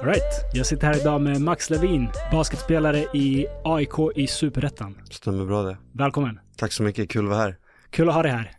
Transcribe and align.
Alright, 0.00 0.44
jag 0.52 0.66
sitter 0.66 0.86
här 0.86 1.00
idag 1.00 1.20
med 1.20 1.40
Max 1.40 1.70
Levin, 1.70 2.08
basketspelare 2.32 2.98
i 2.98 3.46
AIK 3.64 3.94
i 4.14 4.26
Superettan. 4.26 4.98
Stämmer 5.10 5.44
bra 5.44 5.62
det. 5.62 5.76
Välkommen. 5.92 6.40
Tack 6.56 6.72
så 6.72 6.82
mycket, 6.82 7.10
kul 7.10 7.24
att 7.24 7.30
vara 7.30 7.40
här. 7.40 7.56
Kul 7.90 8.08
att 8.08 8.14
ha 8.14 8.22
dig 8.22 8.32
här. 8.32 8.50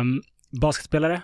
Um, 0.00 0.22
basketspelare. 0.50 1.22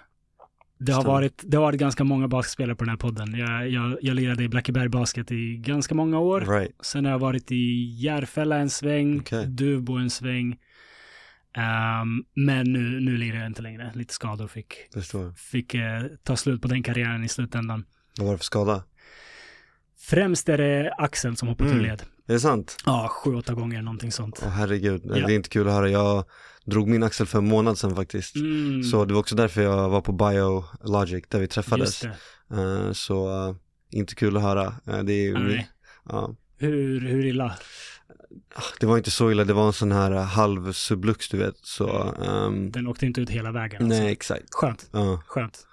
Det 0.79 0.93
har, 0.93 1.04
varit, 1.04 1.43
det 1.46 1.56
har 1.56 1.62
varit 1.64 1.80
ganska 1.80 2.04
många 2.04 2.29
basketspelare 2.29 2.77
på 2.77 2.84
den 2.84 2.90
här 2.90 2.96
podden. 2.96 3.34
Jag, 3.38 3.68
jag, 3.68 3.98
jag 4.02 4.14
lirade 4.16 4.45
i 4.45 4.48
Blackeberg 4.48 4.89
Basket 4.89 5.32
i 5.32 5.57
ganska 5.57 5.94
många 5.94 6.18
år. 6.18 6.40
Right. 6.40 6.72
Sen 6.82 7.04
har 7.04 7.12
jag 7.12 7.18
varit 7.18 7.53
i 7.53 7.94
Järfälla 7.99 8.57
en 8.57 8.71
sväng, 8.71 9.21
Okej. 9.21 9.46
Duvbo 9.46 9.93
en 9.96 10.11
sväng. 10.11 10.57
Ehm, 11.57 12.25
men 12.35 12.72
nu, 12.72 13.00
nu 13.00 13.16
lirar 13.16 13.36
jag 13.39 13.46
inte 13.46 13.63
längre. 13.63 13.93
Lite 13.94 14.14
skador 14.14 14.46
fick, 14.49 14.75
fick 15.36 15.75
eh, 15.75 16.02
ta 16.22 16.36
slut 16.36 16.63
på 16.63 16.68
den 16.68 16.82
karriären 16.82 17.25
i 17.25 17.29
slutändan. 17.29 17.85
Vad 18.18 18.27
var 18.27 18.32
det 18.35 18.38
för 18.38 18.44
skada? 18.44 18.85
Främst 19.99 20.49
är 20.49 20.58
det 20.58 20.94
Axel 20.99 21.36
som 21.36 21.49
hoppar 21.49 21.64
Mm. 21.64 21.79
ur 21.79 21.82
led. 21.82 22.02
Är 22.27 22.32
det 22.32 22.41
sant? 22.41 22.77
Ja, 22.86 23.08
sju, 23.11 23.35
åtta 23.35 23.54
gånger 23.54 23.82
någonting 23.82 24.13
sånt. 24.13 24.41
Åh 24.43 24.49
herregud, 24.50 25.02
Ja. 25.04 25.14
det 25.14 25.21
är 25.32 25.36
inte 25.36 25.49
kul 25.49 25.68
att 25.68 25.75
höra. 25.75 25.88
Jag 25.91 26.25
drog 26.64 26.89
min 26.89 27.03
axel 27.03 27.27
för 27.27 27.39
en 27.39 27.49
månad 27.49 27.79
sedan 27.79 27.96
faktiskt. 27.96 28.36
Mm, 28.36 28.82
Så 28.82 29.05
det 29.05 29.14
var 29.14 29.21
också 29.21 29.35
därför 29.35 29.63
jag 29.63 29.89
var 29.89 30.00
på 30.00 30.13
Biologic 30.13 31.25
där 31.29 31.39
vi 31.39 31.46
träffades. 31.49 32.05
Eh, 32.05 32.92
så 32.92 33.48
eh, 33.48 33.55
inte 33.91 34.14
kul 34.14 34.36
att 34.36 34.42
höra. 34.42 34.75
Eh, 34.86 34.98
det, 34.98 35.12
är, 35.27 35.39
Nej. 35.39 35.69
ja. 36.08 36.34
Hur, 36.58 37.00
hur 37.00 37.27
illa? 37.27 37.55
det 38.80 38.86
var 38.86 38.97
inte 38.98 39.11
så 39.11 39.30
illa, 39.30 39.44
det 39.44 39.53
var 39.53 39.66
en 39.66 39.72
sån 39.72 39.92
här 39.92 40.11
halv 40.11 40.72
sublux 40.72 41.28
du 41.28 41.36
vet. 41.36 41.56
Så, 41.62 42.14
ehm, 42.25 42.70
Den 42.70 42.86
åkte 42.86 43.06
inte 43.06 43.20
ut 43.20 43.31
hela 43.31 43.53
vägen. 43.53 43.83
Alltså. 43.84 43.98
nej 44.03 44.12
exakt. 44.12 44.44
Skönt, 44.50 44.88
Ja, 44.92 45.22
skönt. 45.27 45.66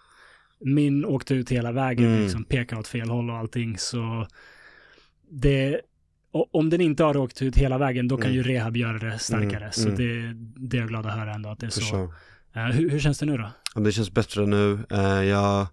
Min 0.60 1.06
åkte 1.06 1.34
ut 1.34 1.50
hela 1.52 1.72
vägen, 1.72 2.06
Mm. 2.06 2.24
liksom 2.24 2.44
pekade 2.44 2.80
åt 2.82 2.88
fel 2.88 3.10
håll 3.10 3.30
och 3.30 3.36
allting. 3.38 3.78
Så 3.78 4.28
det, 5.30 5.82
o- 6.32 6.50
om 6.52 6.70
den 6.70 6.82
inte 6.82 7.04
har 7.04 7.18
åkt 7.18 7.42
ut 7.42 7.56
hela 7.58 7.78
vägen, 7.78 8.08
då 8.08 8.18
kan 8.18 8.26
Mm. 8.32 8.36
ju 8.36 8.44
rehab 8.44 8.78
göra 8.78 8.98
det 9.12 9.20
starkare. 9.20 9.58
Mm, 9.60 9.72
Så 9.72 9.90
mm. 9.90 9.96
det, 9.96 10.34
det 10.70 10.78
är 10.78 10.82
jag 10.82 10.90
glad 10.90 11.06
att 11.06 11.14
höra 11.20 11.34
ändå 11.34 11.50
att 11.50 11.60
det 11.60 11.66
är 11.66 11.70
för 11.70 11.82
så. 11.82 11.86
sure. 11.96 12.10
Eh, 12.56 12.72
hur, 12.76 12.90
hur 12.90 13.00
känns 13.00 13.20
det 13.20 13.26
nu 13.26 13.38
då? 13.38 13.52
Ja, 13.76 13.82
Det 13.82 13.92
känns 13.92 14.12
bättre 14.12 14.46
nu. 14.46 14.80
Eh, 14.92 15.00
Jag 15.24 15.38
har 15.38 15.68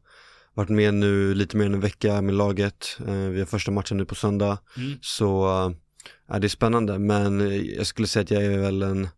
varit 0.54 0.68
med 0.68 0.94
nu 0.94 1.34
lite 1.34 1.56
mer 1.56 1.66
än 1.66 1.74
en 1.74 1.80
vecka 1.80 2.22
med 2.22 2.34
laget. 2.34 2.98
Eh, 3.06 3.14
Vi 3.14 3.38
har 3.38 3.46
första 3.46 3.70
matchen 3.70 3.96
nu 3.96 4.04
på 4.04 4.14
söndag. 4.14 4.58
Mm. 4.76 4.98
Så 5.00 5.46
ja, 6.28 6.38
det 6.38 6.46
är 6.46 6.48
spännande 6.48 6.98
men 6.98 7.60
jag 7.76 7.86
skulle 7.86 8.08
säga 8.08 8.22
att 8.22 8.30
jag 8.30 8.44
är 8.44 8.58
väl 8.58 8.82
en 8.82 9.08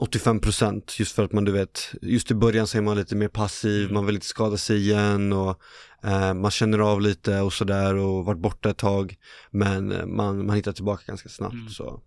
85% 0.00 0.82
just 1.00 1.12
för 1.14 1.24
att 1.24 1.32
man 1.32 1.44
du 1.44 1.52
vet, 1.52 1.94
just 2.02 2.30
i 2.30 2.34
början 2.34 2.66
så 2.66 2.78
är 2.78 2.82
man 2.82 2.96
lite 2.96 3.16
mer 3.16 3.28
passiv, 3.28 3.82
Mm. 3.82 3.94
man 3.94 4.06
vill 4.06 4.14
inte 4.14 4.26
skada 4.26 4.56
sig 4.56 4.76
igen 4.78 5.32
och 5.32 5.60
eh, 6.04 6.34
man 6.34 6.50
känner 6.50 6.78
av 6.78 7.00
lite 7.00 7.40
och 7.40 7.52
sådär 7.52 7.94
och 7.96 8.24
varit 8.24 8.38
borta 8.40 8.70
ett 8.70 8.78
tag 8.78 9.14
men 9.50 9.92
eh, 9.92 10.06
man, 10.06 10.46
man 10.46 10.56
hittar 10.56 10.72
tillbaka 10.72 11.02
ganska 11.06 11.28
snabbt 11.28 11.54
Mm. 11.54 11.68
så. 11.68 12.00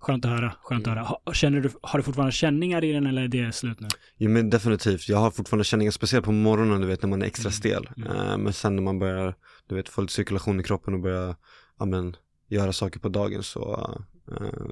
Skönt 0.00 0.24
att 0.24 0.30
höra, 0.30 0.52
skönt 0.62 0.82
att 0.82 0.92
Mm. 0.92 0.98
höra. 0.98 1.18
Ha, 1.24 1.32
känner 1.32 1.60
du, 1.60 1.70
har 1.82 1.98
du 1.98 2.02
fortfarande 2.02 2.32
känningar 2.32 2.84
i 2.84 2.92
den 2.92 3.06
eller 3.06 3.22
är 3.22 3.28
det 3.28 3.52
slut 3.54 3.80
nu? 3.80 3.88
Jo 4.16 4.30
men 4.30 4.50
definitivt, 4.50 5.08
jag 5.08 5.18
har 5.18 5.30
fortfarande 5.30 5.64
känningar 5.64 5.90
speciellt 5.92 6.24
på 6.24 6.32
morgonen 6.32 6.80
du 6.80 6.86
vet 6.86 7.02
när 7.02 7.08
man 7.08 7.22
är 7.22 7.26
extra 7.26 7.48
Mm. 7.48 7.52
stel 7.52 7.88
Mm. 7.96 8.08
Eh, 8.16 8.38
men 8.38 8.52
sen 8.52 8.76
när 8.76 8.82
man 8.82 8.98
börjar 8.98 9.34
du 9.68 9.74
vet 9.74 9.88
få 9.88 10.00
lite 10.00 10.12
cirkulation 10.14 10.60
i 10.60 10.62
kroppen 10.62 10.94
och 10.94 11.00
börjar 11.00 11.36
ja, 11.78 11.84
men, 11.84 12.16
göra 12.48 12.72
saker 12.72 13.00
på 13.00 13.08
dagen 13.08 13.42
så, 13.42 13.94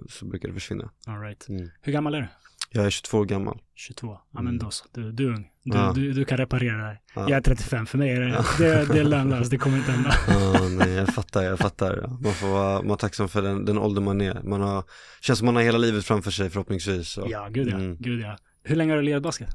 så 0.09 0.25
brukar 0.27 0.49
det 0.49 0.55
försvinna. 0.55 0.91
All 1.07 1.21
right. 1.21 1.49
Mm. 1.49 1.71
Hur 1.83 1.93
gammal 1.93 2.15
är 2.15 2.21
du? 2.21 2.27
Jag 2.71 2.87
är 2.87 2.91
22 2.91 3.19
år 3.19 3.25
gammal. 3.25 3.61
22. 3.75 4.07
Ja 4.13 4.21
men 4.33 4.47
Mm. 4.47 4.59
då 4.59 4.71
så. 4.71 4.85
Du, 4.93 5.13
du 5.13 5.25
är 5.29 5.35
ung. 5.35 5.51
Du, 5.63 5.77
Ja. 5.79 5.93
du, 5.95 6.13
du 6.13 6.25
kan 6.25 6.39
reparera 6.39 6.77
det 6.77 6.83
här. 6.85 7.01
Ja. 7.15 7.21
Jag 7.23 7.31
är 7.37 7.41
35. 7.41 7.87
För 7.87 7.99
mig 7.99 8.11
är 8.11 8.21
det, 8.21 8.29
Ja. 8.29 8.45
det, 8.59 8.85
det 8.93 9.01
är 9.01 9.05
lönlöst. 9.05 9.51
Det 9.51 9.59
kommer 9.59 9.79
inte 9.79 9.93
hända. 9.93 10.15
Ja, 10.29 10.69
nej, 10.69 10.91
jag 10.93 11.09
fattar, 11.15 11.43
jag 11.43 11.59
fattar. 11.59 12.07
Man 12.23 12.33
får 12.35 12.49
vara, 12.49 12.83
vara 12.83 12.97
tacksam 12.99 13.29
för 13.29 13.43
den, 13.43 13.65
den 13.65 13.79
ålder 13.79 14.03
man 14.03 14.21
är. 14.21 14.43
Man 14.43 14.61
har, 14.61 14.85
känns 15.21 15.39
som 15.39 15.47
man 15.47 15.57
har 15.57 15.63
hela 15.63 15.79
livet 15.79 16.05
framför 16.05 16.31
sig 16.31 16.51
förhoppningsvis. 16.51 17.09
Så. 17.09 17.27
Ja, 17.31 17.49
gud 17.51 17.69
ja. 17.69 17.75
Mm. 17.77 17.97
Gud 18.01 18.21
ja. 18.21 18.39
Hur 18.63 18.77
länge 18.77 18.93
har 18.93 18.97
du 18.97 19.03
lirat 19.03 19.23
basket? 19.23 19.49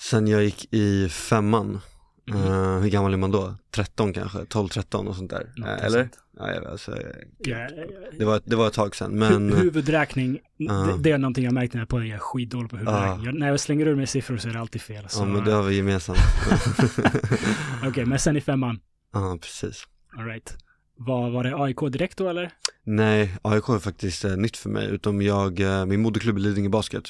Sen 0.00 0.26
jag 0.26 0.44
gick 0.44 0.74
i 0.74 1.08
femman, 1.08 1.80
Mhm. 2.34 2.46
eh, 2.46 2.78
hur 2.80 2.88
gammal 2.88 3.12
är 3.12 3.16
man 3.16 3.30
då? 3.30 3.54
13 3.70 4.12
kanske, 4.12 4.38
12-13 4.38 5.06
och 5.08 5.16
sånt 5.16 5.30
där. 5.30 5.52
Något 5.56 5.68
Eh, 5.68 5.84
eller? 5.84 5.98
sånt. 6.02 6.18
Ja, 6.38 6.50
jag, 6.54 6.64
alltså, 6.66 6.96
Ja, 7.38 7.58
ja, 7.58 7.68
det, 8.18 8.24
var, 8.24 8.40
det 8.44 8.56
var 8.56 8.66
ett 8.66 8.72
tag 8.72 8.96
sedan, 8.96 9.18
men... 9.18 9.46
men 9.46 9.58
huvudräkning, 9.58 10.38
Ja. 10.56 10.72
det, 10.72 10.98
det 11.02 11.10
är 11.10 11.18
någonting 11.18 11.44
jag 11.44 11.52
märkt 11.54 11.74
när 11.74 11.80
jag 11.80 11.84
är 11.86 11.88
på. 11.88 11.98
Jag 11.98 12.08
är 12.08 12.18
skitdålig 12.18 12.70
på 12.70 12.76
huvudräkning. 12.76 13.24
Jag, 13.24 13.34
när 13.34 13.48
jag 13.48 13.60
slänger 13.60 13.86
ur 13.86 13.94
mig 13.94 14.06
siffror 14.06 14.36
så 14.36 14.48
är 14.48 14.52
det 14.52 14.60
alltid 14.60 14.82
fel. 14.82 15.04
Så... 15.08 15.20
ja, 15.20 15.24
men 15.24 15.44
det 15.44 15.52
har 15.52 15.62
vi 15.62 15.76
gemensamt. 15.76 16.18
Okej, 17.88 18.04
men 18.06 18.18
sen 18.18 18.36
i 18.36 18.40
femman. 18.40 18.80
Ja, 19.12 19.38
precis. 19.40 19.84
All 20.18 20.24
right. 20.24 20.56
Var, 20.96 21.30
var 21.30 21.44
det 21.44 21.56
AIK 21.56 21.78
direkt 21.92 22.18
då 22.18 22.28
eller? 22.28 22.50
Nej, 22.84 23.36
AIK 23.42 23.68
är 23.68 23.78
faktiskt 23.78 24.24
eh, 24.24 24.36
nytt 24.36 24.56
för 24.56 24.68
mig, 24.70 24.88
utom 24.90 25.22
jag, 25.22 25.60
eh, 25.60 25.86
min 25.86 26.02
moderklubb 26.02 26.36
är 26.36 26.40
Lidingö 26.40 26.68
Basket. 26.68 27.04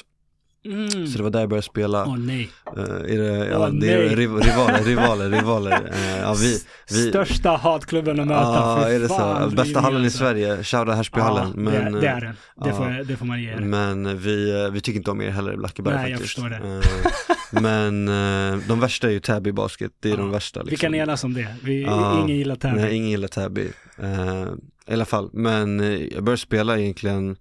Mm. 0.65 1.07
Så 1.07 1.17
det 1.17 1.23
var 1.23 1.29
där 1.29 1.39
jag 1.39 1.49
började 1.49 1.65
spela. 1.65 2.05
Åh 2.05 2.17
nej. 2.17 2.49
Eh, 2.77 2.83
är 2.83 3.17
det, 3.17 3.47
ja, 3.47 3.57
Åh, 3.59 3.69
det 3.69 3.93
är 3.93 3.97
nej. 3.97 4.15
riv, 4.15 4.35
rivaler, 4.35 4.83
rivaler, 4.83 5.29
rivaler. 5.29 5.91
Eh, 5.93 6.19
ja, 6.19 6.33
vi, 6.33 6.59
vi, 6.89 7.09
Största 7.09 7.49
hatklubben 7.49 8.19
att 8.19 8.27
möta. 8.27 8.41
Ja, 8.41 8.83
Fy 8.87 8.93
är 8.93 8.99
det 8.99 9.07
fan, 9.07 9.49
så? 9.49 9.55
Bästa 9.55 9.79
hallen 9.79 10.01
i 10.01 10.05
alltså. 10.05 10.19
Sverige, 10.19 10.63
shoutout 10.63 10.95
Härsbyhallen. 10.95 11.47
Ja, 11.47 11.53
men, 11.55 11.93
det, 11.93 11.99
det 11.99 12.07
är 12.07 12.21
den. 12.21 12.35
Det, 12.63 12.69
ja. 12.69 12.75
får, 12.75 13.03
det 13.03 13.17
får 13.17 13.25
man 13.25 13.41
ge 13.41 13.49
er. 13.49 13.59
men 13.59 14.17
vi, 14.17 14.69
vi 14.73 14.81
tycker 14.81 14.97
inte 14.97 15.11
om 15.11 15.21
er 15.21 15.29
heller 15.29 15.53
i 15.53 15.57
Blackeberg 15.57 15.95
Nej, 15.95 16.11
jag 16.11 16.19
faktiskt. 16.19 16.35
förstår 16.35 16.49
det. 16.49 16.55
Eh, 16.57 17.61
men 17.61 18.07
eh, 18.07 18.67
de 18.67 18.79
värsta 18.79 19.07
är 19.07 19.11
ju 19.11 19.19
Täby 19.19 19.51
Basket, 19.51 19.91
det 19.99 20.11
är 20.11 20.17
de 20.17 20.31
värsta. 20.31 20.59
Liksom. 20.59 20.71
Vi 20.71 20.77
kan 20.77 20.95
enas 20.95 21.23
om 21.23 21.33
det. 21.33 21.47
Vi. 21.63 21.81
Ingen 22.23 22.37
gillar 22.37 22.55
Täby. 22.55 22.81
Nej, 22.81 22.95
ingen 22.95 23.09
gillar 23.09 23.27
Täby. 23.27 23.71
Eh, 24.01 24.45
I 24.87 24.93
alla 24.93 25.05
fall, 25.05 25.29
men 25.33 25.79
eh, 25.79 26.03
jag 26.13 26.23
började 26.23 26.41
spela 26.41 26.79
egentligen 26.79 27.35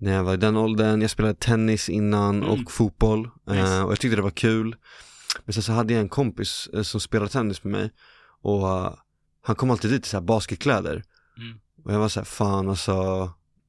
när 0.00 0.12
jag 0.12 0.24
var 0.24 0.34
i 0.34 0.36
den 0.36 0.56
åldern. 0.56 1.00
Jag 1.00 1.10
spelade 1.10 1.34
tennis 1.34 1.88
innan 1.88 2.42
Mm. 2.42 2.48
och 2.64 2.72
fotboll 2.72 3.30
eh, 3.48 3.54
Nice. 3.54 3.80
och 3.82 3.92
jag 3.92 4.00
tyckte 4.00 4.16
det 4.16 4.22
var 4.22 4.30
kul. 4.30 4.76
Men 5.44 5.52
sen 5.52 5.62
så 5.62 5.72
hade 5.72 5.92
jag 5.92 6.00
en 6.00 6.08
kompis 6.08 6.68
eh, 6.74 6.82
som 6.82 7.00
spelade 7.00 7.30
tennis 7.30 7.64
med 7.64 7.72
mig 7.72 7.90
och 8.42 8.68
eh, 8.68 8.94
han 9.42 9.56
kom 9.56 9.70
alltid 9.70 9.90
dit 9.90 10.06
i 10.06 10.08
så 10.08 10.16
här 10.16 10.22
basketkläder. 10.24 11.02
Mm. 11.36 11.58
Och 11.84 11.92
jag 11.94 11.98
var 11.98 12.08
så 12.08 12.20
här, 12.20 12.24
fan 12.24 12.68
alltså, 12.68 12.92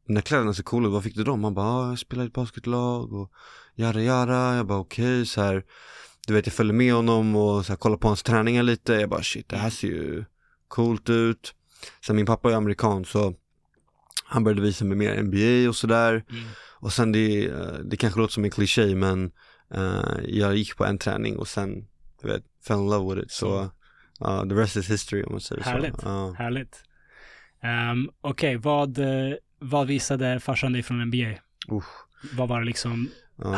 de 0.08 0.14
där 0.14 0.22
kläderna 0.22 0.54
ser 0.54 0.64
coola 0.64 0.88
ut, 0.88 0.94
var 0.94 1.02
fick 1.02 1.16
du 1.16 1.24
dem? 1.24 1.44
Han 1.44 1.54
bara, 1.54 1.66
ah, 1.66 1.90
jag 1.90 2.00
spelar 2.00 2.24
i 2.24 2.28
ett 2.28 2.34
basketlag 2.34 3.14
och 3.14 3.32
jara 3.76 4.02
jara. 4.02 4.56
Jag 4.56 4.68
bara 4.68 4.80
okej, 4.80 5.26
så 5.26 5.42
här. 5.42 5.64
Du 6.28 6.34
vet 6.34 6.46
jag 6.46 6.54
följde 6.54 6.74
med 6.74 6.94
honom 6.94 7.36
och 7.36 7.66
så 7.66 7.72
här, 7.72 7.78
kollade 7.78 8.00
på 8.02 8.08
hans 8.08 8.24
träningar 8.24 8.64
lite. 8.64 8.94
Jag 8.94 9.10
bara 9.10 9.24
shit, 9.24 9.50
det 9.50 9.58
här 9.58 9.70
ser 9.70 9.88
ju 9.88 10.26
coolt 10.68 11.10
ut. 11.10 11.54
Sen 12.06 12.16
min 12.16 12.26
pappa 12.26 12.52
är 12.52 12.56
amerikan 12.56 13.06
så 13.06 13.34
han 14.32 14.44
började 14.44 14.62
visa 14.62 14.86
mig 14.86 14.98
mer 14.98 15.24
NBA 15.24 15.70
och 15.70 15.76
sådär. 15.76 16.24
Mm. 16.30 16.44
Och 16.80 16.94
sen 16.94 17.12
det, 17.12 17.48
eh, 17.48 17.74
det 17.86 17.98
kanske 17.98 18.20
låter 18.20 18.34
som 18.34 18.44
en 18.44 18.52
kliché 18.52 18.96
men 18.96 19.32
eh, 19.74 20.20
jag 20.28 20.56
gick 20.56 20.78
på 20.78 20.86
en 20.86 20.98
träning 20.98 21.38
och 21.38 21.48
sen, 21.48 21.88
du 22.22 22.28
vet, 22.28 22.44
fell 22.68 22.78
in 22.78 22.90
love 22.90 23.16
with 23.16 23.26
it. 23.26 23.32
Så, 23.32 23.72
ja, 24.20 24.46
the 24.50 24.56
rest 24.56 24.78
is 24.78 24.90
history 24.90 25.24
om 25.24 25.32
man 25.32 25.42
säger 25.42 25.64
Härligt. 25.64 26.02
så. 26.02 26.08
Ja. 26.08 26.36
Härligt. 26.38 26.84
Um, 27.92 28.10
Okej, 28.22 28.58
vad, 28.58 28.98
eh, 28.98 29.36
vad 29.60 29.88
visade 29.88 30.40
farsan 30.40 30.74
dig 30.74 30.84
från 30.84 31.02
NBA? 31.02 31.40
Usch. 31.72 32.08
Vad 32.34 32.50
var 32.50 32.60
det 32.60 32.66
liksom 32.66 33.10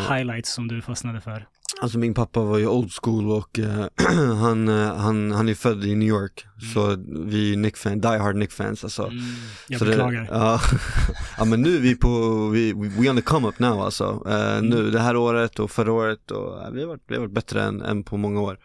highlights 0.09 0.53
som 0.53 0.67
du 0.67 0.81
fastnade 0.81 1.21
för? 1.21 1.47
Alltså 1.81 1.97
min 1.97 2.13
pappa 2.13 2.39
var 2.39 2.57
ju 2.57 2.67
old 2.67 2.91
school 3.01 3.31
och 3.31 3.59
eh, 3.59 3.85
han, 4.39 4.67
eh, 4.67 4.95
han, 4.95 5.31
han 5.31 5.49
är 5.49 5.53
född 5.53 5.85
i 5.85 5.95
New 5.95 6.07
York. 6.07 6.45
Så 6.73 6.95
vi 7.25 7.53
är 7.53 7.57
Nick-fans, 7.57 8.01
die 8.01 8.17
hard 8.17 8.35
Nick-fans 8.35 8.83
alltså. 8.83 9.03
Mm, 9.03 9.23
jag 9.67 9.79
så 9.79 9.85
beklagar. 9.85 10.27
Ja. 10.31 10.61
ja 11.37 11.45
men 11.45 11.61
nu 11.61 11.75
är 11.75 11.79
vi 11.79 11.95
på, 11.95 12.09
vi, 12.47 12.73
we 12.73 13.09
on 13.09 13.15
the 13.15 13.21
come 13.21 13.47
up 13.47 13.59
now 13.59 13.81
alltså. 13.81 14.23
Eh, 14.27 14.43
Mm. 14.53 14.65
Nu 14.65 14.91
det 14.91 14.99
här 14.99 15.15
året 15.15 15.59
och 15.59 15.71
förra 15.71 15.91
året 15.91 16.31
och 16.31 16.75
vi, 16.75 16.81
har 16.81 16.87
varit, 16.87 17.03
vi 17.07 17.15
har 17.15 17.21
varit 17.21 17.33
bättre 17.33 17.63
än, 17.63 17.81
än 17.81 18.03
på 18.03 18.17
många 18.17 18.41
år. 18.41 18.57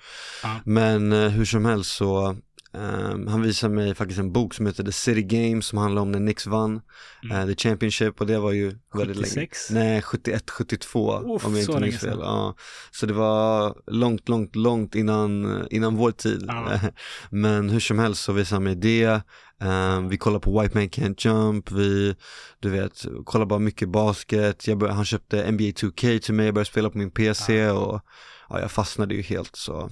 Men 0.64 1.12
hur 1.12 1.44
som 1.44 1.64
helst 1.64 1.90
så, 1.90 2.36
ehm, 2.78 3.26
han 3.26 3.42
visade 3.42 3.74
mig 3.74 3.94
faktiskt 3.94 4.20
en 4.20 4.32
bok 4.32 4.54
som 4.54 4.66
heter 4.66 4.84
The 4.84 4.92
City 4.92 5.22
Games 5.22 5.66
som 5.66 5.78
handlar 5.78 6.02
om 6.02 6.12
när 6.12 6.18
Knicks 6.18 6.46
vann 6.46 6.80
Mm. 7.24 7.36
eh, 7.36 7.46
The 7.46 7.68
Championship 7.68 8.20
och 8.20 8.26
det 8.26 8.38
var 8.38 8.52
ju 8.52 8.78
väldigt 8.94 9.16
länge. 9.16 9.26
76? 9.28 9.70
Nej, 9.70 10.02
71, 10.02 10.50
72 10.50 11.12
Uff, 11.34 11.46
om 11.46 11.54
jag 11.56 11.60
inte 11.62 11.80
minns 11.80 12.00
fel. 12.00 12.18
Ja. 12.20 12.54
Så 12.90 13.06
det 13.06 13.12
var 13.14 13.74
långt, 13.86 14.28
långt, 14.28 14.56
långt 14.56 14.94
innan, 14.94 15.62
innan 15.70 15.96
vår 15.96 16.10
tid. 16.10 16.44
Ja. 16.48 16.80
Men 17.30 17.70
hur 17.70 17.80
som 17.80 17.98
helst 17.98 18.22
så 18.22 18.32
visade 18.32 18.56
han 18.56 18.64
mig 18.64 18.74
det. 18.76 19.20
Ehm, 19.60 20.08
vi 20.08 20.16
kollar 20.16 20.38
på 20.38 20.60
White 20.60 20.74
Man 20.78 20.88
Can't 20.88 21.26
Jump, 21.26 21.70
vi, 21.70 22.14
du 22.60 22.70
vet, 22.70 23.04
kollar 23.24 23.46
bara 23.46 23.58
mycket 23.58 23.88
basket. 23.88 24.64
Bör, 24.76 24.88
han 24.88 25.04
köpte 25.04 25.50
NBA 25.52 25.64
2K 25.64 26.18
till 26.18 26.34
mig, 26.34 26.46
jag 26.46 26.54
började 26.54 26.70
spela 26.70 26.90
på 26.90 26.98
min 26.98 27.10
PC 27.10 27.70
och 27.70 28.00
ja, 28.48 28.60
jag 28.60 28.70
fastnade 28.70 29.14
ju 29.14 29.22
helt 29.22 29.56
så. 29.56 29.90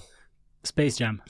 Space 0.64 1.02
Jam. 1.02 1.20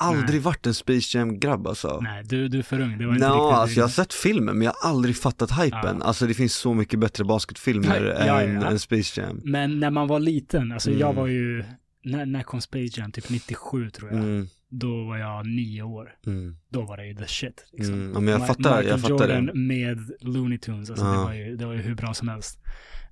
Aldrig 0.00 0.30
Nej. 0.30 0.38
varit 0.38 0.66
en 0.66 0.74
Space 0.74 1.18
Jam-grabb 1.18 1.66
alltså. 1.66 2.00
Nej, 2.02 2.24
du, 2.24 2.48
du 2.48 2.58
är 2.58 2.62
för 2.62 2.80
ung. 2.80 2.98
Det 2.98 3.06
var 3.06 3.14
inte 3.14 3.26
riktigt 3.26 3.40
alltså 3.40 3.76
jag 3.76 3.84
har 3.84 3.90
sett 3.90 4.12
filmen 4.14 4.58
men 4.58 4.64
jag 4.64 4.72
har 4.80 4.90
aldrig 4.90 5.16
fattat 5.16 5.50
hypen. 5.50 5.96
Ja. 6.00 6.04
Alltså 6.04 6.26
det 6.26 6.34
finns 6.34 6.54
så 6.54 6.74
mycket 6.74 6.98
bättre 7.00 7.24
basketfilmer 7.24 8.04
Ja, 8.18 8.26
ja, 8.26 8.40
än, 8.42 8.62
än 8.62 8.78
Space 8.78 9.20
Jam. 9.20 9.40
Men 9.44 9.80
när 9.80 9.90
man 9.90 10.08
var 10.08 10.20
liten, 10.20 10.72
alltså 10.72 10.90
jag 10.90 11.10
Mm. 11.10 11.16
var 11.16 11.26
ju, 11.26 11.64
när, 12.04 12.26
när 12.26 12.42
kom 12.42 12.60
Space 12.60 13.00
Jam? 13.00 13.12
Typ 13.12 13.30
97 13.30 13.90
tror 13.90 14.10
jag. 14.10 14.18
Mm, 14.18 14.46
Då 14.68 15.04
var 15.04 15.16
jag 15.16 15.46
nio 15.46 15.82
år. 15.82 16.14
mm, 16.26 16.56
Då 16.68 16.82
var 16.82 16.96
det 16.96 17.06
ju 17.06 17.14
the 17.14 17.26
shit. 17.26 17.64
Liksom. 17.72 17.94
mm. 17.94 18.12
Ja, 18.14 18.20
men 18.20 18.28
jag 18.32 18.46
fattar, 18.46 18.62
Michael 18.70 18.86
jag 18.88 19.00
fattar 19.00 19.14
Jordan 19.14 19.46
det. 19.46 19.54
med 19.54 19.98
Looney 20.20 20.58
Tunes, 20.58 20.90
alltså 20.90 21.04
det, 21.12 21.16
var 21.18 21.32
ju, 21.32 21.56
det 21.56 21.66
var 21.66 21.72
ju 21.72 21.80
hur 21.80 21.94
bra 21.94 22.14
som 22.14 22.28
helst. 22.28 22.58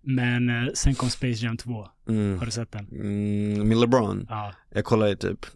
Men 0.02 0.48
eh, 0.48 0.68
sen 0.74 0.94
kom 0.94 1.10
Space 1.10 1.44
Jam 1.44 1.56
2. 1.56 1.86
Mm. 2.08 2.38
Har 2.38 2.44
du 2.46 2.50
sett 2.52 2.72
den? 2.72 2.86
Mm, 2.92 3.68
med 3.68 3.76
LeBron, 3.78 4.26
Ja. 4.28 4.52
jag 4.74 4.84
kollade 4.84 5.16
typ 5.16 5.46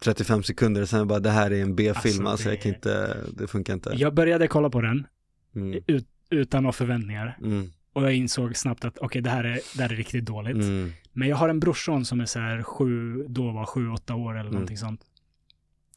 35 0.00 0.42
sekunder, 0.42 0.84
sen 0.84 1.08
bara 1.08 1.20
det 1.20 1.30
här 1.30 1.50
är 1.50 1.62
en 1.62 1.74
B-film, 1.76 2.26
Alltså, 2.26 2.28
alltså, 2.30 2.48
det- 2.48 2.54
jag 2.54 2.62
kan 2.62 2.74
inte, 2.74 3.16
det 3.34 3.46
funkar 3.46 3.74
inte. 3.74 3.92
Jag 3.96 4.14
började 4.14 4.48
kolla 4.48 4.70
på 4.70 4.80
den 4.80 5.06
Mm, 5.54 5.82
ut, 5.86 6.06
utan 6.30 6.62
några 6.62 6.72
förväntningar. 6.72 7.38
mm, 7.42 7.70
Och 7.92 8.02
jag 8.04 8.14
insåg 8.14 8.56
snabbt 8.56 8.84
att 8.84 8.98
okej, 8.98 9.22
det, 9.22 9.30
här 9.30 9.44
är, 9.44 9.60
det 9.76 9.82
här 9.82 9.92
är 9.92 9.96
riktigt 9.96 10.24
dåligt. 10.24 10.54
mm, 10.56 10.92
Men 11.12 11.28
jag 11.28 11.36
har 11.36 11.48
en 11.48 11.60
brorson 11.60 12.04
som 12.04 12.20
är 12.20 12.26
så 12.26 12.38
här 12.38 12.62
sju, 12.62 13.24
då 13.28 13.50
var 13.52 13.66
sju, 13.66 13.88
åtta 13.90 14.14
år 14.14 14.30
eller 14.32 14.40
Mm. 14.40 14.52
någonting 14.52 14.76
sånt. 14.76 15.00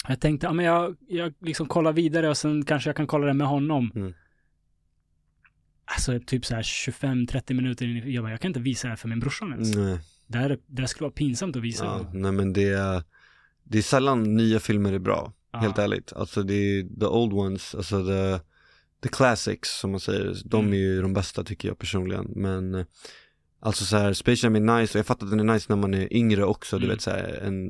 Jag 0.07 0.19
tänkte, 0.19 0.47
ja 0.47 0.53
men 0.53 0.65
jag, 0.65 0.95
jag 1.07 1.33
liksom 1.39 1.67
kollar 1.67 1.93
vidare 1.93 2.29
och 2.29 2.37
sen 2.37 2.65
kanske 2.65 2.89
jag 2.89 2.95
kan 2.95 3.07
kolla 3.07 3.27
det 3.27 3.33
med 3.33 3.47
honom. 3.47 3.91
Mm. 3.95 4.13
Alltså 5.85 6.19
typ 6.25 6.45
så 6.45 6.55
här 6.55 6.61
25-30 6.63 7.53
minuter 7.53 7.85
in 7.87 8.11
jag 8.13 8.23
bara, 8.23 8.31
jag 8.31 8.39
kan 8.41 8.49
inte 8.49 8.59
visa 8.59 8.87
det 8.87 8.91
här 8.91 8.95
för 8.95 9.07
min 9.09 9.19
brorson 9.19 9.53
ens. 9.53 9.75
nej. 9.75 9.99
Det, 10.27 10.37
här, 10.37 10.57
det 10.67 10.81
här 10.81 10.87
skulle 10.87 11.05
vara 11.05 11.13
pinsamt 11.13 11.55
att 11.55 11.61
visa. 11.61 11.85
Ja, 11.85 12.09
nej 12.13 12.31
men 12.31 12.53
det 12.53 13.03
det 13.63 13.77
är 13.77 13.81
sällan 13.81 14.35
nya 14.35 14.59
filmer 14.59 14.93
är 14.93 14.99
bra, 14.99 15.33
Ja. 15.51 15.59
helt 15.59 15.77
ärligt. 15.77 16.13
Alltså 16.13 16.43
det 16.43 16.53
är 16.53 16.99
the 16.99 17.05
old 17.05 17.33
ones, 17.33 17.75
alltså 17.75 18.05
the, 18.05 18.39
the 19.03 19.09
classics 19.09 19.69
som 19.79 19.91
man 19.91 19.99
säger, 19.99 20.35
de 20.45 20.59
Mm. 20.61 20.73
är 20.73 20.77
ju 20.77 21.01
de 21.01 21.13
bästa 21.13 21.43
tycker 21.43 21.67
jag 21.67 21.77
personligen. 21.77 22.25
Men 22.35 22.85
alltså 23.59 23.85
så 23.85 23.97
här, 23.97 24.13
Space 24.13 24.45
Jam 24.45 24.55
är 24.55 24.79
nice 24.79 24.93
och 24.97 24.99
jag 24.99 25.05
fattar 25.05 25.25
att 25.25 25.31
den 25.31 25.39
är 25.49 25.53
nice 25.53 25.65
när 25.69 25.75
man 25.75 25.93
är 25.93 26.13
yngre 26.13 26.43
också, 26.45 26.77
du 26.79 26.85
Mm. 26.85 26.95
vet 26.95 27.01
så 27.01 27.09
här, 27.09 27.39
en, 27.43 27.67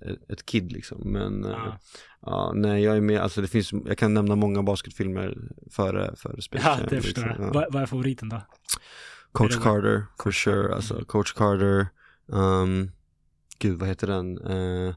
eh, 0.00 0.14
ett 0.28 0.46
kid 0.46 0.72
liksom. 0.72 1.12
Men 1.12 1.44
eh, 1.44 1.50
Ja. 1.50 1.78
ja, 2.20 2.52
nej 2.54 2.82
jag 2.82 2.96
är 2.96 3.00
med, 3.00 3.20
alltså 3.20 3.40
det 3.40 3.48
finns, 3.48 3.72
jag 3.72 3.98
kan 3.98 4.14
nämna 4.14 4.36
många 4.36 4.62
basketfilmer 4.62 5.38
före, 5.70 6.16
före 6.16 6.42
Space 6.42 6.64
Ja, 6.66 6.78
Jam. 6.78 6.86
det 6.90 7.00
förstår 7.02 7.22
liksom. 7.22 7.44
jag. 7.44 7.54
Ja. 7.56 7.66
Vad, 7.72 7.82
är 7.82 7.86
favoriten 7.86 8.28
då? 8.28 8.40
Coach 9.32 9.56
Carter, 9.56 10.06
for 10.22 10.32
sure. 10.32 10.74
Alltså, 10.74 10.94
Mm. 10.94 11.04
Coach 11.06 11.32
Carter. 11.32 11.86
Um, 12.26 12.90
gud, 13.60 13.78
vad 13.78 13.88
heter 13.88 14.06
den? 14.06 14.38
Eh, 14.38 14.94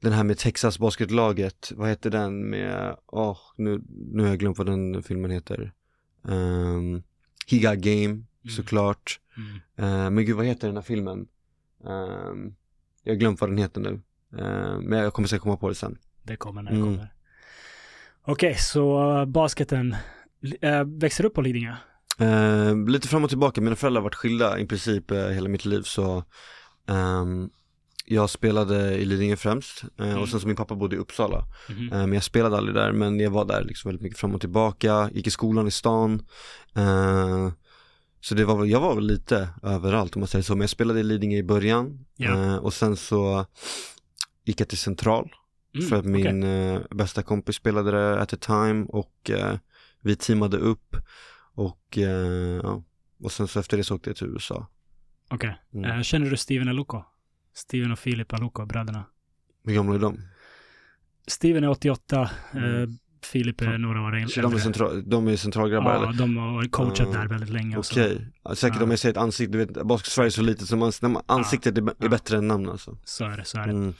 den 0.00 0.12
här 0.12 0.24
med 0.24 0.38
Texas 0.38 0.78
basketlaget. 0.78 1.72
Vad 1.76 1.88
heter 1.88 2.10
den 2.10 2.50
med, 2.50 2.96
åh, 3.06 3.38
nu, 3.56 3.82
nu 3.88 4.22
har 4.22 4.30
jag 4.30 4.38
glömt 4.38 4.58
vad 4.58 4.66
den 4.66 5.02
filmen 5.02 5.30
heter. 5.30 5.72
Um, 6.22 7.02
He 7.46 7.58
Got 7.58 7.78
Game, 7.78 8.22
såklart. 8.56 9.20
Mm. 9.36 9.56
Eh, 10.04 10.10
men 10.10 10.24
gud, 10.24 10.36
vad 10.36 10.46
heter 10.46 10.66
den 10.66 10.76
här 10.76 10.82
filmen? 10.82 11.26
Um, 11.84 12.54
jag 13.04 13.12
har 13.12 13.18
glömt 13.18 13.40
vad 13.40 13.50
den 13.50 13.58
heter 13.58 13.80
nu. 13.80 14.00
Eh, 14.38 14.80
men 14.80 14.98
jag 14.98 15.12
kommer 15.12 15.28
säkert 15.28 15.42
komma 15.42 15.56
på 15.56 15.68
det 15.68 15.74
sen. 15.74 15.98
Det 16.22 16.36
kommer 16.36 16.62
när 16.62 16.70
det 16.70 16.76
Mm. 16.76 16.88
kommer. 16.94 17.12
Okej, 18.22 18.54
så 18.54 19.18
uh, 19.20 19.24
basketen. 19.24 19.96
Uh, 20.64 20.84
växer 20.84 21.24
upp 21.24 21.34
på 21.34 21.40
Lidingö? 21.42 21.74
Eh, 22.18 22.76
lite 22.88 23.08
fram 23.08 23.24
och 23.24 23.30
tillbaka, 23.30 23.60
mina 23.60 23.76
föräldrar 23.76 24.00
har 24.00 24.04
varit 24.04 24.14
skilda 24.14 24.58
i 24.58 24.66
princip 24.66 25.10
eh, 25.10 25.26
hela 25.28 25.48
mitt 25.48 25.64
liv 25.64 25.82
så 25.82 26.24
ehm, 26.90 27.50
jag 28.04 28.30
spelade 28.30 28.94
i 28.94 29.04
Lidingö 29.04 29.36
främst 29.36 29.82
eh, 29.98 30.06
Mm. 30.08 30.18
och 30.22 30.28
sen 30.28 30.40
så 30.40 30.46
min 30.46 30.56
pappa 30.56 30.74
bodde 30.74 30.96
i 30.96 30.98
Uppsala. 30.98 31.38
Eh, 31.68 31.98
men 31.98 32.12
jag 32.12 32.24
spelade 32.24 32.56
aldrig 32.56 32.74
där 32.74 32.92
men 32.92 33.20
jag 33.20 33.30
var 33.30 33.44
där 33.44 33.64
liksom 33.64 33.88
väldigt 33.88 34.02
mycket 34.02 34.18
fram 34.18 34.34
och 34.34 34.40
tillbaka, 34.40 35.10
gick 35.12 35.26
i 35.26 35.30
skolan 35.30 35.66
i 35.66 35.70
stan. 35.70 36.22
Eh, 36.74 37.50
så 38.20 38.34
det 38.34 38.44
var 38.44 38.56
väl, 38.56 38.70
jag 38.70 38.80
var 38.80 38.94
väl 38.94 39.06
lite 39.06 39.48
överallt 39.62 40.16
om 40.16 40.20
man 40.20 40.28
säger 40.28 40.42
så, 40.42 40.52
men 40.54 40.60
jag 40.60 40.70
spelade 40.70 41.00
i 41.00 41.02
Lidingö 41.02 41.36
i 41.36 41.42
början 41.42 42.04
Ja. 42.16 42.30
eh, 42.46 42.56
och 42.56 42.74
sen 42.74 42.96
så 42.96 43.46
gick 44.44 44.60
jag 44.60 44.68
till 44.68 44.78
Central 44.78 45.30
Mm, 45.74 45.88
för 45.88 45.96
att 45.96 46.04
min 46.04 46.42
eh, 46.42 46.80
bästa 46.90 47.22
kompis 47.22 47.56
spelade 47.56 47.90
där 47.90 48.16
at 48.18 48.28
the 48.28 48.36
time 48.36 48.86
och 48.88 49.30
vi 50.02 50.16
teamade 50.16 50.56
upp 50.56 50.96
och, 51.54 51.98
och 53.22 53.32
sen 53.32 53.48
så 53.48 53.60
efter 53.60 53.76
det 53.76 53.84
så 53.84 53.94
åkte 53.94 54.10
jag 54.10 54.16
till 54.16 54.26
USA. 54.26 54.66
Okej. 55.30 55.56
Mm. 55.74 55.90
Eh, 55.90 56.02
känner 56.02 56.30
du 56.30 56.36
Steven 56.36 56.68
Aluko? 56.68 57.02
Steven 57.54 57.92
och 57.92 57.98
Philip 58.02 58.32
Aluko, 58.32 58.66
bröderna. 58.66 59.04
Hur 59.64 59.74
gamla 59.74 59.94
är 59.94 59.98
de? 59.98 60.18
Steven 61.26 61.64
är 61.64 61.68
88, 61.68 62.30
Mm. 62.54 62.82
eh, 62.82 62.88
Philip 63.32 63.60
är 63.60 63.78
några 63.78 64.00
år 64.02 64.26
Så 64.28 64.40
de 64.40 64.40
är, 64.40 64.44
äldre. 64.48 64.60
central, 64.60 65.08
de 65.10 65.28
är 65.28 65.36
centralgrabbar 65.36 65.94
Ja, 65.94 66.08
eller? 66.08 66.18
de 66.18 66.36
har 66.36 66.64
coachat 66.64 67.08
Ja. 67.12 67.18
där 67.20 67.26
väldigt 67.28 67.48
länge. 67.50 67.76
Okej, 67.78 68.26
ja, 68.44 68.54
säkert 68.54 68.76
Ja. 68.78 68.84
om 68.84 68.90
jag 68.90 68.98
säger 68.98 69.12
ett 69.12 69.18
ansikte, 69.22 69.52
du 69.58 69.64
vet, 69.66 69.86
basket 69.86 70.12
Sverige 70.12 70.28
är 70.28 70.30
så 70.30 70.42
litet 70.42 70.66
så 70.68 71.22
ansiktet 71.26 71.78
är, 71.78 71.82
är 71.82 71.94
Ja. 71.98 72.08
bättre 72.08 72.38
än 72.38 72.48
namn 72.48 72.68
alltså. 72.68 72.96
Så 73.04 73.24
är 73.24 73.36
det, 73.36 73.44
så 73.44 73.58
är 73.58 73.66
det. 73.66 73.70
Mm. 73.72 73.94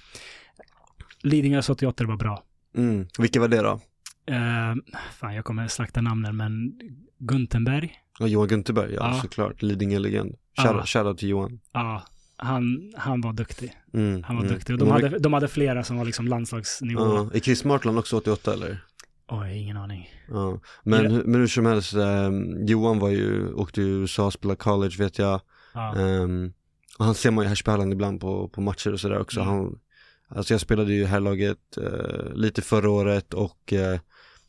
Lidingös 1.23 1.71
88 1.71 2.05
var 2.07 2.17
bra. 2.17 2.45
Mm. 2.77 3.07
Vilka 3.19 3.41
var 3.41 3.49
det 3.49 3.63
då? 3.63 3.81
Eh, 4.27 4.75
fan, 5.13 5.35
jag 5.35 5.45
kommer 5.45 5.69
slakta 5.69 6.01
namnen, 6.01 6.37
men 6.37 6.73
Guntenberg. 7.21 7.93
Ja, 8.19 8.27
Johan 8.27 8.49
Gunterberg, 8.49 8.95
ja, 8.95 9.15
Ja. 9.15 9.21
såklart, 9.23 9.63
Lidingö-legend. 9.63 10.37
Ja. 10.57 10.63
Shoutout 10.63 10.89
shout 10.89 11.19
till 11.19 11.29
Johan. 11.29 11.61
Ja, 11.73 12.03
han, 12.37 12.93
han 12.97 13.21
var 13.21 13.33
duktig. 13.33 13.73
Mm. 13.95 14.23
Han 14.23 14.37
var 14.37 14.43
mm. 14.43 14.55
duktig. 14.55 14.75
Och 14.75 14.79
de 14.79 14.91
hade, 14.91 15.19
de 15.19 15.33
hade 15.33 15.49
flera 15.49 15.85
som 15.85 15.97
var 15.97 16.05
liksom 16.05 16.29
landslagsnivå. 16.29 17.01
Ja, 17.01 17.31
är 17.35 17.41
Chris 17.41 17.65
Martland 17.65 17.99
också 17.99 18.17
88 18.17 18.53
eller? 18.53 18.85
Oj, 19.29 19.59
ingen 19.59 19.77
aning. 19.77 20.09
Ja, 20.29 20.61
men, 20.83 21.05
Ja. 21.05 21.23
men 21.25 21.41
hur 21.41 21.47
som 21.47 21.67
helst, 21.67 21.95
eh, 21.95 22.31
Johan 22.67 22.99
var 22.99 23.09
ju, 23.11 23.53
åkte 23.53 23.75
till 23.75 23.85
USA 23.85 24.27
och 24.27 24.33
spelade 24.33 24.57
college 24.57 24.95
vet 24.99 25.19
jag. 25.19 25.41
Ja. 25.75 25.97
Ehm, 25.97 26.53
och 26.99 27.05
han 27.05 27.15
ser 27.15 27.31
man 27.31 27.45
ju 27.45 27.49
här 27.49 27.55
spelar 27.55 27.93
ibland 27.93 28.21
på, 28.21 28.49
på 28.49 28.61
matcher 28.61 28.93
och 28.93 29.01
sådär 29.01 29.21
också. 29.21 29.41
Mm. 29.41 29.53
Han, 29.55 29.79
alltså 30.29 30.55
jag 30.55 30.61
spelade 30.61 30.93
ju 30.93 31.05
här 31.05 31.21
laget 31.21 31.77
eh, 31.77 32.35
lite 32.35 32.63
förra 32.63 32.91
året 32.91 33.35
och 33.35 33.73
eh, 33.73 34.01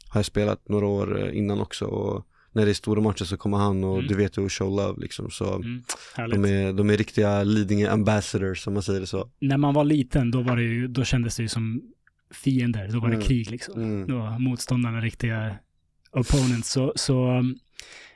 har 0.09 0.23
spelat 0.23 0.69
några 0.69 0.85
år 0.85 1.23
eh, 1.23 1.37
innan 1.37 1.61
också. 1.61 1.85
Och 1.85 2.25
när 2.51 2.65
det 2.65 2.71
är 2.71 2.73
stora 2.73 3.01
matcher 3.01 3.23
så 3.25 3.37
kommer 3.37 3.57
han 3.57 3.83
och 3.83 3.95
Mm. 3.97 4.07
du 4.07 4.15
vet 4.15 4.37
hur 4.37 4.49
show 4.49 4.69
love 4.77 5.01
liksom. 5.01 5.29
Så 5.31 5.55
Mm, 5.55 5.83
de, 6.15 6.45
är, 6.45 6.73
de 6.73 6.89
är 6.89 6.97
riktiga 6.97 7.43
Lidingö 7.43 7.89
ambassadors 7.91 8.63
som 8.63 8.73
man 8.73 8.83
säger 8.83 8.99
det 8.99 9.07
så. 9.07 9.29
När 9.39 9.57
man 9.57 9.73
var 9.73 9.83
liten, 9.83 10.31
då 10.31 10.41
var 10.41 10.55
det 10.55 10.63
ju, 10.63 10.87
då 10.87 11.03
kändes 11.03 11.35
det 11.35 11.43
ju 11.43 11.49
som 11.49 11.81
fiender. 12.33 12.87
Då 12.87 12.99
var 12.99 13.07
det 13.09 13.15
Mm. 13.15 13.27
krig 13.27 13.51
liksom. 13.51 13.73
Mm. 13.83 14.07
Då 14.07 14.17
var 14.17 14.39
motståndarna 14.39 15.01
riktiga 15.01 15.55
opponents. 16.11 16.69
Så, 16.71 16.93
så, 16.95 17.37
um, 17.37 17.55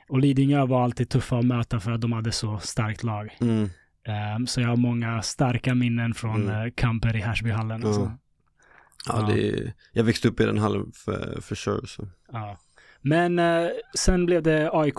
och 0.08 0.18
Lidingö 0.20 0.66
var 0.66 0.84
alltid 0.84 1.08
tuffa 1.08 1.38
att 1.38 1.44
möta 1.46 1.80
för 1.80 1.90
att 1.92 2.00
de 2.00 2.12
hade 2.12 2.32
så 2.32 2.58
starkt 2.58 3.02
lag. 3.02 3.36
Mm. 3.40 3.68
Um, 4.36 4.46
så 4.46 4.60
jag 4.60 4.68
har 4.68 4.76
många 4.76 5.22
starka 5.22 5.74
minnen 5.74 6.14
från 6.14 6.42
Mm. 6.42 6.54
mm. 6.56 6.70
kamper 6.72 7.16
i 7.16 7.20
Härsbyhallen. 7.20 7.80
Ja. 7.82 7.88
Alltså. 7.88 8.02
Ja, 8.02 9.20
Ja. 9.30 9.34
Det 9.34 9.72
jag 9.92 10.04
växte 10.04 10.28
upp 10.28 10.40
i 10.40 10.44
den 10.44 10.58
hallen 10.58 10.92
för, 10.94 11.40
för 11.40 11.54
sure. 11.54 11.86
Så. 11.86 12.08
Ja. 12.32 12.58
Men 13.08 13.38
eh, 13.38 13.68
sen 13.98 14.26
blev 14.26 14.42
det 14.42 14.70
AIK, 14.72 14.98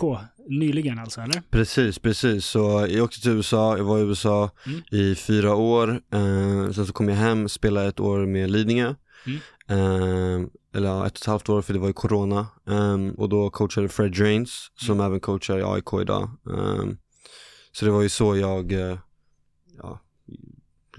nyligen 0.49 0.99
alltså, 0.99 1.21
eller? 1.21 1.41
Precis, 1.49 1.99
precis. 1.99 2.45
Så 2.45 2.87
jag 2.89 3.03
åkte 3.03 3.21
till 3.21 3.31
USA, 3.31 3.77
jag 3.77 3.83
var 3.83 3.97
i 3.97 4.01
USA 4.01 4.49
Mm. 4.65 4.81
i 4.91 5.15
fyra 5.15 5.55
år. 5.55 5.89
Eh, 6.13 6.71
sen 6.71 6.85
så 6.85 6.93
kom 6.93 7.09
jag 7.09 7.15
hem, 7.15 7.49
spelade 7.49 7.87
ett 7.87 7.99
år 7.99 8.25
med 8.25 8.51
Lidingö. 8.51 8.93
Mm. 9.25 9.39
Eh, 9.69 10.47
eller 10.75 11.05
ett 11.05 11.11
och 11.11 11.17
ett 11.21 11.25
halvt 11.25 11.49
år 11.49 11.61
för 11.61 11.73
det 11.73 11.79
var 11.79 11.87
ju 11.87 11.93
corona. 11.93 12.47
Eh, 12.69 12.97
och 13.17 13.29
då 13.29 13.49
coachade 13.49 13.89
Fred 13.89 14.11
Drains 14.11 14.71
som 14.75 14.99
även 14.99 15.19
coachar 15.19 15.59
i 15.59 15.63
AIK 15.63 15.93
idag. 16.01 16.29
Eh, 16.49 16.85
så 17.71 17.85
det 17.85 17.91
var 17.91 18.01
ju 18.01 18.09
så 18.09 18.35
jag 18.37 18.71
eh, 18.71 18.97
ja, 19.81 19.99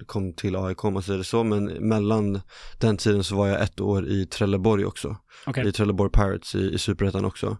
kom 0.07 0.33
till 0.33 0.57
AIK 0.57 0.85
om 0.85 0.95
man 0.95 1.03
säger 1.03 1.19
det 1.19 1.25
så. 1.25 1.45
Men 1.45 1.65
mellan 1.65 2.41
den 2.79 2.97
tiden 2.97 3.25
så 3.25 3.37
var 3.37 3.47
jag 3.49 3.63
ett 3.63 3.81
år 3.81 4.07
i 4.07 4.27
Trelleborg 4.27 4.85
också 4.85 5.17
Okej. 5.47 5.69
i 5.69 5.73
Trelleborg 5.73 6.11
Pirates 6.13 6.55
i, 6.55 6.75
i 6.75 6.79
Superettan 6.79 7.25
också. 7.25 7.57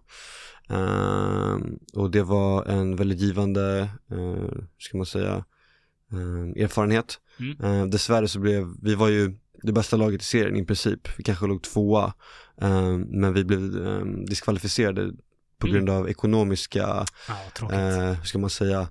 Ehm, 0.69 1.77
och 1.93 2.11
det 2.11 2.23
var 2.23 2.65
en 2.65 2.95
väldigt 2.95 3.19
givande, 3.19 3.89
uh, 4.11 4.51
ska 4.77 4.97
man 4.97 5.05
säga, 5.05 5.45
ehm, 6.11 6.51
erfarenhet. 6.63 7.19
Mm. 7.39 7.57
Ehm, 7.63 7.89
dessvärre 7.89 8.27
så 8.27 8.39
blev, 8.39 8.67
vi 8.81 8.95
var 8.95 9.07
ju 9.07 9.37
det 9.63 9.71
bästa 9.71 9.97
laget 9.97 10.21
i 10.21 10.25
serien 10.25 10.55
i 10.55 10.65
princip. 10.65 10.99
Vi 11.17 11.23
kanske 11.23 11.47
låg 11.47 11.63
tvåa, 11.63 12.13
ehm, 12.61 13.01
men 13.01 13.33
vi 13.33 13.43
blev 13.43 13.71
diskvalificerade 14.25 15.11
på 15.59 15.67
Mm. 15.67 15.73
grund 15.75 15.89
av 15.89 16.09
ekonomiska, 16.09 17.05
tråkigt. 17.57 17.77
uh, 17.77 18.13
hur 18.13 18.23
ska 18.23 18.39
man 18.39 18.49
säga, 18.49 18.79
eh, 18.81 18.87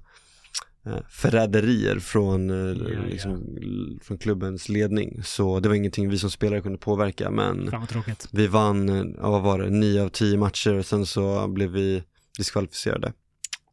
förräderier 1.10 1.98
från, 1.98 2.50
eh, 2.50 2.56
Ja, 2.56 2.88
ja. 2.94 3.00
liksom, 3.10 3.56
l- 3.62 3.98
från 4.02 4.18
klubbens 4.18 4.68
ledning. 4.68 5.22
Så 5.24 5.60
det 5.60 5.68
var 5.68 5.76
ingenting 5.76 6.08
vi 6.10 6.18
som 6.18 6.30
spelare 6.30 6.60
kunde 6.60 6.78
påverka 6.78 7.30
men 7.30 7.70
vi 8.32 8.46
vann, 8.46 8.88
eh, 8.88 9.04
ja, 9.16 9.30
vad 9.30 9.42
var 9.42 9.58
det, 9.58 9.70
nio 9.70 10.02
av 10.04 10.08
tio 10.08 10.38
matcher 10.38 10.74
och 10.74 10.86
sen 10.86 11.06
så 11.06 11.48
blev 11.48 11.70
vi 11.70 12.02
diskvalificerade. 12.38 13.12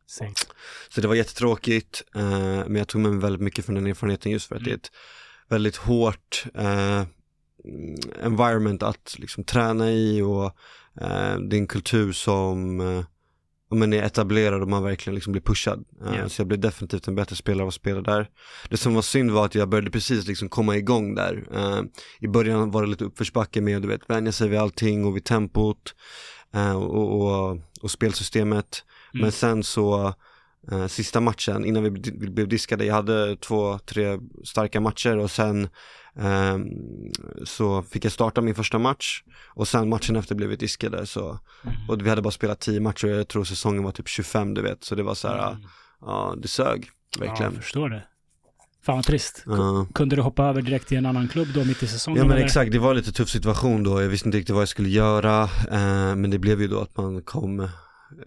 Segt. 0.08 0.48
Så 0.90 1.02
det 1.02 1.08
var 1.08 1.16
jättetråkigt, 1.16 2.04
eh, 2.16 2.22
men 2.68 2.76
jag 2.76 2.88
tog 2.88 3.02
med 3.02 3.12
mig 3.12 3.22
väldigt 3.22 3.42
mycket 3.42 3.66
från 3.66 3.76
den 3.76 3.88
erfarenheten 3.88 4.32
just 4.32 4.48
för 4.48 4.56
att 4.56 4.62
Mm. 4.62 4.70
det 4.70 4.74
är 4.74 4.78
ett 4.78 4.92
väldigt 5.50 5.76
hårt, 5.76 6.46
eh, 6.56 7.00
mm, 7.00 7.08
environment 8.24 8.84
att 8.84 9.16
liksom 9.20 9.44
träna 9.44 9.92
i 9.92 10.22
och 10.22 10.46
eh, 11.02 11.40
det 11.40 11.56
är 11.56 11.60
en 11.60 11.68
kultur 11.68 12.12
som 12.12 12.80
eh, 12.82 13.06
men 13.72 13.94
är 13.94 14.04
etablerad 14.04 14.62
och 14.62 14.68
man 14.68 14.84
verkligen 14.84 15.16
liksom 15.16 15.32
blir 15.32 15.42
pushad. 15.42 15.86
Ja. 16.00 16.30
Så 16.30 16.42
jag 16.42 16.48
blev 16.48 16.60
definitivt 16.60 17.08
en 17.08 17.16
bättre 17.16 17.36
spelare 17.36 17.62
av 17.62 17.68
att 17.68 17.74
spela 17.74 18.02
där. 18.02 18.30
Det 18.70 18.78
som 18.78 18.94
var 18.94 19.02
synd 19.02 19.32
var 19.32 19.46
att 19.46 19.56
jag 19.56 19.70
började 19.70 19.92
precis 19.92 20.28
liksom 20.28 20.50
komma 20.50 20.78
igång 20.78 21.16
där. 21.16 21.48
Eh, 21.54 21.82
I 22.20 22.28
början 22.28 22.72
var 22.72 22.84
det 22.84 22.90
lite 22.90 23.04
uppförsbacke 23.04 23.62
med 23.62 23.82
du 23.82 23.88
vet 23.88 24.10
vänja 24.10 24.32
sig 24.32 24.50
vid 24.50 24.60
allting 24.60 25.06
och 25.06 25.16
vid 25.16 25.24
tempot 25.24 25.96
eh, 26.54 26.76
och, 26.76 27.22
och, 27.22 27.58
och 27.82 27.92
spelsystemet. 27.92 28.84
Mm. 29.14 29.22
Men 29.22 29.32
sen 29.32 29.64
så 29.64 30.14
eh, 30.72 30.88
sista 30.88 31.22
matchen 31.22 31.66
innan 31.66 31.84
vi, 31.84 31.90
blev 32.30 32.48
diskade, 32.48 32.86
jag 32.86 32.96
hade 32.96 33.36
två, 33.36 33.80
tre 33.80 34.20
starka 34.44 34.82
matcher 34.82 35.18
och 35.18 35.32
sen 35.32 35.70
så 37.44 37.84
fick 37.84 38.06
jag 38.06 38.12
starta 38.12 38.42
min 38.42 38.56
första 38.56 38.80
match 38.80 39.24
och 39.54 39.68
sen 39.68 39.90
matchen 39.90 40.16
efter 40.16 40.36
blev 40.36 40.50
vi 40.50 40.56
diskade 40.56 41.06
så 41.06 41.40
Mm. 41.64 41.90
och 41.90 42.06
vi 42.06 42.10
hade 42.10 42.22
bara 42.22 42.32
spelat 42.32 42.60
10 42.60 42.80
matcher 42.80 43.06
och 43.08 43.20
jag 43.20 43.28
tror 43.28 43.44
säsongen 43.44 43.84
var 43.84 43.92
typ 43.92 44.08
25 44.08 44.54
du 44.54 44.62
vet 44.62 44.84
så 44.84 44.96
det 44.96 45.04
var 45.04 45.16
så 45.16 45.28
här, 45.28 45.48
Mm. 45.52 45.64
ja 46.02 46.36
det 46.42 46.48
sög 46.48 46.90
Ja, 47.20 47.26
verkligen. 47.26 47.54
jag 47.54 47.64
förstår 47.64 47.90
det. 47.90 48.04
Fan 48.86 48.96
vad 48.96 49.06
trist. 49.06 49.44
Ja. 49.46 49.88
Kunde 49.94 50.16
du 50.16 50.22
hoppa 50.22 50.44
över 50.46 50.62
direkt 50.62 50.88
till 50.88 50.98
en 50.98 51.06
annan 51.06 51.28
klubb 51.28 51.48
då 51.54 51.64
mitt 51.64 51.84
i 51.84 51.88
säsongen? 51.88 52.18
Ja 52.18 52.24
men 52.24 52.36
eller? 52.36 52.46
exakt, 52.46 52.72
det 52.72 52.80
var 52.80 52.90
en 52.92 52.98
lite 52.98 53.12
tuff 53.12 53.30
situation 53.30 53.84
då, 53.84 54.02
jag 54.02 54.10
visste 54.10 54.28
inte 54.28 54.38
riktigt 54.38 54.54
vad 54.54 54.62
jag 54.62 54.70
skulle 54.70 54.90
göra 54.90 55.44
eh, 55.72 56.16
Men 56.16 56.30
det 56.30 56.40
blev 56.40 56.62
ju 56.62 56.68
då 56.68 56.80
att 56.82 56.98
man 56.98 57.22
kom, 57.22 57.68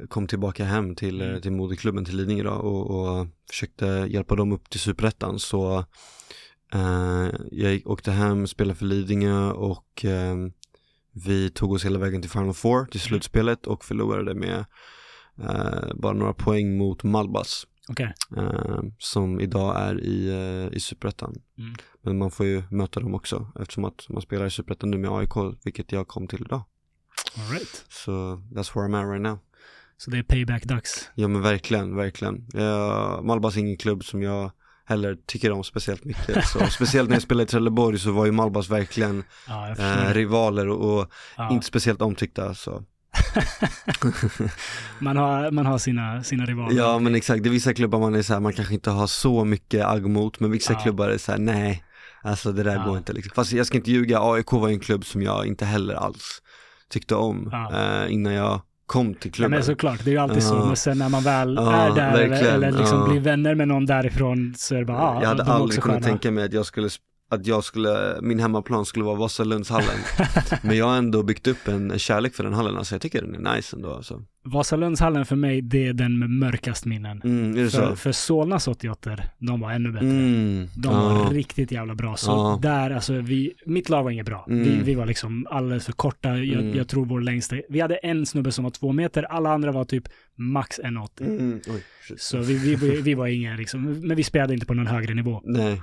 kom 0.09 0.27
tillbaka 0.27 0.65
hem 0.65 0.95
till, 0.95 1.15
Mm. 1.21 1.29
mm. 1.29 1.43
till 1.43 1.53
moderklubben 1.53 2.05
till 2.05 2.17
Lidingö 2.17 2.43
då 2.45 2.51
och, 2.51 2.91
och 3.21 3.27
försökte 3.51 3.87
hjälpa 3.87 4.35
dem 4.37 4.53
upp 4.53 4.71
till 4.71 4.81
superettan 4.81 5.39
så 5.39 5.85
eh, 6.75 7.29
Jag 7.51 7.73
gick- 7.73 7.87
åkte 7.87 8.11
hem, 8.11 8.47
spelade 8.47 8.79
för 8.79 8.85
Lidingö 8.87 9.51
och 9.51 10.05
eh, 10.05 10.37
vi 11.13 11.51
tog 11.51 11.73
oss 11.73 11.85
hela 11.85 11.99
vägen 11.99 12.21
till 12.23 12.31
Final 12.31 12.55
Four, 12.55 12.85
till 12.85 13.01
Mm. 13.01 13.09
slutspelet 13.09 13.67
och 13.67 13.85
förlorade 13.85 14.35
med 14.35 14.65
eh, 15.43 15.95
bara 15.95 16.13
några 16.13 16.33
poäng 16.33 16.77
mot 16.79 17.03
Malbas 17.03 17.67
Okej. 17.89 18.15
eh, 18.37 18.81
som 18.99 19.41
idag 19.41 19.77
är 19.81 20.01
i, 20.01 20.71
i 20.73 20.81
superettan. 20.81 21.35
Mm. 21.59 21.75
Men 22.03 22.19
man 22.19 22.31
får 22.31 22.47
ju 22.47 22.63
möta 22.71 23.01
dem 23.01 23.15
också 23.15 23.53
eftersom 23.61 23.85
att 23.85 24.07
man 24.09 24.23
spelar 24.23 24.47
i 24.47 24.51
superettan 24.51 24.91
nu 24.91 24.99
med 24.99 25.11
AIK, 25.11 25.57
vilket 25.65 25.93
jag 25.93 26.09
kom 26.09 26.27
till 26.27 26.41
idag. 26.41 26.63
All 27.37 27.53
right. 27.53 27.85
Så 27.89 28.11
that's 28.55 28.75
where 28.75 28.89
I'm 28.89 28.97
at 29.03 29.09
right 29.13 29.23
now. 29.23 29.39
Så 29.97 30.11
det 30.11 30.19
är 30.19 30.23
payback-dags. 30.23 31.11
Ja 31.15 31.29
men 31.29 31.43
verkligen, 31.43 31.97
verkligen. 31.97 32.47
Jag, 32.53 33.25
Malbas 33.25 33.57
är 33.57 33.61
ingen 33.61 33.77
klubb 33.77 34.05
som 34.05 34.23
jag 34.23 34.51
heller 34.89 35.17
tycker 35.27 35.53
om 35.53 35.65
speciellt 35.65 36.05
mycket. 36.05 36.49
Så, 36.49 36.67
speciellt 36.67 37.09
när 37.09 37.17
jag 37.17 37.23
spelade 37.23 37.45
i 37.45 37.47
Trelleborg 37.47 37.99
så 37.99 38.13
var 38.13 38.27
ju 38.27 38.33
Malbas 38.33 38.71
verkligen 38.71 39.25
Ja, 39.49 39.75
eh, 39.79 40.15
rivaler 40.15 40.69
och, 40.69 40.99
och 40.99 41.11
ja. 41.37 41.51
inte 41.51 41.67
speciellt 41.67 42.03
omtyckta. 42.03 42.55
Så. 42.55 42.83
man, 44.99 45.17
har, 45.17 45.51
man 45.51 45.67
har 45.67 45.79
sina, 45.79 46.23
sina 46.23 46.45
rivaler. 46.45 46.77
Ja 46.77 46.99
men 46.99 47.15
exakt, 47.15 47.43
det 47.43 47.49
är 47.49 47.51
vissa 47.51 47.75
klubbar 47.75 47.99
man 47.99 48.15
är 48.15 48.23
så 48.23 48.33
här, 48.33 48.41
man 48.41 48.53
kanske 48.53 48.75
inte 48.75 48.91
har 48.91 49.07
så 49.07 49.45
mycket 49.45 49.85
agg 49.87 50.07
mot, 50.07 50.41
men 50.41 50.51
vissa 50.51 50.73
Ja. 50.73 50.79
klubbar 50.79 51.09
är 51.09 51.19
så 51.19 51.33
här, 51.33 51.39
nej, 51.39 51.85
alltså 52.23 52.53
det 52.53 52.63
där 52.63 52.85
går 52.85 52.99
inte 52.99 53.13
liksom. 53.13 53.33
Fast 53.35 53.53
jag 53.53 53.67
ska 53.67 53.77
inte 53.77 53.91
ljuga, 53.91 54.19
AIK 54.23 54.53
var 54.53 54.69
en 54.69 54.81
klubb 54.81 55.05
som 55.05 55.23
jag 55.23 55.47
inte 55.47 55.65
heller 55.65 55.95
alls 55.95 56.43
tyckte 56.91 57.15
om 57.15 57.53
eh, 57.73 58.13
innan 58.13 58.33
jag 58.33 58.61
kom 58.89 59.15
till 59.15 59.31
Ja, 59.31 59.35
klubben. 59.35 59.51
men 59.51 59.63
såklart, 59.65 60.05
det 60.05 60.11
är 60.11 60.13
ju 60.13 60.19
alltid 60.19 60.43
så. 60.43 60.55
Ja. 60.55 60.67
Men 60.67 60.77
sen 60.77 60.99
när 60.99 61.09
man 61.09 61.23
väl 61.23 61.55
Ja, 61.57 61.73
är 61.73 61.95
där 61.95 62.13
eller, 62.13 62.29
verkligen. 62.29 62.55
eller 62.55 62.71
liksom 62.73 62.99
Ja. 63.01 63.09
blir 63.09 63.21
vänner 63.21 63.55
med 63.55 63.69
någon 63.69 63.87
därifrån 63.87 64.55
så 64.57 64.75
är 64.75 64.79
det 64.79 64.85
bara, 64.85 64.99
ah, 64.99 65.19
jag 65.23 65.29
hade 65.29 65.45
aldrig 65.45 65.83
kunnat 65.83 66.03
tänka 66.03 66.31
mig 66.31 66.45
att 66.45 66.53
jag 66.53 66.67
skulle 66.67 66.89
sp- 66.89 66.99
att 67.31 67.47
jag 67.47 67.65
skulle, 67.65 68.19
min 68.23 68.41
hemmaplan 68.41 68.85
skulle 68.87 69.05
vara 69.05 69.17
Vasalundshallen. 69.17 69.99
men 70.63 70.77
jag 70.77 70.87
har 70.87 70.97
ändå 70.97 71.23
byggt 71.23 71.47
upp 71.47 71.69
en, 71.69 71.91
en 71.91 71.99
kärlek 71.99 72.35
för 72.35 72.45
den 72.45 72.53
hallen, 72.55 72.77
alltså 72.77 72.95
jag 72.95 73.03
tycker 73.03 73.23
den 73.23 73.47
är 73.47 73.55
nice 73.57 73.77
ändå 73.77 73.95
alltså. 73.95 74.23
Vasalundshallen 74.45 75.27
för 75.27 75.37
mig, 75.37 75.63
det 75.63 75.87
är 75.87 75.93
den 75.93 76.19
med 76.19 76.31
mörkast 76.31 76.85
minnen. 76.87 77.21
Mm, 77.25 77.55
För, 77.71 77.89
så? 77.91 77.97
för 77.97 78.13
Solnas 78.13 78.69
88 78.69 79.17
de 79.39 79.61
var 79.61 79.73
ännu 79.73 79.93
bättre. 79.93 80.07
Mm, 80.07 80.67
De 80.77 80.93
ja. 80.95 81.01
var 81.25 81.31
riktigt 81.31 81.73
jävla 81.73 81.95
bra. 81.95 82.17
Så 82.17 82.31
Ja. 82.31 82.59
där, 82.63 82.91
alltså 82.91 83.13
vi, 83.15 83.53
mitt 83.67 83.89
lag 83.89 84.03
var 84.05 84.11
inget 84.11 84.27
bra. 84.27 84.45
Vi, 84.49 84.55
Mm. 84.55 84.85
vi 84.85 84.95
var 84.95 85.07
liksom 85.07 85.47
alldeles 85.51 85.85
för 85.85 85.93
korta. 85.93 86.29
Jag, 86.29 86.61
Mm. 86.63 86.77
jag 86.77 86.89
tror 86.89 87.07
vår 87.07 87.21
längsta, 87.21 87.57
vi 87.69 87.81
hade 87.81 87.95
en 87.97 88.27
snubbe 88.27 88.53
som 88.53 88.65
var 88.65 88.71
två 88.71 88.93
meter, 88.93 89.23
alla 89.23 89.51
andra 89.53 89.73
var 89.73 89.85
typ 89.85 90.05
max 90.37 90.81
1,80. 90.85 91.21
Mm, 91.27 91.61
oj. 91.69 91.83
Så 92.19 92.39
vi, 92.39 92.55
vi, 92.59 92.75
vi, 92.77 93.01
vi 93.01 93.15
var 93.15 93.27
ingen 93.27 93.57
liksom, 93.57 93.83
men 94.01 94.17
vi 94.17 94.23
spelade 94.25 94.55
inte 94.55 94.67
på 94.67 94.75
någon 94.75 94.87
högre 94.87 95.15
nivå. 95.15 95.41
Nej. 95.45 95.83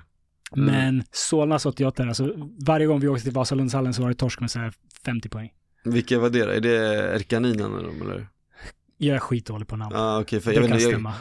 Mm. 0.55 0.65
Men 0.65 1.03
Solnas 1.11 1.65
88, 1.65 2.03
alltså 2.03 2.33
varje 2.65 2.85
gång 2.87 2.99
vi 2.99 3.07
åkte 3.07 3.23
till 3.23 3.33
Vasalundshallen 3.33 3.93
så 3.93 4.01
var 4.01 4.09
det 4.09 4.15
torsk 4.15 4.39
med 4.39 4.51
så 4.51 4.59
här 4.59 4.73
50 5.05 5.29
poäng. 5.29 5.53
Vilka 5.85 6.19
var 6.19 6.29
det 6.29 6.45
då? 6.45 6.51
Är 6.51 6.61
det 6.61 6.77
Erkaninen 7.15 7.75
eller? 8.01 8.27
Jag 8.97 9.15
är 9.15 9.19
skitdålig 9.19 9.67
på 9.67 9.75
namn. 9.77 9.95
Ah, 9.95 10.19
okej, 10.21 10.39
för 10.39 10.51
det 10.51 10.55
jag 10.55 10.61
vet, 10.61 10.69
kan 10.71 10.77
inte, 10.79 10.83
jag, 10.89 10.93
stämma. 10.93 11.13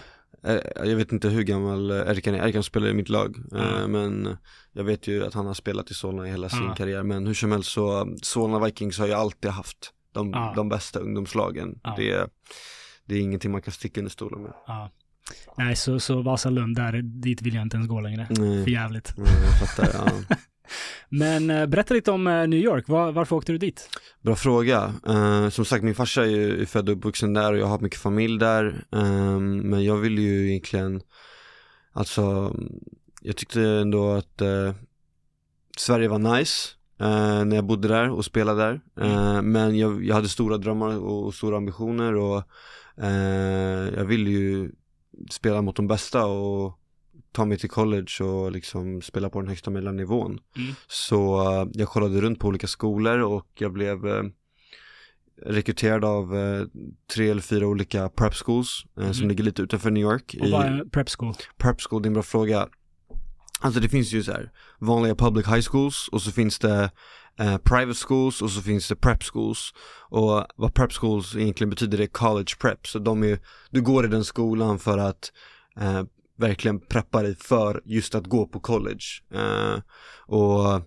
eh, 0.83 0.89
jag 0.89 0.97
vet 0.97 1.13
inte 1.13 1.29
hur 1.29 1.43
gammal 1.43 1.91
Erkan 1.91 2.35
är, 2.35 2.49
Erkan 2.49 2.63
spelar 2.63 2.89
i 2.89 2.95
mitt 2.95 3.09
lag 3.09 3.37
eh, 3.57 3.89
Men 3.89 4.37
jag 4.73 4.85
vet 4.85 5.07
ju 5.09 5.25
att 5.27 5.35
han 5.35 5.47
har 5.47 5.55
spelat 5.55 5.91
i 5.91 5.95
Solna 5.95 6.27
i 6.29 6.31
hela 6.31 6.49
sin 6.49 6.65
Ja. 6.65 6.75
karriär 6.75 7.03
Men 7.03 7.27
hur 7.27 7.35
som 7.35 7.53
helst 7.53 7.71
så, 7.73 8.17
Solna 8.23 8.59
Vikings 8.65 8.99
har 8.99 9.07
ju 9.07 9.13
alltid 9.13 9.51
haft 9.51 9.91
de, 10.13 10.31
Ja. 10.31 10.53
de 10.57 10.69
bästa 10.69 10.99
ungdomslagen 11.01 11.79
Ja. 11.85 11.95
det, 11.97 12.27
det 13.05 13.15
är 13.15 13.21
ingenting 13.21 13.53
man 13.53 13.63
kan 13.63 13.73
sticka 13.73 14.01
under 14.01 14.11
stolen 14.11 14.43
med. 14.43 14.53
Nej, 15.57 15.77
så, 15.77 16.01
så 16.01 16.23
Vasalund, 16.23 16.77
där, 16.77 17.03
dit 17.03 17.43
vill 17.43 17.55
jag 17.55 17.63
inte 17.63 17.77
ens 17.77 17.89
gå 17.89 18.01
längre. 18.01 18.27
För 18.27 18.43
Nej, 18.43 18.73
jävligt. 18.73 19.15
nej 19.17 19.33
jag 19.43 19.69
fattar, 19.69 19.89
ja. 19.95 20.37
Men 21.09 21.51
eh, 21.51 21.67
berätta 21.67 21.95
lite 21.95 22.11
om 22.11 22.27
eh, 22.27 22.47
New 22.47 22.61
York. 22.61 22.89
Var, 22.89 23.13
varför 23.13 23.37
åkte 23.37 23.53
du 23.53 23.59
dit? 23.59 23.89
Bra 24.23 24.37
fråga. 24.37 24.95
Eh, 25.09 25.49
som 25.49 25.65
sagt 25.65 25.85
min 25.85 25.95
farsa 25.95 26.23
är 26.23 26.29
ju 26.29 26.67
född 26.67 26.89
och 26.89 26.97
uppvuxen 26.97 27.35
där 27.35 27.53
och 27.53 27.59
jag 27.59 27.67
har 27.67 27.79
mycket 27.79 28.01
familj 28.01 28.39
där. 28.39 28.85
Ehm, 28.93 29.59
men 29.59 29.85
jag 29.85 29.97
vill 29.97 30.19
ju 30.19 30.51
egentligen, 30.51 31.01
alltså 31.93 32.55
jag 33.21 33.37
tyckte 33.37 33.63
ändå 33.63 34.13
att 34.13 34.41
eh, 34.41 34.75
Sverige 35.77 36.09
var 36.09 36.37
nice 36.37 36.71
eh, 37.01 37.45
när 37.45 37.57
jag 37.57 37.65
bodde 37.65 37.89
där 37.89 38.11
och 38.11 38.25
spelade 38.25 38.63
där. 38.63 38.81
Eh, 39.01 39.43
men 39.43 39.79
jag, 39.79 40.05
jag 40.05 40.15
hade 40.15 40.29
stora 40.29 40.57
drömmar 40.57 40.99
och, 40.99 41.27
och 41.27 41.35
stora 41.35 41.57
ambitioner 41.57 42.15
och 42.15 42.43
eh, 43.03 43.89
jag 43.97 44.05
ville 44.05 44.31
ju 44.31 44.71
spela 45.31 45.63
mot 45.63 45.77
de 45.77 45.87
bästa 45.87 46.27
och 46.27 46.79
ta 47.33 47.45
mig 47.45 47.59
till 47.59 47.71
college 47.71 48.25
och 48.25 48.53
liksom 48.53 49.03
spela 49.03 49.31
på 49.31 49.41
den 49.41 49.49
högsta 49.49 49.71
möjliga 49.71 49.93
nivån. 49.93 50.39
Mm. 50.57 50.75
Så 50.87 51.51
eh, 51.53 51.69
jag 51.73 51.89
kollade 51.89 52.21
runt 52.21 52.39
på 52.39 52.49
olika 52.49 52.67
skolor 52.67 53.19
och 53.19 53.49
jag 53.55 53.73
blev 53.73 54.07
eh, 54.07 54.23
rekryterad 55.43 56.05
av 56.05 56.37
eh, 56.37 56.67
tre 57.15 57.31
eller 57.31 57.43
fyra 57.43 57.67
olika 57.67 58.09
prep 58.09 58.35
schools 58.35 58.85
eh, 59.01 59.13
som 59.13 59.29
ligger 59.29 59.45
lite 59.45 59.63
utanför 59.63 59.91
New 59.91 60.03
York. 60.03 60.37
Och 60.41 60.51
vad 60.51 60.67
är 60.67 60.85
prep 60.85 61.09
school? 61.11 61.35
prep 61.57 61.81
school, 61.81 62.03
det 62.03 62.07
är 62.07 62.09
en 62.09 62.15
bra 62.15 62.23
fråga. 62.23 62.69
Alltså 63.61 63.81
det 63.81 63.89
finns 63.89 64.13
ju 64.13 64.23
så 64.23 64.33
här 64.33 64.53
vanliga 64.79 65.15
public 65.15 65.47
high 65.47 65.61
schools 65.61 66.09
och 66.13 66.23
så 66.23 66.33
finns 66.33 66.59
det 66.59 66.91
eh, 67.39 67.57
private 67.57 67.99
schools 68.09 68.43
och 68.43 68.51
så 68.51 68.63
finns 68.63 68.89
det 68.89 68.97
prep 68.97 69.23
schools. 69.23 69.75
Och 70.09 70.47
vad 70.57 70.75
prep 70.75 70.93
schools 70.93 71.37
egentligen 71.37 71.71
betyder 71.71 71.99
det 71.99 72.05
är 72.05 72.09
college 72.09 72.55
prep. 72.59 72.87
Så 72.87 72.99
de 72.99 73.23
är, 73.23 73.39
du 73.71 73.83
går 73.83 74.05
i 74.05 74.09
den 74.09 74.25
skolan 74.25 74.79
för 74.79 74.99
att 74.99 75.33
eh, 75.81 76.03
verkligen 76.39 76.81
preppa 76.81 77.23
dig 77.23 77.37
för 77.37 77.83
just 77.85 78.15
att 78.15 78.27
gå 78.27 78.47
på 78.47 78.61
college. 78.61 79.05
Eh, 79.35 79.81
och 80.27 80.83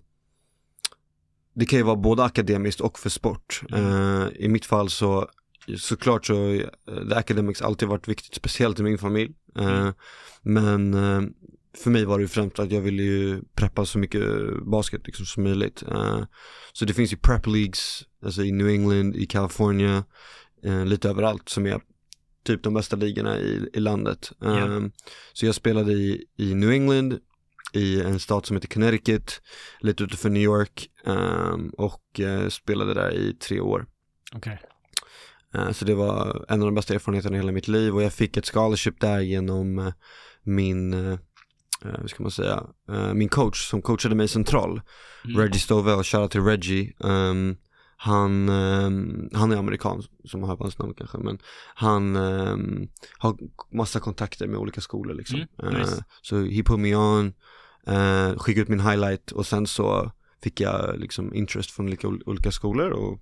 det 1.54 1.66
kan 1.66 1.80
ju 1.80 1.84
vara 1.84 1.96
både 1.96 2.24
akademiskt 2.24 2.82
och 2.82 3.00
för 3.00 3.10
sport. 3.10 3.62
Eh, 3.74 4.28
I 4.36 4.48
mitt 4.50 4.66
fall 4.66 4.90
så 4.90 5.30
såklart 5.78 6.26
så 6.26 6.54
eh, 6.54 6.68
the 7.10 7.16
academics 7.16 7.62
alltid 7.62 7.88
varit 7.88 8.08
viktigt, 8.08 8.36
speciellt 8.36 8.80
i 8.80 8.84
min 8.84 8.98
familj. 8.98 9.34
Eh, 9.60 9.90
men 10.42 10.96
för 11.84 11.90
mig 11.90 12.06
var 12.06 12.18
det 12.18 12.22
ju 12.22 12.28
främst 12.28 12.60
att 12.60 12.72
jag 12.72 12.82
ville 12.82 13.04
ju 13.04 13.42
preppa 13.56 13.86
så 13.86 13.98
mycket 14.00 14.24
basket 14.66 15.02
liksom 15.06 15.26
som 15.26 15.44
möjligt. 15.44 15.84
Eh, 15.92 16.24
så 16.74 16.86
det 16.86 16.94
finns 16.94 17.14
ju 17.14 17.18
prep 17.18 17.46
leagues, 17.48 18.04
alltså 18.24 18.44
i 18.44 18.52
New 18.52 18.68
England, 18.68 19.16
i 19.16 19.26
California, 19.26 20.04
eh, 20.64 20.86
lite 20.86 21.10
överallt 21.10 21.50
som 21.50 21.66
är 21.66 21.82
typ 22.46 22.64
de 22.64 22.74
bästa 22.74 22.96
ligorna 22.96 23.40
i, 23.40 23.70
i 23.74 23.80
landet. 23.80 24.32
Eh, 24.44 24.80
Så 25.34 25.46
jag 25.46 25.56
spelade 25.56 25.94
i, 25.94 26.26
i 26.38 26.54
New 26.56 26.72
England, 26.72 27.20
i 27.74 28.02
en 28.02 28.20
stat 28.20 28.46
som 28.46 28.56
heter 28.56 28.68
Connecticut, 28.68 29.42
lite 29.80 30.04
utanför 30.04 30.30
New 30.30 30.44
York 30.44 30.88
eh, 31.06 31.56
och 31.78 32.20
eh, 32.20 32.48
spelade 32.50 32.94
där 32.94 33.12
i 33.14 33.34
tre 33.34 33.60
år. 33.60 33.86
Eh, 35.54 35.72
Så 35.72 35.86
det 35.86 35.96
var 35.96 36.46
en 36.50 36.62
av 36.62 36.68
de 36.68 36.76
bästa 36.76 36.94
erfarenheterna 36.94 37.36
i 37.36 37.40
hela 37.40 37.52
mitt 37.52 37.68
liv 37.68 37.96
och 37.96 38.04
jag 38.04 38.14
fick 38.14 38.38
ett 38.38 38.46
scholarship 38.50 39.00
där 39.00 39.20
genom 39.20 39.92
min, 40.44 40.94
eh, 41.86 41.92
hur 42.02 42.08
ska 42.08 42.24
man 42.24 42.32
säga, 42.32 42.64
eh, 42.92 43.14
min 43.14 43.30
coach 43.30 43.70
som 43.70 43.82
coachade 43.82 44.16
mig 44.16 44.28
central, 44.28 44.82
Mm. 45.26 45.38
Reggie 45.42 45.60
Stovell, 45.60 46.04
shoutout 46.04 46.32
till 46.32 46.42
Reggie. 46.42 46.94
Um, 47.00 47.58
han, 48.00 48.50
ehm, 48.50 49.30
han 49.34 49.52
är 49.52 49.58
amerikan 49.58 50.04
som 50.26 50.44
har 50.44 50.58
hans 50.58 50.80
namn 50.80 50.94
kanske 50.98 51.18
men 51.18 51.40
han 51.76 52.16
ehm, 52.16 52.88
har 53.18 53.38
massa 53.72 54.00
kontakter 54.00 54.48
med 54.48 54.60
olika 54.60 54.82
skolor 54.82 55.14
liksom. 55.14 55.46
Mm, 55.64 55.74
nice. 55.74 55.96
Eh, 55.96 56.04
så 56.22 56.38
he 56.38 56.64
put 56.64 56.80
me 56.80 56.96
on, 56.96 57.34
uh, 57.90 58.38
skickade 58.38 58.62
ut 58.62 58.68
min 58.68 58.80
highlight 58.80 59.32
och 59.32 59.46
sen 59.46 59.68
så 59.68 60.12
fick 60.44 60.60
jag 60.62 61.00
liksom 61.00 61.34
interest 61.34 61.72
från 61.72 61.86
olika, 61.88 62.08
olika 62.08 62.52
skolor 62.52 62.90
och 62.92 63.20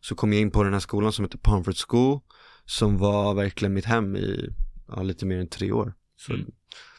så 0.00 0.14
kom 0.14 0.32
jag 0.32 0.42
in 0.42 0.50
på 0.50 0.62
den 0.62 0.72
här 0.72 0.80
skolan 0.80 1.12
som 1.12 1.24
heter 1.24 1.38
Pomfret 1.38 1.78
School 1.88 2.20
som 2.64 2.98
var 2.98 3.34
verkligen 3.34 3.74
mitt 3.74 3.84
hem 3.84 4.16
i 4.16 4.48
ja, 4.88 5.02
lite 5.02 5.26
mer 5.26 5.38
än 5.38 5.48
tre 5.48 5.72
år. 5.72 5.94
Så 6.16 6.32
Mm. 6.32 6.46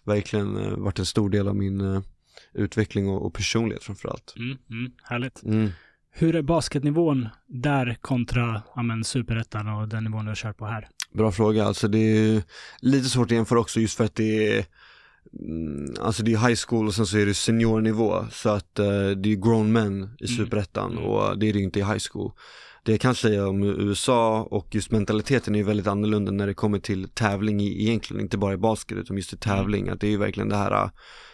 Verkligen 0.06 0.58
eh, 0.58 0.78
varit 0.78 1.00
en 1.00 1.06
stor 1.06 1.30
del 1.30 1.48
av 1.48 1.56
min 1.56 1.82
eh, 1.82 2.02
utveckling 2.54 3.10
och, 3.10 3.26
och 3.26 3.34
personlighet 3.34 3.84
framförallt. 3.84 4.34
Mm, 4.38 4.58
mm, 4.70 4.92
härligt. 5.04 5.44
Mm. 5.44 5.70
Hur 6.12 6.36
är 6.36 6.42
basketnivån 6.42 7.30
där 7.48 7.98
kontra 8.02 8.62
ja, 8.76 9.04
superettan 9.04 9.68
och 9.68 9.88
den 9.88 10.04
nivån 10.04 10.26
du 10.26 10.32
har 10.32 10.36
kört 10.36 10.58
på 10.58 10.66
här? 10.66 10.88
Bra 11.14 11.32
fråga, 11.32 11.66
alltså 11.66 11.88
det 11.88 11.98
är 11.98 12.44
lite 12.80 13.10
svårt 13.10 13.26
att 13.26 13.36
jämföra 13.36 13.60
också 13.60 13.80
just 13.80 13.98
för 13.98 14.04
att 14.04 14.16
det 14.16 14.58
är 14.58 14.66
mm, 15.40 15.96
Alltså 16.02 16.24
det 16.24 16.34
är 16.34 16.48
high 16.48 16.60
school 16.68 16.88
och 16.88 16.94
sen 16.94 17.06
så 17.06 17.18
är 17.18 17.26
det 17.26 17.34
seniornivå 17.34 18.26
så 18.32 18.50
att 18.50 18.80
eh, 18.80 19.10
det 19.10 19.32
är 19.32 19.36
grown 19.42 19.72
men 19.72 20.10
i 20.20 20.28
superettan 20.28 20.92
Mm. 20.92 21.04
och 21.04 21.40
det 21.40 21.50
är 21.50 21.54
det 21.54 21.60
inte 21.60 21.80
i 21.80 21.84
high 21.84 22.04
school 22.12 22.32
Det 22.86 22.92
jag 22.92 23.02
kan 23.02 23.16
säga 23.16 23.48
om 23.48 23.64
USA 23.64 24.42
och 24.42 24.76
just 24.76 24.92
mentaliteten 24.92 25.56
är 25.56 25.60
ju 25.60 25.66
väldigt 25.66 25.88
annorlunda 25.88 26.32
när 26.32 26.48
det 26.48 26.54
kommer 26.54 26.80
till 26.80 27.10
tävling 27.10 27.62
i, 27.62 27.84
egentligen, 27.84 28.22
inte 28.22 28.38
bara 28.38 28.54
i 28.54 28.58
basket 28.58 28.98
utan 28.98 29.18
just 29.18 29.34
i 29.34 29.38
tävling. 29.38 29.90
Att 29.90 30.00
det 30.00 30.08
är 30.08 30.12
ju 30.12 30.18
verkligen 30.18 30.50
det 30.50 30.56
här 30.56 30.90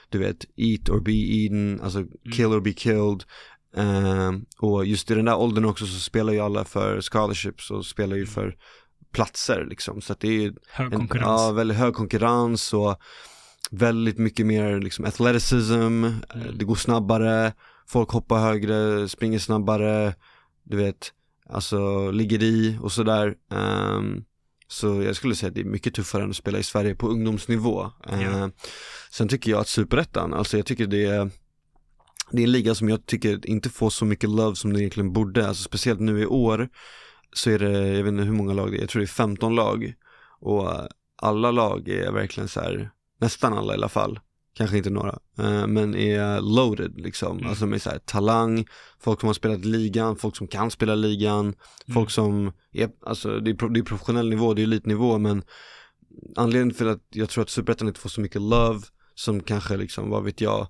du 0.09 0.17
vet, 0.19 0.45
eat 0.55 0.89
or 0.89 0.99
be 0.99 1.11
eaten, 1.11 1.81
alltså 1.83 2.05
kill 2.33 2.45
or 2.45 2.61
be 2.61 2.73
killed. 2.73 3.23
Ehm, 3.75 4.45
och 4.59 4.85
just 4.85 5.11
i 5.11 5.15
den 5.15 5.25
där 5.25 5.35
åldern 5.35 5.65
också 5.65 5.85
så 5.85 5.99
spelar 5.99 6.33
ju 6.33 6.39
alla 6.39 6.65
för 6.65 7.01
scholarships 7.01 7.71
och 7.71 7.85
spelar 7.85 8.15
ju 8.15 8.25
för 8.25 8.55
platser 9.13 9.65
liksom. 9.69 10.01
Så 10.01 10.13
att 10.13 10.19
det 10.19 10.27
är 10.27 10.31
ju 10.41 10.53
Hög 10.69 10.93
en, 10.93 10.99
konkurrens. 10.99 11.25
Ja, 11.41 11.51
väldigt 11.51 11.77
hög 11.77 11.93
konkurrens 11.93 12.73
och 12.73 12.95
väldigt 13.71 14.17
mycket 14.17 14.45
mer 14.45 14.79
liksom 14.79 15.05
athleticism, 15.05 15.75
Mm. 15.75 16.13
det 16.57 16.65
går 16.65 16.75
snabbare, 16.75 17.53
folk 17.87 18.09
hoppar 18.09 18.39
högre, 18.39 19.09
springer 19.09 19.39
snabbare, 19.39 20.15
du 20.63 20.77
vet, 20.77 21.13
alltså 21.51 22.11
ligger 22.11 22.43
i 22.43 22.77
och 22.81 22.91
sådär. 22.91 23.35
Ehm, 23.51 24.23
så 24.67 25.01
jag 25.01 25.15
skulle 25.15 25.35
säga 25.35 25.47
att 25.47 25.55
det 25.55 25.61
är 25.61 25.65
mycket 25.65 25.93
tuffare 25.93 26.23
än 26.23 26.29
att 26.29 26.35
spela 26.35 26.59
i 26.59 26.63
Sverige 26.63 26.95
på 26.95 27.07
ungdomsnivå. 27.07 27.91
Ja. 28.07 28.13
Ehm, 28.13 28.51
sen 29.11 29.27
tycker 29.27 29.51
jag 29.51 29.59
att 29.59 29.67
superettan, 29.67 30.33
alltså 30.33 30.57
jag 30.57 30.65
tycker 30.65 30.87
det 30.87 31.05
är 31.05 31.31
det 32.31 32.41
är 32.41 32.43
en 32.43 32.51
liga 32.51 32.75
som 32.75 32.89
jag 32.89 33.05
tycker 33.05 33.49
inte 33.49 33.69
får 33.69 33.89
så 33.89 34.05
mycket 34.05 34.29
love 34.29 34.55
som 34.55 34.73
den 34.73 34.79
egentligen 34.79 35.13
borde, 35.13 35.47
alltså 35.47 35.63
speciellt 35.63 35.99
nu 35.99 36.21
i 36.21 36.25
år 36.25 36.69
så 37.33 37.49
är 37.49 37.59
det, 37.59 37.87
jag 37.87 38.03
vet 38.03 38.11
inte 38.11 38.23
hur 38.23 38.31
många 38.31 38.53
lag 38.53 38.71
det 38.71 38.77
är, 38.77 38.81
jag 38.81 38.89
tror 38.89 38.99
det 38.99 39.05
är 39.05 39.07
15 39.07 39.55
lag 39.55 39.93
och 40.39 40.69
alla 41.15 41.51
lag 41.51 41.89
är 41.89 42.11
verkligen 42.11 42.49
så 42.49 42.59
här, 42.59 42.91
nästan 43.19 43.53
alla 43.53 43.73
i 43.73 43.75
alla 43.75 43.89
fall, 43.89 44.19
kanske 44.53 44.77
inte 44.77 44.89
några, 44.89 45.19
eh, 45.39 45.67
men 45.67 45.95
är 45.95 46.41
loaded 46.41 46.99
liksom, 47.01 47.37
Mm. 47.37 47.49
alltså 47.49 47.65
med 47.65 47.81
så 47.81 47.89
här 47.89 47.99
talang, 47.99 48.65
folk 48.99 49.19
som 49.19 49.27
har 49.27 49.33
spelat 49.33 49.65
ligan, 49.65 50.15
folk 50.15 50.35
som 50.37 50.47
kan 50.47 50.71
spela 50.71 50.95
ligan, 50.95 51.45
Mm. 51.45 51.55
folk 51.93 52.11
som 52.11 52.51
är, 52.73 52.89
alltså 53.05 53.39
det 53.39 53.51
är, 53.51 53.69
det 53.69 53.79
är 53.79 53.83
professionell 53.83 54.29
nivå, 54.29 54.53
det 54.53 54.61
är 54.61 54.63
elitnivå 54.63 55.17
men 55.17 55.43
anledningen 56.35 56.75
till 56.77 56.87
att 56.89 57.01
jag 57.09 57.29
tror 57.29 57.41
att 57.41 57.49
Superettan 57.49 57.87
inte 57.87 57.99
får 57.99 58.09
så 58.09 58.21
mycket 58.21 58.41
love 58.41 58.79
som 59.15 59.43
kanske 59.43 59.77
liksom, 59.77 60.09
vad 60.09 60.23
vet 60.23 60.41
jag, 60.41 60.67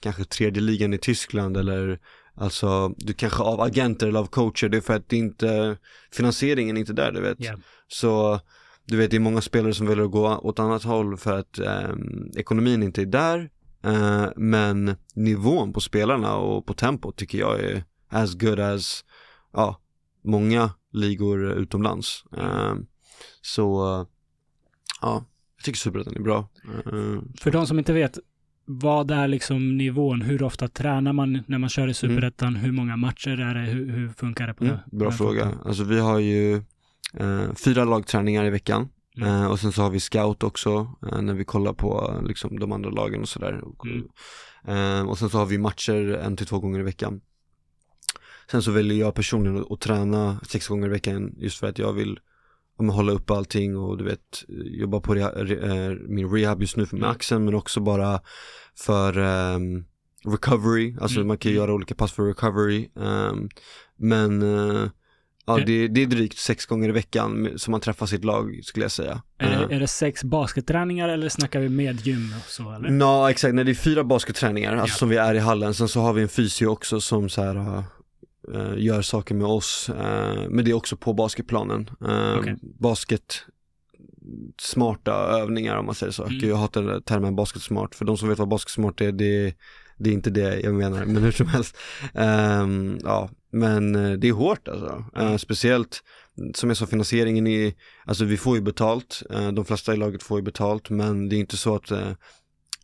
kanske 0.00 0.24
tredje 0.24 0.62
ligan 0.62 0.94
i 0.94 0.98
Tyskland 0.98 1.56
eller 1.56 1.98
alltså 2.34 2.88
du 2.96 3.12
kanske 3.12 3.42
av 3.42 3.60
agenter 3.60 4.08
eller 4.08 4.20
av 4.20 4.26
coacher, 4.26 4.68
det 4.68 4.76
är 4.76 4.80
för 4.80 4.94
att 4.96 5.08
det 5.08 5.16
inte, 5.16 5.76
finansieringen 6.12 6.76
är 6.76 6.80
inte 6.80 6.92
där 6.92 7.12
du 7.12 7.20
vet. 7.20 7.36
Ja. 7.40 7.54
Så 7.88 8.40
du 8.84 8.96
vet 8.96 9.10
det 9.10 9.16
är 9.16 9.20
många 9.20 9.40
spelare 9.40 9.74
som 9.74 9.86
väljer 9.86 10.04
att 10.04 10.10
gå 10.10 10.36
åt 10.38 10.58
annat 10.58 10.82
håll 10.82 11.16
för 11.16 11.38
att 11.38 11.58
ehm, 11.58 12.30
ekonomin 12.36 12.82
inte 12.82 13.02
är 13.02 13.06
där. 13.06 13.50
Eh, 13.84 14.26
men 14.36 14.96
nivån 15.14 15.72
på 15.72 15.80
spelarna 15.80 16.36
och 16.36 16.66
på 16.66 16.74
tempot 16.74 17.16
tycker 17.16 17.38
jag 17.38 17.60
är 17.60 17.84
as 18.08 18.34
good 18.34 18.60
as, 18.60 19.04
ja, 19.52 19.80
många 20.24 20.70
ligor 20.92 21.52
utomlands. 21.52 22.24
Eh, 22.36 22.74
så, 23.40 23.94
eh, 24.00 24.06
ja, 25.00 25.24
jag 25.56 25.64
tycker 25.64 25.78
Superettan 25.78 26.16
är 26.16 26.20
bra. 26.20 26.48
Eh, 26.86 27.22
För 27.40 27.50
de 27.50 27.66
som 27.66 27.78
inte 27.78 27.92
vet, 27.92 28.18
vad 28.64 29.10
är 29.10 29.28
liksom 29.28 29.76
nivån? 29.76 30.22
Hur 30.22 30.42
ofta 30.42 30.68
tränar 30.68 31.12
man 31.12 31.42
när 31.46 31.58
man 31.58 31.68
kör 31.70 31.88
i 31.88 31.94
superettan? 31.94 32.56
Hur 32.56 32.72
många 32.72 32.96
matcher 32.96 33.40
är 33.40 33.54
det? 33.54 33.60
Hur, 33.60 33.92
hur 33.92 34.08
funkar 34.08 34.46
det 34.46 34.54
på 34.54 34.64
Mm, 34.64 34.76
på 34.90 34.96
bra 34.96 35.10
fråga. 35.10 35.52
Alltså 35.64 35.84
vi 35.84 36.00
har 36.00 36.18
ju 36.18 36.54
eh, 36.54 36.62
fyra 37.54 37.84
lagträningar 37.84 38.44
i 38.44 38.50
veckan. 38.50 38.88
Mm. 39.16 39.28
Eh, 39.28 39.46
och 39.46 39.60
sen 39.60 39.72
så 39.72 39.82
har 39.82 39.90
vi 39.90 40.00
scout 40.00 40.42
också 40.42 40.90
eh, 41.12 41.22
när 41.22 41.34
vi 41.34 41.44
kollar 41.44 41.72
på 41.72 42.12
eh, 42.16 42.26
liksom, 42.26 42.58
de 42.58 42.72
andra 42.72 42.90
lagen 42.90 43.20
och 43.22 43.28
sådär. 43.28 43.62
Mm. 43.84 44.08
eh, 44.66 45.08
och 45.08 45.18
sen 45.18 45.30
så 45.30 45.38
har 45.38 45.46
vi 45.46 45.58
matcher 45.58 46.14
en 46.14 46.36
till 46.36 46.46
två 46.46 46.58
gånger 46.58 46.80
i 46.80 46.82
veckan. 46.82 47.20
Sen 48.50 48.62
så 48.62 48.70
väljer 48.70 48.98
jag 48.98 49.14
personligen 49.14 49.64
att, 49.70 49.80
träna 49.80 50.40
sex 50.48 50.68
gånger 50.68 50.86
i 50.86 50.90
veckan 50.90 51.34
just 51.36 51.58
för 51.58 51.66
att 51.66 51.78
jag 51.78 51.92
vill 51.92 52.18
men 52.78 52.88
hålla 52.88 53.12
upp 53.12 53.30
allting 53.30 53.76
och 53.76 53.98
du 53.98 54.04
vet 54.04 54.44
jobba 54.64 55.00
på 55.00 55.14
reha, 55.14 55.30
re, 55.30 55.86
eh, 55.90 55.96
min 56.08 56.30
rehab 56.30 56.60
just 56.60 56.76
nu 56.76 56.86
för 56.86 56.96
med 56.96 57.02
Mm. 57.04 57.10
axeln 57.16 57.44
men 57.44 57.54
också 57.54 57.80
bara 57.80 58.20
för 58.76 59.18
ehm, 59.18 59.84
recovery, 60.24 60.96
alltså 61.00 61.16
Mm, 61.16 61.28
man 61.28 61.38
kan 61.38 61.50
mm. 61.52 61.62
göra 61.62 61.74
olika 61.74 61.94
pass 61.94 62.12
för 62.12 62.22
recovery. 62.26 62.88
ehm, 62.96 63.48
men 63.96 64.42
eh, 64.42 64.88
ja, 65.46 65.60
Är- 65.60 65.64
det, 65.66 65.88
det 65.88 66.02
är 66.02 66.06
drygt 66.06 66.38
sex 66.38 66.66
gånger 66.66 66.88
i 66.88 66.92
veckan 66.92 67.48
som 67.56 67.70
man 67.70 67.80
träffar 67.80 68.06
sitt 68.06 68.24
lag 68.24 68.60
skulle 68.64 68.84
jag 68.84 68.92
säga. 68.92 69.22
Är, 69.38 69.52
Eh, 69.62 69.68
det, 69.68 69.74
är 69.74 69.80
det 69.80 69.86
sex 69.88 70.24
basketträningar 70.24 71.08
eller 71.08 71.28
snackar 71.28 71.60
vi 71.60 71.68
med 71.68 72.06
gym 72.06 72.34
och 72.44 72.50
så 72.50 72.72
eller? 72.72 72.90
Ja 72.90 73.30
exakt, 73.30 73.54
när 73.54 73.64
det 73.64 73.72
är 73.72 73.74
fyra 73.74 74.04
basketträningar, 74.04 74.76
alltså 74.76 74.94
Ja. 74.94 74.98
som 74.98 75.08
vi 75.08 75.16
är 75.16 75.34
i 75.34 75.38
hallen, 75.38 75.74
sen 75.74 75.88
så 75.88 76.00
har 76.00 76.12
vi 76.12 76.22
en 76.22 76.28
fysio 76.28 76.66
också 76.66 77.00
som 77.00 77.28
så 77.28 77.42
här 77.42 77.56
äh, 78.54 78.74
gör 78.76 79.02
saker 79.02 79.34
med 79.34 79.46
oss, 79.46 79.88
äh, 79.88 80.48
men 80.48 80.64
det 80.64 80.70
är 80.70 80.74
också 80.74 80.96
på 80.96 81.12
basketplanen. 81.12 81.90
Äh, 82.08 82.38
Okej. 82.38 82.56
Basket 82.62 83.44
smarta 84.60 85.12
övningar 85.12 85.76
om 85.76 85.86
man 85.86 85.94
säger 85.94 86.12
så. 86.12 86.24
Mm. 86.24 86.48
Jag 86.48 86.56
hatar 86.56 87.00
termen 87.00 87.36
basketsmart, 87.36 87.94
för 87.94 88.04
de 88.04 88.16
som 88.18 88.28
vet 88.28 88.38
vad 88.38 88.48
basketsmart 88.48 89.00
är, 89.00 89.12
det, 89.12 89.54
det 90.02 90.10
är 90.10 90.14
inte 90.14 90.30
det 90.30 90.60
jag 90.60 90.74
menar, 90.74 91.04
men 91.04 91.22
hur 91.22 91.32
som 91.32 91.46
helst. 91.46 91.76
Ehm, 92.14 92.98
ja, 93.02 93.30
men 93.52 93.94
eh, 93.94 94.12
det 94.12 94.28
är 94.28 94.32
hårt 94.32 94.68
alltså. 94.68 95.04
Eh, 95.16 95.36
speciellt, 95.36 96.02
som 96.54 96.70
jag 96.70 96.76
sa, 96.76 96.86
finansieringen 96.86 97.46
är, 97.46 97.72
alltså 98.04 98.24
vi 98.24 98.36
får 98.36 98.56
ju 98.56 98.62
betalt, 98.62 99.22
eh, 99.30 99.52
de 99.52 99.64
flesta 99.64 99.94
i 99.94 99.96
laget 99.96 100.22
får 100.22 100.38
ju 100.38 100.42
betalt, 100.44 100.90
men 100.90 101.28
det 101.28 101.36
är 101.36 101.40
inte 101.40 101.56
så 101.56 101.74
att 101.74 101.90
eh, 101.90 102.12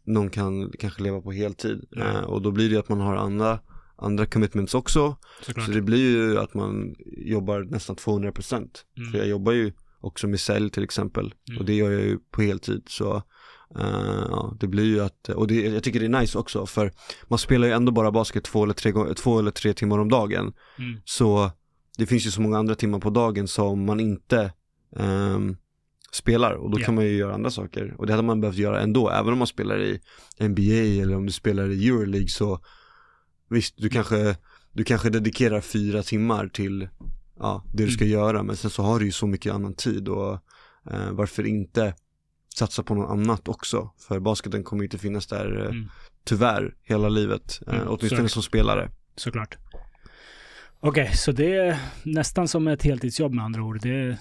någon 0.04 0.30
kan 0.30 0.72
kanske 0.78 1.02
leva 1.02 1.20
på 1.20 1.32
heltid. 1.32 1.84
Eh, 1.96 2.20
och 2.20 2.42
då 2.42 2.50
blir 2.50 2.70
det 2.70 2.76
att 2.76 2.88
man 2.88 3.00
har 3.00 3.16
andra, 3.16 3.60
andra 3.96 4.26
commitments 4.26 4.74
också. 4.74 5.16
Såklart. 5.42 5.66
Så 5.66 5.72
det 5.72 5.82
blir 5.82 6.10
ju 6.10 6.38
att 6.38 6.54
man 6.54 6.94
jobbar 7.16 7.60
nästan 7.60 7.96
200% 7.96 8.54
Mm. 8.98 9.10
För 9.10 9.18
jag 9.18 9.28
jobbar 9.28 9.52
ju 9.52 9.72
också 10.00 10.26
med 10.26 10.40
sälj 10.40 10.70
till 10.70 10.84
exempel 10.84 11.34
Mm. 11.48 11.60
och 11.60 11.66
det 11.66 11.74
gör 11.74 11.90
jag 11.90 12.02
ju 12.02 12.18
på 12.30 12.42
heltid 12.42 12.82
så 12.86 13.22
eh, 13.78 14.26
ja, 14.30 14.56
det 14.60 14.66
blir 14.66 14.84
ju 14.84 15.00
att, 15.00 15.28
och 15.28 15.46
det, 15.46 15.54
jag 15.60 15.82
tycker 15.82 16.00
det 16.00 16.06
är 16.06 16.20
nice 16.20 16.38
också 16.38 16.66
för 16.66 16.92
man 17.28 17.38
spelar 17.38 17.66
ju 17.68 17.72
ändå 17.74 17.92
bara 17.92 18.10
basket 18.12 18.44
två 18.44 18.64
eller 18.64 18.74
tre, 18.74 18.92
två 19.14 19.38
eller 19.38 19.50
tre 19.50 19.72
timmar 19.74 19.98
om 19.98 20.08
dagen 20.08 20.52
Mm. 20.78 21.00
så 21.04 21.50
det 21.98 22.06
finns 22.06 22.26
ju 22.26 22.30
så 22.30 22.40
många 22.40 22.58
andra 22.58 22.74
timmar 22.74 22.98
på 22.98 23.10
dagen 23.10 23.48
som 23.48 23.84
man 23.86 24.00
inte 24.00 24.52
ehm, 24.96 25.56
spelar 26.12 26.52
och 26.52 26.70
då 26.70 26.80
Ja. 26.80 26.84
kan 26.84 26.94
man 26.94 27.04
ju 27.04 27.10
göra 27.16 27.34
andra 27.34 27.50
saker 27.50 27.94
och 27.98 28.06
det 28.06 28.12
hade 28.12 28.22
man 28.22 28.40
behövt 28.40 28.56
göra 28.56 28.80
ändå 28.80 29.10
även 29.10 29.32
om 29.32 29.38
man 29.38 29.46
spelar 29.46 29.80
i 29.80 30.00
NBA 30.48 31.02
eller 31.02 31.14
om 31.16 31.26
du 31.26 31.32
spelar 31.32 31.70
i 31.70 31.88
Euroleague 31.88 32.28
så 32.28 32.60
visst 33.50 33.74
du 33.78 33.88
kanske 33.88 34.36
du 34.72 34.84
kanske 34.84 35.10
dedikerar 35.10 35.60
fyra 35.60 36.02
timmar 36.02 36.48
till 36.48 36.88
ja, 37.38 37.64
det 37.74 37.84
du 37.84 37.90
ska 37.90 38.04
göra 38.04 38.42
men 38.42 38.56
sen 38.56 38.70
så 38.70 38.82
har 38.82 38.98
du 38.98 39.04
ju 39.06 39.12
så 39.12 39.26
mycket 39.26 39.52
annan 39.54 39.74
tid 39.74 40.08
och 40.08 40.32
eh, 40.90 41.10
varför 41.12 41.46
inte 41.46 41.94
satsa 42.54 42.82
på 42.82 42.94
något 42.94 43.10
annat 43.10 43.48
också 43.48 43.90
för 44.08 44.20
basketen 44.20 44.64
kommer 44.64 44.82
ju 44.82 44.86
inte 44.86 44.98
finnas 44.98 45.26
där 45.26 45.56
eh, 45.60 45.66
Mm. 45.66 45.88
tyvärr 46.24 46.74
hela 46.82 47.08
livet 47.08 47.60
eh, 47.66 47.74
Mm, 47.74 47.88
åtminstone 47.88 48.28
så- 48.28 48.32
som 48.32 48.42
spelare 48.42 48.90
Såklart. 49.16 49.56
Okej, 50.80 51.10
så 51.16 51.32
det 51.32 51.54
är 51.56 51.76
nästan 52.02 52.48
som 52.48 52.68
ett 52.68 52.82
heltidsjobb 52.82 53.34
med 53.34 53.44
andra 53.44 53.62
ord. 53.62 53.80
Det, 53.82 54.18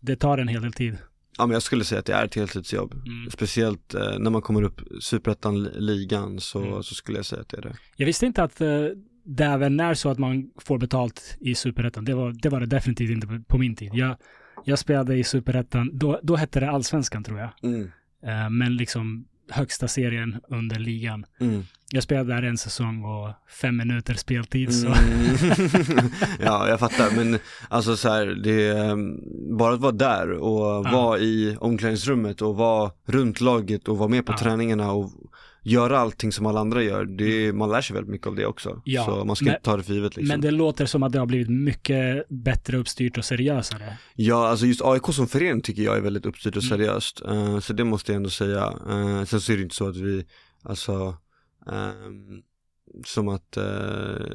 det 0.00 0.16
tar 0.16 0.38
en 0.38 0.48
hel 0.48 0.62
del 0.62 0.72
tid. 0.72 0.98
Ja 1.38 1.46
men 1.46 1.52
jag 1.52 1.62
skulle 1.62 1.84
säga 1.84 1.98
att 1.98 2.06
det 2.06 2.12
är 2.12 2.24
ett 2.24 2.34
heltidsjobb. 2.34 2.92
Mm. 2.94 3.30
Speciellt 3.30 3.94
eh, 3.94 4.18
när 4.18 4.30
man 4.30 4.42
kommer 4.42 4.62
upp 4.62 4.80
superettan-ligan 5.00 6.40
så, 6.40 6.62
Mm. 6.62 6.82
så 6.82 6.94
skulle 6.94 7.18
jag 7.18 7.26
säga 7.26 7.40
att 7.42 7.48
det 7.48 7.56
är 7.56 7.62
det. 7.62 7.76
Jag 7.96 8.06
visste 8.06 8.26
inte 8.26 8.42
att 8.42 8.60
eh, 8.60 8.84
det 9.24 9.44
även 9.44 9.80
är 9.80 9.94
så 9.94 10.08
att 10.10 10.18
man 10.18 10.50
får 10.56 10.78
betalt 10.78 11.36
i 11.40 11.54
superettan. 11.54 12.04
Det 12.04 12.14
var, 12.14 12.32
det 12.42 12.48
var 12.48 12.60
det 12.60 12.66
definitivt 12.66 13.10
inte 13.10 13.26
på, 13.26 13.42
på 13.48 13.58
min 13.58 13.76
tid. 13.76 13.90
Jag, 13.94 14.16
jag 14.64 14.78
spelade 14.78 15.16
i 15.16 15.24
superettan, 15.24 15.90
då, 15.92 16.20
då 16.22 16.36
hette 16.36 16.60
det 16.60 16.70
allsvenskan 16.70 17.24
tror 17.24 17.38
jag. 17.38 17.50
Mm. 17.62 17.90
Eh, 18.26 18.50
men 18.50 18.76
liksom 18.76 19.24
högsta 19.50 19.88
serien 19.88 20.40
under 20.48 20.78
ligan. 20.78 21.24
Mm. 21.40 21.62
Jag 21.92 22.02
spelade 22.02 22.34
där 22.34 22.42
en 22.42 22.58
säsong 22.58 23.04
och 23.04 23.30
fem 23.60 23.76
minuter 23.76 24.14
speltid. 24.14 24.74
Så. 24.74 24.86
Mm. 24.86 24.96
ja, 26.40 26.68
jag 26.68 26.80
fattar. 26.80 27.16
Men 27.16 27.38
alltså 27.68 27.96
så 27.96 28.08
här, 28.08 28.26
det 28.26 28.66
är 28.68 28.90
um, 28.90 29.20
bara 29.58 29.74
att 29.74 29.80
vara 29.80 29.92
där 29.92 30.30
och 30.32 30.84
vara 30.84 31.18
i 31.18 31.56
omklädningsrummet 31.60 32.42
och 32.42 32.56
vara 32.56 32.90
runt 33.06 33.40
laget 33.40 33.88
och 33.88 33.98
vara 33.98 34.08
med 34.08 34.26
på 34.26 34.32
Ja. 34.32 34.38
träningarna 34.38 34.92
och 34.92 35.10
göra 35.68 35.98
allting 35.98 36.32
som 36.32 36.46
alla 36.46 36.60
andra 36.60 36.82
gör, 36.82 37.04
det, 37.04 37.52
man 37.52 37.70
lär 37.70 37.80
sig 37.80 37.94
väldigt 37.94 38.10
mycket 38.10 38.26
av 38.26 38.34
det 38.36 38.46
också. 38.46 38.82
Ja, 38.84 39.04
så 39.04 39.24
man 39.24 39.36
ska 39.36 39.44
men- 39.44 39.54
inte 39.54 39.64
ta 39.64 39.76
det 39.76 39.82
för 39.82 39.92
givet 39.94 40.16
liksom. 40.16 40.28
Men 40.28 40.40
det 40.40 40.50
låter 40.50 40.86
som 40.86 41.02
att 41.02 41.12
det 41.12 41.18
har 41.18 41.26
blivit 41.26 41.48
mycket 41.50 42.28
bättre 42.28 42.76
uppstyrt 42.76 43.18
och 43.18 43.24
seriösare. 43.24 43.98
Ja, 44.14 44.48
alltså 44.48 44.66
just 44.66 44.82
AIK 44.84 45.06
som 45.12 45.26
förening 45.28 45.60
tycker 45.62 45.82
jag 45.82 45.96
är 45.96 46.00
väldigt 46.00 46.26
uppstyrt 46.26 46.56
och 46.56 46.62
Mm. 46.62 46.78
seriöst. 46.78 47.20
Eh, 47.28 47.58
så 47.58 47.72
det 47.72 47.84
måste 47.84 48.12
jag 48.12 48.16
ändå 48.16 48.30
säga. 48.30 48.64
Eh, 48.88 49.24
sen 49.24 49.40
så 49.40 49.52
är 49.52 49.56
det 49.56 49.62
inte 49.62 49.74
så 49.76 49.88
att 49.88 49.96
vi, 49.96 50.26
alltså, 50.62 51.16
ehm, 51.70 52.42
som 53.04 53.28
att 53.28 53.56
eh, 53.56 54.26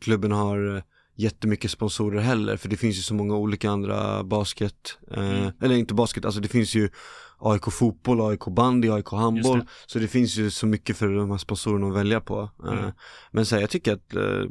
klubben 0.00 0.32
har 0.32 0.82
jättemycket 1.16 1.70
sponsorer 1.70 2.20
heller, 2.20 2.56
för 2.56 2.68
det 2.68 2.76
finns 2.76 2.96
ju 2.98 3.02
så 3.02 3.14
många 3.14 3.36
olika 3.36 3.70
andra 3.70 4.24
basket, 4.24 4.98
eh, 5.10 5.38
Mm. 5.40 5.52
eller 5.62 5.74
inte 5.76 5.94
basket, 5.94 6.24
alltså 6.24 6.40
det 6.40 6.48
finns 6.48 6.74
ju 6.74 6.90
AIK 7.38 7.70
fotboll, 7.72 8.20
AIK 8.20 8.44
bandy, 8.56 8.88
AIK 8.90 9.08
handboll, 9.10 9.56
Just 9.58 9.90
så 9.92 9.98
det 9.98 10.08
finns 10.08 10.36
ju 10.36 10.50
så 10.50 10.66
mycket 10.66 10.96
för 10.96 11.08
de 11.08 11.30
här 11.30 11.38
sponsorerna 11.38 11.86
att 11.88 11.94
välja 11.94 12.20
på. 12.20 12.50
Eh, 12.66 12.72
Mm. 12.72 12.90
Men 13.30 13.46
så 13.46 13.54
här, 13.54 13.60
jag 13.62 13.70
tycker 13.70 13.92
att 13.92 14.14
eh, 14.14 14.44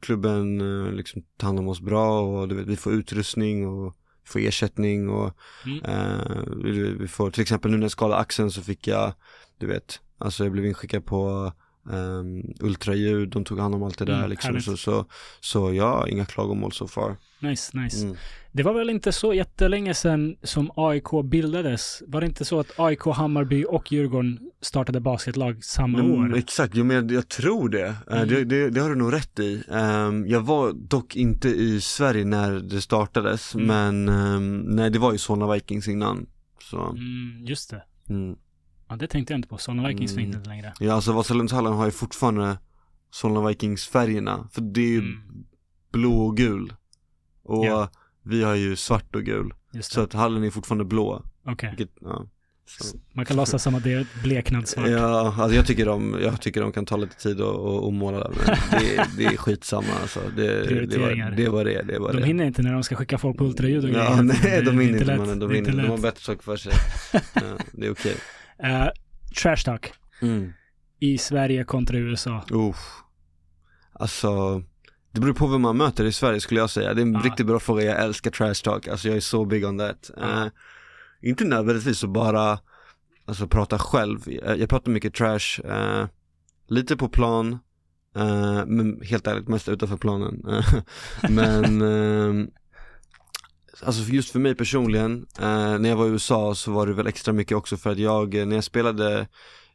klubben 0.00 0.60
eh, 0.86 0.92
liksom 0.92 1.22
tar 1.36 1.46
hand 1.46 1.58
om 1.58 1.68
oss 1.68 1.80
bra 1.80 2.20
och 2.20 2.48
du 2.48 2.54
vet, 2.54 2.66
vi 2.66 2.76
får 2.76 2.92
utrustning 2.92 3.66
och 3.68 3.94
får 4.26 4.40
ersättning 4.40 5.08
och 5.08 5.34
Mm. 5.66 5.84
eh, 5.84 6.42
vi, 6.64 6.90
vi 7.00 7.08
får, 7.08 7.30
till 7.30 7.42
exempel 7.42 7.70
nu 7.70 7.76
när 7.76 7.84
jag 7.84 7.90
skadade 7.90 8.20
axeln 8.20 8.50
så 8.50 8.62
fick 8.62 8.86
jag, 8.86 9.12
du 9.58 9.66
vet, 9.66 10.00
alltså 10.18 10.42
jag 10.44 10.52
blev 10.52 10.66
inskickad 10.66 11.04
på 11.06 11.52
um, 11.90 12.54
ultraljud, 12.60 13.28
de 13.28 13.44
tog 13.44 13.58
hand 13.58 13.74
om 13.74 13.82
allt 13.82 13.98
det 13.98 14.04
där 14.04 14.18
Mm, 14.18 14.30
liksom, 14.30 14.60
så, 14.60 14.76
så, 14.76 15.04
så 15.40 15.72
jag 15.74 15.90
har 15.96 16.06
inga 16.08 16.24
klagomål 16.24 16.72
så 16.72 16.86
far. 16.88 17.16
Nice, 17.40 17.78
nice. 17.78 18.04
Mm. 18.04 18.16
Det 18.52 18.62
var 18.62 18.72
väl 18.74 18.90
inte 18.90 19.12
så 19.12 19.34
jättelänge 19.34 19.94
sedan 19.94 20.36
som 20.42 20.70
AIK 20.76 21.04
bildades? 21.24 22.02
Var 22.06 22.20
det 22.20 22.26
inte 22.26 22.44
så 22.44 22.60
att 22.60 22.80
AIK, 22.80 23.00
Hammarby 23.06 23.64
och 23.68 23.92
Djurgården 23.92 24.38
startade 24.60 25.00
basketlag 25.00 25.64
samma 25.64 25.98
Mm, 26.00 26.12
år? 26.32 26.36
exakt, 26.36 26.74
jo, 26.76 26.84
men 26.84 27.08
jag 27.08 27.28
tror 27.28 27.68
det. 27.68 27.86
Eh, 27.86 27.94
Mm. 28.16 28.28
det, 28.28 28.44
det. 28.44 28.70
Det 28.70 28.80
har 28.80 28.88
du 28.88 28.94
nog 28.96 29.12
rätt 29.12 29.38
i. 29.38 29.62
Ehm, 29.70 30.26
jag 30.28 30.40
var 30.40 30.72
dock 30.72 31.16
inte 31.16 31.48
i 31.48 31.80
Sverige 31.80 32.24
när 32.24 32.52
det 32.52 32.80
startades, 32.80 33.54
Mm. 33.54 33.66
men 33.66 34.08
ehm, 34.08 34.58
nej 34.60 34.90
det 34.90 34.98
var 34.98 35.12
ju 35.12 35.18
Solna 35.18 35.52
Vikings 35.52 35.88
innan. 35.88 36.26
Så, 36.62 36.82
Mm, 36.82 37.44
just 37.46 37.70
det. 37.70 37.82
Ja, 38.88 38.96
det 38.96 39.06
tänkte 39.06 39.32
jag 39.32 39.38
inte 39.38 39.48
på. 39.48 39.58
Solna 39.58 39.88
Vikings 39.88 40.12
Mm. 40.12 40.24
finns 40.24 40.36
inte 40.36 40.48
längre. 40.48 40.72
Ja 40.80 40.92
alltså 40.94 41.12
Vasalundshallen 41.12 41.72
har 41.72 41.84
ju 41.84 41.90
fortfarande 41.90 42.58
Solna 43.10 43.48
Vikings 43.48 43.86
färgerna, 43.86 44.48
för 44.52 44.60
det 44.60 44.80
är 44.80 44.88
ju 44.88 44.98
Mm, 44.98 45.18
blå 45.92 46.26
och 46.26 46.36
gul. 46.36 46.72
Och 47.42 47.66
Ja. 47.66 47.88
vi 48.22 48.42
har 48.42 48.54
ju 48.54 48.76
svart 48.76 49.14
och 49.16 49.22
gul. 49.22 49.54
Så 49.80 50.00
att 50.00 50.12
hallen 50.12 50.44
är 50.44 50.50
fortfarande 50.50 50.84
blå. 50.84 51.22
Okej. 51.46 51.74
Vilket, 51.76 51.96
ja. 52.00 52.26
Man 53.12 53.24
kan 53.26 53.36
låtsas 53.36 53.62
som 53.62 53.74
att 53.74 53.84
det 53.84 53.92
är 53.92 54.06
bleknad 54.22 54.68
svart. 54.68 54.88
Ja, 54.88 55.34
alltså 55.42 55.56
jag 55.56 55.66
tycker 55.66 55.86
de, 55.86 56.18
jag 56.22 56.40
tycker 56.40 56.60
de 56.60 56.72
kan 56.72 56.86
ta 56.86 56.96
lite 56.96 57.16
tid 57.16 57.40
och, 57.40 57.54
och, 57.54 57.84
och 57.86 57.92
måla 57.92 58.18
där, 58.18 58.30
men 58.46 58.80
det, 58.80 59.06
det 59.16 59.24
är 59.24 59.36
skitsamma 59.36 59.86
alltså. 60.02 60.20
Det, 60.36 60.42
det, 60.60 60.66
Prioriteringar. 60.66 61.30
det 61.30 61.48
var 61.48 61.64
det, 61.64 61.82
det 61.82 61.98
var 61.98 62.12
De 62.12 62.20
det. 62.20 62.26
hinner 62.26 62.44
inte 62.44 62.62
när 62.62 62.72
de 62.72 62.82
ska 62.82 62.96
skicka 62.96 63.18
folk 63.18 63.38
på 63.38 63.44
ultraljud 63.44 63.84
och 63.84 63.90
Ja, 63.90 63.94
grejer. 63.94 64.22
nej 64.22 64.36
Det- 64.42 64.62
de 64.62 64.78
hinner 64.80 64.92
inte 64.92 65.04
lätt. 65.04 65.18
mannen, 65.18 65.38
de 65.38 65.44
hinner 65.50 65.58
inte 65.58 65.70
inte, 65.70 65.82
de 65.82 65.88
har 65.90 65.98
bättre 65.98 66.20
saker 66.20 66.42
för 66.42 66.56
sig. 66.56 66.72
Ja, 67.34 67.40
det 67.72 67.86
är 67.86 67.90
okej. 67.92 68.16
Eh, 68.62 68.88
trash 69.42 69.56
talk 69.64 69.92
Mm. 70.22 70.52
i 71.00 71.18
Sverige 71.18 71.64
kontra 71.64 71.96
USA. 71.98 72.44
Uff. 72.50 72.76
Alltså, 73.92 74.62
det 75.12 75.20
beror 75.20 75.34
på 75.34 75.46
vem 75.46 75.60
man 75.62 75.76
möter 75.76 76.04
i 76.04 76.12
Sverige 76.12 76.40
skulle 76.40 76.60
jag 76.60 76.70
säga. 76.70 76.94
Det 76.94 77.00
är 77.00 77.06
en 77.06 77.12
Ja. 77.14 77.20
riktigt 77.24 77.46
bra 77.46 77.60
fråga, 77.60 77.82
jag 77.82 78.02
älskar 78.02 78.30
trash 78.30 78.54
talk, 78.64 78.88
alltså 78.88 79.08
jag 79.08 79.16
är 79.16 79.20
så 79.20 79.44
big 79.44 79.64
on 79.66 79.78
that. 79.78 80.10
Ja. 80.16 80.44
Eh, 80.44 80.50
inte 81.22 81.44
nödvändigtvis 81.44 82.04
att 82.04 82.10
bara, 82.10 82.58
alltså 83.24 83.46
prata 83.48 83.78
själv. 83.78 84.20
Jag, 84.26 84.58
jag 84.58 84.68
pratar 84.68 84.92
mycket 84.92 85.14
trash, 85.14 85.60
eh, 85.64 86.06
lite 86.68 86.96
på 86.96 87.08
plan, 87.08 87.58
men 88.66 89.00
helt 89.04 89.26
ärligt 89.26 89.48
mest 89.48 89.68
utanför 89.68 89.96
planen. 89.96 90.46
men, 91.30 91.82
eh, 92.42 92.46
alltså 93.82 94.02
just 94.02 94.30
för 94.30 94.38
mig 94.38 94.54
personligen, 94.54 95.26
eh, 95.38 95.78
när 95.78 95.88
jag 95.88 95.96
var 95.96 96.06
i 96.06 96.10
USA 96.10 96.54
så 96.54 96.72
var 96.72 96.86
det 96.86 96.92
väl 96.92 97.06
extra 97.06 97.32
mycket 97.32 97.56
också 97.56 97.76
för 97.76 97.90
att 97.90 97.98
jag, 97.98 98.34
eh, 98.34 98.46
när 98.46 98.56
jag 98.56 98.64
spelade 98.64 99.28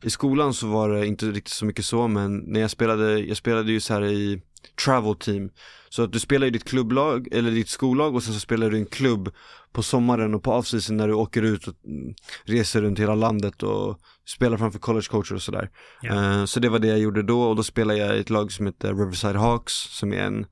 i 0.03 0.09
skolan 0.09 0.53
så 0.53 0.67
var 0.67 0.89
det 0.89 1.07
inte 1.07 1.25
riktigt 1.25 1.53
så 1.53 1.65
mycket 1.65 1.85
så 1.85 2.07
men 2.07 2.37
när 2.37 2.59
jag 2.59 2.71
spelade, 2.71 3.19
jag 3.19 3.37
spelade 3.37 3.71
ju 3.71 3.79
så 3.79 3.93
här 3.93 4.03
i 4.05 4.41
travel 4.85 5.15
team 5.15 5.49
Så 5.89 6.03
att 6.03 6.11
du 6.11 6.19
spelar 6.19 6.47
i 6.47 6.49
ditt 6.49 6.63
klubblag, 6.63 7.27
eller 7.31 7.51
ditt 7.51 7.69
skollag 7.69 8.15
och 8.15 8.23
sen 8.23 8.33
så 8.33 8.39
spelar 8.39 8.69
du 8.69 8.77
en 8.77 8.85
klubb 8.85 9.29
på 9.71 9.83
sommaren 9.83 10.35
och 10.35 10.43
på 10.43 10.51
offseason 10.51 10.97
när 10.97 11.07
du 11.07 11.13
åker 11.13 11.41
ut 11.41 11.67
och 11.67 11.75
mm, 11.85 12.13
reser 12.43 12.81
runt 12.81 12.99
hela 12.99 13.15
landet 13.15 13.63
och 13.63 13.99
spelar 14.25 14.57
framför 14.57 14.79
college 14.79 15.07
coacher 15.09 15.35
och 15.35 15.41
sådär. 15.41 15.69
Eh, 16.03 16.45
Så 16.45 16.59
det 16.59 16.69
var 16.69 16.79
det 16.79 16.87
jag 16.87 16.99
gjorde 16.99 17.23
då 17.23 17.41
och 17.43 17.55
då 17.55 17.63
spelade 17.63 17.99
jag 17.99 18.17
i 18.17 18.19
ett 18.19 18.29
lag 18.29 18.51
som 18.51 18.65
heter 18.65 18.93
Riverside 18.93 19.35
Hawks 19.39 19.73
som 19.73 20.13
är 20.13 20.17
en, 20.23 20.45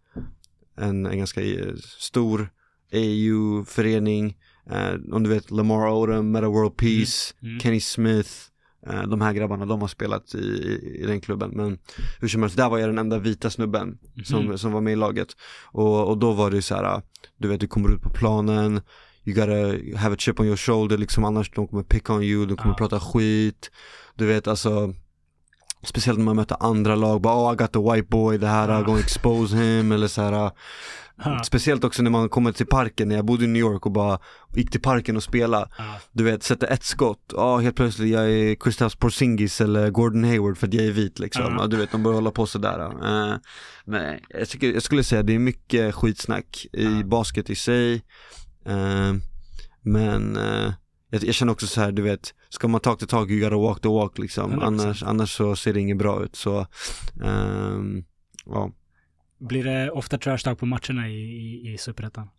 en, 0.77 1.05
en 1.05 1.17
ganska 1.17 1.41
eh, 1.41 1.73
stor 1.99 2.49
AU-förening 2.93 4.35
Eh, 4.71 4.93
Om 5.13 5.23
du 5.23 5.29
vet 5.29 5.51
Lamar 5.51 5.89
Odom, 5.91 6.31
Meta 6.31 6.47
World 6.47 6.77
Peace, 6.77 7.33
Mm. 7.43 7.59
Kenny 7.59 7.79
Smith 7.81 8.29
eh, 8.87 9.01
De 9.03 9.21
här 9.21 9.33
grabbarna, 9.33 9.65
de 9.65 9.81
har 9.81 9.87
spelat 9.87 10.35
i, 10.35 10.37
i, 10.37 10.99
i 11.03 11.05
den 11.05 11.21
klubben 11.21 11.51
Men 11.55 11.77
hur 12.21 12.27
som 12.27 12.41
helst, 12.41 12.57
där 12.57 12.69
var 12.69 12.77
jag 12.77 12.89
den 12.89 12.97
enda 12.97 13.19
vita 13.19 13.49
snubben 13.49 13.97
som, 14.23 14.45
Mhm. 14.45 14.57
som 14.57 14.71
var 14.71 14.81
med 14.81 14.93
i 14.93 14.95
laget 14.95 15.27
och, 15.71 16.07
och 16.09 16.17
då 16.17 16.31
var 16.31 16.51
det 16.51 16.61
så 16.61 16.75
här, 16.75 17.01
du 17.37 17.47
vet 17.47 17.59
du 17.59 17.67
kommer 17.67 17.93
ut 17.95 18.01
på 18.01 18.09
planen 18.09 18.81
You 19.25 19.35
gotta 19.35 19.97
have 19.99 20.13
a 20.13 20.17
chip 20.19 20.39
on 20.39 20.45
your 20.45 20.57
shoulder 20.57 20.97
liksom 20.97 21.23
annars 21.23 21.51
de 21.51 21.67
kommer 21.67 21.83
pick 21.83 22.09
on 22.09 22.23
you, 22.23 22.45
de 22.45 22.57
kommer 22.57 22.71
Ja. 22.73 22.77
prata 22.77 22.99
skit 22.99 23.71
Du 24.15 24.25
vet 24.25 24.47
alltså 24.47 24.93
Speciellt 25.83 26.17
när 26.19 26.25
man 26.25 26.35
möter 26.35 26.57
andra 26.59 26.95
lag, 26.95 27.21
bara 27.21 27.35
oh 27.49 27.53
I 27.53 27.55
got 27.55 27.73
the 27.73 27.79
white 27.79 28.07
boy, 28.09 28.37
det 28.37 28.47
här. 28.47 28.67
I'm 28.69 28.85
gonna 28.85 28.99
expose 28.99 29.55
him 29.55 29.91
eller 29.91 30.07
så 30.07 30.21
här. 30.21 30.51
Ja. 31.25 31.43
Speciellt 31.43 31.83
också 31.83 32.03
när 32.03 32.11
man 32.11 32.29
kommer 32.29 32.51
till 32.51 32.65
parken, 32.65 33.07
när 33.07 33.15
jag 33.15 33.25
bodde 33.25 33.43
i 33.43 33.47
New 33.47 33.59
York 33.59 33.85
och 33.85 33.91
bara 33.91 34.19
gick 34.55 34.71
till 34.71 34.81
parken 34.81 35.17
och 35.17 35.23
spelade 35.23 35.69
Ja. 35.77 35.99
du 36.11 36.23
vet, 36.23 36.43
sätter 36.43 36.67
ett 36.67 36.83
skott, 36.83 37.33
ja 37.35 37.57
helt 37.57 37.75
plötsligt 37.75 38.09
jag 38.09 38.31
är 38.31 38.55
Kristaps 38.55 38.95
Porzingis 38.95 39.61
eller 39.61 39.89
Gordon 39.89 40.23
Hayward 40.23 40.57
för 40.57 40.67
att 40.67 40.73
jag 40.73 40.85
är 40.85 40.91
vit 40.91 41.19
liksom. 41.19 41.55
Ja. 41.59 41.67
Du 41.67 41.77
vet, 41.77 41.91
de 41.91 42.03
börjar 42.03 42.15
hålla 42.15 42.31
på 42.31 42.45
sådär. 42.45 42.79
Uh, 42.79 43.37
men 43.85 44.19
jag, 44.29 44.49
tycker, 44.49 44.73
jag 44.73 44.83
skulle 44.83 45.03
säga 45.03 45.23
det 45.23 45.35
är 45.35 45.39
mycket 45.39 45.95
skitsnack 45.95 46.65
i 46.73 47.03
basket 47.03 47.49
i 47.49 47.55
sig. 47.55 48.01
Eh, 48.65 49.13
men 49.81 50.37
eh, 50.37 50.73
jag, 51.09 51.23
jag 51.23 51.35
känner 51.35 51.53
också 51.53 51.67
så 51.67 51.81
här, 51.81 51.91
du 51.91 52.01
vet, 52.01 52.33
ska 52.49 52.67
man 52.67 52.81
talk 52.81 52.99
the 52.99 53.05
talk, 53.05 53.29
you 53.29 53.39
gotta 53.39 53.57
walk 53.57 53.81
the 53.81 53.87
walk 53.87 54.17
liksom. 54.17 54.51
100%. 54.51 54.63
Annars, 54.63 55.03
annars 55.03 55.37
så 55.37 55.55
ser 55.55 55.73
det 55.73 55.79
inget 55.79 55.97
bra 55.97 56.23
ut. 56.23 56.35
Så, 56.35 56.67
ehm, 57.23 58.03
ja. 58.45 58.71
Blir 59.39 59.63
det 59.63 59.91
ofta 59.91 60.17
trash 60.17 60.37
talk 60.37 60.59
på 60.59 60.65
matcherna 60.65 61.09
i, 61.09 61.13
i, 61.13 61.73
i 61.73 61.77
Superettan? 61.77 62.29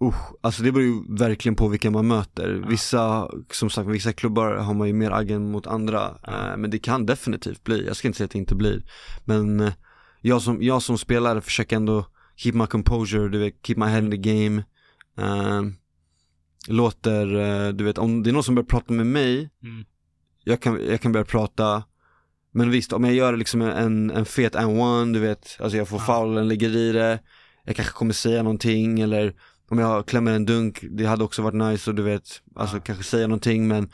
Usch, 0.00 0.34
alltså 0.40 0.62
det 0.62 0.72
beror 0.72 0.86
ju 0.86 1.16
verkligen 1.18 1.56
på 1.56 1.68
vilka 1.68 1.90
man 1.90 2.06
möter. 2.06 2.60
Ja. 2.62 2.68
Vissa, 2.68 3.30
som 3.50 3.70
sagt, 3.70 3.88
vissa 3.88 4.12
klubbar 4.12 4.54
har 4.56 4.74
man 4.74 4.86
ju 4.88 4.94
mer 4.94 5.10
aggen 5.10 5.50
mot 5.50 5.66
andra. 5.66 6.18
Ja. 6.22 6.52
Eh, 6.52 6.56
men 6.56 6.70
det 6.70 6.78
kan 6.78 7.06
definitivt 7.06 7.64
bli, 7.64 7.86
jag 7.86 7.96
ska 7.96 8.08
inte 8.08 8.16
säga 8.18 8.24
att 8.24 8.30
det 8.30 8.38
inte 8.38 8.54
blir. 8.54 8.84
Men 9.24 9.60
eh, 9.60 9.72
jag, 10.20 10.42
som, 10.42 10.62
jag 10.62 10.82
som 10.82 10.98
spelare 10.98 11.40
försöker 11.40 11.76
ändå 11.76 12.06
keep 12.36 12.52
my 12.52 12.66
composure, 12.66 13.28
du 13.28 13.38
vet, 13.38 13.54
keep 13.66 13.76
my 13.76 13.86
head 13.86 13.98
in 13.98 14.10
the 14.10 14.16
game. 14.16 14.64
Eh, 15.18 15.62
låter, 16.68 17.26
du 17.72 17.84
vet, 17.84 17.98
om 17.98 18.22
det 18.22 18.30
är 18.30 18.32
någon 18.32 18.44
som 18.44 18.54
börjar 18.54 18.66
prata 18.66 18.92
med 18.92 19.06
mig, 19.06 19.50
Mm. 19.62 19.84
jag 20.44 20.60
kan, 20.62 20.86
jag 20.86 21.00
kan 21.00 21.12
börja 21.12 21.24
prata 21.24 21.84
Men 22.52 22.70
visst, 22.70 22.92
om 22.92 23.04
jag 23.04 23.14
gör 23.14 23.36
liksom 23.36 23.62
en, 23.62 24.10
en 24.10 24.24
fet 24.24 24.56
and 24.56 24.80
one, 24.80 25.12
du 25.12 25.20
vet, 25.20 25.56
alltså 25.60 25.76
jag 25.78 25.88
får 25.88 25.98
Ja. 25.98 26.04
foulen, 26.04 26.48
ligger 26.48 26.76
i 26.76 26.92
det 26.92 27.18
Jag 27.64 27.76
kanske 27.76 27.94
kommer 27.94 28.12
säga 28.12 28.42
någonting 28.42 29.00
eller 29.00 29.34
om 29.70 29.78
jag 29.78 30.06
klämmer 30.06 30.32
en 30.32 30.44
dunk, 30.44 30.78
det 30.90 31.04
hade 31.04 31.24
också 31.24 31.42
varit 31.42 31.54
nice 31.54 31.90
och 31.90 31.96
du 31.96 32.02
vet, 32.02 32.42
alltså 32.56 32.76
Ja. 32.76 32.80
kanske 32.80 33.04
säga 33.04 33.26
någonting 33.26 33.68
men 33.68 33.90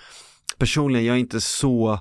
Personligen, 0.58 1.06
jag 1.06 1.16
är 1.16 1.20
inte 1.20 1.40
så 1.40 2.00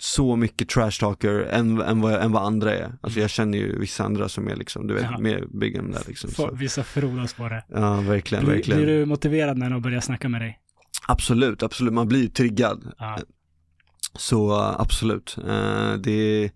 så 0.00 0.36
mycket 0.36 0.68
trash 0.68 0.90
talker 1.00 1.34
än, 1.40 1.80
än, 1.80 2.00
vad, 2.00 2.14
än 2.14 2.32
vad 2.32 2.42
andra 2.42 2.74
är. 2.74 2.92
Alltså 3.00 3.20
jag 3.20 3.30
känner 3.30 3.58
ju 3.58 3.78
vissa 3.78 4.04
andra 4.04 4.28
som 4.28 4.48
är 4.48 4.56
liksom, 4.56 4.86
du 4.86 4.94
vet, 4.94 5.02
Ja. 5.10 5.18
mer 5.18 5.44
big 5.60 5.76
än 5.76 5.90
där 5.90 6.02
liksom. 6.06 6.30
Så. 6.30 6.50
Vissa 6.54 6.84
frodas 6.84 7.34
på 7.34 7.48
det. 7.48 7.64
Ja, 7.68 8.00
verkligen, 8.00 8.44
Blir, 8.44 8.54
verkligen. 8.54 8.80
blir 8.82 8.94
du 8.96 9.06
motiverad 9.06 9.58
när 9.58 9.70
de 9.70 9.82
börjar 9.82 10.00
snacka 10.00 10.28
med 10.28 10.40
dig? 10.40 10.58
Absolut, 11.08 11.62
absolut, 11.62 11.92
man 11.92 12.08
blir 12.08 12.20
ju 12.22 12.28
triggad. 12.28 12.92
Ja. 12.98 13.18
Så 14.14 14.50
uh, 14.50 14.80
absolut, 14.80 15.36
uh, 15.48 15.94
det 15.94 16.50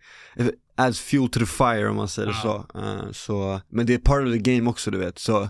adds 0.76 1.00
fuel 1.00 1.28
to 1.28 1.40
the 1.40 1.46
fire 1.46 1.88
om 1.88 1.96
man 1.96 2.08
säger 2.08 2.28
Ja. 2.28 2.34
så. 2.72 2.78
Uh, 2.78 3.12
så. 3.12 3.60
Men 3.68 3.86
det 3.86 3.94
är 3.94 3.98
part 3.98 4.26
of 4.26 4.32
the 4.32 4.38
game 4.54 4.70
också 4.70 4.90
du 4.90 4.98
vet, 4.98 5.18
så 5.18 5.48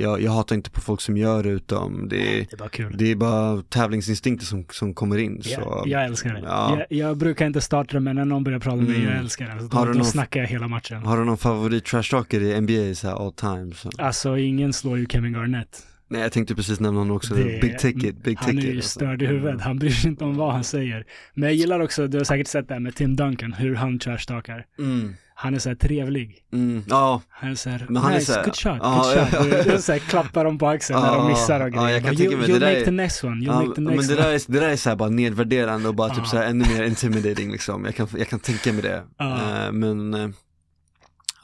jag, 0.00 0.22
jag 0.22 0.32
hatar 0.32 0.56
inte 0.56 0.70
på 0.70 0.80
folk 0.80 1.00
som 1.00 1.16
gör 1.16 1.42
det 1.42 1.48
utom 1.48 2.08
det 2.08 2.16
är, 2.16 2.46
Det 2.50 2.52
är 2.52 2.56
bara 2.56 2.68
kul. 2.68 2.94
det 2.98 3.10
är 3.10 3.16
bara 3.16 3.62
tävlingsinstinkter 3.62 4.46
som, 4.46 4.66
som 4.70 4.94
kommer 4.94 5.18
in. 5.18 5.42
Så. 5.42 5.82
Jag, 5.86 6.04
älskar 6.04 6.34
det. 6.34 6.40
Ja. 6.44 6.78
Jag, 6.90 6.98
jag 6.98 7.16
brukar 7.16 7.46
inte 7.46 7.60
starta 7.60 7.92
det, 7.94 8.00
men 8.00 8.16
när 8.16 8.24
någon 8.24 8.44
börjar 8.44 8.58
prata 8.58 8.76
med 8.76 8.84
mig, 8.88 8.96
Mm. 8.96 9.08
jag 9.08 9.18
älskar 9.18 9.48
det. 9.56 9.68
Så 9.68 9.76
Har 9.76 9.86
då, 9.86 9.92
du 9.92 9.98
någon- 9.98 10.06
snackar 10.06 10.40
jag 10.40 10.46
hela 10.48 10.68
matchen. 10.68 11.02
Har 11.02 11.18
du 11.18 11.24
någon 11.24 11.38
favorit 11.38 11.84
trash 11.84 12.02
talker 12.10 12.40
i 12.40 12.60
NBA 12.60 12.94
så 12.94 13.08
här 13.08 13.26
all 13.26 13.32
time? 13.32 13.74
Så. 13.74 13.90
Alltså, 13.98 14.38
ingen 14.38 14.72
slår 14.72 14.98
ju 14.98 15.06
Kevin 15.06 15.32
Garnett. 15.32 15.82
Nej 16.10 16.20
jag 16.20 16.32
tänkte 16.32 16.54
precis 16.54 16.80
nämna 16.80 17.00
honom 17.00 17.16
också, 17.16 17.34
Det- 17.34 17.60
Big 17.60 17.78
Ticket, 17.78 18.22
Big 18.22 18.38
Han 18.38 18.48
är 18.50 18.52
Ticket. 18.54 18.70
ju 18.70 18.76
alltså. 18.76 18.90
störd 18.90 19.22
i 19.22 19.26
huvudet. 19.26 19.60
Han 19.60 19.78
bryr 19.78 19.90
sig 19.90 20.10
inte 20.10 20.24
om 20.24 20.36
vad 20.36 20.52
han 20.52 20.64
säger. 20.64 21.06
Men 21.34 21.42
jag 21.48 21.54
gillar 21.54 21.80
också, 21.80 22.06
du 22.06 22.18
har 22.18 22.24
säkert 22.24 22.46
sett 22.48 22.68
det 22.68 22.74
här 22.74 22.80
med 22.80 22.94
Tim 22.94 23.16
Duncan, 23.16 23.52
hur 23.52 23.74
han 23.74 23.98
trashtalkar. 23.98 24.66
Mm, 24.78 25.14
Han 25.34 25.54
är 25.54 25.58
så 25.58 25.68
här 25.68 25.76
trevlig. 25.76 26.36
mm, 26.52 26.82
ja, 26.88 27.22
Han 27.28 27.50
är 27.50 27.54
så 27.54 27.70
här, 27.70 27.86
Men 27.88 28.02
han 28.02 28.12
är 28.12 28.14
nice, 28.18 28.32
så 28.32 28.38
här- 28.38 28.44
good 28.44 28.56
shot, 28.56 28.78
Ja, 28.82 29.02
good 29.04 29.16
ja, 29.16 29.26
shot. 29.26 29.32
ja. 29.52 29.62
Du- 29.64 29.70
du 29.76 29.82
så 29.82 29.92
här, 29.92 29.98
klappar 29.98 30.44
dem 30.44 30.58
på 30.58 30.68
axeln 30.68 31.00
när 31.00 31.06
Ja, 31.08 31.14
de 31.16 31.28
missar 31.28 31.60
och 31.60 31.66
ja, 31.66 31.70
grejer. 31.82 31.90
jag 31.94 32.04
kan 32.04 32.14
Bara, 32.14 32.22
you, 32.24 32.34
you'll 32.42 32.52
make 32.60 32.80
är- 32.80 32.84
the 32.84 32.90
next 32.90 33.24
one, 33.24 33.34
you'll 33.36 33.46
ja 33.46 33.62
make 33.62 33.74
the 33.74 33.80
men 33.80 33.94
next 33.94 34.08
det 34.08 34.14
one. 34.14 34.22
där, 34.24 34.32
är, 34.34 34.40
det 34.52 34.60
där 34.60 34.68
är 34.68 34.76
så 34.76 34.88
här 34.88 34.96
bara 34.96 35.08
nedvärderande 35.08 35.88
och 35.88 35.94
bara 35.94 36.08
typ 36.08 36.18
Ja. 36.18 36.24
så 36.24 36.36
här 36.36 36.46
ännu 36.46 36.64
mer 36.74 36.82
intimidating 36.82 37.52
liksom. 37.52 37.84
Jag 37.84 37.94
kan, 37.94 38.08
jag 38.18 38.28
kan 38.28 38.38
tänka 38.40 38.72
mig 38.72 38.82
det. 38.82 39.02
Ja. 39.18 39.64
Eh, 39.66 39.72
men, 39.72 40.14
eh, 40.14 40.28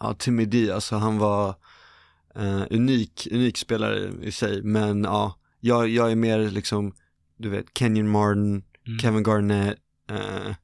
ja 0.01 0.15
Timmy 0.19 0.45
D, 0.45 0.71
alltså 0.73 0.97
han 0.97 1.19
var 1.19 1.55
eh, 2.37 2.63
unik, 2.71 3.29
unik 3.31 3.59
spelare 3.59 4.11
i 4.23 4.33
sig. 4.33 4.63
Men 4.63 5.05
ja, 5.05 5.35
jag, 5.61 5.89
jag 5.89 6.11
är 6.11 6.17
mer 6.17 6.39
liksom, 6.51 6.95
du 7.39 7.49
vet, 7.49 7.67
Kenyon 7.79 8.09
Martin, 8.09 8.65
Mm. 8.87 8.99
Kevin 8.99 9.23
Garnett, 9.23 9.79
eh, 10.11 10.55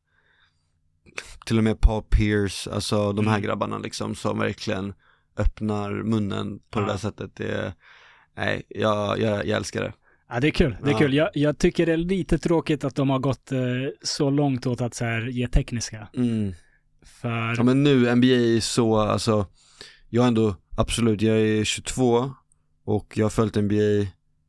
till 1.46 1.58
och 1.58 1.64
med 1.64 1.80
Paul 1.80 2.02
Pierce, 2.02 2.68
alltså 2.72 3.12
de 3.12 3.26
här 3.26 3.34
Mm. 3.34 3.46
grabbarna 3.46 3.78
liksom 3.78 4.14
som 4.14 4.38
verkligen 4.38 4.92
öppnar 5.36 5.90
munnen 6.02 6.58
på 6.70 6.80
det 6.80 6.86
Ja. 6.86 6.92
där 6.92 6.98
sättet. 6.98 7.36
Det 7.36 7.74
nej, 8.36 8.62
jag, 8.68 9.18
jag, 9.20 9.46
jag 9.46 9.56
älskar 9.56 9.82
det. 9.82 9.92
Ja, 10.28 10.40
det 10.40 10.46
är 10.46 10.50
kul. 10.50 10.76
Det 10.82 10.88
är 10.88 10.92
Ja. 10.92 10.98
kul. 10.98 11.14
Jag, 11.14 11.28
jag 11.34 11.58
tycker 11.58 11.86
det 11.86 11.92
är 11.92 11.96
lite 11.96 12.38
tråkigt 12.38 12.84
att 12.84 12.94
de 12.94 13.10
har 13.10 13.18
gått 13.18 13.52
eh, 13.52 13.58
så 14.02 14.30
långt 14.30 14.66
åt 14.66 14.80
att 14.80 14.94
så 14.94 15.04
här, 15.04 15.20
ge 15.26 15.48
tekniska. 15.48 16.08
Mm. 16.16 16.54
För, 17.02 17.54
Ja 17.56 17.62
men 17.62 17.82
nu, 17.82 18.14
NBA 18.14 18.26
är 18.26 18.60
så, 18.60 18.96
alltså, 18.96 19.46
jag 20.08 20.24
är 20.24 20.28
ändå, 20.28 20.56
absolut, 20.80 21.22
jag 21.22 21.40
är 21.40 21.64
22 21.64 22.30
och 22.84 23.12
jag 23.16 23.24
har 23.24 23.30
följt 23.30 23.56
NBA 23.56 23.74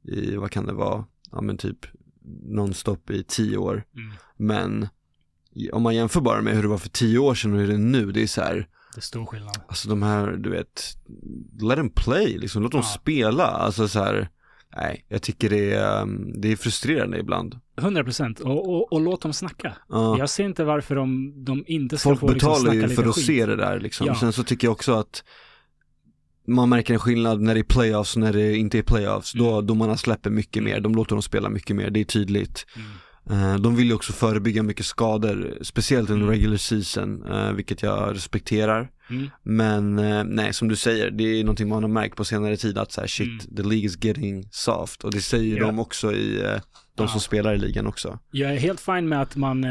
i, 0.03 0.35
vad 0.35 0.51
kan 0.51 0.65
det 0.65 0.73
vara, 0.73 1.05
ja 1.31 1.41
men 1.41 1.57
typ 1.57 1.77
nonstop 2.43 3.09
i 3.09 3.23
10 3.23 3.57
år. 3.57 3.83
mm, 3.95 4.11
Men 4.37 4.87
om 5.73 5.83
man 5.83 5.95
jämför 5.95 6.21
bara 6.21 6.41
med 6.41 6.55
hur 6.55 6.61
det 6.61 6.67
var 6.67 6.77
för 6.77 6.89
10 6.89 7.17
år 7.19 7.35
sedan 7.35 7.53
och 7.53 7.59
hur 7.59 7.67
det 7.67 7.73
är 7.73 7.77
nu, 7.77 8.11
det 8.11 8.23
är 8.23 8.27
så 8.27 8.41
här, 8.41 8.67
det 8.93 8.99
är 8.99 9.01
stor 9.01 9.25
skillnad. 9.25 9.57
alltså 9.67 9.89
de 9.89 10.03
här, 10.03 10.31
du 10.31 10.49
vet, 10.49 10.81
let 11.61 11.75
them 11.77 11.89
play, 11.89 12.37
liksom, 12.37 12.63
låt 12.63 12.71
dem 12.71 12.81
Ja. 12.83 12.99
spela, 12.99 13.45
alltså 13.45 13.87
så 13.87 13.99
här, 13.99 14.29
nej, 14.75 15.05
jag 15.07 15.21
tycker 15.21 15.49
det 15.49 15.73
är, 15.73 16.01
um, 16.01 16.41
det 16.41 16.51
är 16.51 16.55
frustrerande 16.55 17.19
ibland. 17.19 17.59
100 17.77 18.03
procent. 18.03 18.39
Och, 18.39 18.69
och, 18.69 18.93
och 18.93 19.01
låt 19.01 19.21
dem 19.21 19.33
snacka. 19.33 19.77
Ja. 19.89 20.17
Jag 20.17 20.29
ser 20.29 20.43
inte 20.45 20.63
varför 20.63 20.95
de, 20.95 21.33
de 21.45 21.63
inte 21.67 21.97
ska 21.97 22.09
Folk 22.09 22.19
få 22.19 22.27
liksom, 22.31 22.49
betalar 22.53 22.73
ju 22.73 22.89
för 22.89 23.03
att 23.09 23.15
skit. 23.15 23.25
se 23.25 23.45
det 23.45 23.55
där 23.55 23.79
liksom. 23.79 24.07
Ja. 24.07 24.15
Sen 24.15 24.33
så 24.33 24.43
tycker 24.43 24.67
jag 24.67 24.71
också 24.71 24.93
att 24.93 25.23
man 26.47 26.69
märker 26.69 26.93
en 26.93 26.99
skillnad 26.99 27.41
när 27.41 27.53
det 27.53 27.59
är 27.61 27.63
playoffs 27.63 28.15
och 28.15 28.21
när 28.21 28.33
det 28.33 28.55
inte 28.57 28.77
är 28.77 28.81
playoffs. 28.83 29.33
Då 29.33 29.51
Mm. 29.53 29.65
domarna 29.67 29.97
släpper 29.97 30.29
mycket 30.29 30.63
mer, 30.63 30.79
de 30.79 30.95
låter 30.95 31.15
dem 31.15 31.21
spela 31.21 31.49
mycket 31.49 31.75
mer, 31.75 31.89
det 31.89 31.99
är 31.99 32.03
tydligt. 32.03 32.65
Mm. 32.75 32.87
Eh, 33.29 33.55
De 33.59 33.75
vill 33.75 33.87
ju 33.87 33.93
också 33.93 34.13
förebygga 34.13 34.63
mycket 34.63 34.85
skador, 34.85 35.57
speciellt 35.61 36.09
under 36.09 36.23
Mm. 36.25 36.35
regular 36.35 36.57
season, 36.57 37.23
eh, 37.31 37.51
vilket 37.51 37.81
jag 37.83 38.15
respekterar. 38.15 38.89
Mm. 39.09 39.29
Men 39.43 39.99
eh, 39.99 40.23
nej, 40.23 40.53
som 40.53 40.67
du 40.67 40.75
säger, 40.75 41.11
det 41.11 41.23
är 41.23 41.43
någonting 41.43 41.69
man 41.69 41.83
har 41.83 41.89
märkt 41.89 42.15
på 42.15 42.25
senare 42.25 42.57
tid 42.57 42.77
att 42.77 42.91
så 42.91 43.01
här, 43.01 43.07
shit, 43.07 43.27
Mm. 43.27 43.55
the 43.55 43.63
league 43.63 43.85
is 43.85 44.03
getting 44.03 44.47
soft. 44.51 45.03
Och 45.03 45.11
det 45.11 45.21
säger 45.21 45.57
Ja. 45.57 45.65
de 45.65 45.79
också 45.79 46.13
i, 46.13 46.37
de 46.95 47.03
Ja. 47.03 47.07
som 47.07 47.19
spelar 47.21 47.53
i 47.53 47.57
ligan 47.57 47.87
också. 47.87 48.19
Jag 48.31 48.51
är 48.51 48.57
helt 48.59 48.79
fine 48.81 49.09
med 49.09 49.21
att 49.21 49.35
man 49.35 49.63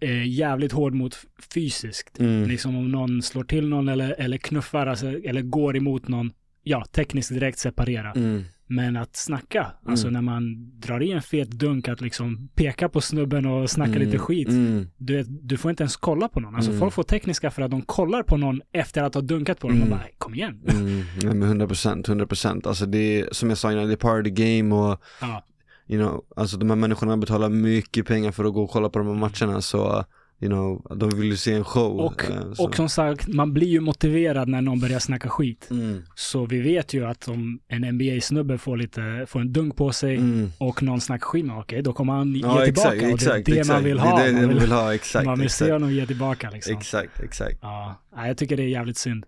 eh, 0.00 0.28
jävligt 0.28 0.72
hård 0.72 0.94
mot 0.94 1.16
fysiskt. 1.54 2.18
Mm. 2.20 2.48
Liksom 2.48 2.76
om 2.76 2.90
någon 2.92 3.22
slår 3.22 3.44
till 3.44 3.68
någon 3.68 3.88
eller, 3.88 4.14
eller 4.18 4.36
knuffar, 4.38 4.86
alltså, 4.86 5.06
eller 5.06 5.42
går 5.42 5.76
emot 5.76 6.08
någon. 6.08 6.30
Ja, 6.62 6.84
tekniskt 6.92 7.30
direkt 7.34 7.58
separera. 7.58 8.12
Mm. 8.12 8.42
Men 8.68 8.96
att 8.96 9.16
snacka, 9.16 9.66
alltså 9.86 10.08
Mm. 10.08 10.12
när 10.14 10.32
man 10.32 10.70
drar 10.80 11.02
i 11.02 11.12
en 11.12 11.22
fet 11.22 11.50
dunk, 11.50 11.88
att 11.88 12.00
liksom 12.00 12.48
peka 12.54 12.88
på 12.88 13.00
snubben 13.00 13.46
och 13.46 13.70
snacka 13.70 13.90
Mm. 13.92 14.02
lite 14.02 14.18
skit. 14.18 14.48
Mm. 14.48 14.86
Du, 14.96 15.22
du 15.22 15.56
får 15.56 15.70
inte 15.70 15.82
ens 15.82 15.96
kolla 15.96 16.28
på 16.28 16.40
någon. 16.40 16.54
Alltså 16.54 16.70
Mm. 16.70 16.80
folk 16.80 16.94
får 16.94 17.02
tekniska 17.02 17.50
för 17.50 17.62
att 17.62 17.70
de 17.70 17.82
kollar 17.82 18.22
på 18.22 18.36
någon 18.36 18.60
efter 18.72 19.02
att 19.02 19.14
ha 19.14 19.20
dunkat 19.22 19.60
på 19.60 19.68
dem 19.68 19.76
och 19.80 19.86
Mm. 19.86 19.98
bara, 19.98 20.08
kom 20.18 20.34
igen. 20.34 20.60
Mm, 20.68 20.86
nej 21.22 21.34
men 21.34 21.42
100 21.42 21.66
procent, 21.66 22.08
100 22.08 22.26
procent. 22.26 22.66
Alltså 22.66 22.86
det 22.86 22.98
är, 23.20 23.28
som 23.32 23.48
jag 23.48 23.58
sa 23.58 23.72
innan, 23.72 23.86
det 23.86 23.92
är 23.92 23.96
part 23.96 24.20
of 24.26 24.34
the 24.36 24.58
game 24.58 24.74
och 24.74 25.00
Ja, 25.20 25.44
you 25.88 26.02
know, 26.02 26.24
alltså 26.36 26.56
de 26.56 26.70
här 26.70 26.76
människorna 26.76 27.16
betalar 27.16 27.48
mycket 27.48 28.06
pengar 28.06 28.32
för 28.32 28.44
att 28.44 28.54
gå 28.54 28.62
och 28.62 28.70
kolla 28.70 28.88
på 28.88 28.98
de 28.98 29.08
här 29.08 29.14
matcherna 29.14 29.62
så, 29.62 30.04
you 30.40 30.50
know, 30.50 30.96
de 30.98 31.10
vill 31.10 31.30
ju 31.30 31.36
se 31.36 31.52
en 31.52 31.64
show. 31.64 32.00
och, 32.00 32.30
eh, 32.30 32.42
och 32.58 32.76
som 32.76 32.88
sagt, 32.88 33.28
man 33.28 33.52
blir 33.52 33.66
ju 33.68 33.80
motiverad 33.80 34.48
när 34.48 34.60
någon 34.62 34.80
börjar 34.80 34.98
snacka 34.98 35.28
skit. 35.28 35.68
Mm, 35.70 36.02
Så 36.14 36.46
vi 36.46 36.60
vet 36.60 36.94
ju 36.94 37.04
att 37.06 37.28
om 37.28 37.60
en 37.68 37.84
NBA-snubbe 37.84 38.58
får 38.58 38.76
lite, 38.76 39.24
får 39.28 39.40
en 39.40 39.52
dunk 39.52 39.76
på 39.76 39.92
sig 39.92 40.16
mm. 40.16 40.52
och 40.58 40.82
någon 40.82 41.00
snackar 41.00 41.26
skit 41.26 41.44
med 41.44 41.58
okej, 41.58 41.82
då 41.82 41.92
kommer 41.92 42.12
han 42.12 42.34
ge 42.34 42.40
Ja 42.40 42.64
tillbaka. 42.64 42.92
exakt, 42.92 43.12
och 43.12 43.18
det 43.18 43.26
är 43.26 43.42
det 43.44 43.60
exakt. 43.60 43.68
man 43.68 43.84
vill 43.84 43.98
ha. 43.98 44.18
Det 44.18 44.24
är 44.24 44.32
det 44.32 44.40
man 44.40 44.48
vill, 44.48 44.58
vill 44.58 44.72
ha, 44.72 44.94
exakt. 44.94 45.26
man 45.26 45.38
vill 45.38 45.50
se 45.50 45.64
exakt. 45.64 45.72
honom 45.72 45.92
ge 45.92 46.06
tillbaka 46.06 46.50
liksom. 46.50 46.76
Exakt, 46.76 47.20
exakt. 47.20 47.58
Ja, 47.62 48.02
jag 48.16 48.38
tycker 48.38 48.56
det 48.56 48.62
är 48.62 48.68
jävligt 48.68 48.98
synd. 48.98 49.26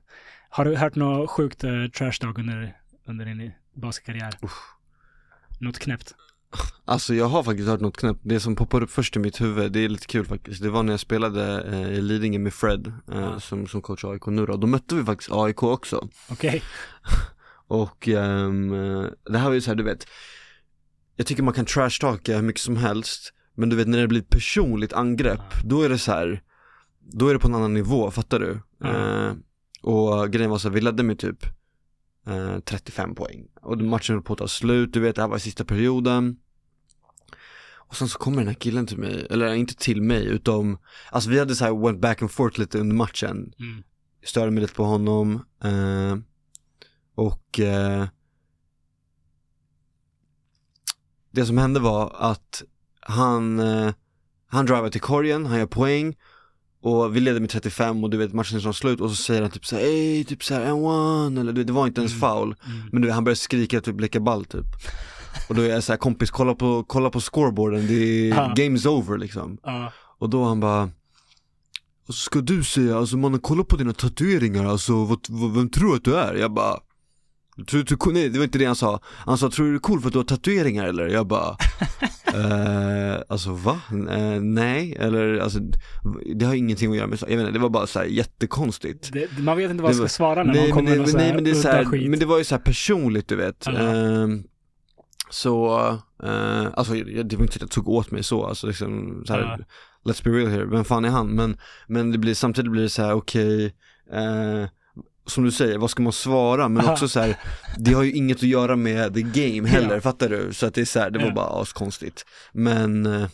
Har 0.51 0.65
du 0.65 0.77
hört 0.77 0.95
något 0.95 1.31
sjukt 1.31 1.65
uh, 1.65 1.87
trash 1.89 2.13
talk 2.21 2.39
under, 2.39 2.77
under 3.07 3.25
din 3.25 3.53
basketkarriär? 3.75 4.33
Något 5.61 5.79
knäppt? 5.79 6.15
Alltså 6.85 7.15
jag 7.15 7.27
har 7.27 7.43
faktiskt 7.43 7.69
hört 7.69 7.81
något 7.81 7.97
knäppt, 7.97 8.21
det 8.23 8.41
som 8.41 8.57
poppar 8.57 8.83
upp 8.83 8.91
först 8.91 9.17
i 9.17 9.19
mitt 9.19 9.41
huvud, 9.41 9.73
det 9.73 9.81
är 9.81 9.89
lite 9.89 10.07
kul 10.07 10.25
faktiskt. 10.25 10.63
Det 10.63 10.71
var 10.71 10.83
när 10.83 10.93
jag 10.93 11.01
spelade 11.01 11.63
eh, 11.63 11.93
i 11.93 12.01
Lidingö 12.01 12.39
med 12.39 12.55
Fred, 12.55 12.93
eh, 13.13 13.39
som, 13.39 13.67
som 13.67 13.83
coach 13.83 14.05
AIK 14.05 14.27
nu 14.27 14.47
då. 14.47 14.57
Då 14.57 14.67
mötte 14.67 14.95
vi 14.95 15.05
faktiskt 15.05 15.33
AIK 15.33 15.63
också. 15.63 16.09
Okej. 16.31 16.63
Och 17.69 18.09
ehm, 18.09 18.73
eh, 18.73 19.07
det 19.25 19.39
här 19.39 19.47
var 19.47 19.55
ju 19.55 19.61
så 19.61 19.71
här, 19.71 19.77
du 19.77 19.83
vet 19.83 20.07
Jag 21.17 21.27
tycker 21.27 21.43
man 21.43 21.55
kan 21.55 21.65
trashtalka 21.65 22.37
hur 22.37 22.43
mycket 22.43 22.63
som 22.63 22.77
helst 22.77 23.33
Men 23.55 23.69
du 23.69 23.77
vet 23.77 23.89
när 23.89 23.99
det 23.99 24.09
blir 24.09 24.21
ett 24.21 24.29
personligt 24.29 24.93
angrepp 24.93 25.41
Ja. 25.51 25.61
Då 25.65 25.83
är 25.83 25.89
det 25.89 25.99
så 25.99 26.13
här 26.13 26.43
Då 27.01 27.29
är 27.29 27.33
det 27.33 27.41
på 27.41 27.49
en 27.49 27.55
annan 27.55 27.75
nivå, 27.75 28.11
fattar 28.11 28.41
du? 28.41 28.61
Ja. 28.81 28.89
Eh, 28.89 29.33
och 29.83 30.33
grejen 30.33 30.51
var 30.51 30.59
så 30.59 30.69
här, 30.69 30.75
vi 30.75 30.81
ledde 30.81 31.03
med 31.03 31.19
typ 31.19 31.58
eh, 32.29 32.59
35 32.61 33.15
poäng. 33.15 33.47
Och 33.61 33.79
matchen 33.79 34.15
höll 34.15 34.23
på 34.23 34.33
att 34.33 34.39
ta 34.39 34.49
slut, 34.49 34.93
du 34.93 35.01
vet 35.01 35.17
det 35.17 35.23
här 35.23 35.29
var 35.29 35.39
sista 35.39 35.65
perioden. 35.65 36.37
Och 37.89 37.97
sen 37.97 38.09
så 38.09 38.19
kommer 38.19 38.39
den 38.39 38.47
här 38.47 38.55
killen 38.55 38.87
till 38.87 38.99
mig, 38.99 39.27
eller 39.31 39.55
inte 39.55 39.75
till 39.75 40.03
mig 40.03 40.25
utom 40.25 40.79
Alltså 41.11 41.31
vi 41.31 41.39
hade 41.39 41.57
så 41.57 41.65
här 41.65 41.87
went 41.87 42.01
back 42.01 42.23
and 42.23 42.31
forth 42.31 42.61
lite 42.61 42.79
under 42.79 42.97
matchen. 42.97 43.53
Mm. 43.59 43.83
störde 44.25 44.51
mig 44.51 44.61
lite 44.61 44.75
på 44.75 44.85
honom 44.85 45.45
eh, 45.65 46.17
och 47.15 47.61
eh, 47.61 48.07
det 51.31 51.47
som 51.47 51.59
hände 51.59 51.81
var 51.81 52.17
att 52.19 52.63
han, 53.01 53.61
eh, 53.61 53.93
han 54.47 54.67
drivade 54.67 54.91
till 54.91 55.01
korgen, 55.01 55.47
han 55.47 55.59
gör 55.59 55.67
poäng 55.67 56.17
och 56.89 57.17
vi 57.17 57.21
leder 57.21 57.41
med 57.41 57.51
35 57.51 58.05
och 58.05 58.11
du 58.11 58.17
vet 58.17 58.33
matchen 58.33 58.57
är 58.57 58.61
snart 58.61 58.77
slut 58.77 59.01
och 59.01 59.11
så 59.11 59.17
säger 59.17 59.43
han 59.43 59.51
typ 59.51 59.67
såhär 59.67 59.83
ey, 59.83 60.25
typ 60.25 60.45
såhär 60.45 60.61
en 60.61 60.73
one 60.73 61.41
eller 61.41 61.53
du 61.53 61.61
vet, 61.61 61.67
det 61.67 61.73
var 61.73 61.87
inte 61.87 62.01
ens 62.01 62.13
Mm. 62.13 62.21
foul 62.21 62.55
Mm. 62.67 62.89
men 62.93 63.03
du 63.03 63.09
vet, 63.09 63.15
han 63.15 63.25
började 63.25 63.39
skrika 63.41 63.81
typ 63.81 64.01
leka 64.01 64.21
ball 64.21 64.45
typ 64.45 64.67
och 65.49 65.55
då 65.55 65.63
är 65.63 65.69
jag 65.69 65.85
såhär 65.85 65.99
kompis 65.99 66.31
kolla 66.31 66.55
på, 66.55 66.85
kolla 66.87 67.11
på 67.11 67.21
scoreboarden, 67.21 67.87
det 67.87 68.31
är 68.31 68.35
game's 68.55 68.87
over 68.89 69.19
liksom 69.19 69.59
Ja. 69.63 69.93
och 70.19 70.31
då 70.31 70.45
han 70.45 70.61
bara 70.61 70.83
och 72.09 72.15
så 72.15 72.21
ska 72.23 72.41
du 72.41 72.65
säga, 72.65 72.99
alltså 72.99 73.17
mannen 73.17 73.41
kolla 73.41 73.65
på 73.65 73.77
dina 73.77 73.93
tatueringar, 73.93 74.65
alltså 74.65 75.05
vad, 75.05 75.19
vad, 75.29 75.55
vem 75.55 75.71
tror 75.71 75.89
du 75.91 75.97
att 75.97 76.05
du 76.05 76.17
är? 76.17 76.35
Jag 76.35 76.53
bara 76.53 76.79
tror 77.67 77.85
du, 77.85 78.13
nej 78.13 78.29
det 78.29 78.39
var 78.39 78.45
inte 78.45 78.59
det 78.59 78.65
han 78.65 78.77
sa, 78.77 79.01
han 79.05 79.39
sa 79.39 79.51
tror 79.51 79.67
du 79.67 79.73
det 79.73 79.77
är 79.77 79.81
cool 79.81 80.01
för 80.01 80.07
att 80.09 80.13
du 80.13 80.19
har 80.19 80.25
tatueringar 80.25 80.85
eller? 80.87 81.09
Jag 81.09 81.27
bara 81.27 81.49
eh, 82.35 83.21
Alltså 83.29 83.53
va? 83.53 83.81
Eh, 84.11 84.41
nej, 84.41 84.97
eller 84.99 85.39
alltså 85.39 85.59
det 86.35 86.45
har 86.45 86.55
ingenting 86.55 86.91
att 86.91 86.97
göra 86.97 87.07
med 87.07 87.19
så, 87.19 87.27
jag 87.29 87.37
vet 87.37 87.41
inte, 87.41 87.53
det 87.53 87.59
var 87.59 87.69
bara 87.71 87.87
så 87.87 87.99
här 87.99 88.07
jättekonstigt 88.07 89.13
Det, 89.13 89.39
man 89.39 89.57
vet 89.57 89.71
inte 89.71 89.83
vad 89.83 89.91
man 89.97 90.09
ska 90.09 90.09
svara 90.17 90.43
när 90.45 90.53
nej, 90.53 90.63
man 90.63 90.79
kommer 90.79 90.91
det, 90.91 90.99
med 90.99 91.15
nej 91.15 91.27
här 91.27 91.35
men 91.35 91.45
det 91.45 91.51
är 91.51 91.55
så 91.55 91.61
udda 91.69 91.73
här, 91.73 91.85
skit. 91.85 92.11
men 92.11 92.19
det 92.19 92.27
var 92.27 92.39
ju 92.39 92.45
så 92.45 92.55
här 92.55 92.63
personligt 92.63 93.29
du 93.29 93.37
vet. 93.37 93.67
Ehm, 93.67 94.43
Så, 95.31 95.79
eh, 96.23 96.67
alltså 96.75 96.97
jag- 96.97 97.29
det 97.29 97.37
var 97.37 97.43
inte 97.43 97.53
så 97.53 97.59
att 97.59 97.63
jag 97.63 97.71
tog 97.71 97.89
åt 97.89 98.11
mig 98.11 98.23
så, 98.23 98.45
alltså 98.47 98.67
liksom 98.67 99.23
så 99.27 99.33
här, 99.33 99.41
Ja. 99.41 99.65
Let's 100.13 100.25
be 100.25 100.31
real 100.31 100.51
here, 100.51 100.65
vem 100.65 100.85
fan 100.85 101.05
är 101.05 101.09
han? 101.09 101.29
Men, 101.29 101.57
men 101.87 102.13
det 102.13 102.19
blir, 102.19 102.35
samtidigt 102.35 102.73
blir 102.73 102.83
det 102.83 102.89
så 102.89 103.03
här: 103.03 103.13
okej 103.13 103.65
eh, 104.13 104.65
Som 105.29 105.45
du 105.45 105.53
säger, 105.53 105.79
vad 105.79 105.91
ska 105.91 106.03
man 106.03 106.13
svara? 106.13 106.69
Men 106.69 106.89
också 106.89 107.09
så 107.09 107.21
här, 107.21 107.37
det 107.79 107.93
har 107.93 108.03
ju 108.03 108.13
inget 108.13 108.37
att 108.37 108.43
göra 108.43 108.77
med 108.77 109.15
the 109.15 109.23
game 109.23 109.69
heller, 109.69 109.95
Ja. 109.95 110.01
fattar 110.01 110.29
du? 110.29 110.53
Så 110.53 110.67
att 110.67 110.75
det 110.75 110.81
är 110.81 110.85
så 110.85 111.01
här, 111.01 111.11
det 111.11 111.19
var 111.19 111.27
Ja. 111.27 111.35
bara 111.35 111.63
askonstigt 111.63 112.25
Men 112.53 113.07
eh, 113.07 113.27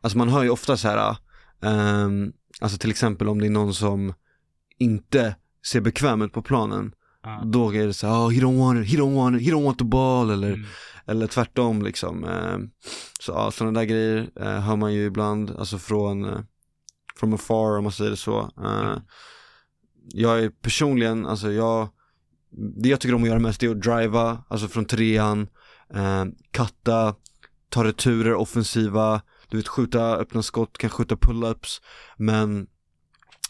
Alltså 0.00 0.18
man 0.18 0.28
hör 0.28 0.42
ju 0.42 0.50
ofta 0.50 0.76
så 0.76 0.88
här, 0.88 1.16
ehm, 1.62 2.32
alltså 2.60 2.78
till 2.78 2.90
exempel 2.90 3.28
om 3.28 3.40
det 3.40 3.46
är 3.46 3.50
någon 3.50 3.74
som 3.74 4.14
inte 4.78 5.36
ser 5.66 5.80
bekväm 5.80 6.22
ut 6.22 6.32
på 6.32 6.42
planen 6.42 6.92
Ja. 7.22 7.42
Då 7.44 7.74
är 7.74 7.86
det 7.86 7.94
så 7.94 8.06
här, 8.06 8.14
oh, 8.14 8.30
he 8.30 8.40
don't 8.40 8.58
want 8.58 8.78
it, 8.86 8.92
he 8.92 8.98
don't 8.98 9.16
want 9.16 9.36
it, 9.40 9.46
he 9.48 9.52
don't 9.54 9.64
want 9.64 9.78
the 9.78 9.84
ball 9.84 10.30
eller, 10.30 10.48
Mm. 10.52 10.64
eller 11.06 11.26
tvärtom 11.26 11.82
liksom 11.82 12.24
eh, 12.24 12.56
Så 13.20 13.32
ja, 13.32 13.50
sådana 13.50 13.80
där 13.80 13.86
grejer 13.86 14.28
eh, 14.40 14.60
hör 14.60 14.76
man 14.76 14.94
ju 14.94 15.04
ibland, 15.06 15.50
alltså 15.58 15.78
från 15.78 16.24
eh, 16.24 16.38
From 17.16 17.34
afar 17.34 17.78
om 17.78 17.82
man 17.84 17.92
säger 17.92 18.10
det 18.10 18.16
så 18.16 18.40
eh, 18.40 18.96
Jag 20.08 20.40
är 20.44 20.48
personligen, 20.50 21.26
alltså 21.26 21.52
jag 21.52 21.88
det 22.56 22.88
jag 22.88 23.00
tycker 23.00 23.14
om 23.14 23.22
att 23.22 23.28
göra 23.28 23.38
mest 23.38 23.62
är 23.62 23.68
att 23.70 23.80
driva, 23.82 24.44
alltså 24.48 24.68
från 24.68 24.84
trean, 24.84 25.46
eh, 25.94 26.24
katta, 26.50 27.14
ta 27.68 27.84
returer, 27.84 28.34
offensiva, 28.34 29.20
du 29.48 29.56
vet 29.56 29.68
skjuta 29.68 30.16
öppna 30.16 30.42
skott, 30.42 30.78
kan 30.78 30.90
skjuta 30.90 31.14
pull-ups, 31.14 31.80
men 32.16 32.66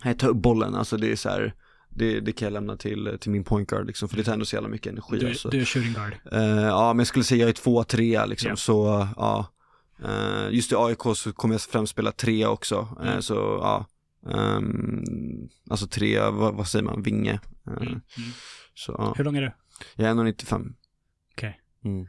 nej, 0.05 0.17
ta 0.17 0.27
upp 0.27 0.37
bollen, 0.37 0.75
alltså 0.75 0.97
det 0.97 1.13
är 1.13 1.17
så 1.17 1.29
här, 1.29 1.55
det, 1.89 2.21
det 2.21 2.33
kan 2.33 2.47
jag 2.47 2.53
lämna 2.53 2.77
till, 2.77 3.17
till 3.21 3.31
min 3.31 3.45
point 3.45 3.71
guard 3.71 3.87
liksom, 3.87 4.09
för 4.09 4.17
det 4.17 4.25
tar 4.25 4.33
ändå 4.33 4.45
så 4.45 4.57
jävla 4.57 4.69
mycket 4.69 4.93
energi 4.93 5.19
Du, 5.19 5.29
alltså. 5.29 5.49
du 5.49 5.61
är 5.61 5.65
shooting 5.65 5.93
guard. 5.93 6.17
Eh, 6.33 6.63
ja, 6.67 6.93
men 6.93 6.99
jag 6.99 7.07
skulle 7.07 7.25
säga 7.25 7.41
jag 7.41 7.49
är 7.49 7.53
två, 7.53 7.85
trea 7.85 8.27
liksom, 8.27 8.49
Ja. 8.51 8.57
så 8.57 9.09
ja. 9.17 9.47
Eh, 10.05 10.49
just 10.51 10.73
i 10.73 10.75
AIK 10.79 11.03
så 11.17 11.33
kommer 11.33 11.55
jag 11.55 11.61
främst 11.63 11.93
spela 11.93 12.13
trea 12.13 12.51
också, 12.51 12.89
Eh, 13.03 13.09
Mm. 13.09 13.23
så 13.23 13.35
ja. 13.63 13.87
Ehm, 14.27 15.05
alltså 15.71 15.87
trea, 15.87 16.31
vad, 16.31 16.55
vad 16.55 16.69
säger 16.69 16.85
man, 16.85 17.03
vinge. 17.03 17.33
Eh, 17.67 17.73
Mm. 17.83 18.01
Så 18.75 19.15
Hur 19.17 19.25
lång 19.25 19.37
är 19.37 19.43
du? 19.43 19.53
jag 19.97 20.09
är 20.11 20.15
1,95. 20.15 20.73
Okej. 21.37 21.61
Mm. 21.85 22.07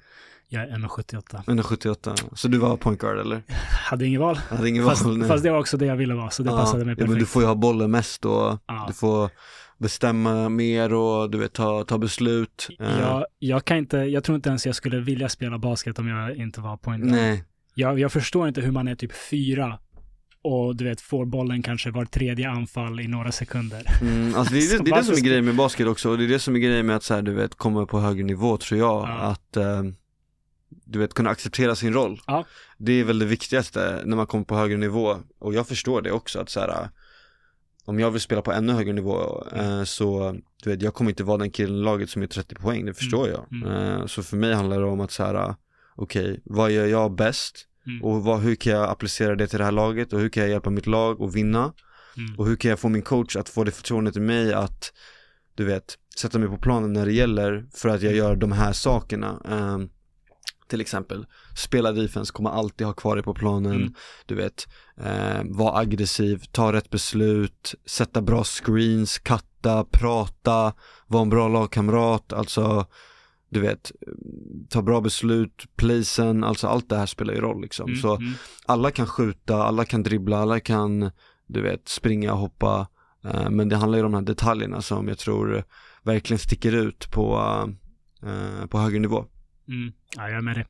Jag 0.50 0.64
är 0.64 0.68
1,78. 0.78 1.44
1,78. 1.46 2.36
Så 2.36 2.48
du 2.48 2.58
var 2.58 2.78
point 2.78 3.02
guard 3.02 3.18
eller? 3.20 3.44
Hade 3.90 4.06
ingen 4.06 4.22
val. 4.22 4.40
Jag 4.50 4.56
hade 4.58 4.70
ingen 4.70 4.86
Fast, 4.86 5.06
val, 5.06 5.24
fast 5.24 5.44
det 5.44 5.52
var 5.52 5.60
också 5.60 5.78
det 5.78 5.86
jag 5.86 5.96
ville 5.96 6.14
vara, 6.14 6.30
så 6.30 6.44
det 6.44 6.50
Ja, 6.50 6.58
passade 6.58 6.86
mig 6.86 6.92
ja, 6.92 6.96
men 7.00 7.08
perfekt. 7.08 7.20
du 7.20 7.26
får 7.26 7.42
ju 7.42 7.48
ha 7.48 7.56
bollen 7.56 7.92
mest 7.92 8.26
och 8.26 8.60
Ja. 8.68 8.86
du 8.88 8.94
får 8.94 9.30
bestämma 9.78 10.50
mer 10.50 10.94
och 10.94 11.32
du 11.32 11.38
vet 11.38 11.54
ta, 11.54 11.84
ta 11.84 11.98
beslut. 11.98 12.68
Eh, 12.80 13.00
Jag, 13.00 13.26
jag 13.40 13.66
kan 13.66 13.78
inte, 13.78 13.98
jag 13.98 14.24
tror 14.24 14.36
inte 14.36 14.50
ens 14.50 14.66
jag 14.66 14.76
skulle 14.76 15.00
vilja 15.00 15.30
spela 15.30 15.58
basket 15.58 16.00
om 16.00 16.08
jag 16.08 16.36
inte 16.36 16.62
var 16.62 16.78
point 16.78 17.04
guard. 17.04 17.16
Nej, 17.16 17.44
Jag, 17.74 18.00
jag 18.00 18.12
förstår 18.12 18.48
inte 18.48 18.62
hur 18.62 18.72
man 18.72 18.88
är 18.88 18.96
typ 18.96 19.12
fyra 19.30 19.80
och 20.46 20.76
du 20.76 20.84
vet 20.84 21.02
får 21.02 21.26
bollen 21.26 21.64
kanske 21.64 21.92
var 21.92 22.06
tredje 22.06 22.50
anfall 22.50 23.00
i 23.00 23.08
några 23.08 23.32
sekunder. 23.32 23.84
Mm, 24.02 24.36
alltså 24.36 24.54
det 24.54 24.60
är, 24.60 24.78
det, 24.78 24.84
det, 24.84 24.92
är 24.92 24.96
det 24.96 25.04
som 25.04 25.16
är 25.16 25.20
grejen 25.20 25.46
med 25.46 25.56
basket 25.56 25.88
också 25.88 26.10
och 26.10 26.18
det 26.18 26.24
är 26.24 26.28
det 26.28 26.40
som 26.40 26.56
är 26.56 26.60
grejen 26.60 26.86
med 26.86 26.96
att 26.96 27.04
så 27.04 27.14
här, 27.14 27.22
du 27.22 27.34
vet 27.34 27.56
komma 27.56 27.86
på 27.86 28.00
högre 28.00 28.24
nivå 28.24 28.58
tror 28.58 28.80
jag. 28.80 29.04
Ja. 29.04 29.08
Att 29.08 29.58
eh, 29.58 29.84
du 30.86 31.00
vet 31.00 31.14
kunna 31.14 31.30
acceptera 31.30 31.76
sin 31.76 31.94
roll. 31.94 32.22
Ja. 32.28 32.46
Det 32.78 32.92
är 32.94 33.04
väl 33.04 33.20
det 33.20 33.26
viktigaste 33.26 34.02
när 34.06 34.18
man 34.18 34.28
kommer 34.28 34.46
på 34.46 34.56
högre 34.56 34.78
nivå 34.78 35.18
och 35.40 35.54
jag 35.54 35.68
förstår 35.68 36.02
det 36.02 36.12
också 36.12 36.40
att 36.40 36.50
så 36.50 36.60
här 36.60 36.90
om 37.86 38.00
jag 38.00 38.12
vill 38.12 38.22
spela 38.22 38.42
på 38.42 38.52
ännu 38.52 38.74
högre 38.74 38.94
nivå 38.94 39.44
eh, 39.56 39.84
så 39.84 40.36
du 40.64 40.70
vet 40.70 40.82
jag 40.82 40.94
kommer 40.94 41.12
inte 41.12 41.24
vara 41.24 41.38
den 41.38 41.52
killen 41.52 41.76
i 41.76 41.84
laget 41.84 42.10
som 42.10 42.22
är 42.22 42.28
30 42.28 42.56
poäng, 42.56 42.86
det 42.86 42.94
förstår 42.94 43.30
jag. 43.30 43.46
Mm. 43.52 43.72
Eh, 43.72 44.06
så 44.06 44.24
för 44.24 44.38
mig 44.38 44.54
handlar 44.54 44.80
det 44.80 44.86
om 44.86 45.00
att 45.00 45.12
så 45.12 45.24
här 45.24 45.56
okej, 45.96 46.42
vad 46.46 46.72
gör 46.72 46.86
jag 46.86 47.16
bäst? 47.16 47.68
Mm. 47.88 48.04
Och 48.04 48.24
vad, 48.24 48.40
hur 48.40 48.56
kan 48.56 48.74
jag 48.74 48.90
applicera 48.90 49.36
det 49.36 49.48
till 49.48 49.60
det 49.60 49.66
här 49.66 49.72
laget 49.72 50.14
och 50.14 50.20
hur 50.20 50.30
kan 50.30 50.44
jag 50.44 50.50
hjälpa 50.50 50.70
mitt 50.70 50.88
lag 50.88 51.22
att 51.22 51.36
vinna? 51.36 51.74
Mm. 52.18 52.36
Och 52.40 52.48
hur 52.48 52.56
kan 52.56 52.70
jag 52.70 52.80
få 52.80 52.90
min 52.90 53.02
coach 53.02 53.36
att 53.36 53.50
få 53.50 53.64
det 53.64 53.72
förtroendet 53.72 54.16
i 54.16 54.20
mig 54.20 54.54
att, 54.54 54.94
du 55.56 55.66
vet, 55.66 55.96
sätta 56.20 56.40
mig 56.40 56.50
på 56.50 56.58
planen 56.58 56.94
när 56.94 57.06
det 57.06 57.14
gäller 57.14 57.66
för 57.74 57.90
att 57.90 58.02
jag 58.02 58.14
gör 58.16 58.36
de 58.36 58.52
här 58.52 58.74
sakerna. 58.74 59.42
Ehm, 59.50 59.90
till 60.68 60.82
exempel, 60.82 61.26
spela 61.58 61.92
defense, 61.92 62.34
kommer 62.34 62.50
alltid 62.50 62.88
ha 62.88 62.94
kvar 62.94 63.16
dig 63.16 63.24
på 63.24 63.34
planen, 63.34 63.76
Mm. 63.76 63.94
du 64.26 64.36
vet, 64.36 64.68
eh, 64.98 65.42
vara 65.44 65.78
aggressiv, 65.80 66.44
ta 66.52 66.74
rätt 66.74 66.90
beslut, 66.90 67.76
sätta 67.86 68.22
bra 68.22 68.44
screens, 68.44 69.18
katta, 69.20 69.86
prata, 69.92 70.74
vara 71.08 71.22
en 71.22 71.30
bra 71.30 71.48
lagkamrat, 71.48 72.34
alltså 72.34 72.86
du 73.56 73.62
vet, 73.62 73.92
ta 74.70 74.82
bra 74.82 75.02
beslut, 75.02 75.66
placen, 75.76 76.44
alltså 76.44 76.68
allt 76.68 76.90
det 76.90 76.98
här 76.98 77.06
spelar 77.06 77.34
ju 77.34 77.42
roll 77.42 77.62
liksom. 77.62 77.90
Mm. 77.90 78.02
Så 78.02 78.16
Mm. 78.16 78.34
alla 78.66 78.92
kan 78.92 79.08
skjuta, 79.08 79.64
alla 79.64 79.86
kan 79.86 80.04
dribbla, 80.04 80.38
alla 80.38 80.60
kan, 80.60 81.12
du 81.48 81.62
vet, 81.62 81.88
springa, 81.90 82.32
hoppa. 82.32 82.88
Eh, 83.26 83.50
men 83.50 83.70
det 83.70 83.76
handlar 83.76 83.98
ju 84.00 84.06
om 84.06 84.12
de 84.12 84.18
här 84.18 84.26
detaljerna 84.26 84.82
som 84.82 85.08
jag 85.08 85.18
tror 85.18 85.64
verkligen 86.04 86.40
sticker 86.40 86.72
ut 86.72 87.12
på, 87.12 87.38
eh, 88.24 88.66
på 88.68 88.78
högre 88.80 89.00
nivå. 89.00 89.26
Mm. 89.68 89.94
Ja, 90.16 90.24
jag 90.30 90.38
är 90.38 90.42
med 90.42 90.56
det. 90.58 90.66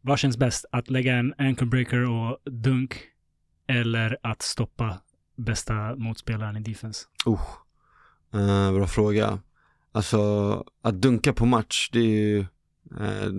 Vad 0.00 0.18
känns 0.18 0.36
bäst? 0.36 0.64
Att 0.72 0.90
lägga 0.90 1.14
en 1.16 1.34
ankle 1.38 1.66
breaker 1.66 2.10
och 2.10 2.38
dunk 2.52 2.94
eller 3.68 4.16
att 4.22 4.42
stoppa 4.42 5.00
bästa 5.36 5.96
motspelaren 5.96 6.56
i 6.56 6.60
defense? 6.60 7.06
Oh, 7.26 7.42
eh, 8.34 8.72
bra 8.72 8.86
fråga. 8.86 9.38
Alltså, 9.92 10.64
att 10.82 10.94
dunka 10.94 11.32
på 11.32 11.46
match, 11.46 11.90
det 11.92 11.98
är 11.98 12.04
ju 12.04 12.38
eh, 13.00 13.30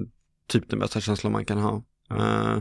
typ 0.48 0.70
den 0.70 0.80
bästa 0.80 1.02
känslan 1.02 1.34
man 1.34 1.46
kan 1.46 1.58
ha. 1.58 1.84
Eh, 2.12 2.58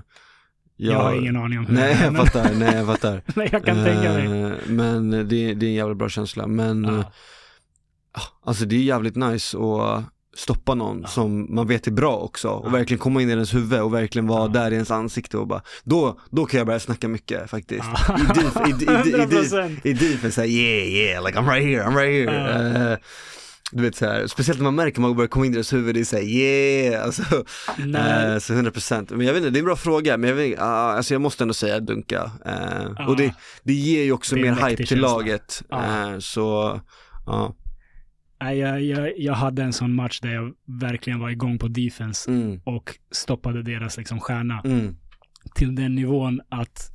Jag, 0.76 0.98
har 0.98 1.14
ingen 1.14 1.36
aning 1.36 1.58
om 1.58 1.66
hur 1.66 1.74
Nej, 1.74 1.98
jag 2.02 2.16
fattar, 2.16 2.54
nej 2.54 2.74
jag 2.76 2.86
fattar. 2.86 3.22
Nej, 3.36 3.48
jag 3.52 3.64
kan 3.64 3.84
tänka 3.84 4.12
mig. 4.12 4.42
Eh, 4.42 4.52
Men 4.66 5.10
det, 5.10 5.24
det 5.54 5.66
är 5.66 5.68
en 5.68 5.74
jävligt 5.74 5.98
bra 5.98 6.08
känsla. 6.08 6.46
Men 6.46 6.84
eh, 6.84 7.04
Ja. 8.14 8.20
Alltså 8.44 8.64
det 8.64 8.76
är 8.76 8.80
jävligt 8.82 9.16
nice 9.16 9.58
att 9.58 10.04
stoppa 10.36 10.74
någon 10.74 11.00
Ja. 11.02 11.08
som 11.08 11.54
man 11.54 11.66
vet 11.66 11.86
är 11.86 11.90
bra 11.90 12.16
också 12.16 12.48
och 12.48 12.66
Ja. 12.66 12.70
verkligen 12.70 12.98
komma 12.98 13.22
in 13.22 13.28
i 13.28 13.32
ens 13.32 13.54
huvud 13.54 13.80
och 13.80 13.94
verkligen 13.94 14.26
vara 14.26 14.42
Ja. 14.42 14.48
där 14.48 14.70
i 14.70 14.74
ens 14.74 14.90
ansikte 14.90 15.38
och 15.38 15.46
bara 15.46 15.62
Då, 15.84 16.20
då 16.30 16.46
kan 16.46 16.58
jag 16.58 16.66
börja 16.66 16.80
snacka 16.80 17.08
mycket 17.08 17.50
faktiskt 17.50 17.84
Ja. 18.08 18.18
I, 18.18 18.22
def, 18.22 18.56
i, 18.56 18.70
i, 18.70 19.10
i, 19.10 19.22
i, 19.22 19.26
def, 19.26 19.52
100%. 19.52 19.76
i 19.84 19.92
defense 19.92 20.30
såhär 20.32 20.48
yeah 20.48 20.88
yeah 20.88 21.24
like 21.26 21.38
I'm 21.38 21.48
right 21.50 21.66
here, 21.68 21.82
I'm 21.84 21.96
right 21.96 22.28
here 22.30 22.40
Ja. 22.48 22.92
Eh, 22.92 22.98
Du 23.72 23.82
vet 23.82 23.96
såhär, 23.96 24.26
speciellt 24.26 24.58
när 24.58 24.64
man 24.64 24.74
märker 24.74 25.00
man 25.00 25.16
börjar 25.16 25.28
komma 25.28 25.46
in 25.46 25.52
i 25.52 25.54
deras 25.54 25.72
huvud, 25.72 25.94
det 25.94 26.00
är 26.00 26.04
såhär 26.04 26.22
yeah, 26.22 27.04
alltså 27.04 27.22
Nej. 27.78 28.32
Eh, 28.32 28.38
så 28.38 28.52
100% 28.52 29.14
Men 29.16 29.26
jag 29.26 29.34
vet 29.34 29.40
inte, 29.40 29.50
det 29.50 29.58
är 29.58 29.60
en 29.60 29.64
bra 29.64 29.76
fråga, 29.76 30.16
men 30.16 30.28
jag, 30.30 30.36
vet, 30.36 30.58
uh, 30.58 30.64
alltså 30.64 31.14
jag 31.14 31.20
måste 31.20 31.44
ändå 31.44 31.54
säga 31.54 31.80
dunka. 31.80 32.30
Eh, 32.46 32.86
Ja. 32.96 33.06
Och 33.06 33.16
det, 33.16 33.34
det 33.62 33.72
ger 33.72 34.02
ju 34.04 34.12
också 34.12 34.36
mer 34.36 34.52
hype 34.52 34.76
till 34.76 34.86
känsla. 34.86 35.08
laget. 35.08 35.62
Ja. 35.68 36.12
Eh, 36.12 36.18
så, 36.18 36.80
ja. 37.26 37.54
Nej, 38.42 38.58
jag, 38.58 38.82
jag, 38.82 39.12
jag 39.18 39.34
hade 39.34 39.62
en 39.62 39.72
sån 39.72 39.94
match 39.94 40.20
där 40.20 40.34
jag 40.34 40.52
verkligen 40.80 41.20
var 41.20 41.30
igång 41.30 41.58
på 41.58 41.68
defense 41.68 42.30
Mm, 42.30 42.60
och 42.64 42.98
stoppade 43.10 43.62
deras 43.62 43.96
liksom 43.96 44.20
stjärna 44.20 44.60
mm, 44.64 44.96
till 45.54 45.74
den 45.74 45.94
nivån 45.94 46.40
att 46.48 46.90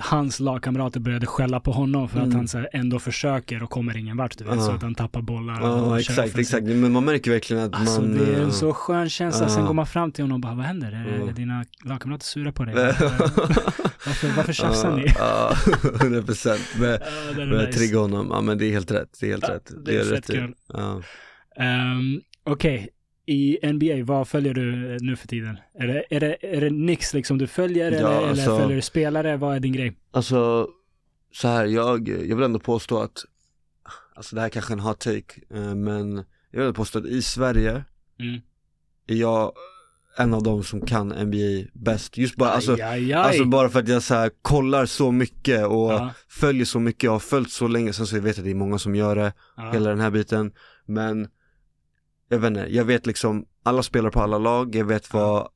hans 0.00 0.40
lagkamrater 0.40 1.00
började 1.00 1.26
skälla 1.26 1.60
på 1.60 1.72
honom 1.72 2.08
för 2.08 2.18
att 2.18 2.24
Mm. 2.24 2.36
han 2.36 2.48
så 2.48 2.58
här, 2.58 2.68
ändå 2.72 2.98
försöker 2.98 3.62
och 3.62 3.70
kommer 3.70 3.96
ingen 3.96 4.16
vart, 4.16 4.38
du 4.38 4.44
vet, 4.44 4.54
Ja. 4.54 4.60
så 4.60 4.70
att 4.72 4.82
han 4.82 4.94
tappar 4.94 5.22
bollar 5.22 5.54
ja 5.54 5.60
kör 5.90 5.98
exakt, 5.98 6.18
offensivt. 6.18 6.38
exakt. 6.40 6.66
Men 6.66 6.92
man 6.92 7.04
märker 7.04 7.30
verkligen 7.30 7.62
att 7.62 7.74
Alltså 7.74 8.00
man... 8.00 8.14
det 8.14 8.24
är 8.34 8.38
eh, 8.38 8.42
en 8.44 8.52
så 8.52 8.72
skön 8.74 9.08
känsla, 9.10 9.48
sen 9.48 9.60
Ja. 9.60 9.66
går 9.66 9.74
man 9.74 9.86
fram 9.86 10.12
till 10.12 10.24
honom 10.24 10.34
och 10.34 10.40
bara, 10.40 10.54
vad 10.54 10.64
händer? 10.64 10.92
Är, 10.92 11.28
är 11.28 11.32
dina 11.32 11.64
lagkamrater 11.84 12.24
sura 12.24 12.52
på 12.52 12.64
dig? 12.64 12.74
Varför, 14.06 14.28
varför 14.36 14.52
tjafsar 14.52 14.96
ni? 14.96 15.04
Ja, 15.18 15.52
100% 15.54 16.58
Men, 16.80 16.90
Ja, 16.90 16.98
det 17.36 17.42
är 17.42 17.46
börja 17.46 17.66
nice. 17.66 17.78
trigga 17.78 17.98
honom, 17.98 18.26
ja 18.30 18.40
men 18.40 18.58
det 18.58 18.66
är 18.66 18.70
helt 18.72 18.90
rätt, 18.90 19.16
det 19.20 19.26
är 19.26 19.30
helt 19.30 19.48
rätt. 19.48 19.70
det 19.84 19.90
är 19.90 19.94
gör 19.94 20.04
fett 20.04 20.12
rätt 20.12 20.26
kul. 20.36 20.54
Ehm, 21.56 22.20
Okej, 22.44 22.88
i 23.30 23.58
NBA, 23.72 24.04
vad 24.14 24.28
följer 24.28 24.54
du 24.54 24.98
nu 25.00 25.16
för 25.16 25.28
tiden? 25.28 25.58
Är 25.74 25.86
det, 25.86 26.04
är 26.10 26.20
det, 26.20 26.36
är 26.56 26.60
det 26.60 26.68
Knicks 26.68 27.14
liksom 27.14 27.38
du 27.38 27.46
följer 27.46 27.92
Ja, 27.92 27.98
eller, 27.98 28.18
eller 28.18 28.28
alltså- 28.28 28.58
följer 28.58 28.76
du 28.76 28.82
spelare? 28.82 29.36
Vad 29.36 29.56
är 29.56 29.60
din 29.60 29.72
grej? 29.72 29.96
Alltså, 30.10 30.68
så 31.32 31.48
här, 31.48 31.64
jag, 31.66 32.08
jag 32.08 32.36
vill 32.36 32.44
ändå 32.44 32.58
påstå 32.58 32.98
att, 33.02 33.24
alltså 34.14 34.34
det 34.36 34.40
här 34.42 34.48
kanske 34.48 34.72
är 34.72 34.76
en 34.76 34.80
hot 34.80 34.98
take, 35.00 35.40
eh, 35.54 35.74
men 35.74 36.24
jag 36.50 36.64
vill 36.64 36.74
påstå 36.74 36.98
att 36.98 37.06
i 37.06 37.22
Sverige 37.22 37.84
Mm. 38.20 38.40
är 39.06 39.14
jag 39.14 39.52
en 40.18 40.34
av 40.34 40.42
de 40.42 40.64
som 40.64 40.80
kan 40.80 41.08
NBA 41.08 41.68
bäst. 41.72 42.18
Just 42.18 42.36
bara, 42.36 42.50
alltså, 42.50 42.72
aj, 42.72 42.80
aj, 42.82 43.12
aj. 43.12 43.12
alltså 43.12 43.44
bara 43.44 43.68
för 43.68 43.78
att 43.80 43.88
jag 43.88 44.02
så 44.02 44.14
här, 44.14 44.30
kollar 44.42 44.86
så 44.86 45.12
mycket 45.12 45.66
och 45.66 45.92
Ja. 45.92 46.10
följer 46.28 46.64
så 46.64 46.80
mycket, 46.80 47.02
jag 47.02 47.10
har 47.12 47.18
följt 47.18 47.50
så 47.50 47.68
länge, 47.68 47.92
sen 47.92 48.06
så 48.06 48.16
jag 48.16 48.22
vet 48.22 48.36
jag 48.36 48.42
att 48.42 48.44
det 48.44 48.50
är 48.50 48.54
många 48.54 48.78
som 48.78 48.94
gör 48.94 49.16
det, 49.16 49.32
ja. 49.56 49.70
hela 49.72 49.90
den 49.90 50.00
här 50.00 50.10
biten, 50.10 50.52
men 50.86 51.28
jag 52.28 52.38
vet 52.38 52.48
inte, 52.48 52.66
jag 52.70 52.84
vet 52.84 53.06
liksom, 53.06 53.44
alla 53.62 53.82
spelar 53.82 54.10
på 54.10 54.20
alla 54.20 54.38
lag, 54.38 54.74
jag 54.74 54.84
vet 54.84 55.12
vad, 55.12 55.48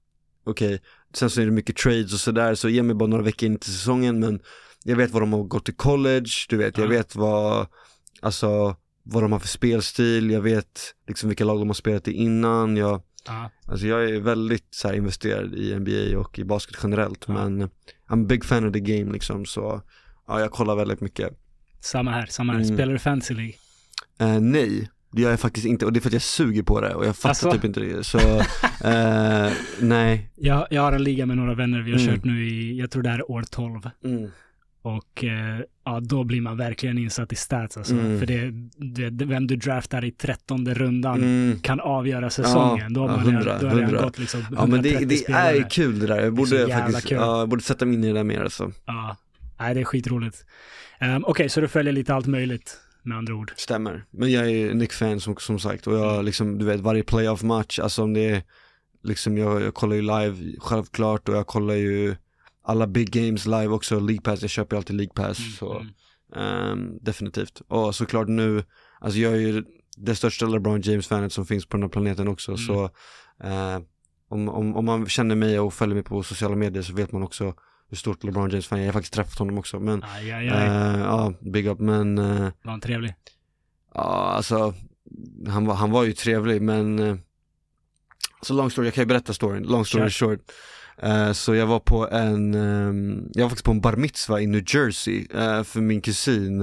okej, 0.44 0.80
sen 1.14 1.30
så 1.30 1.40
är 1.40 1.44
det 1.44 1.52
mycket 1.52 1.76
trades 1.76 2.12
och 2.12 2.20
sådär, 2.20 2.54
så 2.54 2.68
ge 2.68 2.82
mig 2.82 2.94
bara 2.94 3.08
några 3.08 3.22
veckor 3.24 3.46
in 3.46 3.58
till 3.58 3.72
säsongen, 3.72 4.20
men 4.20 4.40
jag 4.84 4.96
vet 4.96 5.10
vad 5.10 5.22
de 5.22 5.32
har 5.32 5.42
gått 5.42 5.64
till 5.64 5.76
college, 5.76 6.30
du 6.48 6.56
vet, 6.56 6.78
jag 6.78 6.84
Ja. 6.86 6.90
vet 6.90 7.16
vad, 7.16 7.66
alltså, 8.20 8.76
vad 9.02 9.22
de 9.22 9.32
har 9.32 9.38
för 9.38 9.48
spelstil, 9.48 10.30
jag 10.30 10.40
vet 10.40 10.80
liksom 11.08 11.28
vilka 11.28 11.44
lag 11.44 11.58
de 11.58 11.68
har 11.68 11.74
spelat 11.74 12.08
i 12.08 12.12
innan, 12.12 12.76
jag, 12.76 13.02
ja. 13.26 13.50
alltså 13.68 13.86
jag 13.86 14.04
är 14.10 14.20
väldigt 14.20 14.66
så 14.70 14.88
här, 14.88 14.94
investerad 14.94 15.54
i 15.54 15.74
NBA 15.78 16.18
och 16.18 16.38
i 16.38 16.44
basket 16.44 16.76
generellt, 16.82 17.24
Ja. 17.28 17.32
men 17.34 17.62
I'm 18.08 18.22
a 18.22 18.26
big 18.28 18.44
fan 18.44 18.66
of 18.68 18.72
the 18.72 18.80
game 18.80 19.12
liksom, 19.12 19.46
så 19.46 19.82
ja, 20.28 20.40
jag 20.40 20.50
kollar 20.50 20.76
väldigt 20.76 21.00
mycket. 21.00 21.38
Samma 21.80 22.10
här, 22.10 22.26
samma 22.26 22.52
här. 22.52 22.60
Mm. 22.60 22.76
Spelar 22.76 22.92
du 22.92 22.98
fantasy 22.98 23.34
League? 23.34 23.54
Eh, 24.18 24.40
nej, 24.40 24.90
det 25.12 25.22
gör 25.22 25.30
jag 25.30 25.40
faktiskt 25.40 25.66
inte 25.66 25.86
och 25.86 25.92
det 25.92 25.98
är 25.98 26.00
för 26.00 26.08
att 26.08 26.12
jag 26.12 26.22
suger 26.22 26.62
på 26.62 26.80
det 26.80 26.94
och 26.94 27.06
jag 27.06 27.16
fattar 27.16 27.30
Asså? 27.30 27.52
typ 27.52 27.64
inte 27.64 27.80
det. 27.80 28.04
Så, 28.04 28.18
eh, 28.84 29.52
nej. 29.80 30.30
Jag, 30.36 30.66
jag 30.70 30.82
har 30.82 30.92
en 30.92 31.02
liga 31.04 31.26
med 31.26 31.36
några 31.36 31.54
vänner, 31.54 31.80
vi 31.82 31.92
har 31.92 31.98
Mm. 31.98 32.14
kört 32.14 32.24
nu 32.24 32.48
i, 32.48 32.78
jag 32.78 32.90
tror 32.90 33.02
det 33.02 33.08
här 33.08 33.18
är 33.18 33.30
år 33.30 33.42
12. 33.50 33.80
Mm. 34.04 34.30
Och 34.84 35.24
eh, 35.24 35.60
ja, 35.84 36.00
då 36.00 36.24
blir 36.24 36.40
man 36.40 36.56
verkligen 36.56 36.98
insatt 36.98 37.32
i 37.32 37.36
stats 37.36 37.76
alltså. 37.76 37.94
Mm. 37.94 38.18
För 38.18 38.26
det, 38.26 38.50
det, 39.10 39.24
vem 39.24 39.46
du 39.46 39.56
draftar 39.56 40.04
i 40.04 40.10
trettonde 40.10 40.74
rundan 40.74 41.22
Mm. 41.22 41.58
kan 41.60 41.80
avgöra 41.80 42.30
säsongen. 42.30 42.92
då 42.92 43.00
har 43.00 43.08
ja, 43.08 43.16
man 43.16 43.24
hundra, 43.24 43.58
då 43.58 43.68
har 43.68 43.74
hundra. 43.74 44.02
gått 44.02 44.18
liksom 44.18 44.40
Ja 44.56 44.66
men 44.66 44.82
det, 44.82 44.88
130 44.92 45.24
det 45.28 45.32
är 45.32 45.70
kul 45.70 45.98
det 45.98 46.06
där, 46.06 46.20
jag 46.20 46.34
borde 46.34 46.68
faktiskt, 46.68 47.10
ja, 47.10 47.38
jag 47.38 47.48
borde 47.48 47.62
sätta 47.62 47.84
mig 47.86 47.94
in 47.94 48.04
i 48.04 48.06
det 48.06 48.12
där 48.12 48.24
mer 48.24 48.40
alltså. 48.42 48.72
Ja, 48.86 49.16
nej 49.60 49.74
det 49.74 49.80
är 49.80 49.84
skitroligt. 49.84 50.44
Um, 51.00 51.24
Okej, 51.26 51.48
så 51.48 51.60
du 51.60 51.68
följer 51.68 51.92
lite 51.92 52.14
allt 52.14 52.26
möjligt. 52.26 52.76
Med 53.02 53.18
andra 53.18 53.34
ord. 53.34 53.52
Stämmer. 53.56 54.04
Men 54.10 54.32
jag 54.32 54.50
är 54.50 54.74
Nick-fan 54.74 55.20
som, 55.20 55.36
som 55.36 55.58
sagt 55.58 55.86
och 55.86 55.94
jag 55.94 56.24
liksom, 56.24 56.58
du 56.58 56.64
vet 56.64 56.80
varje 56.80 57.02
playoff-match, 57.02 57.78
alltså 57.78 58.02
om 58.02 58.14
det 58.14 58.30
är 58.30 58.42
liksom 59.02 59.38
jag, 59.38 59.62
jag 59.62 59.74
kollar 59.74 59.96
ju 59.96 60.02
live 60.02 60.58
självklart 60.60 61.28
och 61.28 61.34
jag 61.34 61.46
kollar 61.46 61.74
ju 61.74 62.16
alla 62.64 62.86
big 62.86 63.10
games 63.10 63.46
live 63.46 63.68
också, 63.68 64.00
League 64.00 64.20
Pass, 64.20 64.42
jag 64.42 64.50
köper 64.50 64.76
ju 64.76 64.78
alltid 64.78 64.96
League 64.96 65.14
Pass 65.14 65.38
Mm, 65.38 65.52
så 65.52 65.78
mm. 65.78 65.92
ehm, 66.36 66.98
definitivt. 67.00 67.62
Och 67.68 67.94
såklart 67.94 68.28
nu, 68.28 68.64
alltså 69.00 69.18
jag 69.18 69.32
är 69.32 69.36
ju 69.36 69.64
det 69.96 70.14
största 70.14 70.46
LeBron 70.46 70.80
James-fanet 70.80 71.32
som 71.32 71.46
finns 71.46 71.66
på 71.66 71.76
den 71.76 71.82
här 71.82 71.90
planeten 71.90 72.28
också 72.28 72.50
Mm. 72.50 72.58
så 72.66 72.84
eh, 73.44 73.78
om, 74.28 74.48
om, 74.48 74.76
om 74.76 74.84
man 74.84 75.06
känner 75.06 75.34
mig 75.34 75.60
och 75.60 75.74
följer 75.74 75.94
mig 75.94 76.04
på 76.04 76.22
sociala 76.22 76.56
medier 76.56 76.82
så 76.82 76.94
vet 76.94 77.12
man 77.12 77.22
också 77.22 77.54
hur 77.92 77.96
stort 77.96 78.24
LeBron 78.24 78.50
James-fan 78.50 78.78
jag 78.78 78.82
är. 78.82 78.86
Jag 78.86 78.92
har 78.92 78.98
faktiskt 79.00 79.14
träffat 79.14 79.38
honom 79.38 79.58
också 79.58 79.80
men 79.80 80.02
Aj, 80.16 80.32
aj, 80.32 80.48
aj. 80.48 80.66
ja, 81.00 81.32
big 81.40 81.66
up 81.66 81.78
men 81.78 82.18
eh, 82.18 82.40
Var 82.62 82.70
han 82.70 82.80
trevlig? 82.80 83.14
Ja, 83.94 84.32
alltså 84.36 84.74
han 85.48 85.66
var, 85.66 85.74
han 85.74 85.90
var 85.90 86.04
ju 86.04 86.12
trevlig 86.12 86.62
men 86.62 86.98
eh, 86.98 87.16
Så 88.42 88.54
long 88.54 88.70
story, 88.70 88.86
jag 88.86 88.94
kan 88.94 89.02
ju 89.02 89.06
berätta 89.06 89.32
storyn, 89.32 89.62
long 89.62 89.84
story 89.84 90.10
Kör. 90.10 90.26
short 90.28 90.40
Eh, 91.02 91.32
Så 91.32 91.54
jag 91.54 91.66
var 91.66 91.80
på 91.80 92.08
en, 92.10 92.54
ehm, 92.54 93.28
jag 93.32 93.42
var 93.44 93.48
faktiskt 93.48 93.64
på 93.64 93.70
en 93.70 93.80
bar 93.80 93.96
mitzva 93.96 94.40
i 94.40 94.46
New 94.46 94.64
Jersey 94.66 95.26
eh, 95.34 95.62
för 95.62 95.80
min 95.80 96.00
kusin 96.00 96.60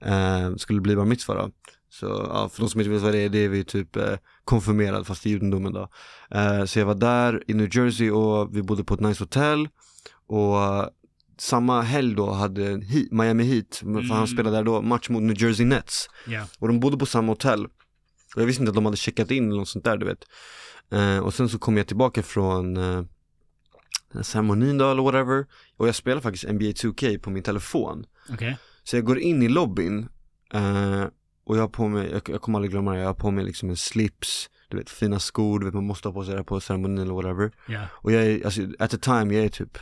eh, 0.00 0.54
skulle 0.56 0.80
bli 0.80 0.96
bar 0.96 1.04
mitzva 1.04 1.34
då 1.34 1.50
Så 1.90 2.06
ja, 2.06 2.48
för 2.52 2.60
de 2.60 2.68
som 2.68 2.80
inte 2.80 2.90
vet 2.90 3.02
vad 3.02 3.12
det 3.12 3.18
är, 3.18 3.28
det 3.28 3.38
är 3.38 3.48
vi 3.48 3.64
typ 3.64 3.96
eh, 3.96 4.14
konfirmerad 4.44 5.06
fast 5.06 5.26
i 5.26 5.30
judendomen 5.30 5.72
då 5.72 5.88
Eh, 6.30 6.64
Så 6.64 6.78
jag 6.78 6.86
var 6.86 6.94
där 6.94 7.42
i 7.46 7.54
New 7.54 7.76
Jersey 7.76 8.10
och 8.10 8.56
vi 8.56 8.62
bodde 8.62 8.84
på 8.84 8.94
ett 8.94 9.00
nice 9.00 9.22
hotell 9.22 9.68
och 10.26 10.90
samma 11.38 11.82
helg 11.82 12.14
då 12.14 12.30
hade 12.30 12.80
Miami 13.10 13.44
Heat, 13.44 13.76
för 13.76 13.86
Mm. 13.86 14.10
han 14.10 14.26
spelade 14.26 14.56
där 14.56 14.64
då, 14.64 14.82
match 14.82 15.08
mot 15.08 15.22
New 15.22 15.42
Jersey 15.42 15.66
Nets 15.66 16.08
Ja. 16.26 16.46
och 16.58 16.68
de 16.68 16.80
bodde 16.80 16.96
på 16.98 17.06
samma 17.06 17.32
hotell. 17.32 17.64
Och 18.34 18.42
jag 18.42 18.46
visste 18.46 18.62
inte 18.62 18.70
att 18.70 18.74
de 18.74 18.84
hade 18.84 18.96
checkat 18.96 19.30
in 19.30 19.48
eller 19.48 19.58
något 19.58 19.68
sånt 19.68 19.84
där 19.84 19.96
du 19.96 20.06
vet. 20.06 20.24
Eh, 20.90 21.18
och 21.18 21.34
sen 21.34 21.48
så 21.48 21.58
kom 21.58 21.76
jag 21.76 21.86
tillbaka 21.86 22.22
från 22.22 22.76
eh, 22.76 23.02
ceremonin 24.22 24.78
då 24.78 24.90
eller 24.90 25.02
whatever. 25.02 25.46
Och 25.76 25.88
jag 25.88 25.94
spelar 25.94 26.20
faktiskt 26.20 26.44
NBA 26.52 26.64
2K 26.64 27.18
på 27.18 27.30
min 27.30 27.42
telefon. 27.42 28.06
Okej. 28.32 28.58
Så 28.84 28.96
jag 28.96 29.04
går 29.04 29.18
in 29.18 29.42
i 29.42 29.48
lobbyn 29.48 30.08
eh, 30.54 31.04
och 31.46 31.56
jag 31.56 31.60
har 31.62 31.68
på 31.68 31.88
mig, 31.88 32.10
jag, 32.10 32.22
jag 32.28 32.42
kommer 32.42 32.58
aldrig 32.58 32.70
glömma 32.70 32.92
det, 32.92 32.98
jag 32.98 33.06
har 33.06 33.14
på 33.14 33.30
mig 33.30 33.44
liksom 33.44 33.70
en 33.70 33.76
slips, 33.76 34.50
du 34.68 34.76
vet 34.76 34.90
fina 34.90 35.18
skor, 35.18 35.58
du 35.60 35.64
vet 35.66 35.74
man 35.74 35.86
måste 35.86 36.08
ha 36.08 36.12
på 36.12 36.24
sig 36.24 36.34
det 36.36 36.44
på 36.44 36.60
ceremonin 36.60 36.98
eller 36.98 37.14
whatever. 37.14 37.52
Ja. 37.68 37.80
Och 37.92 38.12
jag 38.12 38.26
är, 38.26 38.44
alltså 38.44 38.60
at 38.78 38.90
the 38.90 38.98
time, 38.98 39.34
jag 39.34 39.44
är 39.44 39.48
typ 39.48 39.78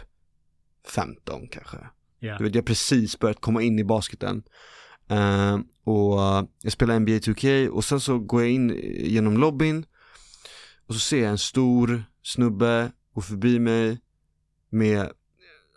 15 0.87 1.49
kanske. 1.49 1.77
Ja. 2.19 2.39
Du 2.39 2.45
vet, 2.45 2.55
jag 2.55 2.63
har 2.63 2.67
precis 2.67 3.19
börjat 3.19 3.41
komma 3.41 3.63
in 3.63 3.79
i 3.79 3.85
basketen. 3.85 4.43
Eh, 5.09 5.59
och 5.85 6.49
jag 6.63 6.73
spelar 6.73 6.99
NBA 7.01 7.13
2K 7.13 7.69
och 7.69 7.85
sen 7.85 8.01
så 8.01 8.19
går 8.19 8.43
jag 8.43 8.51
in 8.51 8.81
genom 8.95 9.39
lobbyn 9.39 9.85
och 10.87 10.95
så 10.95 11.01
ser 11.01 11.23
jag 11.23 11.31
en 11.31 11.39
stor 11.39 12.05
snubbe 12.23 12.93
gå 13.15 13.21
förbi 13.21 13.59
mig 13.59 14.01
med 14.71 15.11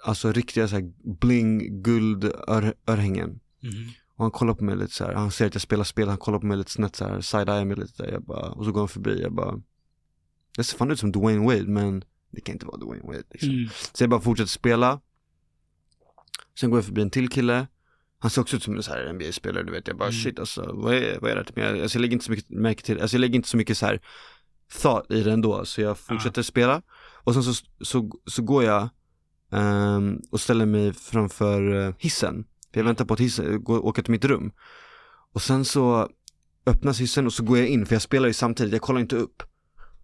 alltså 0.03 0.31
riktiga 0.31 0.67
så 0.67 0.75
här 0.75 0.93
bling 1.19 1.83
guld 1.83 2.23
ör, 2.47 2.73
örhängen. 2.87 3.39
Mhm. 3.59 3.89
Och 4.15 4.23
han 4.23 4.31
kollar 4.31 4.53
på 4.53 4.63
mig 4.63 4.75
lite 4.75 4.93
så 4.93 5.03
här, 5.03 5.13
han 5.13 5.31
ser 5.31 5.47
att 5.47 5.55
jag 5.55 5.61
spelar 5.61 5.83
spel, 5.83 6.09
han 6.09 6.17
kollar 6.17 6.39
på 6.39 6.45
mig 6.45 6.57
lite 6.57 6.71
snett 6.71 6.95
så 6.95 7.05
här, 7.05 7.21
side-eye 7.21 7.65
mig 7.65 7.77
lite 7.77 8.03
jag 8.03 8.23
bara, 8.23 8.51
och 8.51 8.65
så 8.65 8.71
går 8.71 8.81
han 8.81 8.87
förbi, 8.87 9.21
jag 9.21 9.33
bara 9.33 9.61
Det 10.57 10.63
ser 10.63 10.77
fan 10.77 10.91
ut 10.91 10.99
som 10.99 11.11
Dwayne 11.11 11.45
Wade 11.45 11.67
men 11.67 12.03
det 12.35 12.41
kan 12.41 12.53
inte 12.55 12.65
vara 12.65 12.77
Dwayne 12.77 13.03
Wade 13.03 13.23
liksom. 13.31 13.49
Mm. 13.49 13.69
Så 13.93 14.03
jag 14.03 14.09
bara 14.09 14.21
fortsätter 14.21 14.49
spela. 14.49 14.99
Sen 16.59 16.69
går 16.69 16.77
jag 16.77 16.85
förbi 16.85 17.01
en 17.01 17.09
till 17.09 17.29
kille. 17.29 17.67
Han 18.19 18.31
ser 18.31 18.41
också 18.41 18.55
ut 18.55 18.63
som 18.63 18.75
en 18.75 18.83
så 18.83 18.91
här 18.91 19.13
NBA-spelare, 19.13 19.63
du 19.63 19.71
vet. 19.71 19.87
Jag 19.87 19.97
bara 19.97 20.09
Mm. 20.09 20.21
shit 20.21 20.39
alltså, 20.39 20.71
vad 20.73 20.93
är, 20.95 21.19
vad 21.19 21.31
är 21.31 21.35
det 21.35 21.41
här? 21.41 21.51
Men 21.55 21.65
jag, 21.65 21.81
alltså, 21.81 21.97
jag 21.97 22.01
lägger 22.01 22.13
inte 22.13 22.25
så 22.25 22.31
mycket 22.31 22.49
märke 22.49 22.83
till 22.83 23.01
Alltså 23.01 23.15
jag 23.15 23.21
lägger 23.21 23.35
inte 23.35 23.49
så 23.49 23.57
mycket 23.57 23.77
så 23.77 23.85
här 23.85 24.01
thought 24.81 25.11
i 25.11 25.23
det 25.23 25.31
ändå. 25.33 25.65
Så 25.65 25.81
jag 25.81 25.97
fortsätter 25.97 26.41
spela. 26.41 26.81
Och 27.23 27.33
sen 27.33 27.43
så, 27.43 27.53
så, 27.81 28.11
så 28.25 28.41
går 28.41 28.63
jag 28.63 28.89
ehm, 29.51 30.21
och 30.31 30.41
ställer 30.41 30.65
mig 30.65 30.93
framför 30.93 31.87
eh, 31.87 31.93
hissen. 31.99 32.45
För 32.73 32.79
jag 32.79 32.85
väntar 32.85 33.05
på 33.05 33.13
att 33.13 33.19
hissen, 33.19 33.63
gå, 33.63 33.79
åka 33.79 34.01
till 34.01 34.11
mitt 34.11 34.25
rum. 34.25 34.51
Och 35.33 35.41
sen 35.41 35.65
så 35.65 36.09
öppnas 36.65 36.99
hissen 37.01 37.25
och 37.25 37.33
så 37.33 37.43
går 37.43 37.57
jag 37.57 37.67
in 37.67 37.85
För 37.85 37.95
jag 37.95 38.01
spelar 38.01 38.27
ju 38.27 38.33
samtidigt, 38.33 38.73
jag 38.73 38.81
kollar 38.81 39.01
inte 39.01 39.15
upp. 39.15 39.43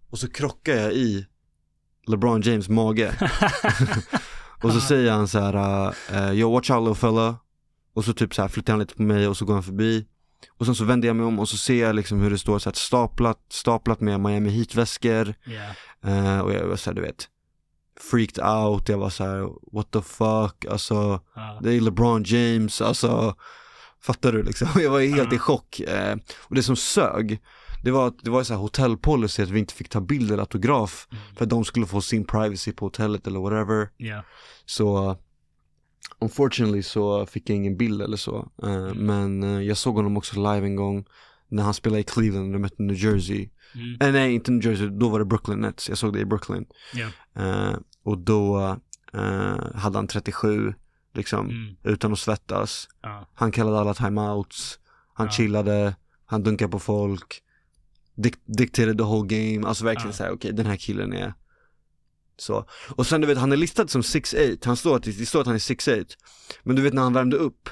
Och 0.09 0.19
så 0.19 0.29
krockar 0.31 0.73
jag 0.73 0.93
i 0.93 1.27
LeBron 2.07 2.41
James 2.41 2.69
mage. 2.69 3.13
Och 4.63 4.73
så 4.73 4.81
säger 4.81 5.11
han 5.11 5.27
så 5.27 5.39
här, 5.39 5.87
uh, 6.11 6.33
yo 6.39 6.51
watch 6.53 6.69
out 6.71 6.87
little 6.87 6.95
fella. 7.09 7.35
Och 7.93 8.05
så 8.05 8.13
typ 8.13 8.33
så 8.35 8.41
här 8.41 8.49
flyttar 8.49 8.73
han 8.73 8.79
lite 8.79 8.95
på 8.95 9.01
mig 9.01 9.27
och 9.27 9.37
så 9.37 9.45
går 9.45 9.53
han 9.53 9.63
förbi. 9.63 10.05
Och 10.57 10.65
sen 10.65 10.75
så 10.75 10.85
vänder 10.85 11.07
jag 11.07 11.15
mig 11.15 11.25
om 11.25 11.39
och 11.39 11.49
så 11.49 11.57
ser 11.57 11.81
jag 11.81 11.95
liksom 11.95 12.21
hur 12.21 12.29
det 12.29 12.37
står 12.37 12.59
så 12.59 12.69
här 12.69 12.75
staplat, 12.75 13.39
staplat 13.49 13.99
med 14.01 14.19
Miami 14.19 14.49
Heat-väskor. 14.49 15.33
Ja. 15.43 16.09
Eh, 16.11 16.39
Och 16.39 16.53
jag 16.53 16.67
var 16.67 16.75
så 16.75 16.89
här, 16.89 16.95
du 16.95 17.01
vet 17.01 17.27
Freaked 18.11 18.45
out, 18.45 18.89
jag 18.89 18.97
var 18.97 19.09
så 19.09 19.23
här, 19.23 19.49
what 19.71 19.91
the 19.91 20.01
fuck, 20.01 20.65
alltså 20.71 21.19
Ja. 21.35 21.59
det 21.63 21.73
är 21.73 21.81
LeBron 21.81 22.23
James, 22.23 22.81
alltså 22.81 23.35
Fattar 24.03 24.31
du 24.31 24.43
liksom? 24.43 24.67
Jag 24.81 24.91
var 24.91 24.99
helt 25.01 25.31
Ja. 25.31 25.35
i 25.35 25.39
chock 25.39 25.79
eh, 25.79 26.15
Och 26.39 26.55
det 26.55 26.63
som 26.63 26.75
sög 26.75 27.39
Det 27.83 27.91
var 27.91 28.07
att 28.07 28.17
det 28.23 28.29
var 28.29 28.43
så 28.43 28.53
här 28.53 28.61
hotellpolicy 28.61 29.43
att 29.43 29.49
vi 29.49 29.59
inte 29.59 29.73
fick 29.73 29.89
ta 29.89 30.01
bild 30.01 30.31
eller 30.31 30.39
autograf 30.43 31.07
Mm. 31.11 31.23
För 31.37 31.43
att 31.45 31.49
de 31.49 31.63
skulle 31.65 31.85
få 31.85 32.01
sin 32.01 32.25
privacy 32.25 32.71
på 32.73 32.85
hotellet 32.85 33.27
eller 33.27 33.39
whatever 33.39 33.89
Ja. 33.97 34.23
så 34.65 35.17
unfortunately 36.19 36.83
så 36.83 37.25
fick 37.25 37.49
jag 37.49 37.55
ingen 37.55 37.77
bild 37.77 38.01
eller 38.01 38.17
så. 38.17 38.51
Eh, 38.63 38.93
men 38.93 39.43
eh, 39.43 39.61
jag 39.61 39.77
såg 39.77 39.95
honom 39.95 40.17
också 40.17 40.35
live 40.53 40.65
en 40.67 40.75
gång 40.75 41.05
när 41.49 41.63
han 41.63 41.73
spelade 41.73 41.99
i 41.99 42.03
Cleveland 42.03 42.53
de 42.53 42.59
mötte 42.59 42.83
New 42.83 42.95
Jersey. 42.97 43.49
Mm. 43.75 43.97
Eh, 44.01 44.11
nej, 44.13 44.33
inte 44.33 44.51
New 44.51 44.65
Jersey, 44.65 44.87
då 44.89 45.09
var 45.09 45.19
det 45.19 45.25
Brooklyn 45.25 45.59
Nets. 45.59 45.89
Jag 45.89 45.97
såg 45.97 46.13
det 46.13 46.19
i 46.19 46.25
Brooklyn. 46.25 46.65
Eh, 47.35 47.73
och 48.03 48.17
då 48.17 48.57
hade 49.75 49.97
han 49.97 50.07
37, 50.07 50.73
liksom, 51.13 51.49
Mm. 51.49 51.75
utan 51.83 52.13
att 52.13 52.19
svettas. 52.19 52.89
Ja. 53.01 53.29
Han 53.35 53.51
kallade 53.51 53.79
alla 53.79 53.93
timeouts, 53.93 54.79
han 55.13 55.25
Ja. 55.27 55.31
chillade, 55.31 55.95
han 56.25 56.43
dunkade 56.43 56.71
på 56.71 56.79
folk, 56.79 57.41
dic- 58.15 58.39
dictated 58.45 58.97
the 58.97 59.03
whole 59.03 59.27
game, 59.27 59.67
alltså 59.67 59.85
verkligen 59.85 60.09
Ja. 60.09 60.13
såhär, 60.13 60.31
okej 60.31 60.53
den 60.53 60.65
här 60.65 60.75
killen 60.75 61.13
är 61.13 61.33
så. 62.37 62.65
Och 62.95 63.07
sen 63.07 63.21
du 63.21 63.27
vet, 63.27 63.37
han 63.37 63.51
är 63.51 63.57
listad 63.57 63.87
som 63.87 64.01
6'8, 64.03 64.65
han 64.65 64.77
står 64.77 64.99
det 64.99 65.25
står 65.25 65.39
att 65.41 65.45
han 65.47 65.55
är 65.55 65.59
6'8, 65.59 66.15
men 66.63 66.75
du 66.75 66.81
vet 66.81 66.93
när 66.93 67.01
han 67.01 67.13
värmde 67.13 67.37
upp, 67.37 67.69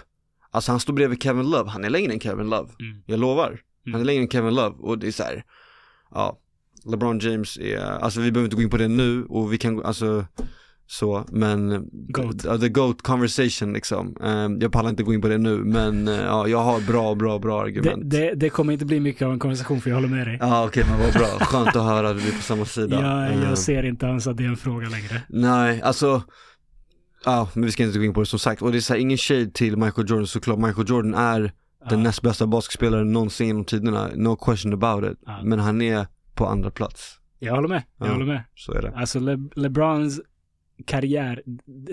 alltså 0.52 0.72
han 0.72 0.80
står 0.80 0.94
bredvid 0.94 1.24
Kevin 1.24 1.50
Love, 1.50 1.70
han 1.70 1.86
är 1.86 1.90
längre 1.90 2.14
än 2.14 2.20
Kevin 2.20 2.50
Love, 2.50 2.70
Mm. 2.80 3.04
jag 3.06 3.20
lovar. 3.20 3.62
Han 3.86 3.94
är 3.94 3.98
Mm. 3.98 4.06
längre 4.08 4.22
än 4.22 4.30
Kevin 4.30 4.56
Love 4.56 4.76
och 4.80 5.00
det 5.00 5.08
är 5.08 5.12
så 5.12 5.24
här. 5.24 5.46
ja, 6.12 6.40
LeBron 6.86 7.20
James 7.20 7.58
är, 7.58 7.78
alltså 7.80 8.22
vi 8.22 8.32
behöver 8.32 8.46
inte 8.46 8.56
gå 8.56 8.62
in 8.62 8.70
på 8.70 8.78
det 8.78 8.88
nu 8.88 9.26
och 9.26 9.54
vi 9.54 9.58
kan, 9.58 9.86
alltså 9.86 10.26
så, 10.92 11.26
men 11.32 11.88
Goat. 11.92 12.44
Ja, 12.44 12.58
the 12.58 12.70
GOAT 12.70 13.02
conversation 13.02 13.74
liksom. 13.74 14.16
Ehm, 14.24 14.60
jag 14.62 14.72
pallar 14.72 14.90
inte 14.90 15.04
gå 15.04 15.14
in 15.14 15.22
på 15.22 15.28
det 15.28 15.38
nu, 15.38 15.58
men 15.58 16.08
eh, 16.08 16.14
ja, 16.16 16.48
jag 16.48 16.58
har 16.64 16.82
bra, 16.88 17.16
bra, 17.16 17.40
bra 17.40 17.58
Det, 17.58 17.64
argument. 17.64 18.10
det, 18.10 18.34
det 18.36 18.50
kommer 18.50 18.74
inte 18.74 18.86
bli 18.86 19.00
mycket 19.00 19.26
av 19.26 19.32
en 19.34 19.40
konversation 19.40 19.82
för 19.82 19.90
jag 19.90 19.98
håller 19.98 20.08
med 20.08 20.28
dig. 20.28 20.38
Ja 20.42 20.66
okej 20.68 20.84
men 20.90 21.00
vad 21.00 21.14
bra, 21.14 21.46
skönt 21.46 21.68
att 21.68 21.84
höra 21.84 22.10
att 22.10 22.16
vi 22.18 22.28
är 22.30 22.36
på 22.36 22.42
samma 22.42 22.66
sida. 22.66 23.02
Jag, 23.02 23.34
Ehm, 23.34 23.44
jag 23.44 23.58
ser 23.58 23.84
inte 23.84 24.06
ens 24.06 24.28
att 24.28 24.38
det 24.38 24.44
är 24.44 24.48
en 24.48 24.58
fråga 24.58 24.90
längre. 24.90 25.22
Nej, 25.30 25.82
alltså 25.82 26.22
Ja, 27.26 27.50
men 27.54 27.66
vi 27.66 27.72
ska 27.72 27.84
inte 27.84 27.98
gå 28.00 28.06
in 28.06 28.14
på 28.14 28.20
det 28.20 28.26
som 28.26 28.40
sagt. 28.40 28.62
Och 28.62 28.72
det 28.72 28.78
är 28.78 28.82
så 28.82 28.94
här, 28.94 29.00
ingen 29.00 29.18
shade 29.18 29.52
till 29.52 29.78
Michael 29.78 30.10
Jordan 30.10 30.28
såklart. 30.28 30.60
Michael 30.60 30.90
Jordan 30.90 31.14
är 31.14 31.40
den 31.40 31.52
Ja. 31.90 31.98
näst 31.98 32.22
bästa 32.22 32.48
basketspelaren 32.48 33.12
någonsin 33.14 33.48
genom 33.48 33.66
tiderna. 33.66 34.10
No 34.16 34.36
question 34.36 34.74
about 34.74 35.12
it. 35.12 35.18
Ja. 35.26 35.40
Men 35.44 35.60
han 35.60 35.82
är 35.82 36.08
på 36.36 36.46
andra 36.48 36.72
plats. 36.72 37.16
Jag 37.40 37.56
håller 37.56 37.68
med. 37.70 37.84
Jag 38.00 38.08
Ja. 38.08 38.12
håller 38.14 38.26
med. 38.26 38.44
Så 38.56 38.74
är 38.74 38.82
det. 38.82 38.94
Alltså 38.96 39.20
Le, 39.20 39.38
LeBrons 39.56 40.22
karriär, 40.86 41.42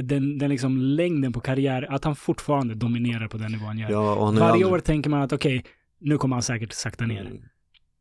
den, 0.03 0.39
den 0.39 0.51
liksom 0.51 0.77
längden 0.79 1.33
på 1.33 1.41
karriär, 1.41 1.87
att 1.95 2.05
han 2.05 2.17
fortfarande 2.17 2.75
dominerar 2.75 3.29
på 3.29 3.37
den 3.37 3.53
nivån 3.53 3.67
han 3.67 3.79
gör. 3.79 3.91
Ja, 3.91 4.25
han 4.25 4.35
Varje 4.37 4.53
aldrig- 4.53 4.67
år 4.67 4.79
tänker 4.79 5.11
man 5.11 5.23
att 5.23 5.33
okej, 5.33 5.65
nu 6.01 6.19
kommer 6.19 6.37
han 6.37 6.43
säkert 6.43 6.73
sakta 6.73 7.07
ner. 7.07 7.21
Mm, 7.21 7.39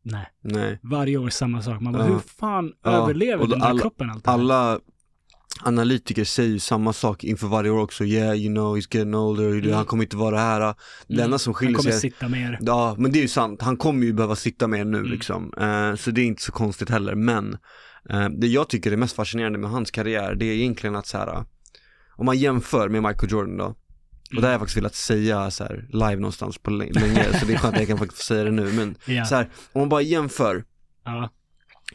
Nej, 0.03 0.25
Nej. 0.43 0.79
varje 0.83 1.17
år 1.17 1.29
samma 1.29 1.61
sak. 1.61 1.81
Man 1.81 1.93
bara, 1.93 2.03
Ja. 2.07 2.11
hur 2.13 2.19
fan 2.19 2.71
Ja, 2.83 2.91
överlever 2.91 3.43
och 3.43 3.49
den 3.49 3.59
där 3.59 3.67
alla- 3.67 3.81
kroppen 3.81 4.09
allt 4.09 4.27
här? 4.27 4.33
Alla 4.33 4.79
analytiker 5.63 6.23
säger 6.23 6.49
ju 6.49 6.59
samma 6.59 6.93
sak 6.93 7.23
inför 7.23 7.47
varje 7.47 7.69
år 7.69 7.79
också. 7.81 8.05
Yeah, 8.05 8.35
you 8.35 8.53
know, 8.55 8.77
he's 8.77 8.95
getting 8.95 9.15
older. 9.15 9.51
Mm. 9.51 9.73
Han 9.73 9.85
kommer 9.85 10.03
inte 10.03 10.17
vara 10.17 10.37
här. 10.39 10.59
Det 11.07 11.13
Mm. 11.13 11.25
enda 11.25 11.37
som 11.37 11.51
Han 11.53 11.55
skiljer 11.55 11.75
kommer 11.75 11.91
sig 11.91 11.99
sitta 11.99 12.27
mer. 12.27 12.57
Ja, 12.61 12.95
men 12.97 13.11
det 13.11 13.19
är 13.19 13.21
ju 13.21 13.27
sant. 13.27 13.61
Han 13.61 13.77
kommer 13.77 14.05
ju 14.05 14.13
behöva 14.13 14.35
sitta 14.35 14.67
mer 14.67 14.85
nu 14.85 14.97
Mm. 14.97 15.11
liksom. 15.11 15.53
Eh, 15.57 15.95
så 15.95 16.11
det 16.11 16.21
är 16.21 16.25
inte 16.25 16.41
så 16.41 16.51
konstigt 16.51 16.89
heller. 16.89 17.15
Men 17.15 17.57
det 18.39 18.47
jag 18.47 18.69
tycker 18.69 18.91
är 18.91 18.97
mest 18.97 19.15
fascinerande 19.15 19.59
med 19.59 19.69
hans 19.69 19.91
karriär, 19.91 20.35
det 20.35 20.45
är 20.45 20.53
egentligen 20.55 20.95
att 20.95 21.07
så 21.07 21.17
här, 21.17 21.43
om 22.15 22.25
man 22.25 22.37
jämför 22.37 22.89
med 22.89 23.03
Michael 23.03 23.31
Jordan 23.31 23.57
då, 23.57 23.65
och 24.35 24.41
det 24.41 24.47
har 24.47 24.51
jag 24.51 24.59
faktiskt 24.59 24.77
velat 24.77 24.95
säga 24.95 25.51
så 25.51 25.63
här 25.63 25.87
live 25.89 26.15
någonstans 26.15 26.57
på 26.57 26.71
lä- 26.71 26.89
länge, 26.91 27.39
så 27.39 27.45
det 27.45 27.53
är 27.53 27.57
skönt 27.57 27.73
att 27.73 27.79
jag 27.79 27.87
kan 27.87 27.97
faktiskt 27.97 28.25
säga 28.25 28.43
det 28.43 28.51
nu. 28.51 28.73
Men 28.73 28.95
Ja. 29.15 29.25
så 29.25 29.35
här, 29.35 29.49
om 29.71 29.79
man 29.81 29.89
bara 29.89 30.01
jämför, 30.01 30.63
ja. 31.05 31.29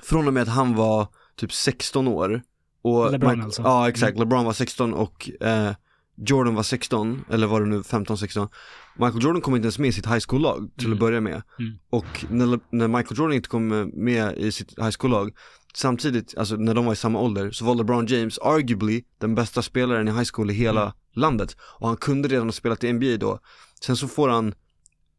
från 0.03 0.27
och 0.27 0.35
med 0.35 0.43
att 0.43 0.49
han 0.49 0.75
var 0.75 1.09
typ 1.37 1.53
16 1.53 2.09
år 2.09 2.43
och 2.83 3.13
LeBron 3.13 3.31
Mike- 3.37 3.45
alltså. 3.45 3.63
Ja 3.63 3.89
exakt, 3.89 4.19
LeBron 4.19 4.45
var 4.45 4.53
16 4.53 4.95
och 4.95 5.31
eh, 5.41 5.73
Jordan 6.27 6.55
var 6.55 6.63
16, 6.63 7.25
eller 7.31 7.47
var 7.47 7.61
det 7.61 7.67
nu 7.67 7.81
15-16 7.81 8.49
Michael 8.97 9.23
Jordan 9.25 9.41
kom 9.41 9.57
inte 9.57 9.67
ens 9.67 9.79
med 9.79 9.89
i 9.89 9.93
sitt 9.93 10.07
high 10.07 10.21
school-lag 10.29 10.71
till 10.77 10.87
Mm. 10.87 10.97
att 10.97 11.01
börja 11.01 11.21
med 11.21 11.43
Mm. 11.59 11.79
Och 11.91 12.25
när, 12.31 12.61
när 12.77 12.89
Michael 12.89 13.19
Jordan 13.19 13.33
inte 13.33 13.49
kom 13.49 13.91
med 13.95 14.39
i 14.39 14.53
sitt 14.53 14.79
high 14.79 14.91
school-lag 14.99 15.31
Samtidigt, 15.75 16.35
alltså 16.39 16.57
när 16.57 16.75
de 16.75 16.85
var 16.87 16.93
i 16.93 16.97
samma 16.97 17.21
ålder, 17.21 17.51
så 17.51 17.65
var 17.65 17.75
LeBron 17.75 18.07
James 18.07 18.39
arguably 18.39 19.03
den 19.19 19.35
bästa 19.35 19.63
spelaren 19.63 20.09
i 20.09 20.11
high 20.11 20.29
school 20.35 20.51
i 20.51 20.55
hela 20.55 20.83
Mm. 20.83 20.93
landet 21.15 21.57
Och 21.61 21.89
han 21.89 21.97
kunde 21.97 22.29
redan 22.29 22.47
ha 22.47 22.53
spelat 22.53 22.85
i 22.85 22.93
NBA 22.93 23.17
då 23.17 23.39
Sen 23.81 23.97
så 23.97 24.09
får 24.09 24.29
han, 24.29 24.55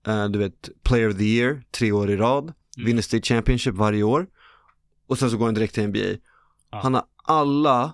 eh, 0.08 0.26
du 0.26 0.40
vet, 0.40 0.70
player 0.84 1.10
of 1.10 1.18
the 1.18 1.24
year, 1.24 1.64
tre 1.72 1.92
år 1.92 2.10
i 2.10 2.18
rad 2.18 2.44
Mm. 2.78 2.86
Vinner 2.86 3.02
state 3.02 3.24
championship 3.28 3.76
varje 3.76 4.04
år 4.04 4.28
Och 5.08 5.18
sen 5.20 5.32
så 5.32 5.38
går 5.38 5.46
han 5.46 5.54
direkt 5.54 5.74
till 5.74 5.84
NBA 5.84 6.00
Ja. 6.72 6.80
Han 6.84 6.94
har 6.94 7.04
alla 7.24 7.94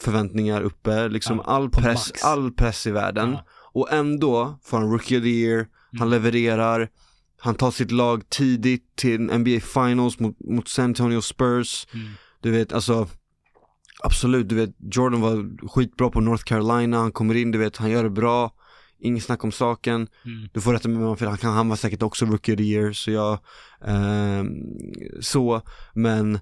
förväntningar 0.00 0.62
uppe, 0.62 1.08
liksom 1.08 1.36
Ja, 1.36 1.42
all 1.52 1.70
press, 1.70 2.08
max. 2.10 2.24
all 2.24 2.52
press 2.52 2.86
i 2.86 2.90
värden 2.90 3.30
Ja. 3.32 3.44
Och 3.72 3.92
ändå 3.92 4.58
får 4.62 4.78
han 4.78 4.90
rookie 4.92 5.18
of 5.18 5.24
the 5.24 5.30
year, 5.30 5.68
han 5.90 6.08
Mm. 6.08 6.10
levererar 6.10 6.88
Han 7.40 7.54
tar 7.54 7.70
sitt 7.70 7.90
lag 7.90 8.28
tidigt 8.28 8.96
till 8.96 9.20
NBA 9.20 9.60
finals 9.60 10.18
mot, 10.18 10.40
mot 10.40 10.68
San 10.68 10.84
Antonio 10.84 11.20
Spurs. 11.20 11.86
Mm. 11.94 12.08
Du 12.40 12.50
vet, 12.50 12.72
alltså 12.72 13.08
Absolut, 14.02 14.48
du 14.48 14.54
vet, 14.54 14.70
Jordan 14.92 15.20
var 15.20 15.68
skitbra 15.68 16.10
på 16.10 16.20
North 16.20 16.44
Carolina, 16.44 16.98
han 16.98 17.12
kommer 17.12 17.34
in, 17.34 17.50
du 17.50 17.58
vet, 17.58 17.76
han 17.76 17.90
gör 17.90 18.04
det 18.04 18.10
bra. 18.10 18.52
Inget 19.00 19.24
snack 19.24 19.44
om 19.44 19.52
saken. 19.52 20.08
Mm. 20.24 20.48
du 20.52 20.60
får 20.60 20.72
rätta 20.72 20.88
mig 20.88 21.04
om 21.04 21.16
jag 21.20 21.28
han, 21.28 21.38
kan, 21.38 21.52
han 21.52 21.68
var 21.68 21.76
säkert 21.76 22.02
också 22.02 22.26
rookie 22.26 22.54
of 22.54 22.58
the 22.58 22.64
year 22.64 22.92
så 22.92 23.10
jag, 23.10 23.38
ehm, 23.84 24.48
så, 25.20 25.62
men 25.94 26.38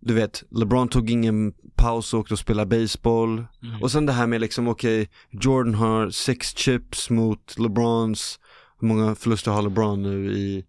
du 0.00 0.14
vet, 0.14 0.42
LeBron 0.50 0.88
tog 0.88 1.10
ingen 1.10 1.52
paus 1.74 2.14
och 2.14 2.20
åkte 2.20 2.34
och 2.34 2.38
spelade 2.38 2.80
baseball. 2.80 3.44
Mm. 3.62 3.82
och 3.82 3.90
sen 3.90 4.06
det 4.06 4.12
här 4.12 4.26
med 4.26 4.40
liksom, 4.40 4.68
okej, 4.68 5.08
Jordan 5.30 5.74
har 5.74 6.10
sex 6.10 6.56
chips 6.56 7.10
mot 7.10 7.58
LeBrons, 7.58 8.38
hur 8.80 8.88
många 8.88 9.14
förluster 9.14 9.50
har 9.50 9.62
LeBron 9.62 10.02
nu 10.02 10.32
i, 10.32 10.64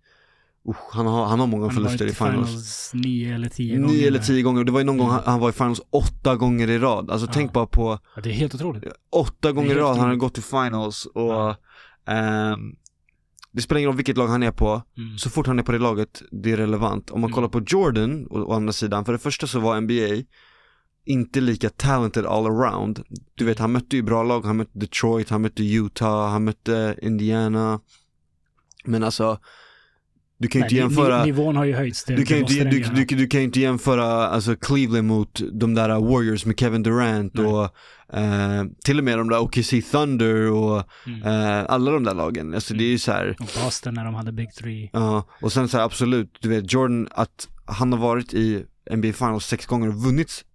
uh, 0.70 0.76
han, 0.92 1.06
har, 1.08 1.26
han 1.26 1.40
har 1.40 1.48
många 1.48 1.66
Han 1.66 1.76
förluster 1.76 2.06
i 2.06 2.14
finals. 2.14 2.48
finals 2.50 2.92
nio 2.94 3.36
eller 3.36 3.50
tio 3.50 3.78
gånger. 3.78 3.94
Nio 3.94 4.08
eller 4.08 4.20
tio 4.20 4.42
gånger, 4.42 4.64
det 4.64 4.72
var 4.72 4.80
ju 4.80 4.86
någon 4.86 4.98
gång 4.98 5.10
han, 5.10 5.22
han 5.26 5.40
var 5.40 5.50
i 5.50 5.54
finals 5.54 5.82
åtta 5.90 6.36
gånger 6.36 6.70
i 6.70 6.80
rad, 6.80 7.12
alltså 7.12 7.28
Ja. 7.28 7.34
tänk 7.34 7.54
bara 7.54 7.66
på 7.68 8.00
Ja, 8.16 8.22
det 8.22 8.30
är 8.30 8.34
helt 8.34 8.56
otroligt. 8.56 8.84
åtta 9.12 9.52
gånger 9.52 9.72
i 9.76 9.80
rad 9.80 9.98
han 9.98 10.10
har 10.10 10.16
gått 10.16 10.34
till 10.34 10.44
finals 10.44 11.06
och 11.06 11.22
Ja. 11.34 11.56
ehm, 12.08 12.60
det 13.54 13.62
spelar 13.62 13.80
ingen 13.80 13.88
roll 13.88 13.96
vilket 13.98 14.18
lag 14.18 14.28
han 14.28 14.44
är 14.44 14.52
på, 14.52 14.82
Mm. 14.98 15.18
så 15.18 15.30
fort 15.30 15.48
han 15.48 15.60
är 15.60 15.64
på 15.64 15.72
det 15.72 15.78
laget, 15.80 16.22
det 16.32 16.52
är 16.52 16.58
relevant. 16.58 17.10
Om 17.12 17.22
man 17.22 17.28
Mm. 17.30 17.36
kollar 17.36 17.48
på 17.48 17.62
Jordan, 17.68 18.28
å, 18.30 18.40
å 18.44 18.54
andra 18.54 18.74
sidan, 18.74 19.06
för 19.06 19.14
det 19.14 19.20
första 19.20 19.48
så 19.48 19.60
var 19.60 19.82
NBA 19.82 20.24
inte 21.06 21.42
lika 21.42 21.70
talented 21.70 22.26
all 22.26 22.46
around. 22.48 23.04
Du 23.36 23.46
vet, 23.46 23.60
han 23.60 23.72
mötte 23.72 23.96
ju 23.96 24.02
bra 24.02 24.24
lag, 24.24 24.46
han 24.46 24.58
mötte 24.58 24.80
Detroit, 24.80 25.30
han 25.30 25.42
mötte 25.42 25.64
Utah, 25.64 26.30
han 26.32 26.44
mötte 26.44 26.96
Indiana. 27.02 27.80
Men 28.86 29.04
alltså, 29.04 29.40
du 30.38 30.48
kan 30.48 30.60
ju 30.62 30.66
inte 30.66 30.76
jämföra 30.76 31.20
ni- 31.20 31.26
Nivån 31.26 31.56
har 31.56 31.66
ju 31.66 31.74
höjts. 31.74 32.04
Det, 32.04 32.16
du 32.16 32.26
kan, 32.26 32.38
ju 32.38 32.44
inte, 32.44 32.64
du, 32.64 32.80
du, 33.06 33.16
du 33.16 33.28
kan 33.28 33.42
inte 33.42 33.60
jämföra 33.60 34.06
alltså 34.28 34.56
Cleveland 34.56 35.08
mot 35.08 35.42
de 35.54 35.74
där 35.74 35.90
Warriors 35.90 36.46
med 36.46 36.60
Kevin 36.60 36.84
Durant 36.84 37.34
Nej. 37.34 37.46
och 37.46 37.64
eh, 38.18 38.64
till 38.84 38.98
och 38.98 39.04
med 39.04 39.18
de 39.18 39.30
där 39.30 39.40
OKC 39.40 39.74
Thunder 39.92 40.52
och 40.52 40.84
Mm. 41.08 41.22
eh, 41.24 41.66
alla 41.70 41.92
de 41.92 42.04
där 42.04 42.14
lagen. 42.14 42.54
Alltså 42.54 42.74
det 42.74 42.84
är 42.84 42.90
ju 42.90 43.00
så 43.00 43.12
här, 43.12 43.36
Och 43.40 43.64
Boston 43.64 43.94
när 43.94 44.06
de 44.06 44.14
hade 44.14 44.32
Big 44.32 44.54
Three. 44.54 44.90
ja, 44.94 45.28
och 45.42 45.52
sen 45.54 45.68
så 45.70 45.78
här, 45.78 45.84
absolut, 45.86 46.38
du 46.42 46.50
vet 46.50 46.74
Jordan, 46.74 47.08
att 47.12 47.48
han 47.66 47.92
har 47.94 48.00
varit 48.00 48.34
i 48.34 48.66
NBA 48.92 49.14
Finals 49.14 49.46
sex 49.46 49.66
gånger 49.66 49.88
och 49.88 50.04
vunnit 50.04 50.46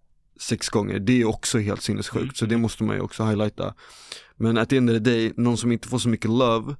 sex 0.41 0.69
gånger, 0.69 0.99
det 0.99 1.21
är 1.21 1.25
också 1.29 1.59
helt 1.59 1.83
sinnessjukt, 1.83 2.23
Mm. 2.23 2.35
så 2.35 2.47
det 2.47 2.57
måste 2.57 2.85
man 2.85 2.97
ju 2.97 3.03
också 3.03 3.25
highlighta. 3.25 3.75
Men 4.37 4.59
at 4.59 4.69
the 4.69 4.77
end 4.77 4.91
of 4.91 4.95
the 4.95 5.01
day, 5.11 5.33
någon 5.37 5.57
som 5.57 5.73
inte 5.73 5.89
får 5.89 5.99
så 5.99 6.09
mycket 6.09 6.31
love, 6.31 6.75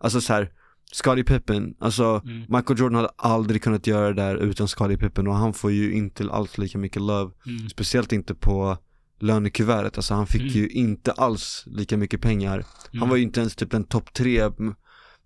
alltså 0.00 0.20
så 0.20 0.32
här, 0.32 0.50
Scottie 0.92 1.24
Pippen, 1.24 1.74
alltså 1.80 2.20
Mm. 2.24 2.38
Michael 2.48 2.78
Jordan 2.78 2.94
hade 2.94 3.08
aldrig 3.16 3.62
kunnat 3.62 3.86
göra 3.86 4.06
det 4.12 4.22
där 4.22 4.36
utan 4.36 4.68
Scottie 4.68 4.96
Pippen 4.98 5.26
och 5.26 5.34
han 5.34 5.54
får 5.54 5.72
ju 5.72 5.92
inte 5.92 6.30
alls 6.30 6.58
lika 6.58 6.78
mycket 6.78 7.02
love, 7.02 7.32
Mm. 7.46 7.68
speciellt 7.68 8.12
inte 8.12 8.34
på 8.34 8.78
lönekuvertet, 9.20 9.96
alltså 9.96 10.14
han 10.14 10.26
fick 10.26 10.40
Mm. 10.42 10.52
ju 10.54 10.68
inte 10.68 11.12
alls 11.12 11.62
lika 11.66 11.96
mycket 11.96 12.20
pengar. 12.20 12.64
Han 12.90 12.96
Mm. 12.98 13.08
var 13.08 13.16
ju 13.16 13.22
inte 13.22 13.40
ens 13.40 13.56
typ 13.56 13.70
den 13.70 13.84
topp 13.84 14.12
tre 14.12 14.50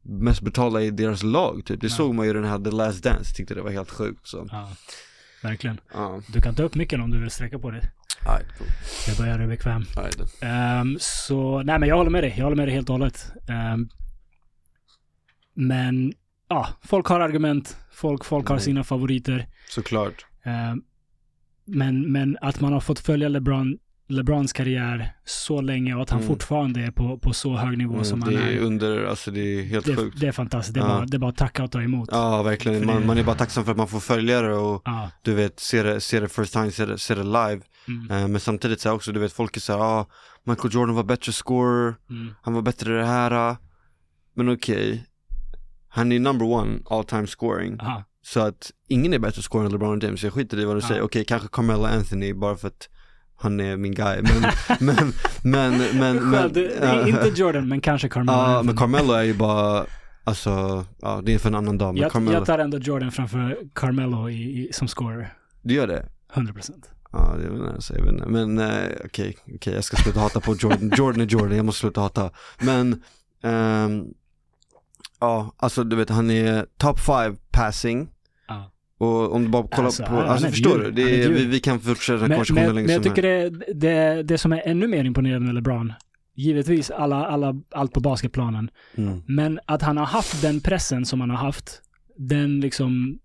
mest 0.02 0.40
betalda 0.42 0.82
i 0.82 0.90
deras 0.90 1.22
lag 1.22 1.62
typ. 1.66 1.80
Det 1.80 1.86
Nej. 1.86 1.96
såg 1.96 2.14
man 2.14 2.24
ju 2.26 2.30
i 2.30 2.34
den 2.34 2.44
här 2.44 2.58
The 2.58 2.70
Last 2.70 3.02
Dance, 3.04 3.34
tyckte 3.34 3.54
det 3.54 3.62
var 3.62 3.70
helt 3.70 3.90
sjukt 3.90 4.26
så. 4.28 4.46
Ja, 4.50 4.68
verkligen. 5.42 5.80
Ja, 5.94 6.20
Du 6.32 6.40
kan 6.40 6.54
ta 6.54 6.62
upp 6.62 6.74
mycket 6.74 7.00
om 7.00 7.10
du 7.10 7.20
vill 7.20 7.30
sträcka 7.30 7.58
på 7.58 7.70
nej, 7.70 7.82
cool. 8.58 8.66
Jag 9.08 9.16
börjar 9.16 9.38
bli 9.38 9.46
bekväm. 9.46 9.84
nej, 9.96 10.10
det- 10.18 10.46
Ehm, 10.46 10.96
så, 11.00 11.62
nej 11.62 11.78
men 11.78 11.88
jag 11.88 11.96
håller 11.96 12.10
med 12.10 12.24
dig. 12.24 12.34
Jag 12.36 12.44
håller 12.44 12.56
med 12.56 12.68
dig 12.68 12.74
helt 12.74 12.88
och 12.88 12.94
hållet. 12.98 13.32
Ehm, 13.48 13.88
men, 15.54 16.12
ja, 16.48 16.68
folk 16.82 17.06
har 17.06 17.20
argument. 17.20 17.76
Folk, 17.92 18.24
folk 18.24 18.46
har 18.48 18.54
Mm. 18.56 18.60
sina 18.64 18.84
favoriter. 18.84 19.46
såklart. 19.68 20.26
Ehm, 20.44 20.82
men, 21.64 22.12
men 22.12 22.38
att 22.40 22.60
man 22.60 22.72
har 22.72 22.80
fått 22.80 22.98
följa 22.98 23.28
LeBron, 23.28 23.78
LeBrons 24.08 24.52
karriär 24.52 25.12
så 25.24 25.60
länge 25.60 25.94
och 25.94 26.02
att 26.02 26.10
han 26.10 26.18
Mm. 26.20 26.28
fortfarande 26.28 26.80
är 26.80 26.90
på, 26.90 27.18
på 27.18 27.32
så 27.32 27.56
hög 27.56 27.78
nivå 27.78 27.92
Mm, 27.92 28.04
som 28.04 28.20
det 28.20 28.26
han 28.26 28.34
är 28.48 28.52
är. 28.52 28.58
under, 28.58 29.04
alltså 29.04 29.30
det 29.30 29.40
är 29.40 29.62
helt 29.62 29.86
Det, 29.86 29.96
sjukt. 29.96 30.20
det 30.20 30.26
är 30.26 30.32
fantastiskt. 30.32 30.74
Det 30.74 30.80
är, 30.80 30.84
Ja. 30.84 30.88
bara, 30.88 31.06
det 31.06 31.16
är 31.16 31.18
bara 31.18 31.30
att 31.30 31.36
tacka 31.36 31.64
och 31.64 31.70
ta 31.70 31.82
emot. 31.82 32.08
Ja, 32.12 32.42
verkligen. 32.42 32.86
Man, 32.86 33.00
det- 33.00 33.06
man 33.06 33.18
är 33.18 33.24
bara 33.24 33.36
tacksam 33.36 33.64
för 33.64 33.70
att 33.70 33.76
man 33.78 33.88
får 33.88 34.00
följa 34.00 34.42
det 34.42 34.54
och 34.54 34.82
Ja, 34.84 35.10
du 35.22 35.34
vet, 35.34 35.60
se 35.60 35.82
det, 35.82 36.00
se 36.00 36.20
det 36.20 36.28
first 36.28 36.52
time, 36.52 36.70
se 36.70 36.86
det, 36.86 36.98
se 36.98 37.14
det 37.14 37.22
live. 37.24 37.60
mm, 37.88 38.10
Eh, 38.10 38.28
men 38.28 38.40
samtidigt 38.40 38.80
så 38.80 38.88
här 38.88 38.96
också, 38.96 39.12
du 39.12 39.20
vet, 39.20 39.32
folk 39.32 39.56
är 39.56 39.60
såhär, 39.60 39.80
ah, 39.80 40.06
Michael 40.44 40.74
Jordan 40.74 40.94
var 40.94 41.04
bättre 41.04 41.32
scorer, 41.32 41.94
mm, 42.10 42.34
han 42.42 42.54
var 42.54 42.62
bättre 42.62 42.94
i 42.94 42.96
det 42.98 43.06
här. 43.06 43.56
Men 44.34 44.48
okej, 44.52 45.06
han 45.92 46.12
är 46.12 46.18
number 46.18 46.46
one 46.46 46.78
all 46.90 47.04
time 47.04 47.26
scoring. 47.26 47.80
aha. 47.80 48.04
Så 48.22 48.40
att 48.40 48.70
ingen 48.88 49.14
är 49.14 49.18
bättre 49.18 49.42
scorer 49.42 49.64
än 49.64 49.72
LeBron 49.72 50.00
James, 50.00 50.22
jag 50.22 50.32
skiter 50.32 50.60
i 50.60 50.64
vad 50.64 50.76
du 50.76 50.80
säger. 50.80 51.02
Okej, 51.02 51.24
kanske 51.24 51.48
Carmelo 51.48 51.84
Anthony 51.84 52.34
bara 52.34 52.56
för 52.56 52.68
att 52.68 52.88
han 53.36 53.60
är 53.60 53.76
min 53.76 53.94
guy. 53.94 54.22
Men, 54.22 54.52
men, 54.80 55.12
men, 55.42 55.98
men, 55.98 56.30
men, 56.30 56.56
är 56.82 57.08
inte 57.08 57.40
Jordan, 57.40 57.68
men 57.68 57.80
kanske 57.80 58.08
Carmelo. 58.08 58.38
Ja, 58.38 58.46
Anthony. 58.46 58.66
men 58.66 58.76
Carmelo 58.76 59.12
är 59.12 59.22
ju 59.22 59.34
bara, 59.34 59.86
alltså, 60.24 60.84
ja 61.00 61.20
det 61.24 61.34
är 61.34 61.38
för 61.38 61.48
en 61.48 61.54
annan 61.54 61.78
dag. 61.78 61.98
Jag, 61.98 62.12
Carmelo, 62.12 62.32
jag 62.36 62.46
tar 62.46 62.58
ändå 62.58 62.78
Jordan 62.78 63.12
framför 63.12 63.58
Carmelo 63.74 64.30
i, 64.30 64.68
i, 64.68 64.72
som 64.72 64.88
scorer. 64.88 65.34
du 65.62 65.74
gör 65.74 65.86
det? 65.86 66.06
100%. 66.34 66.70
Ja, 67.12 67.36
det 67.38 67.54
inte, 67.54 67.72
alltså, 67.74 67.94
jag 67.94 68.04
vet 68.04 68.12
inte. 68.12 68.26
Men 68.26 68.58
eh, 68.58 68.88
okej, 69.04 69.36
okej, 69.54 69.74
jag 69.74 69.84
ska 69.84 69.96
sluta 69.96 70.20
hata 70.20 70.40
på 70.40 70.54
Jordan. 70.54 70.92
Jordan 70.96 71.20
är 71.20 71.26
Jordan, 71.26 71.56
jag 71.56 71.64
måste 71.64 71.80
sluta 71.80 72.00
hata. 72.00 72.30
Men, 72.58 73.02
ehm, 73.42 74.04
ja, 75.20 75.54
alltså 75.56 75.84
du 75.84 75.96
vet, 75.96 76.10
han 76.10 76.30
är 76.30 76.66
top 76.76 76.98
five 77.00 77.36
passing. 77.50 78.08
Ja. 78.48 78.70
Och 78.98 79.34
om 79.34 79.42
du 79.42 79.48
bara 79.48 79.68
kollar 79.68 79.86
Alltså, 79.86 80.04
på, 80.04 80.16
alltså 80.20 80.48
förstår 80.48 80.82
djur. 80.84 80.90
du? 80.90 81.02
Är 81.02 81.26
är, 81.26 81.28
vi, 81.32 81.44
vi 81.46 81.60
kan 81.60 81.80
fortsätta 81.80 82.12
den 82.18 82.20
här 82.22 82.28
Men, 82.28 82.36
konversationen 82.36 82.66
men, 82.66 82.74
länge 82.74 82.86
men 82.86 82.94
jag 82.94 83.02
tycker 83.02 83.22
det, 83.22 83.50
det, 83.74 84.22
det 84.22 84.38
som 84.38 84.52
är 84.52 84.62
ännu 84.64 84.86
mer 84.88 85.04
imponerande 85.04 85.46
med 85.46 85.54
LeBron, 85.54 85.92
givetvis 86.34 86.90
alla, 86.90 87.26
alla, 87.26 87.54
allt 87.70 87.92
på 87.92 88.00
basketplanen, 88.00 88.70
Mm. 88.96 89.22
men 89.26 89.60
att 89.66 89.82
han 89.82 89.96
har 89.96 90.06
haft 90.06 90.42
den 90.42 90.60
pressen 90.60 91.06
som 91.06 91.20
han 91.20 91.30
har 91.30 91.36
haft, 91.36 91.82
den 92.16 92.60
liksom, 92.60 93.18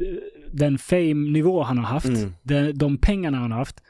eh, 0.00 0.06
den 0.52 0.78
fame-nivå 0.78 1.62
han 1.62 1.78
har 1.78 1.84
haft, 1.84 2.06
Mm. 2.06 2.32
de, 2.42 2.72
de 2.72 2.96
pengarna 2.98 3.38
han 3.38 3.50
har 3.52 3.58
haft 3.58 3.82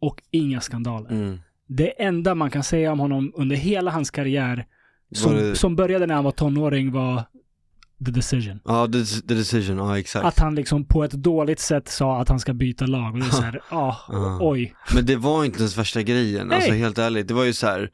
och 0.00 0.22
inga 0.30 0.60
skandaler. 0.60 1.10
Mm. 1.10 1.38
Det 1.66 2.02
enda 2.02 2.34
man 2.34 2.50
kan 2.50 2.62
säga 2.62 2.92
om 2.92 3.00
honom 3.00 3.32
under 3.34 3.56
hela 3.56 3.90
hans 3.90 4.10
karriär, 4.10 4.66
som, 5.14 5.34
det- 5.34 5.56
som 5.56 5.76
började 5.76 6.06
när 6.06 6.14
han 6.14 6.24
var 6.24 6.30
tonåring, 6.32 6.92
var 6.92 7.22
the 8.04 8.10
decision. 8.10 8.60
Ja, 8.64 8.86
the, 8.86 9.04
the 9.04 9.34
decision, 9.34 9.76
ja 9.78 9.98
exakt. 9.98 10.24
Att 10.26 10.38
han 10.38 10.54
liksom 10.54 10.84
på 10.84 11.04
ett 11.04 11.12
dåligt 11.12 11.60
sätt 11.60 11.88
sa 11.88 12.20
att 12.20 12.28
han 12.28 12.40
ska 12.40 12.54
byta 12.54 12.86
lag. 12.86 13.12
Och 13.14 13.18
det 13.20 13.26
är 13.26 13.30
så 13.30 13.42
här, 13.42 13.60
ah, 13.70 13.94
Ja. 14.08 14.38
oj. 14.40 14.74
Men 14.94 15.06
det 15.06 15.16
var 15.16 15.44
inte 15.44 15.58
ens 15.58 15.76
värsta 15.78 16.02
grejen, 16.02 16.52
alltså 16.52 16.70
Nej. 16.70 16.78
helt 16.80 16.98
ärligt. 16.98 17.28
Det 17.28 17.34
var 17.34 17.44
ju 17.44 17.52
så 17.52 17.66
här. 17.66 17.90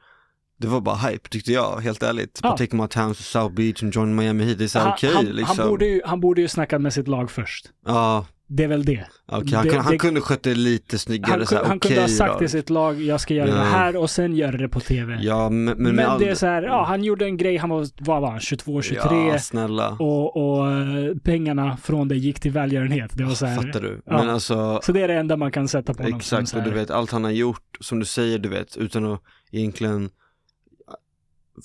Det 0.58 0.66
var 0.66 0.80
bara 0.80 0.96
hype 0.96 1.28
tyckte 1.28 1.52
jag, 1.52 1.80
helt 1.80 2.02
ärligt. 2.02 2.40
Ja. 2.42 2.56
Take 2.56 2.76
My 2.76 2.86
Towns 2.88 3.18
South 3.18 3.54
Beach 3.54 3.82
och 3.82 3.88
Join 3.94 4.14
Miami 4.16 4.44
Heat, 4.44 4.58
det 4.58 4.64
är 4.64 4.68
så 4.68 4.88
okej 4.88 5.10
han, 5.14 5.24
liksom. 5.24 5.58
han, 5.58 5.68
borde 5.68 5.86
ju, 5.86 6.00
han 6.04 6.20
borde 6.20 6.40
ju 6.40 6.48
snackat 6.48 6.80
med 6.80 6.92
sitt 6.92 7.08
lag 7.08 7.30
först. 7.30 7.66
Ja, 7.86 8.26
Det 8.46 8.64
är 8.64 8.68
väl 8.68 8.84
det. 8.84 9.04
okej. 9.26 9.54
Han, 9.54 9.64
Det- 9.64 9.70
kunde, 9.70 9.82
han 9.82 9.92
det- 9.92 9.98
kunde 9.98 10.20
skött 10.20 10.42
det 10.42 10.54
lite 10.54 10.98
snyggare 10.98 11.30
Han, 11.38 11.46
så 11.46 11.54
här, 11.56 11.64
han 11.64 11.80
kunde 11.80 12.00
ha 12.00 12.08
sagt 12.08 12.32
då. 12.32 12.38
till 12.38 12.48
sitt 12.50 12.70
lag, 12.70 13.02
jag 13.02 13.20
ska 13.20 13.34
göra 13.34 13.48
Ja. 13.48 13.54
det 13.54 13.60
här 13.64 13.96
och 13.96 14.10
sen 14.10 14.36
göra 14.36 14.56
det 14.56 14.68
på 14.68 14.80
tv. 14.80 15.18
Ja, 15.22 15.50
men, 15.50 15.64
men, 15.78 15.94
Men, 15.96 16.06
all... 16.06 16.20
det 16.20 16.28
är 16.28 16.34
så 16.34 16.46
här, 16.46 16.62
ja 16.62 16.84
han 16.84 17.04
gjorde 17.04 17.24
en 17.24 17.36
grej, 17.36 17.56
han 17.56 17.70
var, 17.70 17.86
vad 18.00 18.22
var 18.22 18.30
han, 18.30 18.40
22, 18.40 18.82
23 18.82 19.00
Ja, 19.28 19.38
snälla. 19.38 19.90
och, 19.98 20.36
och 20.56 20.70
eh, 20.72 21.14
pengarna 21.24 21.76
från 21.76 22.08
det 22.08 22.16
gick 22.16 22.40
till 22.40 22.52
välgörenhet. 22.52 23.10
Det 23.14 23.24
var 23.24 23.34
så 23.34 23.46
här, 23.46 23.56
Fattar 23.62 23.80
du? 23.80 24.02
ja. 24.06 24.18
Men 24.18 24.30
alltså, 24.30 24.80
Så 24.82 24.92
det 24.92 25.02
är 25.02 25.08
det 25.08 25.14
enda 25.14 25.36
man 25.36 25.52
kan 25.52 25.68
sätta 25.68 25.94
på 25.94 26.02
honom. 26.02 26.18
exakt, 26.18 26.54
och 26.54 26.62
du 26.62 26.70
vet 26.70 26.90
allt 26.90 27.10
han 27.10 27.24
har 27.24 27.30
gjort, 27.30 27.76
som 27.80 27.98
du 28.00 28.06
säger, 28.06 28.38
du 28.38 28.48
vet, 28.48 28.76
utan 28.76 29.04
att 29.12 29.20
egentligen 29.52 30.10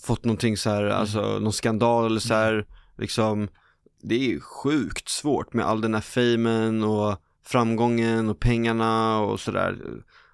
fått 0.06 0.26
någonting 0.26 0.58
så 0.58 0.70
här, 0.70 0.84
alltså 0.84 1.22
någon 1.40 1.54
skandal 1.54 2.06
eller 2.06 2.20
så 2.20 2.34
här, 2.34 2.66
liksom, 2.98 3.48
det 4.02 4.34
är 4.34 4.40
sjukt 4.40 5.10
svårt 5.10 5.54
med 5.54 5.66
all 5.66 5.82
den 5.82 5.94
här 5.94 6.02
famen 6.02 6.84
och 6.84 7.18
framgången 7.46 8.30
och 8.30 8.40
pengarna 8.40 9.20
och 9.20 9.40
sådär. 9.40 9.78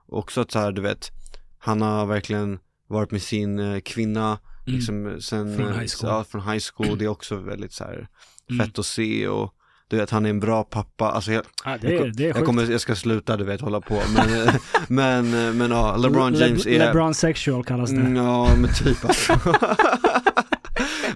Också 0.07 0.41
att 0.41 0.51
så 0.51 0.59
här, 0.59 0.71
du 0.71 0.81
vet, 0.81 1.11
han 1.59 1.81
har 1.81 2.05
verkligen 2.05 2.59
varit 2.87 3.11
med 3.11 3.21
sin 3.21 3.59
eh, 3.59 3.79
kvinna, 3.79 4.37
Mm. 4.67 4.75
liksom 4.77 5.17
sen, 5.21 5.55
Från 5.57 5.67
eh, 5.67 5.79
high 5.79 5.87
school. 5.99 6.09
Ja, 6.11 6.23
från 6.23 6.41
high 6.41 6.63
school, 6.73 6.97
det 6.97 7.05
är 7.05 7.09
också 7.09 7.35
väldigt 7.35 7.73
så 7.73 7.83
här 7.83 8.07
Mm. 8.49 8.65
fett 8.67 8.79
att 8.79 8.85
se 8.85 9.27
och 9.27 9.53
du 9.87 9.97
vet 9.97 10.09
han 10.09 10.25
är 10.25 10.29
en 10.29 10.39
bra 10.39 10.63
pappa, 10.63 11.11
alltså 11.11 11.31
jag, 11.31 11.43
Ja, 11.65 11.77
det, 11.81 11.95
är, 11.97 12.07
det 12.07 12.23
är 12.29 12.35
jag, 12.35 12.45
kommer, 12.45 12.71
jag 12.71 12.81
ska 12.81 12.95
sluta 12.95 13.37
du 13.37 13.43
vet 13.43 13.61
hålla 13.61 13.81
på 13.81 14.01
men, 14.15 14.41
eh, 14.47 14.55
men, 14.87 15.47
eh, 15.47 15.53
men 15.53 15.71
ja, 15.71 15.97
LeBron 15.97 16.33
Le- 16.33 16.45
James 16.47 16.65
är 16.67 16.79
LeBron 16.79 17.13
sexual 17.13 17.63
kallas 17.63 17.89
det. 17.89 17.95
Mm, 17.95 18.15
Ja 18.15 18.49
men 18.57 18.73
typ 18.73 19.05
alltså. 19.05 19.33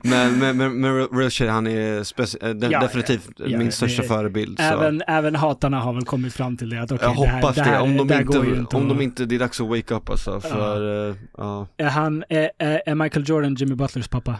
men, 0.39 0.57
men, 0.57 0.81
men, 0.81 1.07
men 1.11 1.31
shit, 1.31 1.49
han 1.49 1.67
är 1.67 2.03
speci- 2.03 2.47
eh, 2.47 2.49
den, 2.55 2.71
Ja, 2.71 2.79
definitivt 2.79 3.29
ja, 3.37 3.57
min 3.57 3.71
största 3.71 4.03
förebild 4.03 4.57
så. 4.57 4.63
Även, 4.63 5.01
även 5.07 5.35
hatarna 5.35 5.79
har 5.79 5.93
väl 5.93 6.05
kommit 6.05 6.33
fram 6.33 6.57
till 6.57 6.69
det 6.69 6.81
att 6.81 6.91
okej, 6.91 7.07
jag 7.07 7.15
det 7.17 7.27
här, 7.29 7.41
hoppas 7.41 7.55
det, 7.55 7.61
här, 7.63 7.81
om, 7.81 7.97
de 7.97 8.07
det 8.07 8.21
inte, 8.21 8.37
inte 8.37 8.75
om 8.75 8.87
de 8.87 9.01
inte, 9.01 9.25
det 9.25 9.35
är 9.35 9.39
dags 9.39 9.61
att 9.61 9.67
wake 9.67 9.95
up 9.95 10.09
alltså 10.09 10.39
för, 10.41 11.09
eh, 11.09 11.15
ja. 11.37 11.67
Är, 11.77 11.89
han, 11.89 12.23
är, 12.29 12.51
är 12.59 12.81
är 12.85 12.95
Michael 12.95 13.29
Jordan 13.29 13.55
Jimmy 13.55 13.75
Butlers 13.75 14.07
pappa? 14.07 14.35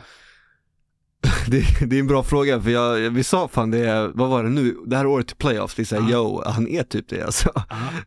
Det, 1.47 1.63
det 1.87 1.95
är 1.95 1.99
en 1.99 2.07
bra 2.07 2.23
fråga 2.23 2.61
för 2.61 2.69
jag, 2.69 3.09
vi 3.09 3.23
sa 3.23 3.47
fan 3.47 3.71
det, 3.71 4.11
vad 4.13 4.29
var 4.29 4.43
det 4.43 4.49
nu, 4.49 4.75
det 4.85 4.97
här 4.97 5.05
året 5.05 5.27
till 5.27 5.35
playoffs, 5.37 5.75
det 5.75 5.81
är 5.81 5.85
såhär 5.85 6.11
Ja. 6.11 6.17
yo, 6.17 6.43
han 6.45 6.67
är 6.67 6.83
typ 6.83 7.09
det 7.09 7.21
alltså. 7.23 7.49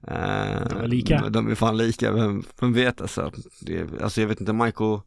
Eh, 0.08 0.68
De 0.68 0.78
är 0.78 0.86
lika. 0.86 1.28
De 1.28 1.50
är 1.50 1.54
fan 1.54 1.76
lika, 1.76 2.12
vem, 2.12 2.42
vem 2.60 2.72
vet 2.72 3.00
alltså. 3.00 3.32
Det, 3.60 4.02
alltså 4.02 4.20
jag 4.20 4.28
vet 4.28 4.40
inte, 4.40 4.52
Michael, 4.52 5.00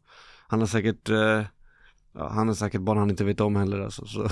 han 0.48 0.60
har 0.60 0.66
säkert, 0.66 1.10
eh, 1.10 1.42
ja, 2.16 2.28
han 2.28 2.48
har 2.48 2.54
säkert 2.54 2.80
bara 2.80 2.98
han 2.98 3.10
inte 3.10 3.24
vet 3.24 3.40
om 3.40 3.56
heller 3.56 3.80
alltså. 3.80 4.06
Så. 4.06 4.28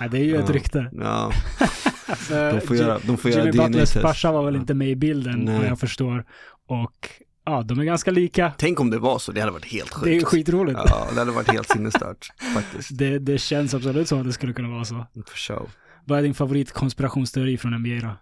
Ja, 0.00 0.08
det 0.10 0.18
är 0.18 0.24
ju 0.24 0.36
ett 0.36 0.48
Ja. 0.48 0.54
rykte. 0.54 0.90
ja, 0.92 1.32
Alltså, 2.06 2.34
de 2.34 2.60
får 2.60 2.76
göra, 2.76 2.98
de 3.06 3.16
får 3.16 3.30
Jimmy 3.30 3.52
Butlers 3.52 3.92
farsa 3.92 4.32
var 4.32 4.44
väl 4.44 4.56
inte 4.56 4.74
med 4.74 4.88
i 4.88 4.96
bilden 4.96 5.38
Nej. 5.40 5.58
vad 5.58 5.66
jag 5.66 5.80
förstår. 5.80 6.24
Och 6.68 7.08
ja, 7.44 7.62
de 7.62 7.78
är 7.80 7.84
ganska 7.84 8.10
lika. 8.10 8.52
Tänk 8.58 8.80
om 8.80 8.90
det 8.90 8.98
var 8.98 9.18
så, 9.18 9.32
det 9.32 9.40
hade 9.40 9.52
varit 9.52 9.64
helt 9.72 9.94
sjukt. 9.94 10.04
Det 10.04 10.16
är 10.16 10.24
skitroligt. 10.24 10.80
Ja, 10.86 11.06
det 11.14 11.18
hade 11.18 11.30
varit 11.32 11.48
helt 11.52 11.68
sinnesstört 11.68 12.28
faktiskt. 12.54 12.98
Det, 12.98 13.18
det 13.18 13.38
känns 13.38 13.74
absolut 13.74 14.08
som 14.08 14.20
att 14.20 14.26
det 14.26 14.32
skulle 14.32 14.52
kunna 14.52 14.68
vara 14.68 14.84
så. 14.84 15.06
För 15.28 15.36
show. 15.36 15.70
Vad 16.04 16.18
är 16.18 16.22
din 16.22 16.34
favoritkonspirationsteori 16.34 17.58
från 17.58 17.72
NBA 17.78 18.08
då? 18.08 18.16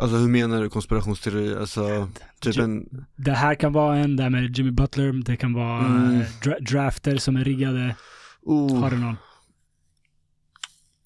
Alltså 0.00 0.16
hur 0.16 0.28
menar 0.28 0.62
du 0.62 0.70
konspirationsteori? 0.70 1.56
Alltså, 1.56 2.08
typ 2.40 2.58
en, 2.58 2.86
Det 3.16 3.32
här 3.32 3.54
kan 3.54 3.72
vara 3.72 3.96
en 3.96 4.16
där 4.16 4.30
med 4.30 4.58
Jimmy 4.58 4.70
Butler, 4.70 5.12
det 5.12 5.36
kan 5.36 5.52
vara 5.52 5.78
Mm. 5.86 6.20
eh, 6.20 6.26
dra- 6.42 6.60
drafter 6.60 7.16
som 7.16 7.36
är 7.36 7.44
riggade. 7.44 7.96
oh, 8.42 8.80
Har 8.80 8.90
du 8.90 8.96
någon? 8.98 9.16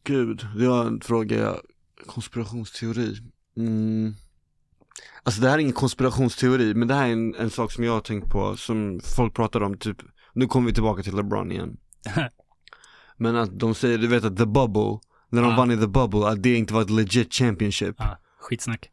gud, 0.04 0.46
det 0.58 0.68
var 0.68 0.84
en 0.86 1.00
fråga, 1.00 1.54
konspirationsteori. 2.06 3.16
Mm. 3.56 4.14
Alltså 5.22 5.40
det 5.40 5.48
här 5.48 5.54
är 5.54 5.58
ingen 5.58 5.72
konspirationsteori, 5.72 6.74
men 6.74 6.88
det 6.88 6.94
här 6.94 7.06
är 7.08 7.12
en, 7.12 7.34
en 7.34 7.50
sak 7.50 7.72
som 7.72 7.84
jag 7.84 7.92
har 7.92 8.00
tänkt 8.00 8.30
på, 8.30 8.56
som 8.56 9.00
folk 9.16 9.34
pratar 9.34 9.62
om, 9.62 9.78
typ, 9.78 9.96
nu 10.34 10.46
kommer 10.46 10.66
vi 10.68 10.74
tillbaka 10.74 11.02
till 11.02 11.16
LeBron 11.16 11.52
igen. 11.52 11.76
Men 13.18 13.36
att 13.36 13.58
de 13.58 13.74
säger, 13.74 13.98
du 13.98 14.06
vet 14.06 14.24
att 14.24 14.36
the 14.36 14.46
bubble, 14.46 14.98
när 15.30 15.42
de 15.42 15.50
Ja. 15.50 15.56
vann 15.56 15.70
i 15.70 15.76
the 15.76 15.86
bubble, 15.86 16.26
att 16.28 16.42
det 16.42 16.54
inte 16.54 16.74
var 16.74 16.82
ett 16.82 16.90
legit 16.90 17.34
championship. 17.34 17.94
Ja, 17.98 18.18
skitsnack. 18.46 18.90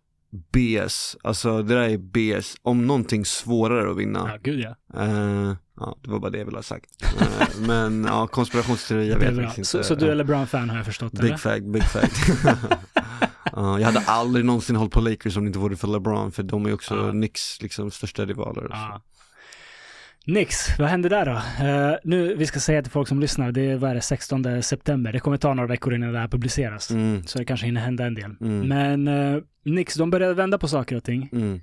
BS, 0.52 1.18
alltså 1.24 1.62
det 1.64 1.76
där 1.76 1.90
är 1.90 1.98
BS. 1.98 2.56
Om 2.62 2.88
någonting 2.88 3.26
svårare 3.26 3.92
att 3.92 3.98
vinna. 3.98 4.30
Ja, 4.32 4.38
gud 4.44 4.60
ja. 4.60 5.02
Eh, 5.02 5.56
ja, 5.80 5.98
det 6.02 6.10
var 6.10 6.20
bara 6.20 6.32
det 6.32 6.38
jag 6.38 6.46
ville 6.46 6.58
ha 6.58 6.64
sagt. 6.64 6.90
Eh, 7.22 7.48
men 7.68 8.04
ja, 8.04 8.28
konspirationsteori, 8.28 9.10
jag 9.10 9.20
vet 9.20 9.36
faktiskt 9.46 9.70
Så, 9.70 9.78
inte. 9.78 9.88
så 9.88 9.96
du 9.96 10.10
är. 10.12 10.16
LeBron-fan 10.16 10.70
har 10.70 10.78
jag 10.78 10.86
förstått 10.86 11.14
eller? 11.14 11.30
Big 11.30 11.40
fact, 11.40 11.64
big 11.66 11.84
fact. 11.84 12.30
Ja, 13.56 13.80
jag 13.80 13.86
hade 13.86 14.00
aldrig 14.00 14.46
någonsin 14.46 14.76
hållit 14.76 14.94
på 14.94 15.02
Lakers 15.02 15.38
om 15.38 15.44
det 15.44 15.48
inte 15.48 15.60
vore 15.60 15.76
för 15.76 15.88
LeBron, 15.88 16.32
för 16.32 16.44
de 16.44 16.66
är 16.66 16.74
också. 16.74 17.12
Knicks 17.12 17.62
liksom 17.62 17.92
största 17.92 18.26
rivaler. 18.26 18.70
Nix, 20.28 20.80
vad 20.80 20.88
händer 20.88 21.10
där 21.10 21.26
då? 21.26 21.66
Eh, 21.68 21.96
nu, 22.04 22.36
vi 22.36 22.46
ska 22.46 22.60
säga 22.60 22.82
till 22.82 22.92
folk 22.92 23.08
som 23.08 23.20
lyssnar, 23.20 23.52
det 23.52 23.62
är, 23.62 23.76
vad 23.78 23.92
är 23.92 23.96
det, 23.96 24.02
16 24.02 24.64
september. 24.64 25.14
Det 25.14 25.20
kommer 25.20 25.38
ta 25.38 25.54
några 25.54 25.68
veckor 25.68 25.94
innan 25.96 26.14
det 26.14 26.20
här 26.20 26.28
publiceras. 26.28 26.92
Mm, 26.92 27.24
Så 27.24 27.38
det 27.40 27.46
kanske 27.46 27.66
hinner 27.66 27.82
hända 27.82 28.06
en 28.06 28.16
del. 28.16 28.36
Mm. 28.42 28.68
Men 28.68 29.08
uh, 29.08 29.44
Nix, 29.66 29.96
de 29.96 30.10
började 30.10 30.34
vända 30.34 30.58
på 30.58 30.68
saker 30.68 30.96
och 30.96 31.04
ting. 31.04 31.30
mm. 31.32 31.62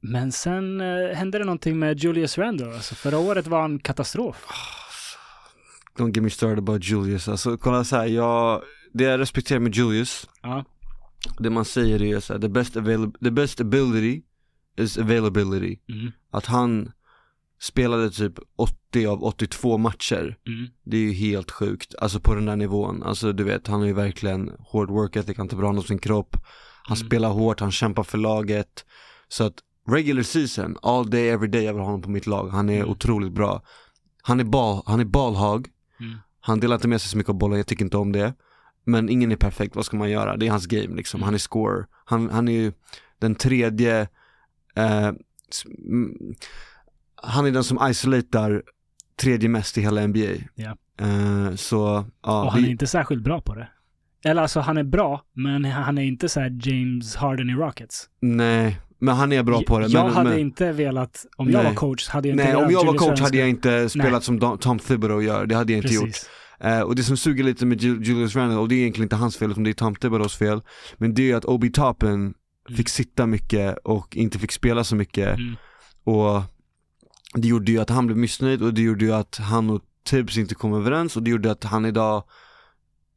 Men 0.00 0.32
sen 0.32 0.80
uh, 0.80 1.14
hände 1.14 1.38
det 1.38 1.44
någonting 1.44 1.78
med 1.78 1.98
Julius 1.98 2.38
Randle. 2.38 2.66
Alltså, 2.74 2.94
förra 2.94 3.18
året 3.18 3.46
var 3.46 3.64
en 3.64 3.78
katastrof. 3.78 4.46
Don't 5.98 6.14
get 6.14 6.22
me 6.22 6.30
started 6.30 6.58
about 6.58 6.84
Julius. 6.84 7.28
Alltså 7.28 7.56
kolla 7.56 7.84
så 7.84 7.96
här, 7.96 8.06
jag, 8.06 8.62
det 8.92 9.04
jag 9.04 9.20
respekterar 9.20 9.58
med 9.60 9.74
Julius, 9.74 10.28
Ja, 10.42 10.64
det 11.38 11.50
man 11.50 11.64
säger 11.64 12.02
är 12.02 12.20
så 12.20 12.32
här, 12.32 12.40
the 12.40 12.48
best, 12.48 12.76
avail- 12.76 13.12
the 13.24 13.30
best 13.30 13.60
ability 13.60 14.22
is 14.78 14.98
availability. 14.98 15.78
mm, 15.88 16.12
Att 16.30 16.46
han 16.46 16.92
spelade 17.60 18.10
typ 18.10 18.38
80 18.56 19.06
av 19.06 19.24
82 19.24 19.78
matcher 19.78 20.36
mm, 20.46 20.66
Det 20.84 20.96
är 20.96 21.00
ju 21.00 21.12
helt 21.12 21.50
sjukt, 21.50 21.94
alltså 21.98 22.20
på 22.20 22.34
den 22.34 22.46
där 22.46 22.56
nivån. 22.56 23.02
Alltså 23.02 23.32
du 23.32 23.44
vet, 23.44 23.66
han 23.66 23.80
har 23.80 23.86
ju 23.86 23.92
verkligen 23.92 24.50
hård 24.58 24.90
work 24.90 25.16
ethic, 25.16 25.36
han 25.38 25.48
tar 25.48 25.56
bra 25.56 25.66
hand 25.66 25.78
om 25.78 25.84
sin 25.84 25.98
kropp. 25.98 26.36
Han 26.82 26.96
Mm. 26.96 27.06
spelar 27.08 27.28
hårt, 27.30 27.60
han 27.60 27.72
kämpar 27.72 28.02
för 28.02 28.18
laget. 28.18 28.84
Så 29.28 29.44
att 29.44 29.54
regular 29.88 30.22
season, 30.22 30.76
all 30.82 31.10
day, 31.10 31.28
every 31.28 31.48
day, 31.48 31.64
jag 31.64 31.72
vill 31.72 31.80
ha 31.80 31.86
honom 31.86 32.02
på 32.02 32.10
mitt 32.10 32.26
lag. 32.26 32.48
Han 32.48 32.68
är 32.68 32.76
Mm. 32.76 32.88
otroligt 32.88 33.32
bra. 33.32 33.62
Han 34.22 34.40
är 34.40 34.44
ball, 34.44 34.82
han 34.86 35.00
är 35.00 35.04
ballhag. 35.04 35.68
mm. 36.00 36.16
Han 36.40 36.60
delar 36.60 36.74
inte 36.76 36.88
med 36.88 37.00
sig 37.00 37.10
så 37.10 37.16
mycket 37.16 37.30
av 37.30 37.38
bollen, 37.38 37.56
jag 37.58 37.66
tycker 37.66 37.84
inte 37.84 37.96
om 37.96 38.12
det. 38.12 38.34
Men 38.84 39.08
ingen 39.08 39.32
är 39.32 39.36
perfekt, 39.36 39.76
vad 39.76 39.84
ska 39.84 39.96
man 39.96 40.10
göra? 40.10 40.36
Det 40.36 40.46
är 40.46 40.50
hans 40.50 40.66
game 40.66 40.96
liksom, 40.96 41.18
Mm. 41.18 41.24
han 41.24 41.34
är 41.34 41.38
scorer. 41.38 41.86
Han, 42.04 42.30
han 42.30 42.48
är 42.48 42.52
ju 42.52 42.72
den 43.18 43.34
tredje, 43.34 44.08
eh, 44.74 45.10
han 47.22 47.46
är 47.46 47.50
den 47.50 47.64
som 47.64 47.88
isolatar 47.90 48.62
tredje 49.20 49.48
mest 49.48 49.78
i 49.78 49.80
hela 49.80 50.06
NBA. 50.06 50.22
Eh, 51.00 51.54
så, 51.54 52.04
ja. 52.22 52.44
Och 52.44 52.52
han 52.52 52.60
är 52.62 52.64
det- 52.66 52.70
inte 52.72 52.86
särskilt 52.86 53.22
bra 53.24 53.40
på 53.40 53.54
det. 53.54 53.68
Eller 54.24 54.42
alltså, 54.42 54.60
han 54.60 54.76
är 54.78 54.82
bra, 54.84 55.22
men 55.32 55.64
han 55.64 55.98
är 55.98 56.02
inte 56.02 56.28
så 56.28 56.40
här 56.40 56.58
James 56.62 57.16
Harden 57.16 57.50
i 57.50 57.52
Rockets. 57.54 58.06
Nej, 58.20 58.80
men 58.98 59.14
han 59.16 59.32
är 59.32 59.42
bra 59.42 59.62
på 59.66 59.78
det. 59.78 59.86
Jag 59.86 60.04
men, 60.06 60.14
hade 60.14 60.30
men, 60.30 60.38
inte 60.38 60.72
velat, 60.72 61.26
om 61.36 61.50
jag 61.50 61.58
Nej. 61.62 61.66
var 61.66 61.74
coach, 61.74 62.08
hade 62.08 62.28
jag 62.28 62.34
inte 62.34 62.44
Nej, 62.44 62.56
om 62.64 62.72
jag 62.72 62.84
var 62.86 62.92
coach 62.94 63.08
Randle 63.08 63.24
hade 63.24 63.36
jag 63.38 63.48
inte 63.48 63.88
spelat 63.88 64.24
som 64.24 64.38
Dom- 64.40 64.58
Tom 64.58 64.78
Thibodeau 64.78 65.22
gör, 65.22 65.46
det 65.46 65.54
hade 65.54 65.72
jag 65.72 65.78
inte 65.84 65.94
gjort. 65.94 66.04
Precis. 66.04 66.28
Eh, 66.60 66.80
och 66.80 66.94
det 66.96 67.02
som 67.02 67.16
suger 67.16 67.44
lite 67.44 67.66
med 67.66 67.80
Ju- 67.82 68.02
Julius 68.02 68.36
Randle, 68.36 68.58
och 68.58 68.68
det 68.68 68.74
är 68.74 68.78
egentligen 68.78 69.04
inte 69.04 69.16
hans 69.16 69.36
fel 69.36 69.50
utan 69.50 69.64
det 69.64 69.70
är 69.70 69.74
Tom 69.74 69.94
Thibodeaus 69.94 70.36
fel, 70.36 70.60
men 70.96 71.14
det 71.14 71.30
är 71.30 71.36
att 71.36 71.44
Obi 71.44 71.70
Toppin 71.72 72.34
fick 72.76 72.88
sitta 72.88 73.26
mycket 73.26 73.78
och 73.84 74.16
inte 74.16 74.38
fick 74.38 74.52
spela 74.52 74.84
så 74.84 74.96
mycket 74.96 75.28
Mm. 75.38 75.56
och 76.04 76.42
det 77.34 77.48
gjorde 77.48 77.72
ju 77.72 77.78
att 77.80 77.90
han 77.90 78.06
blev 78.06 78.16
missnöjd 78.18 78.62
och 78.62 78.74
det 78.74 78.82
gjorde 78.82 79.04
ju 79.04 79.12
att 79.12 79.36
han 79.36 79.70
och 79.70 79.82
Tibbs 80.04 80.38
inte 80.38 80.54
kom 80.54 80.74
överens 80.74 81.16
och 81.16 81.22
det 81.22 81.30
gjorde 81.30 81.50
att 81.50 81.64
han 81.64 81.86
idag 81.86 82.24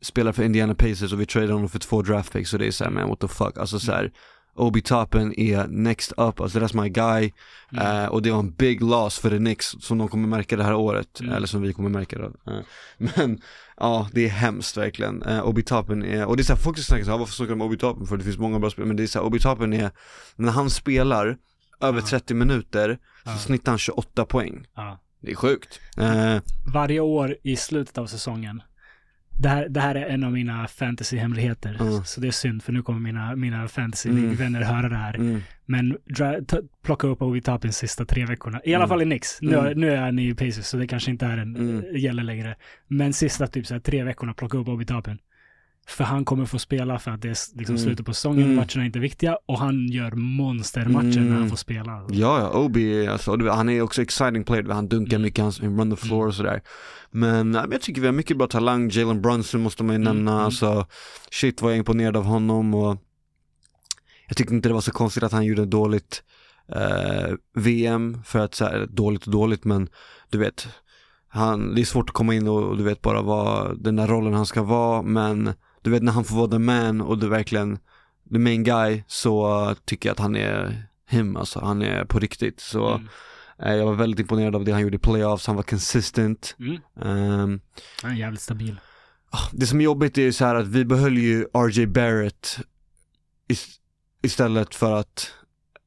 spelar 0.01 0.31
för 0.31 0.43
Indiana 0.43 0.75
Pacers 0.75 1.13
och 1.13 1.21
vi 1.21 1.25
tradade 1.25 1.53
honom 1.53 1.69
för 1.69 1.79
två 1.79 2.01
draft 2.01 2.33
picks 2.33 2.53
och 2.53 2.59
det 2.59 2.67
är 2.67 2.71
såhär 2.71 2.91
man 2.91 3.09
what 3.09 3.19
the 3.19 3.27
fuck, 3.27 3.57
alltså 3.57 3.79
såhär 3.79 4.11
Obi 4.55 4.81
Toppin 4.81 5.33
är 5.39 5.67
next 5.67 6.11
up, 6.11 6.41
alltså 6.41 6.59
that's 6.59 6.81
my 6.81 6.89
guy 6.89 7.31
Mm. 7.73 8.03
Eh, 8.03 8.05
och 8.05 8.21
det 8.21 8.31
var 8.31 8.39
en 8.39 8.51
big 8.51 8.81
loss 8.81 9.19
för 9.19 9.29
the 9.29 9.37
Knicks 9.37 9.75
som 9.79 9.97
de 9.97 10.07
kommer 10.07 10.27
märka 10.27 10.55
det 10.57 10.63
här 10.63 10.73
året, 10.73 11.19
Mm. 11.21 11.33
eller 11.33 11.47
som 11.47 11.61
vi 11.61 11.73
kommer 11.73 11.89
märka 11.89 12.17
då. 12.17 12.51
Eh, 12.51 12.59
men 12.97 13.41
ja, 13.77 14.09
det 14.13 14.25
är 14.25 14.29
hemskt 14.29 14.77
verkligen. 14.77 15.23
Uh, 15.23 15.47
Obi 15.47 15.63
Toppin 15.63 16.03
är, 16.03 16.25
och 16.25 16.37
det 16.37 16.41
är 16.41 16.43
såhär, 16.43 16.59
folk 16.59 16.77
snackar 16.79 17.05
såhär, 17.05 17.17
varför 17.17 17.33
snackar 17.33 17.49
de 17.49 17.61
om 17.61 17.67
Obi 17.67 17.77
Toppin 17.77 18.07
för? 18.07 18.17
Det 18.17 18.23
finns 18.23 18.37
många 18.37 18.59
bra 18.59 18.69
spelare, 18.69 18.87
men 18.87 18.97
det 18.97 19.03
är 19.03 19.07
såhär, 19.07 19.25
Obi 19.25 19.39
Toppin 19.39 19.73
är, 19.73 19.91
när 20.35 20.51
han 20.51 20.69
spelar 20.69 21.37
över 21.81 21.99
Ja. 21.99 22.05
30 22.07 22.33
minuter 22.33 22.97
så 23.23 23.37
snittar 23.37 23.71
han 23.71 23.79
28 23.79 24.25
poäng. 24.25 24.65
Det 25.21 25.31
är 25.31 25.35
sjukt. 25.35 25.79
Eh, 25.97 26.37
Varje 26.73 26.99
år 26.99 27.35
i 27.43 27.55
slutet 27.55 27.97
av 27.97 28.05
säsongen. 28.05 28.61
Det 29.39 29.49
här, 29.49 29.69
det 29.69 29.79
här 29.79 29.95
är 29.95 30.05
en 30.05 30.23
av 30.23 30.31
mina 30.31 30.67
fantasy-hemligheter. 30.67 31.81
Mm. 31.81 32.03
Så 32.03 32.21
det 32.21 32.27
är 32.27 32.31
synd, 32.31 32.63
för 32.63 32.73
nu 32.73 32.81
kommer 32.81 32.99
mina, 32.99 33.35
mina 33.35 33.55
Mm. 33.55 33.67
fantasy-vänner 33.69 34.61
höra 34.61 34.89
det 34.89 34.95
här. 34.95 35.15
mm, 35.15 35.41
Men 35.65 35.97
plocka 36.83 37.07
upp 37.07 37.21
Obi 37.21 37.41
Toppins 37.41 37.77
sista 37.77 38.05
tre 38.05 38.25
veckorna. 38.25 38.61
I 38.63 38.73
alla 38.75 38.83
Mm. 38.83 38.89
fall 38.89 39.01
i 39.01 39.05
Knicks. 39.05 39.37
Nu, 39.41 39.55
Mm. 39.57 39.79
nu 39.79 39.91
är 39.91 39.97
han 40.01 40.19
i 40.19 40.33
Pacers, 40.35 40.65
så 40.65 40.77
det 40.77 40.87
kanske 40.87 41.11
inte 41.11 41.25
är 41.25 41.37
en, 41.37 41.55
Mm. 41.55 41.97
gäller 41.97 42.23
längre. 42.23 42.55
Men 42.87 43.13
sista 43.13 43.47
typ 43.47 43.67
så 43.67 43.73
här, 43.73 43.81
tre 43.81 44.03
veckorna 44.03 44.33
plocka 44.33 44.57
upp 44.57 44.67
Obi 44.67 44.85
Toppin. 44.85 45.17
För 45.87 46.03
han 46.03 46.25
kommer 46.25 46.45
få 46.45 46.59
spela 46.59 46.99
för 46.99 47.11
att 47.11 47.21
det 47.21 47.27
är 47.27 47.57
liksom 47.57 47.75
Mm. 47.75 47.77
slutet 47.85 48.05
på 48.05 48.13
säsongen, 48.13 48.43
Mm. 48.43 48.55
matcherna 48.55 48.81
är 48.81 48.85
inte 48.85 48.99
viktiga 48.99 49.37
och 49.45 49.59
han 49.59 49.87
gör 49.87 50.11
monstermatcher 50.11 51.03
när 51.19 51.27
Mm. 51.27 51.33
han 51.39 51.49
får 51.49 51.55
spela. 51.55 51.91
ja, 52.09 52.39
ja, 52.39 52.49
Obi, 52.59 53.05
är- 53.05 53.09
alltså, 53.09 53.49
han 53.49 53.69
är 53.69 53.81
också 53.81 54.01
exciting 54.01 54.43
player, 54.43 54.63
han 54.69 54.87
dunkar 54.87 55.15
Mm. 55.15 55.21
mycket, 55.21 55.43
han 55.43 55.51
run 55.79 55.91
the 55.91 55.95
floor 56.07 56.27
och 56.27 56.35
sådär. 56.35 56.61
Men, 57.11 57.53
jag 57.53 57.81
tycker 57.81 58.01
vi 58.01 58.07
har 58.07 58.13
mycket 58.13 58.37
bra 58.37 58.47
talang, 58.47 58.89
Jalen 58.89 59.21
Brunson 59.21 59.61
måste 59.61 59.83
man 59.83 59.93
ju 59.95 60.01
Mm, 60.01 60.15
nämna, 60.15 60.31
mm. 60.31 60.45
alltså 60.45 60.87
shit 61.31 61.61
vad 61.61 61.71
jag 61.71 61.75
är 61.75 61.79
imponerad 61.79 62.17
av 62.17 62.23
honom 62.23 62.73
och 62.73 62.97
jag 64.27 64.37
tyckte 64.37 64.53
inte 64.53 64.69
det 64.69 64.73
var 64.73 64.81
så 64.81 64.91
konstigt 64.91 65.23
att 65.23 65.31
han 65.31 65.45
gjorde 65.45 65.65
dåligt 65.65 66.23
eh, 66.75 67.33
VM 67.55 68.21
för 68.25 68.39
att 68.39 68.55
så 68.55 68.65
här, 68.65 68.87
dåligt 68.89 69.25
och 69.25 69.31
dåligt 69.31 69.65
men 69.65 69.89
du 70.29 70.37
vet 70.37 70.67
han, 71.27 71.75
det 71.75 71.81
är 71.81 71.85
svårt 71.85 72.09
att 72.09 72.13
komma 72.15 72.35
in 72.35 72.47
och 72.47 72.77
du 72.77 72.83
vet 72.83 73.01
bara 73.01 73.21
vad 73.21 73.83
den 73.83 73.95
där 73.95 74.07
rollen 74.07 74.33
han 74.33 74.45
ska 74.45 74.63
vara 74.63 75.01
men 75.01 75.53
du 75.81 75.89
vet 75.89 76.03
när 76.03 76.11
han 76.11 76.23
får 76.23 76.35
vara 76.35 76.47
the 76.51 76.59
man 76.59 77.01
och 77.01 77.17
du 77.17 77.27
verkligen 77.29 77.79
the 78.31 78.39
main 78.39 78.63
guy 78.63 79.03
så 79.07 79.75
tycker 79.85 80.09
jag 80.09 80.13
att 80.13 80.19
han 80.19 80.35
är 80.35 80.83
him 81.09 81.35
alltså, 81.37 81.59
han 81.59 81.81
är 81.81 82.05
på 82.05 82.19
riktigt 82.19 82.59
så 82.59 82.87
Mm. 82.93 83.07
Eh, 83.63 83.73
jag 83.75 83.85
var 83.85 83.93
väldigt 83.93 84.19
imponerad 84.19 84.55
av 84.55 84.65
det 84.65 84.71
han 84.71 84.81
gjorde 84.81 84.95
i 84.95 84.99
playoffs, 84.99 85.47
han 85.47 85.55
var 85.55 85.63
consistent. 85.63 86.55
Mm. 86.59 86.77
Ehm, 87.01 87.61
Han 88.01 88.11
är 88.11 88.15
jävligt 88.15 88.41
stabil. 88.41 88.75
det 89.51 89.65
som 89.67 89.79
är 89.79 89.83
jobbigt 89.85 90.17
är 90.17 90.21
ju 90.21 90.33
så 90.33 90.45
här 90.45 90.55
att 90.55 90.67
vi 90.67 90.85
behöll 90.85 91.17
ju 91.17 91.45
RJ 91.53 91.85
Barrett 91.87 92.57
is- 93.47 93.79
istället 94.23 94.75
för 94.75 94.91
att 94.99 95.31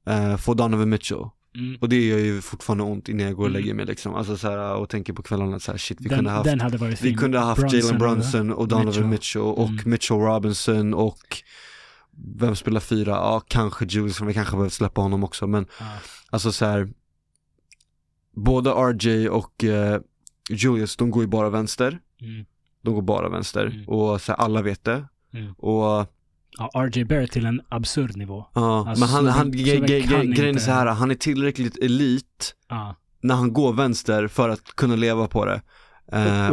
eh, 0.06 0.36
få 0.36 0.54
Donovan 0.54 0.88
Mitchell. 0.88 1.28
Mm. 1.56 1.76
Och 1.80 1.88
det 1.88 2.06
gör 2.06 2.18
ju 2.18 2.40
fortfarande 2.40 2.84
ont 2.84 3.08
innan 3.08 3.26
jag 3.26 3.36
går 3.36 3.42
och 3.44 3.48
Mm. 3.50 3.60
lägger 3.62 3.74
mig 3.74 3.86
liksom. 3.86 4.14
Alltså 4.14 4.36
så 4.36 4.50
här, 4.50 4.74
och 4.74 4.88
tänker 4.88 5.12
på 5.12 5.22
kvällarna 5.22 5.60
så 5.60 5.70
här, 5.70 5.78
shit 5.78 5.98
vi 6.00 6.08
Den, 6.08 6.18
kunde 6.18 6.30
haft 6.30 6.48
fin. 6.80 6.94
Vi 7.00 7.14
kunde 7.14 7.38
ha 7.38 7.44
haft 7.46 7.60
Brunson 7.60 7.80
Jalen 7.80 7.98
Brunson 7.98 8.52
och 8.52 8.68
Donovan 8.68 8.86
Mitchell, 8.86 9.06
Mitchell. 9.06 9.42
och 9.42 9.68
Mm. 9.68 9.80
Mitchell 9.90 10.16
Robinson 10.18 10.94
och 10.94 11.42
vem 12.36 12.56
spelar 12.56 12.80
fyra? 12.80 13.10
Ja, 13.10 13.42
kanske 13.48 13.84
Julius, 13.84 14.20
vi 14.20 14.34
kanske 14.34 14.52
behöver 14.52 14.70
släppa 14.70 15.00
honom 15.00 15.24
också 15.24 15.46
men 15.46 15.66
Ja. 15.80 15.86
alltså 16.30 16.52
så 16.52 16.64
här. 16.66 16.88
Både 18.36 18.70
RJ 18.70 19.28
och 19.28 19.64
eh, 19.64 20.00
Julius, 20.50 20.96
de 20.96 21.10
går 21.10 21.22
ju 21.22 21.28
bara 21.28 21.50
vänster. 21.50 21.98
Mm. 22.20 22.44
De 22.82 22.94
går 22.94 23.02
bara 23.02 23.28
vänster 23.28 23.66
Mm. 23.66 23.88
och 23.88 24.20
så 24.20 24.32
här, 24.32 24.38
alla 24.38 24.62
vet 24.62 24.84
det. 24.84 25.04
Mm. 25.32 25.52
Och 25.52 26.06
Ja, 26.58 26.70
RJ 26.74 27.04
Barrett 27.04 27.32
till 27.32 27.46
en 27.46 27.60
absurd 27.68 28.16
nivå. 28.16 28.46
ja, 28.54 28.88
Alltså, 28.88 29.00
men 29.04 29.08
han, 29.08 29.26
han, 29.26 29.50
grejen 29.50 29.84
är 30.56 30.58
så 30.58 30.70
här, 30.70 30.86
han 30.86 31.10
är 31.10 31.14
tillräckligt 31.14 31.76
elit 31.78 32.54
Ja, 32.68 32.96
när 33.22 33.34
han 33.34 33.52
går 33.52 33.72
vänster 33.72 34.28
för 34.28 34.48
att 34.48 34.64
kunna 34.76 34.96
leva 34.96 35.26
på 35.28 35.44
det. 35.44 35.62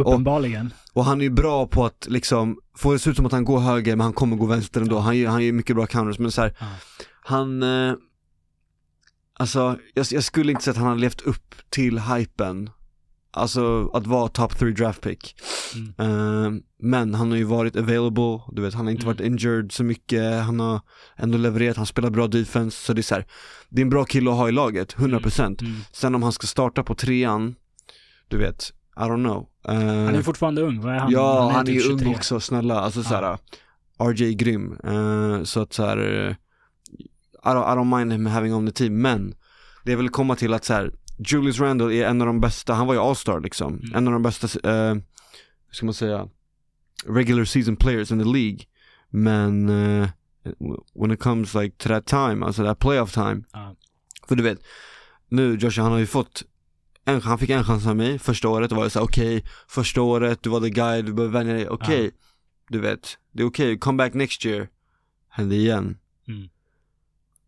uppenbarligen. 0.12 0.72
och 0.92 1.04
han 1.04 1.20
är 1.20 1.24
ju 1.24 1.30
bra 1.30 1.66
på 1.66 1.84
att 1.84 2.06
liksom, 2.10 2.58
få 2.76 2.92
det 2.92 2.98
se 2.98 3.10
ut 3.10 3.16
som 3.16 3.26
att 3.26 3.32
han 3.32 3.44
går 3.44 3.60
höger 3.60 3.96
men 3.96 4.04
han 4.04 4.12
kommer 4.12 4.36
gå 4.36 4.46
vänster 4.46 4.80
ändå. 4.80 4.98
Han, 4.98 5.18
gör- 5.18 5.30
han 5.30 5.44
gör 5.44 5.52
mycket 5.52 5.76
bra 5.76 5.86
counters 5.86 6.18
men 6.18 6.30
så 6.32 6.40
här, 6.42 6.56
Ja. 6.60 6.66
han, 7.22 7.62
eh, 7.62 7.94
alltså 9.38 9.78
jag, 9.94 10.06
jag 10.10 10.24
skulle 10.24 10.52
inte 10.52 10.64
säga 10.64 10.72
att 10.72 10.78
han 10.78 10.86
har 10.88 10.96
levt 10.96 11.20
upp 11.20 11.54
till 11.70 11.98
hypen. 11.98 12.70
Alltså 13.34 13.90
att 13.92 14.06
vara 14.06 14.28
top 14.28 14.58
3 14.58 14.70
draft 14.70 15.00
pick. 15.00 15.34
Mm. 15.74 15.88
Eh, 15.98 16.60
men 16.82 17.14
han 17.14 17.30
har 17.30 17.38
ju 17.38 17.44
varit 17.44 17.76
available, 17.76 18.40
du 18.52 18.62
vet 18.62 18.74
han 18.74 18.86
har 18.86 18.90
inte 18.90 19.02
Mm. 19.06 19.14
varit 19.16 19.26
injured 19.26 19.72
så 19.72 19.84
mycket, 19.84 20.42
han 20.44 20.60
har 20.60 20.80
ändå 21.16 21.38
levererat, 21.38 21.76
han 21.76 21.86
spelar 21.86 22.10
bra 22.10 22.26
defense, 22.28 22.76
så 22.86 22.92
det 22.92 23.00
är 23.00 23.02
så 23.02 23.14
här, 23.14 23.26
det 23.68 23.80
är 23.80 23.82
en 23.84 23.90
bra 23.90 24.04
kille 24.04 24.30
att 24.30 24.36
ha 24.36 24.48
i 24.48 24.52
laget, 24.52 24.94
100%. 24.96 25.62
Mm. 25.62 25.72
Sen 25.92 26.14
om 26.14 26.22
han 26.22 26.32
ska 26.32 26.46
starta 26.46 26.82
på 26.82 26.94
trean, 26.94 27.54
du 28.28 28.36
vet, 28.38 28.72
I 28.96 29.00
don't 29.00 29.24
know. 29.24 29.46
Eh, 29.68 29.74
Han 29.74 30.14
är 30.14 30.22
fortfarande 30.22 30.62
ung, 30.62 30.80
vad 30.80 30.94
är 30.94 30.98
han? 30.98 31.10
ja, 31.12 31.50
han 31.50 31.60
är 31.60 31.72
typ 31.72 31.74
ju 31.86 31.92
ung 31.92 31.98
23. 31.98 32.14
också, 32.16 32.40
snälla, 32.40 32.80
alltså 32.80 33.00
Ja. 33.00 33.04
såhär, 33.04 33.38
RJ 34.12 34.28
är 34.28 34.32
grym, 34.32 34.78
Eh, 34.84 35.42
så 35.42 35.60
att 35.60 35.72
såhär, 35.72 35.98
I, 37.44 37.48
don't, 37.48 37.72
I 37.74 37.76
don't 37.78 37.98
mind 37.98 38.12
him 38.12 38.26
having 38.26 38.54
on 38.54 38.66
the 38.66 38.72
team, 38.72 39.02
men 39.02 39.34
det 39.84 39.96
vill 39.96 40.08
komma 40.08 40.36
till 40.36 40.54
att 40.54 40.64
såhär, 40.64 40.92
Julius 41.26 41.60
Randle 41.60 41.94
är 41.94 42.06
en 42.08 42.20
av 42.20 42.26
de 42.26 42.40
bästa, 42.40 42.74
han 42.74 42.86
var 42.86 42.94
ju 42.94 43.00
all-star 43.00 43.40
liksom, 43.40 43.74
Mm. 43.78 43.94
en 43.94 44.06
av 44.06 44.12
de 44.12 44.22
bästa, 44.22 44.70
eh, 44.70 44.94
hur 45.66 45.72
ska 45.74 45.86
man 45.86 45.94
säga, 45.94 46.28
regular 47.06 47.44
season 47.44 47.76
players 47.76 48.10
in 48.12 48.18
the 48.18 48.24
League, 48.24 48.58
men 49.10 49.68
eh, 49.68 50.08
when 50.94 51.10
it 51.10 51.20
comes 51.20 51.54
like 51.54 51.76
to 51.76 51.88
that 51.88 52.06
time, 52.06 52.46
alltså 52.46 52.64
that 52.64 52.78
playoff 52.78 53.12
time, 53.14 53.42
Ja. 53.52 53.76
för 54.28 54.36
du 54.36 54.42
vet, 54.42 54.58
nu 55.28 55.54
Joshua 55.56 55.82
han 55.82 55.92
har 55.92 55.98
ju 55.98 56.06
fått 56.06 56.42
en, 57.04 57.20
han 57.20 57.38
fick 57.38 57.50
en 57.50 57.64
chans 57.64 57.86
av 57.86 57.96
mig 57.96 58.18
första 58.18 58.48
året, 58.48 58.70
det 58.70 58.76
var 58.76 58.88
så 58.88 58.98
här, 58.98 59.06
okej, 59.06 59.44
första 59.68 60.02
året, 60.02 60.42
du 60.42 60.50
var 60.50 60.60
the 60.60 60.70
guy, 60.70 61.02
du 61.02 61.12
behöver 61.12 61.32
vänja 61.38 61.54
dig, 61.54 61.68
okej, 61.68 62.10
du 62.68 62.80
vet, 62.80 63.18
det 63.32 63.42
är 63.42 63.46
okej, 63.46 63.78
come 63.78 63.96
back 63.96 64.14
next 64.14 64.46
year, 64.46 64.68
hände 65.28 65.54
igen. 65.56 65.98
Mm. 66.28 66.48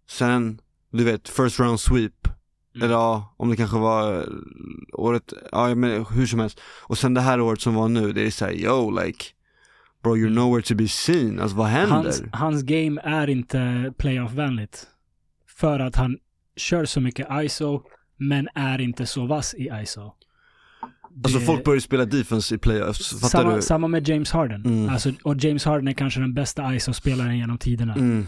Sen, 0.08 0.60
du 0.90 1.04
vet, 1.04 1.28
first 1.28 1.60
round 1.60 1.80
sweep, 1.80 2.28
Mm. 2.74 2.84
eller 2.84 2.94
ja, 2.94 3.34
om 3.36 3.50
det 3.50 3.56
kanske 3.56 3.78
var 3.78 4.14
eh, 4.18 4.22
året, 4.92 5.32
ja 5.52 5.74
men 5.74 6.04
hur 6.10 6.26
som 6.26 6.40
helst. 6.40 6.60
Och 6.82 6.98
sen 6.98 7.14
det 7.14 7.20
här 7.20 7.40
året 7.40 7.60
som 7.60 7.74
var 7.74 7.88
nu, 7.88 8.12
det 8.12 8.26
är 8.26 8.30
såhär, 8.30 8.52
yo 8.52 8.90
like, 8.90 9.24
bro 10.02 10.16
you're 10.16 10.30
nowhere 10.30 10.62
to 10.62 10.74
be 10.74 10.88
seen, 10.88 11.40
alltså 11.40 11.56
vad 11.56 11.66
händer? 11.66 11.94
Hans, 11.96 12.22
hans 12.32 12.62
game 12.62 13.00
är 13.04 13.30
inte 13.30 13.92
playoff-vänligt. 13.98 14.86
För 15.58 15.80
att 15.80 15.96
han 15.96 16.16
kör 16.56 16.84
så 16.84 17.00
mycket 17.00 17.26
ISO, 17.44 17.82
men 18.16 18.48
är 18.54 18.80
inte 18.80 19.06
så 19.06 19.26
vass 19.26 19.54
i 19.54 19.70
ISO. 19.82 20.12
alltså 21.24 21.38
Det- 21.38 21.44
folk 21.46 21.64
börjar 21.64 21.80
spela 21.80 22.04
defense 22.04 22.54
i 22.54 22.58
playoffs, 22.58 23.10
fattar 23.20 23.28
samma, 23.28 23.54
du? 23.56 23.62
samma 23.62 23.88
med 23.88 24.08
James 24.08 24.30
Harden. 24.32 24.64
Mm. 24.64 24.88
Alltså, 24.88 25.12
och 25.22 25.36
James 25.44 25.64
Harden 25.64 25.88
är 25.88 25.92
kanske 25.92 26.20
den 26.20 26.34
bästa 26.34 26.74
ISO-spelaren 26.74 27.38
genom 27.38 27.58
tiderna. 27.58 27.94
Mm, 27.94 28.26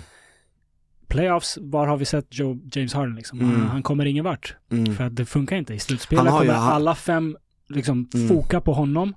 Playoffs, 1.08 1.58
var 1.60 1.86
har 1.86 1.96
vi 1.96 2.04
sett 2.04 2.26
Joe, 2.30 2.58
James 2.72 2.94
Harden 2.94 3.14
liksom? 3.16 3.40
Mm. 3.40 3.52
Han, 3.60 3.68
han 3.68 3.82
kommer 3.82 4.06
ingen 4.06 4.24
vart. 4.24 4.56
mm. 4.72 4.94
För 4.96 5.04
att 5.04 5.16
det 5.16 5.24
funkar 5.26 5.56
inte. 5.56 5.74
I 5.74 5.78
slutspelet 5.78 6.32
har 6.32 6.42
ju- 6.42 6.48
kommer 6.48 6.60
han- 6.60 6.72
alla 6.72 6.94
fem 6.94 7.36
liksom 7.68 8.08
Mm. 8.14 8.28
foka 8.28 8.60
på 8.60 8.72
honom. 8.72 9.14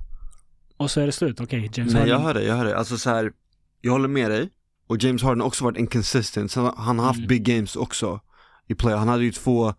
Och 0.77 0.91
så 0.91 1.01
är 1.01 1.05
det 1.05 1.11
slut. 1.11 1.41
Okej, 1.41 1.59
James 1.73 1.93
Nej 1.93 2.01
Harden. 2.01 2.07
jag 2.09 2.19
hör 2.19 2.33
det, 2.33 2.43
jag 2.43 2.55
hör 2.55 2.65
det. 2.65 2.77
Alltså 2.77 2.97
så 2.97 3.09
här, 3.09 3.31
jag 3.81 3.91
håller 3.91 4.07
med 4.07 4.31
dig. 4.31 4.49
Och 4.87 5.03
James 5.03 5.23
Harden 5.23 5.39
har 5.39 5.47
också 5.47 5.63
varit 5.63 5.77
inconsistent. 5.77 6.55
Han 6.55 6.99
har 6.99 7.05
haft 7.05 7.17
Mm. 7.17 7.27
big 7.27 7.43
games 7.43 7.75
också 7.75 8.19
i 8.67 8.75
play. 8.75 8.95
Han 8.95 9.07
hade 9.07 9.23
ju 9.23 9.31
två, 9.31 9.73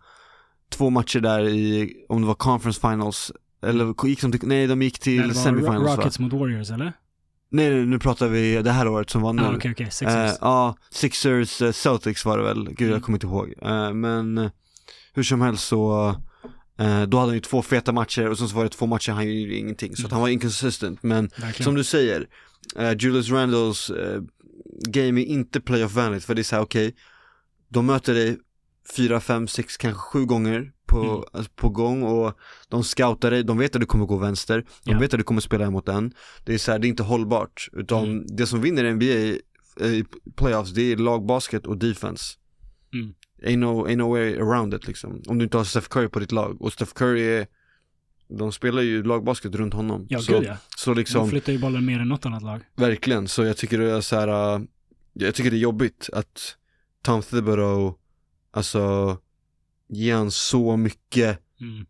två 0.69 0.89
matcher 0.89 1.19
där 1.19 1.43
i, 1.49 1.93
om 2.09 2.21
det 2.21 2.27
var 2.27 2.33
conference 2.35 2.81
finals, 2.81 3.31
eller 3.63 4.07
gick 4.07 4.21
de 4.21 4.31
till, 4.31 4.39
nej 4.47 4.67
de 4.67 4.81
gick 4.81 4.93
det 4.99 5.03
till 5.03 5.23
var 5.27 5.33
semifinals 5.33 5.81
Ro- 5.83 5.87
va? 5.87 5.95
Rockets 5.97 6.19
mot 6.19 6.33
Warriors, 6.33 6.71
eller? 6.71 6.93
Nej, 7.51 7.69
nej 7.69 7.85
nu 7.85 7.99
pratar 7.99 8.27
vi 8.27 8.61
det 8.61 8.71
här 8.71 8.87
året 8.87 9.09
som 9.09 9.21
var 9.21 9.33
nu. 9.33 9.41
Ah, 9.43 9.55
okej, 9.55 9.71
okej. 9.71 9.83
Eh, 9.85 9.89
Sixers. 9.89 10.37
Ja, 10.41 10.75
Sixers, 10.91 11.61
eh, 11.61 11.71
Celtics 11.71 12.25
var 12.25 12.37
det 12.37 12.43
väl, 12.43 12.65
gud 12.65 12.81
Mm. 12.81 12.91
jag 12.91 13.03
kommer 13.03 13.15
inte 13.15 13.27
ihåg. 13.27 13.53
Eh, 13.61 13.93
men 13.93 14.37
eh, 14.37 14.49
hur 15.13 15.23
som 15.23 15.41
helst 15.41 15.67
så, 15.67 16.07
eh, 16.79 17.01
då 17.03 17.17
hade 17.17 17.29
han 17.29 17.33
ju 17.33 17.39
två 17.39 17.61
feta 17.61 17.91
matcher 17.91 18.29
och 18.29 18.37
sen 18.37 18.49
så 18.49 18.55
var 18.55 18.63
det 18.63 18.69
två 18.69 18.85
matcher 18.85 19.11
han 19.11 19.23
gjorde 19.39 19.55
ingenting. 19.55 19.95
Så 19.95 20.01
att 20.01 20.05
Mm. 20.05 20.11
han 20.11 20.21
var 20.21 20.29
inconsistent. 20.29 21.03
Men 21.03 21.27
Verkligen. 21.27 21.63
som 21.63 21.75
du 21.75 21.83
säger, 21.83 22.27
eh, 22.75 22.91
Julius 22.99 23.29
Randles 23.29 23.89
eh, 23.89 24.21
game 24.87 25.21
är 25.21 25.25
inte 25.25 25.59
playoff-vänligt 25.61 26.25
för 26.25 26.35
det 26.35 26.41
är 26.41 26.43
såhär 26.43 26.63
okej, 26.63 26.95
de 27.69 27.85
möter 27.85 28.13
dig 28.13 28.37
fyra, 28.95 29.19
fem, 29.19 29.47
sex, 29.47 29.77
kanske 29.77 29.99
sju 29.99 30.25
gånger 30.25 30.71
på, 30.91 31.03
Mm. 31.03 31.23
alltså, 31.33 31.51
på 31.55 31.69
gång 31.69 32.03
och 32.03 32.37
de 32.69 32.83
scoutar 32.83 33.31
dig, 33.31 33.43
de 33.43 33.57
vet 33.57 33.75
att 33.75 33.81
du 33.81 33.85
kommer 33.87 34.05
gå 34.05 34.17
vänster, 34.17 34.65
de 34.85 34.91
Ja. 34.91 34.99
vet 34.99 35.13
att 35.13 35.19
du 35.19 35.23
kommer 35.23 35.41
spela 35.41 35.65
emot 35.65 35.85
den. 35.85 36.13
Det 36.45 36.53
är 36.53 36.57
så 36.57 36.71
här, 36.71 36.79
det 36.79 36.87
är 36.87 36.89
inte 36.89 37.03
hållbart, 37.03 37.67
utan 37.73 38.03
Mm. 38.03 38.25
det 38.37 38.47
som 38.47 38.61
vinner 38.61 38.83
NBA 38.93 39.05
i, 39.05 39.41
i 39.81 40.05
playoffs, 40.35 40.71
det 40.71 40.81
är 40.81 40.97
lagbasket 40.97 41.67
och 41.67 41.77
defense. 41.77 42.25
Mm. 42.93 43.13
Ain't, 43.43 43.57
no, 43.57 43.87
ain't 43.87 43.95
no 43.95 44.09
way 44.09 44.35
around 44.37 44.73
it 44.73 44.87
liksom. 44.87 45.21
Om 45.27 45.37
du 45.37 45.43
inte 45.43 45.57
har 45.57 45.63
Steph 45.63 45.87
Curry 45.87 46.07
på 46.07 46.19
ditt 46.19 46.31
lag, 46.31 46.61
och 46.61 46.73
Steph 46.73 46.91
Curry 46.93 47.21
är 47.21 47.47
de 48.39 48.51
spelar 48.51 48.81
ju 48.81 49.03
lagbasket 49.03 49.55
runt 49.55 49.73
honom. 49.73 50.05
Ja, 50.09 50.19
så, 50.21 50.31
gud 50.33 50.43
ja. 50.43 50.57
så 50.77 50.89
De 50.93 50.99
liksom, 50.99 51.29
flyttar 51.29 51.53
ju 51.53 51.59
bollen 51.59 51.85
mer 51.85 51.99
än 51.99 52.07
något 52.07 52.25
annat 52.25 52.43
lag. 52.43 52.61
Verkligen, 52.75 53.27
så 53.27 53.43
jag 53.43 53.57
tycker 53.57 53.77
det 53.77 53.91
är 53.91 54.01
så 54.01 54.15
här. 54.15 54.55
äh, 54.55 54.61
jag 55.13 55.35
tycker 55.35 55.51
det 55.51 55.57
är 55.57 55.59
jobbigt 55.59 56.09
att 56.13 56.55
Tom 57.03 57.21
Thibodeau, 57.21 57.93
alltså, 58.51 59.17
ger 59.91 60.15
han 60.15 60.31
så 60.31 60.77
mycket 60.77 61.39
Mm. 61.61 61.85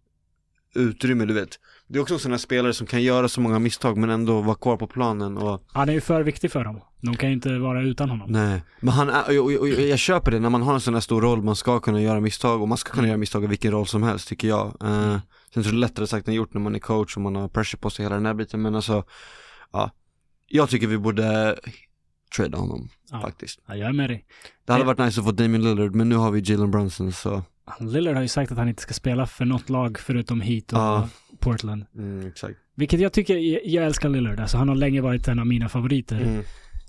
utrymme, 0.75 1.25
du 1.25 1.33
vet. 1.33 1.59
Det 1.87 1.97
är 1.97 2.01
också 2.01 2.13
en 2.13 2.19
sån 2.19 2.31
här 2.31 2.37
spelare 2.37 2.73
som 2.73 2.87
kan 2.87 3.01
göra 3.03 3.27
så 3.29 3.41
många 3.41 3.59
misstag 3.59 3.97
men 3.97 4.09
ändå 4.09 4.41
vara 4.41 4.55
kvar 4.55 4.77
på 4.77 4.87
planen 4.87 5.37
och 5.37 5.63
Han 5.67 5.89
är 5.89 5.93
ju 5.93 6.01
för 6.01 6.23
viktig 6.23 6.51
för 6.51 6.63
dem. 6.63 6.81
De 7.01 7.15
kan 7.15 7.29
ju 7.29 7.33
inte 7.35 7.57
vara 7.57 7.81
utan 7.83 8.09
honom. 8.09 8.31
Nej, 8.31 8.61
men 8.79 8.93
han 8.93 9.09
är, 9.09 9.39
och, 9.39 9.45
och, 9.45 9.51
och, 9.61 9.67
jag 9.69 9.99
köper 9.99 10.31
det 10.31 10.39
när 10.39 10.49
man 10.49 10.61
har 10.61 10.73
en 10.73 10.81
sån 10.81 10.93
här 10.93 11.01
stor 11.01 11.21
roll, 11.21 11.41
man 11.43 11.55
ska 11.55 11.79
kunna 11.79 12.01
göra 12.01 12.19
misstag 12.19 12.61
och 12.61 12.67
man 12.67 12.77
ska 12.77 12.89
kunna 12.91 13.01
Mm. 13.03 13.09
göra 13.09 13.17
misstag 13.17 13.43
i 13.43 13.47
vilken 13.47 13.71
roll 13.71 13.87
som 13.87 14.03
helst 14.03 14.27
tycker 14.27 14.47
jag. 14.47 14.65
Uh, 14.83 15.17
sen 15.53 15.63
så 15.63 15.69
är 15.69 15.73
det 15.73 15.79
lättare 15.79 16.07
sagt 16.07 16.27
än 16.27 16.33
gjort 16.33 16.53
när 16.53 16.61
man 16.61 16.75
är 16.75 16.79
coach 16.79 17.15
och 17.15 17.21
man 17.21 17.35
har 17.35 17.47
pressure 17.47 17.79
på 17.81 17.89
sig 17.89 18.05
hela 18.05 18.15
den 18.15 18.25
här 18.25 18.33
biten 18.33 18.61
men 18.61 18.75
alltså, 18.75 19.03
ja. 19.71 19.91
Jag 20.47 20.69
tycker 20.69 20.87
vi 20.87 20.97
borde 20.97 21.59
trada 22.35 22.57
honom 22.57 22.89
Ja. 23.11 23.21
faktiskt. 23.21 23.59
Ja, 23.67 23.75
jag 23.75 23.89
är 23.89 23.93
med 23.93 24.09
dig. 24.09 24.25
Det 24.65 24.71
hade 24.71 24.83
Eh. 24.83 24.87
varit 24.87 24.99
nice 24.99 25.19
att 25.19 25.25
få 25.25 25.31
Damian 25.31 25.63
Lillard 25.63 25.95
men 25.95 26.09
nu 26.09 26.15
har 26.15 26.31
vi 26.31 26.39
Jalen 26.45 26.71
Brunson 26.71 27.11
så, 27.11 27.43
Lillard 27.79 28.15
har 28.15 28.21
ju 28.21 28.27
sagt 28.27 28.51
att 28.51 28.57
han 28.57 28.69
inte 28.69 28.81
ska 28.81 28.93
spela 28.93 29.25
för 29.27 29.45
något 29.45 29.69
lag 29.69 29.99
förutom 29.99 30.41
Heat 30.41 30.73
och 30.73 30.79
Ja. 30.79 31.09
Portland. 31.39 31.85
mm, 31.95 32.27
exakt. 32.27 32.55
Vilket 32.75 32.99
jag 32.99 33.13
tycker, 33.13 33.37
jag- 33.69 33.85
älskar 33.85 34.09
Lillard. 34.09 34.39
Alltså 34.39 34.57
han 34.57 34.69
har 34.69 34.75
länge 34.75 35.01
varit 35.01 35.27
en 35.27 35.39
av 35.39 35.47
mina 35.47 35.69
favoriter. 35.69 36.21
Mm. 36.21 36.43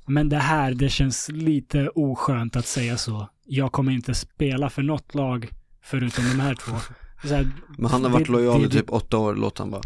Men 0.07 0.29
det 0.29 0.37
här, 0.37 0.75
det 0.75 0.89
känns 0.89 1.29
lite 1.29 1.89
oskönt 1.89 2.57
att 2.57 2.67
säga 2.67 2.97
så. 2.97 3.29
Jag 3.47 3.73
kommer 3.73 3.93
inte 3.93 4.15
spela 4.15 4.71
för 4.71 4.83
något 4.83 5.15
lag 5.15 5.49
förutom 5.85 6.25
de 6.25 6.41
här 6.41 6.55
två. 6.55 6.73
Här, 7.29 7.47
Men 7.79 7.91
han 7.91 8.05
har 8.05 8.11
varit 8.11 8.27
det- 8.27 8.33
lojal 8.33 8.65
i 8.65 8.69
typ 8.69 8.91
åtta 8.93 9.19
år, 9.19 9.35
låt 9.35 9.59
han 9.59 9.71
bara. 9.71 9.83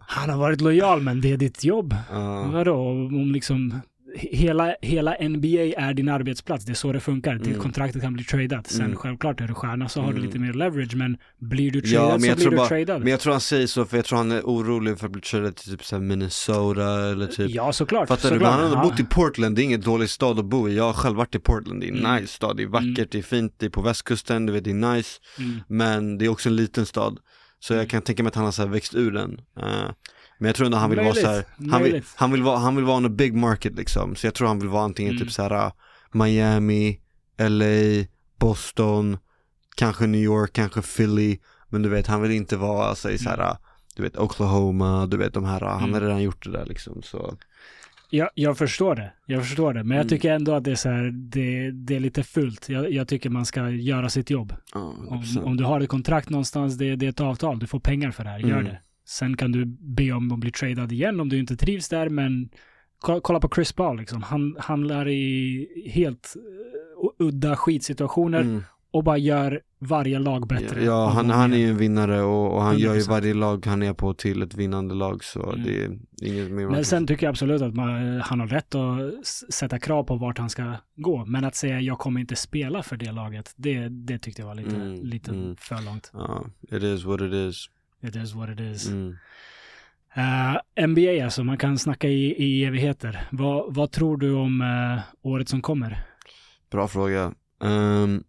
Han 0.00 0.30
har 0.30 0.38
varit 0.38 0.60
lojal, 0.60 1.00
men 1.02 1.20
det 1.20 1.32
är 1.32 1.36
ditt 1.36 1.64
jobb. 1.64 1.96
Ja. 2.10 2.42
Vadå? 2.42 2.88
Om 2.90 3.32
liksom 3.32 3.80
hela, 4.16 4.74
hela 4.82 5.16
NBA 5.20 5.46
är 5.76 5.94
din 5.94 6.08
arbetsplats. 6.08 6.64
Det 6.64 6.72
är 6.72 6.74
så 6.74 6.92
det 6.92 7.00
funkar. 7.00 7.34
Ditt 7.34 7.46
Mm. 7.46 7.58
kontraktet 7.60 8.02
kan 8.02 8.12
bli 8.12 8.24
tradat. 8.24 8.66
Sen 8.66 8.84
Mm. 8.84 8.96
självklart 8.96 9.40
är 9.40 9.46
du 9.48 9.54
stjärna 9.54 9.88
så 9.88 10.00
har 10.00 10.08
du 10.12 10.16
Mm. 10.18 10.26
lite 10.26 10.38
mer 10.38 10.52
leverage. 10.52 10.94
Men 10.94 11.16
blir 11.38 11.70
du 11.70 11.78
Ja, 11.84 11.98
tradad 12.00 12.20
men 12.20 12.30
så 12.30 12.36
blir 12.36 12.50
du 12.50 12.56
bara- 12.56 12.68
tradad. 12.68 12.98
Men 13.00 13.08
jag 13.10 13.20
tror 13.20 13.32
han 13.32 13.40
säger 13.40 13.66
så 13.66 13.84
för 13.84 13.96
jag 13.96 14.04
tror 14.04 14.18
han 14.18 14.32
är 14.32 14.40
orolig 14.40 14.98
för 14.98 15.06
att 15.06 15.12
bli 15.12 15.20
tradad 15.22 15.56
till 15.56 15.70
typ 15.70 15.84
så 15.84 15.98
Minnesota 15.98 17.10
eller 17.10 17.26
typ 17.26 17.50
ja, 17.50 17.72
såklart. 17.72 18.08
Fattar 18.08 18.28
du? 18.30 18.34
såklart. 18.34 18.52
Men 18.52 18.60
han 18.60 18.70
har 18.78 18.84
Ja. 18.84 18.90
bott 18.90 19.00
i 19.00 19.04
Portland, 19.04 19.56
det 19.56 19.62
är 19.62 19.64
ingen 19.64 19.80
dålig 19.80 20.10
stad 20.10 20.38
att 20.38 20.44
bo 20.44 20.68
i. 20.68 20.76
Jag 20.76 20.84
har 20.84 20.92
själv 20.92 21.16
varit 21.16 21.34
i 21.34 21.38
Portland, 21.38 21.80
det 21.80 21.86
är 21.86 21.92
en 21.92 21.98
Mm. 22.06 22.14
nice 22.22 22.32
stad, 22.34 22.56
det 22.56 22.62
är 22.62 22.66
vackert, 22.66 22.98
Mm. 22.98 23.08
det 23.10 23.18
är 23.18 23.22
fint, 23.22 23.54
det 23.58 23.66
är 23.66 23.70
på 23.70 23.82
västkusten, 23.82 24.46
du 24.46 24.52
vet 24.52 24.64
det 24.64 24.70
är 24.70 24.94
nice. 24.94 25.20
Mm. 25.38 25.60
Men 25.68 26.18
det 26.18 26.24
är 26.24 26.28
också 26.28 26.48
en 26.48 26.56
liten 26.56 26.86
stad. 26.86 27.18
Så 27.60 27.74
jag 27.74 27.88
kan 27.90 28.02
tänka 28.02 28.22
mig 28.22 28.28
att 28.28 28.34
han 28.34 28.44
har 28.44 28.52
så 28.52 28.66
växt 28.66 28.94
ur 28.94 29.10
den. 29.12 29.40
Eh, 29.58 29.90
men 30.38 30.46
jag 30.46 30.56
tror 30.56 30.66
ändå 30.66 30.78
han 30.78 30.90
vill 30.90 30.96
Möjligt, 30.96 31.22
vara 31.24 31.34
så 31.42 31.42
här, 31.62 31.70
han 31.70 31.82
vill, 31.82 32.02
han 32.16 32.32
vill 32.32 32.42
vara, 32.42 32.58
han 32.58 32.76
vill 32.76 32.84
vara 32.84 32.96
on 32.96 33.06
a 33.06 33.08
big 33.08 33.34
market 33.34 33.74
liksom. 33.74 34.16
Så 34.16 34.26
jag 34.26 34.34
tror 34.34 34.48
han 34.48 34.58
vill 34.58 34.68
vara 34.68 34.82
antingen 34.84 35.10
Mm. 35.14 35.22
typ 35.22 35.32
så 35.32 35.42
här 35.42 35.66
uh, 35.66 35.72
Miami, 36.12 37.00
LA, 37.38 38.04
Boston, 38.40 39.18
kanske 39.76 40.06
New 40.06 40.20
York, 40.20 40.52
kanske 40.52 40.82
Philly. 40.82 41.38
Men 41.68 41.82
du 41.82 41.88
vet, 41.88 42.06
han 42.06 42.22
vill 42.22 42.30
inte 42.30 42.56
vara 42.56 42.86
alltså, 42.86 43.10
i 43.10 43.18
så 43.18 43.28
här, 43.30 43.40
uh, 43.40 43.56
du 43.96 44.02
vet 44.02 44.18
Oklahoma, 44.18 45.06
du 45.06 45.16
vet 45.16 45.34
de 45.34 45.44
här, 45.44 45.62
uh, 45.62 45.68
han 45.68 45.80
har 45.80 45.88
Mm. 45.88 46.00
redan 46.00 46.22
gjort 46.22 46.44
det 46.44 46.52
där 46.52 46.66
liksom. 46.66 47.02
Så. 47.02 47.34
Jag, 48.10 48.28
jag 48.34 48.58
förstår 48.58 48.94
det. 48.94 49.12
Jag 49.26 49.42
förstår 49.46 49.74
det. 49.74 49.84
Men 49.84 49.96
jag 49.96 50.04
Mm. 50.04 50.08
tycker 50.08 50.32
ändå 50.32 50.54
att 50.54 50.64
det 50.64 50.70
är 50.70 50.74
så 50.74 50.88
här, 50.88 51.10
det, 51.12 51.70
det 51.70 51.96
är 51.96 52.00
lite 52.00 52.22
fult. 52.22 52.68
Jag, 52.68 52.92
jag 52.92 53.08
tycker 53.08 53.30
man 53.30 53.46
ska 53.46 53.68
göra 53.70 54.08
sitt 54.08 54.30
jobb. 54.30 54.54
Ja, 54.74 54.80
Om, 55.08 55.22
100%. 55.22 55.42
om 55.44 55.56
du 55.56 55.64
har 55.64 55.80
ett 55.80 55.88
kontrakt 55.88 56.30
någonstans, 56.30 56.74
det, 56.78 56.96
det 56.96 57.06
är 57.06 57.10
ett 57.10 57.20
avtal. 57.20 57.58
Du 57.58 57.66
får 57.66 57.80
pengar 57.80 58.10
för 58.10 58.24
det 58.24 58.30
här. 58.30 58.38
Gör 58.38 58.50
Mm. 58.50 58.64
det. 58.64 58.80
Sen 59.18 59.36
kan 59.36 59.52
du 59.52 59.64
be 59.80 60.12
om 60.12 60.32
att 60.32 60.38
bli 60.38 60.50
tradad 60.50 60.92
igen 60.92 61.20
om 61.20 61.28
du 61.28 61.38
inte 61.38 61.56
trivs 61.56 61.88
där, 61.88 62.08
men 62.08 62.48
kolla, 63.00 63.40
på 63.40 63.48
Chris 63.54 63.72
Paul 63.72 63.98
liksom. 63.98 64.22
Han 64.22 64.56
hamnar 64.58 65.08
i 65.08 65.66
helt 65.94 66.34
uh, 66.36 67.26
udda 67.26 67.56
skitsituationer 67.56 68.40
Mm. 68.40 68.62
och 68.90 69.04
bara 69.04 69.18
gör 69.18 69.60
varje 69.78 70.18
lag 70.18 70.48
bättre. 70.48 70.84
Ja, 70.84 71.08
han, 71.08 71.30
han 71.30 71.52
är 71.52 71.56
ju 71.56 71.68
en 71.68 71.76
vinnare 71.76 72.22
och, 72.22 72.54
och 72.54 72.62
han 72.62 72.78
gör 72.78 72.94
ju 72.94 73.00
100%. 73.00 73.08
varje 73.08 73.34
lag 73.34 73.66
han 73.66 73.82
är 73.82 73.92
på 73.92 74.14
till 74.14 74.42
ett 74.42 74.54
vinnande 74.54 74.94
lag 74.94 75.24
så 75.24 75.42
Mm. 75.52 75.64
det 75.64 75.84
är 75.84 75.98
inget 76.30 76.50
mer 76.50 76.68
Men 76.68 76.84
sen 76.84 77.06
tycker 77.06 77.26
jag 77.26 77.30
absolut 77.30 77.62
att 77.62 77.74
man, 77.74 78.20
han 78.20 78.40
har 78.40 78.46
rätt 78.46 78.74
att 78.74 79.26
sätta 79.54 79.78
krav 79.78 80.04
på 80.04 80.16
vart 80.16 80.38
han 80.38 80.50
ska 80.50 80.74
gå. 80.96 81.24
Men 81.24 81.44
att 81.44 81.54
säga 81.56 81.80
jag 81.80 81.98
kommer 81.98 82.20
inte 82.20 82.36
spela 82.36 82.82
för 82.82 82.96
det 82.96 83.12
laget, 83.12 83.52
det, 83.56 83.88
det 83.88 84.18
tyckte 84.18 84.42
jag 84.42 84.46
var 84.46 84.54
lite, 84.54 84.76
Mm, 84.76 85.04
lite 85.04 85.30
mm. 85.30 85.56
för 85.56 85.84
långt. 85.84 86.10
Ja, 86.12 86.44
it 86.70 86.82
is 86.82 87.04
what 87.04 87.20
it 87.20 87.32
is. 87.32 87.68
It 88.02 88.16
is 88.16 88.34
what 88.34 88.50
it 88.50 88.60
is. 88.60 88.86
Mm. 88.86 89.16
Eh, 90.14 90.86
NBA 90.86 91.24
alltså, 91.24 91.44
man 91.44 91.58
kan 91.58 91.78
snacka 91.78 92.08
i, 92.08 92.24
i 92.44 92.64
evigheter. 92.64 93.28
Vad, 93.30 93.74
vad 93.74 93.92
tror 93.92 94.16
du 94.16 94.32
om 94.32 94.60
eh, 94.60 95.00
året 95.22 95.48
som 95.48 95.62
kommer? 95.62 96.04
Bra 96.70 96.88
fråga. 96.88 97.32
Um, 97.60 98.24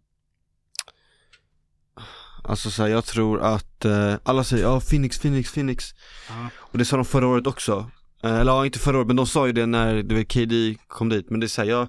alltså 2.44 2.70
så 2.70 2.82
här, 2.82 2.90
jag 2.90 3.04
tror 3.04 3.40
att 3.40 3.84
eh, 3.84 4.14
alla 4.22 4.44
säger 4.44 4.62
ja 4.64 4.80
Phoenix, 4.80 5.18
Phoenix, 5.18 5.52
Phoenix. 5.54 5.84
Ja. 6.28 6.48
Och 6.58 6.78
det 6.78 6.84
sa 6.84 6.96
de 6.96 7.04
förra 7.04 7.26
året 7.26 7.46
också. 7.46 7.90
Eller 8.22 8.52
ja, 8.52 8.66
inte 8.66 8.78
förra 8.78 8.96
året, 8.98 9.06
men 9.06 9.16
de 9.16 9.26
sa 9.26 9.46
ju 9.46 9.52
det 9.52 9.66
när 9.66 10.02
du 10.02 10.14
vet, 10.14 10.28
KD 10.32 10.76
kom 10.88 11.08
dit. 11.08 11.30
Men 11.30 11.40
det 11.40 11.46
är 11.46 11.48
så 11.48 11.62
här, 11.62 11.68
jag, 11.68 11.88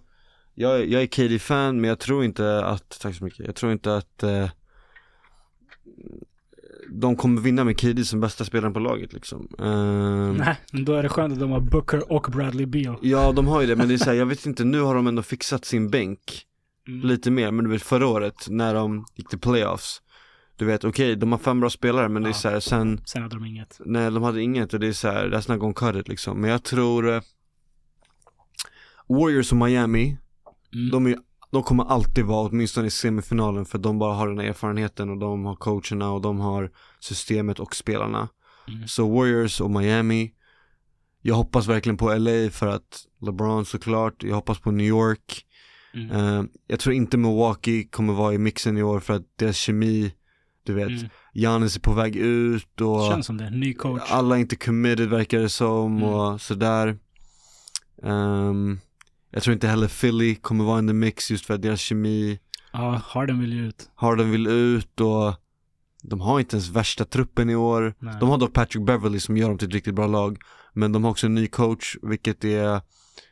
jag, 0.54 0.80
är- 0.80 0.84
jag 0.86 1.02
är 1.02 1.08
KD-fan, 1.08 1.82
men 1.82 1.88
jag 1.90 2.00
tror 2.00 2.24
inte 2.26 2.66
att, 2.66 3.00
tack 3.02 3.16
så 3.16 3.24
mycket, 3.24 3.46
jag 3.46 3.56
tror 3.56 3.72
inte 3.72 3.96
att 3.98 4.24
de 6.90 7.16
kommer 7.16 7.42
vinna 7.42 7.64
med 7.64 7.80
KD 7.80 8.06
som 8.06 8.20
bästa 8.20 8.46
spelaren 8.46 8.74
på 8.74 8.80
laget 8.80 9.14
liksom. 9.14 9.48
Ehm, 9.60 10.34
Nej, 10.38 10.56
men 10.72 10.86
då 10.86 10.94
är 10.94 11.04
det 11.04 11.10
skönt 11.10 11.34
att 11.34 11.40
de 11.40 11.52
har 11.52 11.60
Booker 11.60 12.12
och 12.12 12.28
Bradley 12.32 12.66
Beal. 12.66 12.98
Ja, 13.02 13.32
de 13.32 13.48
har 13.48 13.62
ju 13.62 13.68
det, 13.68 13.76
men 13.76 13.88
det 13.88 13.94
är 13.94 13.98
så 13.98 14.06
här, 14.06 14.14
jag 14.14 14.26
vet 14.26 14.46
inte, 14.46 14.64
nu 14.64 14.82
har 14.82 14.96
de 14.96 15.08
ändå 15.08 15.22
fixat 15.22 15.66
sin 15.66 15.90
bänk 15.90 16.42
Mm. 16.88 17.08
lite 17.08 17.32
mer, 17.32 17.52
men 17.52 17.66
du 17.66 17.72
vet 17.72 17.82
förra 17.84 18.08
året 18.08 18.46
när 18.50 18.74
de 18.74 19.06
gick 19.16 19.30
till 19.30 19.40
playoffs 19.40 20.02
Du 20.58 20.66
vet, 20.66 20.84
okej, 20.84 21.16
de 21.16 21.32
har 21.32 21.40
fem 21.40 21.60
bra 21.60 21.70
spelare, 21.70 22.10
men 22.10 22.24
det 22.24 22.28
är 22.28 22.32
Ja. 22.32 22.34
så 22.34 22.50
här, 22.50 22.60
sen 22.60 23.02
Sen 23.06 23.22
hade 23.24 23.36
de 23.36 23.46
inget. 23.46 23.80
Nej, 23.86 24.12
de 24.12 24.24
hade 24.24 24.42
inget 24.42 24.74
och 24.74 24.80
det 24.80 24.88
är 24.88 24.94
så 24.94 25.08
här, 25.08 25.30
that's 25.30 25.52
not 25.52 25.60
gonna 25.60 25.74
cut 25.74 25.96
it 26.02 26.08
liksom. 26.08 26.42
Men 26.42 26.50
jag 26.50 26.64
tror 26.64 27.10
eh, 27.14 27.22
Warriors 29.08 29.52
och 29.52 29.58
Miami, 29.58 30.18
Mm. 30.74 30.92
de, 30.92 31.06
är, 31.08 31.18
de 31.52 31.64
kommer 31.64 31.84
alltid 31.84 32.26
vara 32.26 32.50
åtminstone 32.50 32.88
i 32.88 32.91
semifinalen 32.91 33.66
för 33.66 33.78
de 33.78 34.00
bara 34.00 34.14
har 34.14 34.28
den 34.28 34.39
här 34.39 34.46
erfarenheten 34.46 35.10
och 35.10 35.18
de 35.18 35.46
har 35.46 35.56
coacherna 35.56 36.12
och 36.12 36.22
de 36.22 36.39
har 36.39 36.72
systemet 37.00 37.60
och 37.60 37.76
spelarna. 37.76 38.28
Mm. 38.68 38.88
Så 38.88 39.10
Warriors 39.14 39.62
och 39.62 39.72
Miami, 39.72 40.32
jag 41.22 41.36
hoppas 41.36 41.68
verkligen 41.68 41.98
på 41.98 42.14
LA 42.16 42.50
för 42.52 42.68
att 42.68 43.06
LeBron 43.22 43.66
såklart, 43.66 44.24
jag 44.24 44.36
hoppas 44.36 44.60
på 44.60 44.72
New 44.72 44.88
York. 44.88 45.46
Mm. 45.93 46.12
Eh, 46.12 46.43
jag 46.68 46.80
tror 46.80 46.96
inte 46.96 47.18
Milwaukee 47.18 47.84
kommer 47.84 48.14
vara 48.14 48.34
i 48.34 48.38
mixen 48.38 48.78
i 48.78 48.84
år 48.84 49.00
för 49.00 49.14
att 49.14 49.38
deras 49.38 49.56
kemi, 49.58 50.14
du 50.66 50.74
vet, 50.74 50.88
Mm. 50.89 51.10
Giannis 51.34 51.76
är 51.76 51.80
på 51.80 51.93
väg 51.93 52.16
ut 52.16 52.82
och 52.82 53.12
Känns 53.12 53.26
som 53.26 53.38
det. 53.38 53.50
Ny 53.50 53.74
coach. 53.74 54.02
alla 54.12 54.36
är 54.36 54.39
inte 54.39 54.56
committed 54.56 55.10
verkar 55.10 55.39
det 55.39 55.50
som 55.50 55.98
Mm. 55.98 56.04
och 56.10 56.41
sådär. 56.41 56.98
Ehm, 58.04 58.80
jag 59.36 59.44
tror 59.44 59.54
inte 59.54 59.68
heller 59.68 59.88
Philly 59.88 60.36
kommer 60.36 60.64
vara 60.64 60.80
in 60.80 60.88
the 60.88 60.94
mix 60.94 61.32
just 61.32 61.46
för 61.46 61.54
att 61.54 61.62
deras 61.62 61.80
kemi, 61.80 62.40
Ja, 62.74 63.02
Harden 63.06 63.40
vill 63.40 63.54
ju 63.54 63.68
ut. 63.68 63.90
Harden 63.96 64.32
vill 64.32 64.48
ut 64.48 65.02
och 65.02 65.34
de 66.02 66.22
har 66.22 66.40
inte 66.40 66.56
ens 66.56 66.70
värsta 66.70 67.06
truppen 67.06 67.50
i 67.50 67.56
år. 67.56 67.94
Nej. 68.00 68.16
De 68.20 68.30
har 68.30 68.38
dock 68.38 68.54
Patrick 68.54 68.86
Beverly 68.86 69.20
som 69.20 69.38
gör 69.38 69.48
dem 69.50 69.58
till 69.58 69.68
ett 69.68 69.74
riktigt 69.74 69.96
bra 69.96 70.08
lag. 70.08 70.38
Men 70.74 70.92
de 70.92 71.04
har 71.04 71.12
också 71.12 71.26
en 71.26 71.36
ny 71.36 71.48
coach, 71.48 71.96
vilket 72.02 72.44
är, 72.44 72.82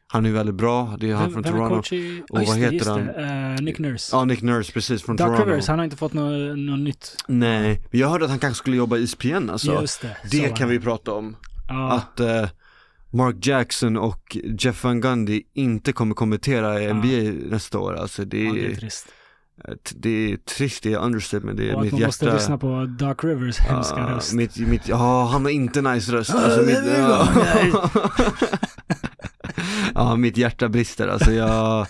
han 0.08 0.26
är 0.26 0.32
väldigt 0.32 0.56
bra, 0.56 0.98
det 1.00 1.10
är 1.12 1.16
han 1.16 1.24
Vem, 1.24 1.34
från 1.34 1.44
vem 1.44 1.54
Toronto. 1.54 1.96
i... 1.96 2.24
Och 2.30 2.40
vad 2.48 2.58
heter 2.58 2.74
just 2.74 2.88
han? 2.88 3.10
Eh, 3.10 3.62
Nick 3.62 3.80
Nurse. 3.80 4.16
Ja, 4.16 4.26
Nick 4.26 4.42
Nurse, 4.42 4.72
precis, 4.72 5.04
från 5.04 5.16
Doc 5.16 5.26
Toronto. 5.26 5.46
Rivers, 5.46 5.68
han 5.68 5.80
har 5.80 5.86
inte 5.86 5.98
fått 5.98 6.14
något, 6.14 6.58
något 6.60 6.80
nytt. 6.80 7.16
Nej, 7.28 7.82
men 7.92 8.00
jag 8.00 8.10
hörde 8.10 8.26
att 8.26 8.32
han 8.32 8.40
kanske 8.40 8.58
skulle 8.58 8.78
jobba 8.78 8.98
i 8.98 9.04
ESPN 9.04 9.50
alltså. 9.50 9.82
Just 9.82 10.02
det. 10.02 10.18
det 10.32 10.50
så 10.50 10.56
kan 10.56 10.68
var 10.68 10.74
vi 10.74 10.80
prata 10.80 11.12
om. 11.12 11.36
Ja, 11.70 11.92
att 11.92 12.20
eh, 12.20 12.50
Mark 13.14 13.46
Jackson 13.48 13.98
och 13.98 14.38
Jeff 14.60 14.84
Van 14.84 15.02
Gundy 15.02 15.42
inte 15.54 15.94
kommer 15.94 16.16
kommentera 16.16 16.82
i 16.82 16.86
Ja. 16.86 16.94
NBA 16.94 17.48
nästa 17.50 17.80
år. 17.80 17.94
Alltså 17.94 18.26
det 18.26 18.44
ja, 18.44 18.54
det 18.54 18.66
är 18.66 18.70
är, 18.72 18.76
trist. 18.76 19.08
det 19.96 20.10
är 20.34 20.38
trist, 20.38 20.84
det 20.84 20.94
är 20.94 20.98
understatement, 20.98 21.58
det 21.58 21.70
är 21.70 21.74
Och 21.74 21.80
att 21.80 21.84
mitt 21.84 21.92
man 21.94 22.02
måste 22.02 22.26
hjärta. 22.26 22.38
lyssna 22.38 22.58
på 22.58 22.86
Doc 23.00 23.18
Rivers 23.24 23.60
hemska 23.60 24.00
Ja, 24.00 24.16
röst. 24.16 24.34
mitt, 24.34 24.58
mitt, 24.58 24.88
ja, 24.88 25.26
han 25.32 25.44
har 25.46 25.52
inte 25.52 25.82
nice 25.82 26.12
röst. 26.12 26.36
Alltså, 26.36 26.60
Ja, 26.62 26.66
mitt, 26.66 26.76
är 26.78 27.00
ja. 27.00 27.28
ja, 29.96 30.16
mitt 30.16 30.38
hjärta 30.38 30.70
brister. 30.70 31.08
Alltså 31.08 31.32
jag, 31.32 31.88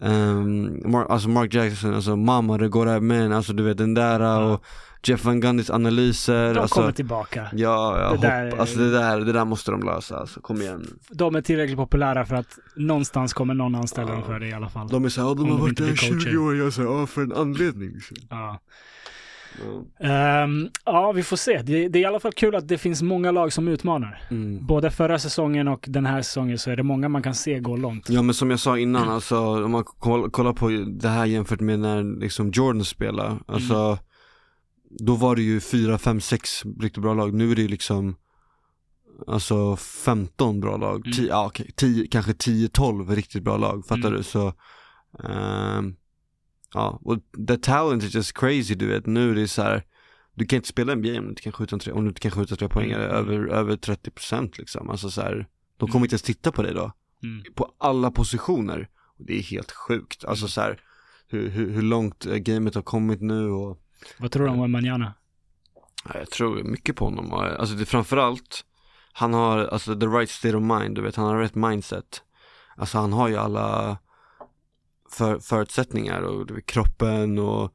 ehm, 0.00 0.90
Mark, 0.90 1.06
alltså 1.10 1.28
Mark 1.28 1.54
Jackson, 1.54 1.94
alltså 1.94 2.16
mamma 2.16 2.58
det 2.58 2.68
går 2.68 3.00
men 3.00 3.32
alltså 3.32 3.52
du 3.52 3.62
vet 3.62 3.78
den 3.78 3.94
där 3.94 4.40
och 4.40 4.64
Jeff 5.06 5.24
Van 5.24 5.40
Gundys 5.40 5.70
analyser. 5.70 6.54
De 6.54 6.60
alltså, 6.60 6.74
kommer 6.80 6.92
tillbaka. 6.92 7.48
Ja, 7.52 7.98
jag 8.00 8.06
Det 8.10 8.16
hopp, 8.16 8.20
där- 8.20 8.60
alltså 8.60 8.78
det 8.78 8.90
där, 8.90 9.20
det 9.20 9.32
där 9.32 9.44
måste 9.44 9.70
de 9.70 9.82
lösa, 9.82 10.16
alltså 10.18 10.40
kom 10.40 10.60
igen. 10.62 10.86
De 11.10 11.34
är 11.34 11.40
tillräckligt 11.40 11.76
populära 11.78 12.26
för 12.26 12.34
att 12.36 12.58
någonstans 12.76 13.32
kommer 13.32 13.54
någon 13.54 13.74
anställa 13.74 14.10
dem 14.10 14.18
Ja. 14.20 14.26
för 14.26 14.40
det 14.40 14.46
i 14.48 14.52
alla 14.52 14.68
fall. 14.68 14.88
De 14.88 15.04
är 15.04 15.08
såhär, 15.08 15.34
de 15.34 15.50
har 15.50 15.58
varit 15.58 15.76
där 15.76 15.84
i 15.84 15.92
blir 15.92 15.96
coacher. 16.10 16.30
20 16.30 16.36
år, 16.38 16.56
jag 16.56 16.72
säger 16.72 16.88
ja 16.88 17.06
för 17.06 17.22
en 17.22 17.32
anledning. 17.32 17.92
Ja. 18.30 18.60
Ja. 20.00 20.06
Ehm, 20.08 20.68
ja, 20.84 21.12
vi 21.12 21.22
får 21.22 21.36
se. 21.36 21.62
Det, 21.62 21.88
det 21.88 21.98
är 21.98 22.02
i 22.02 22.04
alla 22.04 22.20
fall 22.20 22.32
kul 22.32 22.54
att 22.54 22.68
det 22.68 22.78
finns 22.78 23.02
många 23.02 23.30
lag 23.30 23.52
som 23.52 23.68
utmanar. 23.68 24.22
Mm. 24.30 24.66
Både 24.66 24.90
förra 24.90 25.18
säsongen 25.18 25.68
och 25.68 25.84
den 25.88 26.06
här 26.06 26.22
säsongen 26.22 26.58
så 26.58 26.70
är 26.70 26.76
det 26.76 26.82
många 26.82 27.08
man 27.08 27.22
kan 27.22 27.34
se 27.34 27.58
gå 27.58 27.76
långt. 27.76 28.08
Ja 28.10 28.22
men 28.22 28.34
som 28.34 28.50
jag 28.50 28.60
sa 28.60 28.78
innan, 28.78 29.08
alltså 29.08 29.64
om 29.64 29.70
man 29.70 29.84
koll- 29.84 30.30
kollar 30.30 30.52
på 30.52 30.68
det 31.00 31.08
här 31.08 31.26
jämfört 31.26 31.60
med 31.60 31.78
när 31.78 32.20
liksom 32.20 32.50
Jordan 32.50 32.84
spelade, 32.84 33.38
alltså 33.46 33.98
då 34.90 35.14
var 35.14 35.36
det 35.36 35.42
ju 35.42 35.60
4, 35.60 35.98
5, 35.98 36.20
6 36.20 36.62
riktigt 36.80 37.02
bra 37.02 37.14
lag, 37.14 37.34
nu 37.34 37.50
är 37.50 37.56
det 37.56 37.62
ju 37.62 37.68
liksom 37.68 38.16
Alltså 39.26 39.76
15 39.76 40.60
bra 40.60 40.76
lag, 40.76 41.06
Mm. 41.06 41.12
10, 41.16 41.28
ja, 41.28 41.46
okej, 41.46 41.70
10, 41.76 42.06
kanske 42.06 42.32
10-12 42.32 43.14
riktigt 43.14 43.42
bra 43.42 43.56
lag, 43.56 43.86
fattar 43.86 44.08
Mm. 44.08 44.12
du? 44.12 44.22
Så 44.22 44.54
ehm, 45.24 45.96
Ja, 46.74 47.00
och 47.04 47.18
the 47.48 47.56
talent 47.56 48.02
is 48.02 48.14
just 48.14 48.32
crazy 48.38 48.74
du 48.74 48.86
vet, 48.86 49.06
nu 49.06 49.30
är 49.30 49.34
det 49.34 49.48
så 49.48 49.62
här 49.62 49.84
Du 50.34 50.46
kan 50.46 50.56
inte 50.56 50.68
spela 50.68 50.94
NBA 50.94 51.08
om 51.18 51.24
du 51.24 51.28
inte 51.30 51.42
kan 51.42 51.52
skjuta 51.52 51.78
tre, 51.78 51.92
om 51.92 52.02
du 52.04 52.08
inte 52.08 52.20
kan 52.20 52.30
skjuta 52.30 52.56
tre 52.56 52.68
poängare 52.68 53.04
Mm. 53.04 53.16
över, 53.16 53.46
över 53.48 53.76
30% 53.76 54.58
liksom, 54.58 54.90
alltså 54.90 55.10
så 55.10 55.20
här 55.20 55.46
De 55.76 55.88
kommer 55.88 55.96
Mm. 55.96 56.04
inte 56.04 56.14
ens 56.14 56.22
titta 56.22 56.52
på 56.52 56.62
dig 56.62 56.74
då 56.74 56.92
Mm. 57.22 57.42
på 57.54 57.74
alla 57.78 58.10
positioner. 58.10 58.88
Och 59.18 59.24
det 59.26 59.38
är 59.38 59.42
helt 59.42 59.72
sjukt. 59.72 60.24
Alltså 60.24 60.44
Mm. 60.44 60.48
så 60.48 60.60
här, 60.60 60.80
hur, 61.28 61.48
hur, 61.48 61.70
hur 61.70 61.82
långt 61.82 62.26
eh, 62.26 62.36
gamet 62.36 62.74
har 62.74 62.82
kommit 62.82 63.20
nu 63.20 63.48
och 63.50 63.78
Vad 64.18 64.30
tror 64.32 64.44
du 64.46 64.50
om 64.52 64.72
Manjana? 64.72 65.14
ja, 66.04 66.18
jag 66.18 66.30
tror 66.30 66.62
mycket 66.62 66.96
på 66.96 67.04
honom. 67.04 67.32
Alltså 67.32 67.74
det 67.74 67.86
framförallt, 67.86 68.64
han 69.12 69.34
har 69.34 69.58
alltså 69.58 70.00
the 70.00 70.06
right 70.06 70.30
state 70.30 70.56
of 70.56 70.62
mind, 70.62 70.94
du 70.94 71.02
vet, 71.02 71.16
han 71.16 71.26
har 71.26 71.38
rätt 71.38 71.54
mindset. 71.54 72.22
Alltså 72.76 72.98
han 72.98 73.12
har 73.12 73.28
ju 73.28 73.36
alla 73.36 73.98
för, 75.10 75.38
förutsättningar 75.38 76.20
och 76.22 76.46
vet, 76.46 76.60
kroppen 76.60 77.38
och 77.38 77.72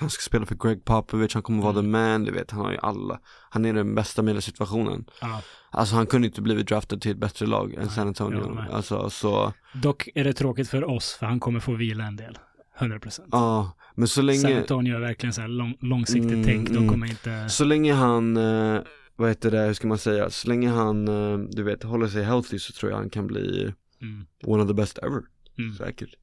han 0.00 0.10
ska 0.10 0.20
spela 0.22 0.46
för 0.46 0.54
Greg 0.54 0.84
Popovich, 0.84 1.34
han 1.34 1.42
kommer 1.42 1.62
vara 1.62 1.72
Mm. 1.78 1.84
the 1.84 1.88
man, 1.90 2.24
du 2.24 2.32
vet, 2.32 2.50
han 2.50 2.60
har 2.60 2.72
ju 2.72 2.78
alla. 2.82 3.20
Han 3.50 3.64
är 3.64 3.72
den 3.74 3.94
bästa 3.94 4.22
möjliga 4.22 4.42
situationen. 4.42 5.04
Ja. 5.20 5.42
Alltså 5.70 5.94
han 5.96 6.06
kunde 6.06 6.26
inte 6.26 6.42
blivit 6.42 6.68
draftad 6.68 6.98
till 6.98 7.10
ett 7.10 7.18
bättre 7.18 7.46
lag 7.46 7.74
än 7.74 7.80
Nej, 7.80 7.90
San 7.90 8.08
Antonio. 8.08 8.48
med. 8.54 8.70
Alltså 8.70 9.10
så, 9.10 9.52
Dock 9.74 10.08
är 10.14 10.24
det 10.24 10.32
tråkigt 10.32 10.68
för 10.68 10.84
oss, 10.90 11.12
för 11.14 11.26
han 11.26 11.40
kommer 11.40 11.60
få 11.60 11.72
vila 11.74 12.04
en 12.04 12.16
del. 12.16 12.38
100%. 12.78 13.20
ja. 13.32 13.75
Men 13.96 14.08
så 14.08 14.14
San 14.14 14.26
länge, 14.26 14.58
Antonio 14.58 14.96
är 14.96 15.00
verkligen 15.00 15.32
så 15.32 15.40
här 15.40 15.48
lång, 15.48 15.76
långsiktigt 15.80 16.32
Mm, 16.32 16.44
tänk. 16.44 16.68
De 16.68 16.76
mm. 16.76 16.88
kommer 16.88 17.06
inte... 17.06 17.48
så 17.48 17.64
länge 17.64 17.92
han, 17.92 18.36
eh, 18.36 18.80
vad 19.16 19.28
heter 19.28 19.50
det, 19.50 19.60
hur 19.60 19.72
ska 19.74 19.88
man 19.88 19.98
säga, 19.98 20.30
så 20.30 20.48
länge 20.48 20.68
han, 20.68 21.08
eh, 21.08 21.38
du 21.38 21.62
vet, 21.62 21.82
håller 21.82 22.08
sig 22.08 22.24
healthy 22.24 22.58
så 22.58 22.72
tror 22.72 22.92
jag 22.92 22.98
han 22.98 23.10
kan 23.10 23.26
bli 23.26 23.72
Mm. 24.02 24.26
one 24.44 24.62
of 24.62 24.68
the 24.68 24.74
best 24.74 24.98
ever. 24.98 25.22
Mm. 25.58 25.74
Säkert. 25.74 26.14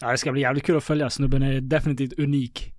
Ja, 0.00 0.10
det 0.10 0.18
ska 0.18 0.32
bli 0.32 0.40
jävligt 0.40 0.64
kul 0.64 0.76
att 0.76 0.84
följa. 0.84 1.10
Snubben 1.10 1.42
är 1.42 1.60
definitivt 1.60 2.18
unik. 2.18 2.72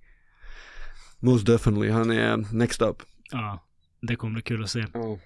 Most 1.18 1.46
definitely, 1.46 1.90
han 1.90 2.10
är 2.10 2.54
next 2.54 2.82
up. 2.82 3.02
Ja, 3.30 3.64
det 4.00 4.16
kommer 4.16 4.32
bli 4.34 4.42
kul 4.42 4.64
att 4.64 4.70
se. 4.70 4.84
Ja. 4.94 5.18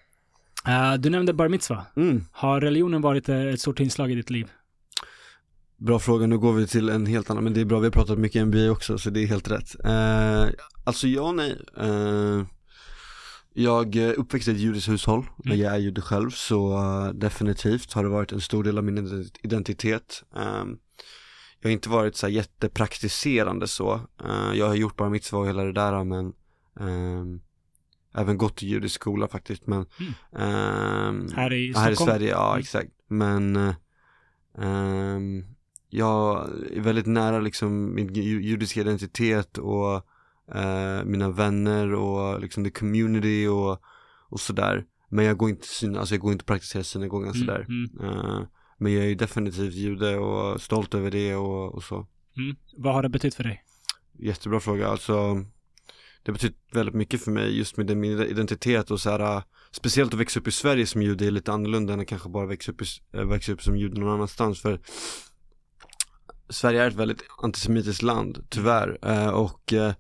Eh, 0.67 0.95
du 0.99 1.11
nämnde 1.11 1.33
bar 1.33 1.49
mitzva. 1.49 1.87
Mm. 1.97 2.25
Har 2.33 2.61
religionen 2.61 3.03
varit 3.03 3.29
eh, 3.29 3.41
ett 3.41 3.61
stort 3.61 3.81
inslag 3.81 4.13
i 4.13 4.15
ditt 4.15 4.31
liv? 4.31 4.51
Bra 5.79 5.99
fråga, 5.99 6.27
nu 6.27 6.39
går 6.39 6.53
vi 6.53 6.67
till 6.67 6.89
en 6.89 7.07
helt 7.07 7.31
annan, 7.31 7.45
men 7.45 7.53
det 7.55 7.61
är 7.61 7.65
bra, 7.65 7.79
vi 7.79 7.87
har 7.87 7.91
pratat 7.93 8.19
mycket 8.19 8.47
NBA 8.47 8.71
också 8.71 8.99
så 8.99 9.11
det 9.11 9.23
är 9.23 9.27
helt 9.27 9.51
rätt. 9.51 9.75
Eh, 9.85 10.47
alltså 10.85 11.07
ja 11.09 11.23
och 11.23 11.35
nej. 11.35 11.61
Eh, 11.77 12.43
jag 13.55 13.97
är 13.97 14.13
uppväxt 14.15 14.49
i 14.49 14.51
ett 14.51 14.59
judiskt 14.59 14.89
hushåll, 14.89 15.27
Mm. 15.45 15.59
jag 15.59 15.75
är 15.75 15.79
jude 15.79 16.01
själv 16.01 16.31
så 16.31 16.73
eh, 16.79 17.09
definitivt 17.09 17.93
har 17.93 18.03
det 18.03 18.09
varit 18.09 18.33
en 18.33 18.41
stor 18.41 18.65
del 18.65 18.79
av 18.79 18.85
min 18.85 18.99
ident- 18.99 19.37
identitet. 19.43 20.23
Eh, 20.37 20.65
jag 21.61 21.69
har 21.69 21.73
inte 21.73 21.89
varit 21.89 22.17
så 22.17 22.27
här 22.27 22.33
jättepraktiserande 22.35 23.69
så. 23.69 23.95
Eh, 24.25 24.53
jag 24.59 24.67
har 24.69 24.75
gjort 24.75 24.97
bara 24.97 25.11
mitt 25.11 25.25
svar 25.25 25.41
och 25.41 25.47
hela 25.49 25.65
det 25.65 25.73
där 25.73 26.05
men 26.05 26.33
ehm, 26.81 27.41
även 28.15 28.39
gått 28.39 28.63
i 28.63 28.67
judisk 28.67 28.95
skola 28.95 29.29
faktiskt 29.29 29.67
men 29.67 29.87
ehm, 30.39 31.29
Här 31.35 31.53
i 31.53 31.73
Ja, 31.73 31.79
här 31.79 31.91
i 31.91 31.95
Stockholm? 31.95 32.19
Sverige, 32.19 32.31
ja 32.31 32.49
Mm. 32.51 32.61
exakt. 32.61 32.91
Men 33.09 33.57
ehm, 34.59 35.45
jag 35.89 36.49
är 36.73 36.81
väldigt 36.81 37.07
nära 37.07 37.39
liksom 37.41 37.95
min 37.95 38.15
ju- 38.15 38.43
judiska 38.43 38.81
identitet 38.81 39.59
och 39.59 39.95
eh, 40.55 41.05
mina 41.05 41.31
vänner 41.31 41.95
och 41.95 42.41
liksom 42.41 42.65
the 42.65 42.71
community 42.71 43.47
och, 43.47 43.81
och 44.29 44.41
sådär. 44.41 44.85
Men 45.09 45.25
jag 45.25 45.37
går 45.37 45.51
inte, 45.51 45.67
syn- 45.67 45.97
alltså 45.97 46.15
jag 46.15 46.21
går 46.23 46.33
inte 46.33 46.43
och 46.43 46.47
praktiserar 46.47 46.83
synagogan 46.83 47.31
Mm, 47.35 47.47
sådär. 47.47 47.67
mm, 47.69 47.91
Eh, 48.11 48.41
men 48.79 48.93
jag 48.93 49.05
är 49.05 49.09
ju 49.09 49.15
definitivt 49.15 49.75
jude 49.75 50.19
och 50.19 50.61
stolt 50.63 50.95
över 50.95 51.11
det 51.11 51.35
och, 51.35 51.75
och 51.75 51.83
så. 51.85 52.07
mm. 52.37 52.57
Vad 52.77 52.95
har 52.95 53.03
det 53.03 53.09
betytt 53.09 53.35
för 53.35 53.45
dig? 53.45 53.63
Jättebra 54.19 54.61
fråga, 54.61 54.89
alltså 54.89 55.35
det 56.23 56.31
har 56.31 56.33
betytt 56.33 56.57
väldigt 56.73 56.95
mycket 56.95 57.21
för 57.25 57.31
mig 57.31 57.59
just 57.59 57.77
med 57.77 57.97
min 57.97 58.21
identitet 58.21 58.91
och 58.91 59.01
så 59.01 59.11
här, 59.11 59.43
speciellt 59.71 60.15
att 60.15 60.21
växa 60.21 60.41
upp 60.41 60.49
i 60.49 60.51
Sverige 60.51 60.87
som 60.87 61.03
jude 61.03 61.27
är 61.27 61.31
lite 61.31 61.53
annorlunda 61.53 61.93
än 61.95 62.01
att 62.01 62.07
kanske 62.07 62.29
bara 62.29 62.47
växa 62.47 62.73
upp, 62.73 62.83
i, 62.83 62.85
äh, 63.13 63.25
växa 63.25 63.53
upp 63.53 63.63
som 63.63 63.77
jude 63.77 64.01
någon 64.01 64.15
annanstans 64.15 64.63
för 64.63 64.81
Sverige 66.49 66.83
är 66.83 66.89
ett 66.89 66.95
väldigt 66.95 67.23
antisemitiskt 67.43 68.03
land, 68.03 68.47
tyvärr, 68.49 68.99
eh, 69.03 69.29
och 69.29 69.73
eh, 69.73 69.93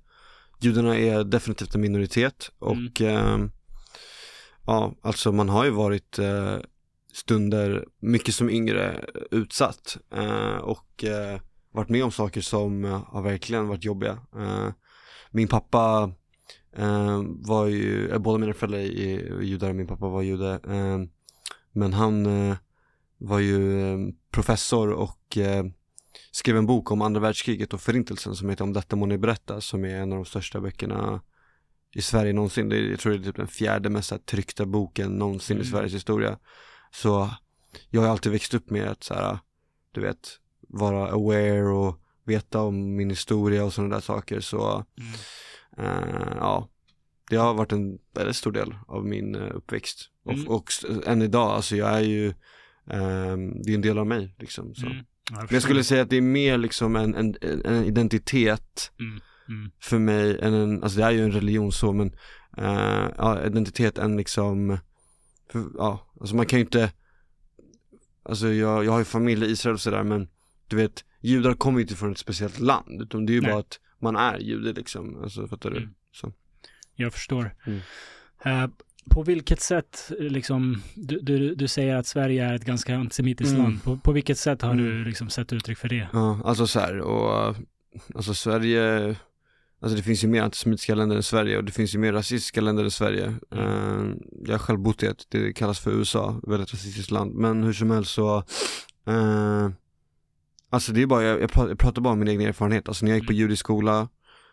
judarna 0.61 0.97
är 0.97 1.24
definitivt 1.24 1.74
en 1.74 1.80
minoritet 1.80 2.51
och 2.59 3.01
eh, 3.01 3.38
ja, 4.66 4.94
alltså 5.03 5.32
man 5.32 5.49
har 5.49 5.64
ju 5.64 5.70
varit 5.70 6.18
eh, 6.18 6.57
stunder, 7.12 7.84
mycket 8.01 8.34
som 8.34 8.51
yngre, 8.51 9.05
utsatt 9.30 9.97
eh, 10.14 10.57
och 10.57 11.05
varit 11.72 11.88
med 11.88 12.05
om 12.05 12.12
saker 12.12 12.40
som 12.40 12.84
har 12.84 13.22
verkligen 13.22 13.68
varit 13.68 13.84
jobbiga. 13.84 14.18
Min 15.30 15.49
pappa 15.49 16.12
var 17.26 17.66
ju, 17.66 18.18
båda 18.18 18.38
mina 18.38 18.55
föräldrar 18.55 18.78
är 18.78 19.42
judar, 19.42 19.72
min 19.72 19.86
pappa 19.86 20.09
var 20.09 20.22
jude. 20.22 20.61
Men 21.72 21.92
han 21.92 22.26
var 23.18 23.38
ju 23.38 23.97
professor 24.30 24.90
och 24.90 25.38
skrev 26.31 26.57
en 26.57 26.67
bok 26.67 26.91
om 26.91 27.03
andra 27.03 27.21
världskriget 27.21 27.75
och 27.75 27.81
förintelsen 27.81 28.35
som 28.37 28.51
heter 28.51 28.64
Om 28.64 28.73
detta 28.73 28.97
må 28.97 29.07
ni 29.07 29.19
berätta 29.19 29.61
som 29.61 29.85
är 29.85 29.97
en 29.97 30.12
av 30.12 30.17
de 30.19 30.25
största 30.25 30.61
böckerna 30.61 31.21
i 31.95 32.03
Sverige 32.03 32.33
någonsin. 32.33 32.69
Det 32.69 32.77
är, 32.77 32.83
jag 32.83 33.01
tror 33.01 33.12
det 33.12 33.19
är 33.19 33.23
typ 33.23 33.37
den 33.37 33.47
fjärde 33.47 33.89
mest 33.91 34.27
tryckta 34.27 34.67
boken 34.67 35.11
någonsin 35.12 35.57
i 35.57 35.61
Mm. 35.61 35.71
Sveriges 35.73 35.95
historia. 35.95 36.39
Så 36.91 37.31
jag 37.91 38.01
har 38.01 38.09
alltid 38.09 38.33
växt 38.33 38.55
upp 38.55 38.71
med 38.71 38.89
att 38.89 39.05
så 39.05 39.14
här, 39.14 39.39
du 39.93 40.01
vet, 40.01 40.29
vara 40.69 41.11
aware 41.11 41.69
och 41.69 42.01
veta 42.25 42.61
om 42.62 42.97
min 42.97 43.11
historia 43.11 43.64
och 43.64 43.73
sådana 43.73 43.95
där 43.95 44.01
saker. 44.03 44.41
Så 44.41 44.85
Mm. 45.79 45.95
eh, 46.01 46.33
ja, 46.37 46.69
det 47.31 47.37
har 47.37 47.55
varit 47.55 47.73
en 47.73 47.99
väldigt 48.14 48.37
stor 48.37 48.53
del 48.53 48.75
av 48.89 49.07
min 49.07 49.35
eh, 49.35 49.51
uppväxt. 49.57 50.11
Mm. 50.31 50.49
Och, 50.49 50.55
och 50.55 50.71
än 51.07 51.23
idag, 51.23 51.51
alltså 51.51 51.77
jag 51.77 51.89
är 51.95 52.01
ju, 52.01 52.29
ehm, 52.91 53.62
det 53.62 53.71
är 53.71 53.75
en 53.75 53.81
del 53.81 53.99
av 53.99 54.07
mig 54.07 54.35
liksom. 54.39 54.75
Så. 54.75 54.87
Mm. 54.87 55.05
Men 55.31 55.47
jag 55.51 55.62
skulle 55.62 55.85
säga 55.85 56.03
att 56.03 56.11
det 56.11 56.16
är 56.16 56.20
mer 56.20 56.59
liksom 56.59 56.97
en, 56.97 57.14
en, 57.14 57.37
en 57.64 57.85
identitet 57.85 58.93
Mm. 59.01 59.20
Mm. 59.49 59.70
för 59.81 59.99
mig 59.99 60.39
än 60.41 60.55
en, 60.55 60.83
alltså 60.83 60.99
det 60.99 61.05
är 61.05 61.11
ju 61.11 61.24
en 61.24 61.33
religion 61.33 61.72
så 61.72 61.93
men 61.93 62.14
eh, 62.57 63.09
ja, 63.16 63.47
identitet 63.47 63.99
än 63.99 64.16
liksom, 64.16 64.79
för, 65.53 65.64
ja, 65.79 66.12
alltså 66.20 66.37
man 66.37 66.47
kan 66.47 66.59
ju 66.59 66.64
inte, 66.64 66.93
alltså 68.22 68.49
jag, 68.49 68.85
jag 68.85 68.93
har 68.93 68.99
ju 68.99 69.05
familj 69.05 69.47
i 69.47 69.51
Israel 69.51 69.74
och 69.74 69.81
sådär 69.81 70.03
men 70.03 70.29
du 70.68 70.77
vet, 70.77 71.05
judar 71.20 71.55
kommer 71.55 71.79
ju 71.79 71.83
inte 71.83 71.97
från 71.97 72.12
ett 72.12 72.18
speciellt 72.18 72.59
land 72.59 73.03
utan 73.03 73.27
det 73.27 73.33
är 73.33 73.35
ju 73.35 73.41
Nej. 73.41 73.51
bara 73.51 73.61
att 73.61 73.81
man 74.01 74.16
är 74.16 74.39
jude 74.39 74.72
liksom, 74.72 75.22
alltså 75.22 75.49
fattar 75.49 75.70
du? 75.70 75.77
Mm. 75.77 75.95
Så. 76.12 76.33
Jag 76.95 77.12
förstår. 77.12 77.55
Mm. 77.66 77.81
På 79.11 79.23
vilket 79.23 79.61
sätt, 79.61 80.13
liksom, 80.19 80.83
du, 80.95 81.19
du, 81.21 81.55
du 81.55 81.69
säger 81.69 81.97
att 81.97 82.07
Sverige 82.07 82.45
är 82.45 82.55
ett 82.55 82.65
ganska 82.65 82.97
antisemitiskt 82.97 83.51
Mm. 83.53 83.63
land. 83.63 83.83
På, 83.83 83.97
på 83.97 84.13
vilket 84.13 84.39
sätt 84.39 84.63
har 84.63 84.75
du 84.75 84.91
Mm. 84.93 85.05
liksom 85.09 85.31
sett 85.31 85.53
uttryck 85.53 85.79
för 85.79 85.89
det? 85.89 86.09
Ja, 86.13 86.41
alltså 86.45 86.67
så 86.67 86.81
här, 86.81 86.99
och 87.01 87.57
alltså 88.15 88.35
Sverige, 88.35 89.07
alltså 89.81 89.97
det 89.97 90.03
finns 90.03 90.25
ju 90.25 90.29
mer 90.29 90.43
antisemitiska 90.43 90.95
länder 90.95 91.17
än 91.17 91.23
Sverige 91.23 91.57
och 91.59 91.65
det 91.65 91.73
finns 91.73 91.95
ju 91.95 91.99
mer 91.99 92.13
rasistiska 92.13 92.61
länder 92.61 92.85
än 92.85 92.91
Sverige. 92.91 93.27
Uh, 93.55 94.15
jag 94.45 94.53
har 94.55 94.59
själv 94.59 94.79
bott 94.79 95.03
i 95.03 95.07
ett, 95.07 95.27
det 95.29 95.53
kallas 95.53 95.79
för 95.81 95.91
USA, 95.91 96.41
väldigt 96.43 96.73
rasistiskt 96.75 97.11
land, 97.11 97.35
men 97.35 97.63
hur 97.65 97.73
som 97.73 97.91
helst 97.91 98.11
så, 98.13 98.37
uh, 99.09 99.69
alltså 100.71 100.93
det 100.93 101.03
är 101.03 101.07
bara, 101.07 101.23
jag, 101.23 101.41
jag, 101.43 101.51
pratar, 101.53 101.69
jag 101.69 101.79
pratar 101.79 102.03
bara 102.03 102.13
om 102.13 102.19
min 102.19 102.29
egen 102.29 102.41
erfarenhet, 102.41 102.89
alltså 102.89 103.05
när 103.05 103.13
jag 103.13 103.19
gick 103.19 103.27
på 103.27 103.33
Mm. 103.33 103.41
judisk 103.41 103.61
skola, 103.61 104.09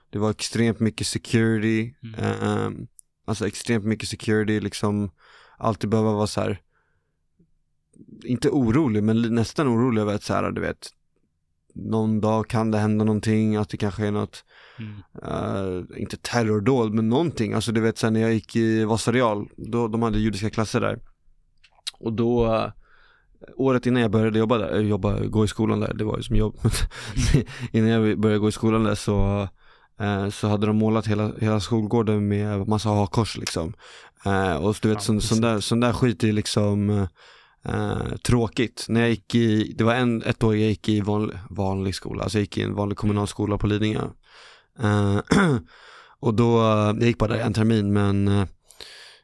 det 0.10 0.20
var 0.20 0.32
extremt 0.32 0.80
mycket 0.80 1.08
security, 1.08 1.93
Mm. 2.04 2.49
um, 2.68 2.88
alltså 3.26 3.47
extremt 3.47 3.86
mycket 3.86 4.09
security, 4.09 4.59
liksom 4.59 5.11
alltid 5.57 5.89
behöva 5.89 6.11
vara 6.13 6.28
så 6.28 6.41
här 6.41 6.61
inte 8.24 8.49
orolig 8.49 9.03
men 9.03 9.21
nästan 9.21 9.67
orolig 9.67 10.01
över 10.01 10.15
att 10.15 10.24
så 10.24 10.34
här, 10.34 10.51
du 10.51 10.61
vet 10.61 10.88
någon 11.76 12.21
dag 12.21 12.47
kan 12.47 12.71
det 12.71 12.78
hända 12.78 13.05
någonting, 13.05 13.55
att 13.55 13.69
det 13.69 13.78
kanske 13.78 14.07
är 14.07 14.11
något, 14.11 14.45
Mm. 14.80 14.93
eh, 15.24 16.01
inte 16.01 16.17
terrordåd 16.17 16.93
men 16.93 17.09
någonting, 17.09 17.53
alltså 17.53 17.71
du 17.71 17.82
vet 17.82 17.97
sen 17.97 18.13
när 18.13 18.19
jag 18.21 18.34
gick 18.34 18.55
i 18.55 18.84
Vasareal, 18.84 19.49
då, 19.57 19.88
de 19.88 20.01
hade 20.01 20.19
judiska 20.19 20.49
klasser 20.49 20.82
där 20.82 20.99
och 21.99 22.13
då 22.13 22.53
eh, 22.53 22.71
Året 23.55 23.86
innan 23.86 24.01
jag 24.01 24.11
började 24.11 24.39
jobba 24.39 24.57
där, 24.57 24.76
eh, 24.76 24.88
jobba, 24.88 25.19
gå 25.26 25.45
i 25.45 25.47
skolan 25.47 25.80
där, 25.80 25.93
det 25.93 26.03
var 26.03 26.17
ju 26.17 26.24
som 26.24 26.36
jobb 26.36 26.57
Innan 27.71 27.89
jag 27.89 28.19
började 28.19 28.39
gå 28.39 28.49
i 28.49 28.51
skolan 28.51 28.84
där 28.84 28.95
så 28.95 29.47
Så 30.31 30.47
hade 30.47 30.67
de 30.67 30.75
målat 30.77 31.07
hela, 31.07 31.31
hela 31.41 31.59
skolgården 31.59 32.27
med 32.27 32.67
massa 32.67 32.89
hakkors 32.89 33.37
liksom. 33.37 33.73
Eh, 34.25 34.55
Och 34.55 34.75
du 34.81 34.89
vet 34.89 34.97
Fan, 34.97 35.05
sån, 35.05 35.21
sån, 35.21 35.41
där, 35.41 35.59
sån 35.59 35.79
där 35.79 35.93
skit 35.93 36.23
är 36.23 36.31
liksom 36.31 36.89
eh, 36.89 37.07
eh, 37.65 38.15
tråkigt. 38.23 38.85
När 38.89 39.01
jag 39.01 39.09
gick 39.09 39.35
i, 39.35 39.73
det 39.77 39.83
var 39.83 39.95
en, 39.95 40.23
ett 40.23 40.43
år 40.43 40.55
jag 40.55 40.69
gick 40.69 40.89
i 40.89 41.01
vanlig, 41.01 41.37
vanlig 41.49 41.95
skola, 41.95 42.23
alltså 42.23 42.37
jag 42.37 42.41
gick 42.41 42.57
i 42.57 42.61
en 42.61 42.75
vanlig 42.75 42.97
kommunalskola 42.97 43.57
på 43.57 43.67
Lidingö. 43.67 44.07
Eh, 44.79 45.19
och 46.19 46.33
då, 46.33 46.59
jag 46.99 47.03
gick 47.03 47.17
bara 47.17 47.33
där 47.33 47.39
en 47.39 47.53
termin 47.53 47.93
men 47.93 48.27
eh, 48.27 48.45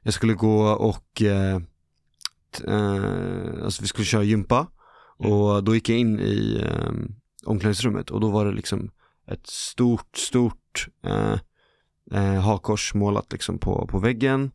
jag 0.03 0.13
skulle 0.13 0.33
gå 0.33 0.61
och, 0.67 1.21
eh, 1.21 1.55
eh, 2.67 3.63
alltså 3.63 3.81
vi 3.81 3.87
skulle 3.87 4.05
köra 4.05 4.23
gympa. 4.23 4.67
Och 5.17 5.63
då 5.63 5.75
gick 5.75 5.89
jag 5.89 5.97
in 5.97 6.19
i 6.19 6.65
eh, 6.65 6.91
omklädningsrummet. 7.45 8.09
Och 8.09 8.19
då 8.19 8.29
var 8.29 8.45
det 8.45 8.51
liksom 8.51 8.91
ett 9.27 9.47
stort, 9.47 10.17
stort 10.17 10.58
eh, 11.03 11.35
eh, 12.11 12.41
hakkors 12.41 12.93
målat 12.93 13.31
liksom 13.31 13.57
på, 13.59 13.87
på 13.87 13.99
väggen. 13.99 14.51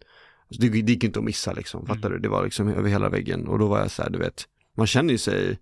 Alltså 0.48 0.62
det, 0.62 0.68
det 0.68 0.92
gick 0.92 1.04
inte 1.04 1.18
att 1.18 1.24
missa 1.24 1.52
liksom, 1.52 1.86
fattar 1.86 2.10
du? 2.10 2.18
Det 2.18 2.28
var 2.28 2.44
liksom 2.44 2.68
över 2.68 2.90
hela 2.90 3.08
väggen 3.08 3.48
och 3.48 3.58
då 3.58 3.66
var 3.66 3.78
jag 3.78 3.90
så 3.90 4.02
här, 4.02 4.10
du 4.10 4.18
vet, 4.18 4.44
man 4.76 4.86
känner 4.86 5.12
ju 5.12 5.18
sig 5.18 5.58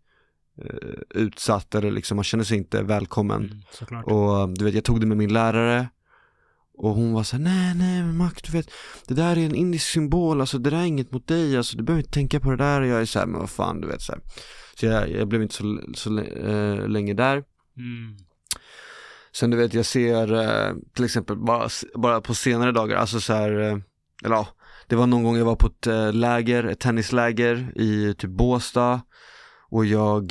eh, 0.58 0.98
utsatt 1.10 1.74
eller 1.74 1.90
liksom, 1.90 2.16
man 2.16 2.24
känner 2.24 2.44
sig 2.44 2.58
inte 2.58 2.82
välkommen. 2.82 3.62
Mm. 3.90 4.04
Och 4.04 4.48
du 4.48 4.64
vet, 4.64 4.74
jag 4.74 4.84
tog 4.84 5.00
det 5.00 5.06
med 5.06 5.16
min 5.16 5.32
lärare 5.32 5.88
och 6.74 6.94
hon 6.94 7.12
var 7.12 7.22
så 7.22 7.36
här, 7.36 7.44
nej 7.44 7.74
nej 7.74 8.02
men 8.02 8.16
Mac, 8.16 8.32
du 8.42 8.52
vet, 8.52 8.70
det 9.06 9.14
där 9.14 9.38
är 9.38 9.46
en 9.46 9.54
indisk 9.54 9.86
symbol, 9.86 10.40
alltså 10.40 10.58
det 10.58 10.70
där 10.70 10.78
är 10.78 10.84
inget 10.84 11.12
mot 11.12 11.26
dig, 11.26 11.56
alltså 11.56 11.76
du 11.76 11.82
behöver 11.82 12.00
inte 12.00 12.12
tänka 12.12 12.40
på 12.40 12.50
det 12.50 12.56
där 12.56 12.80
och 12.80 12.86
jag 12.86 13.00
är 13.00 13.04
så 13.04 13.18
här, 13.18 13.26
men 13.26 13.40
vad 13.40 13.50
fan, 13.50 13.80
du 13.80 13.88
vet 13.88 14.02
så 14.02 14.12
här. 14.12 14.20
Så 14.74 14.86
jag, 14.86 15.10
jag 15.10 15.28
blev 15.28 15.42
inte 15.42 15.54
så, 15.54 15.80
så 15.94 16.18
eh, 16.18 16.88
länge 16.88 17.14
där. 17.14 17.44
Mm. 17.76 18.16
Sen 19.34 19.50
du 19.50 19.56
vet, 19.56 19.74
jag 19.74 19.86
ser 19.86 20.32
eh, 20.34 20.74
till 20.94 21.04
exempel 21.04 21.36
bara, 21.36 21.68
bara 21.94 22.20
på 22.20 22.34
senare 22.34 22.72
dagar, 22.72 22.96
alltså 22.96 23.20
så 23.20 23.32
här, 23.32 23.60
eh, 23.60 23.76
eller 24.24 24.34
ja, 24.36 24.48
det 24.86 24.96
var 24.96 25.06
någon 25.06 25.22
gång 25.24 25.36
jag 25.36 25.44
var 25.44 25.56
på 25.56 25.66
ett 25.66 25.86
eh, 25.86 26.12
läger, 26.12 26.64
ett 26.64 26.80
tennisläger 26.80 27.72
i 27.76 28.14
typ 28.18 28.30
Båstad 28.30 29.00
och 29.68 29.84
jag, 29.86 30.26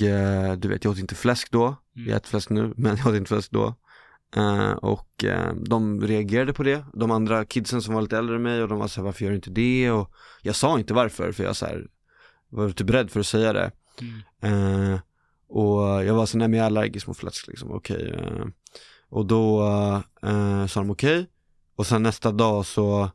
du 0.59 0.67
vet 0.67 0.83
jag 0.83 0.91
åt 0.91 0.99
inte 0.99 1.15
fläsk 1.15 1.51
då, 1.51 1.75
Mm. 1.95 2.09
jag 2.09 2.17
äter 2.17 2.27
fläsk 2.29 2.49
nu, 2.49 2.73
men 2.77 2.97
jag 2.97 3.07
åt 3.07 3.15
inte 3.15 3.27
fläsk 3.29 3.51
då. 3.51 3.75
Eh, 4.35 4.71
och 4.71 5.23
eh, 5.23 5.53
de 5.65 6.01
reagerade 6.01 6.53
på 6.53 6.63
det, 6.63 6.85
de 6.93 7.11
andra 7.11 7.45
kidsen 7.45 7.81
som 7.81 7.93
var 7.93 8.01
lite 8.01 8.17
äldre 8.17 8.35
än 8.35 8.41
mig 8.41 8.61
och 8.61 8.67
de 8.67 8.79
var 8.79 8.87
såhär, 8.87 9.05
varför 9.05 9.23
gör 9.23 9.29
du 9.31 9.35
inte 9.35 9.49
det? 9.51 9.91
Och 9.91 10.11
jag 10.41 10.55
sa 10.55 10.79
inte 10.79 10.93
varför, 10.93 11.31
för 11.31 11.43
jag 11.43 11.55
så 11.55 11.65
här, 11.65 11.87
var 12.49 12.67
lite 12.67 12.83
beredd 12.83 13.11
för 13.11 13.19
att 13.19 13.25
säga 13.27 13.53
det. 13.53 13.71
Mm. 14.41 14.93
Eh, 14.93 14.99
och 15.49 16.05
jag 16.05 16.13
var 16.13 16.25
så 16.25 16.37
nej 16.37 16.47
men 16.47 16.57
jag 16.57 16.63
är 16.63 16.67
allergisk 16.67 17.07
mot 17.07 17.17
fläsk 17.17 17.47
liksom, 17.47 17.71
okej. 17.71 18.13
eh. 18.17 18.45
Och 19.11 19.25
då 19.25 19.61
eh, 20.23 20.65
sa 20.67 20.79
de 20.79 20.89
okej. 20.91 21.29
Och 21.75 21.87
sen 21.87 22.03
nästa 22.03 22.31
dag 22.31 22.65
så 22.65 23.09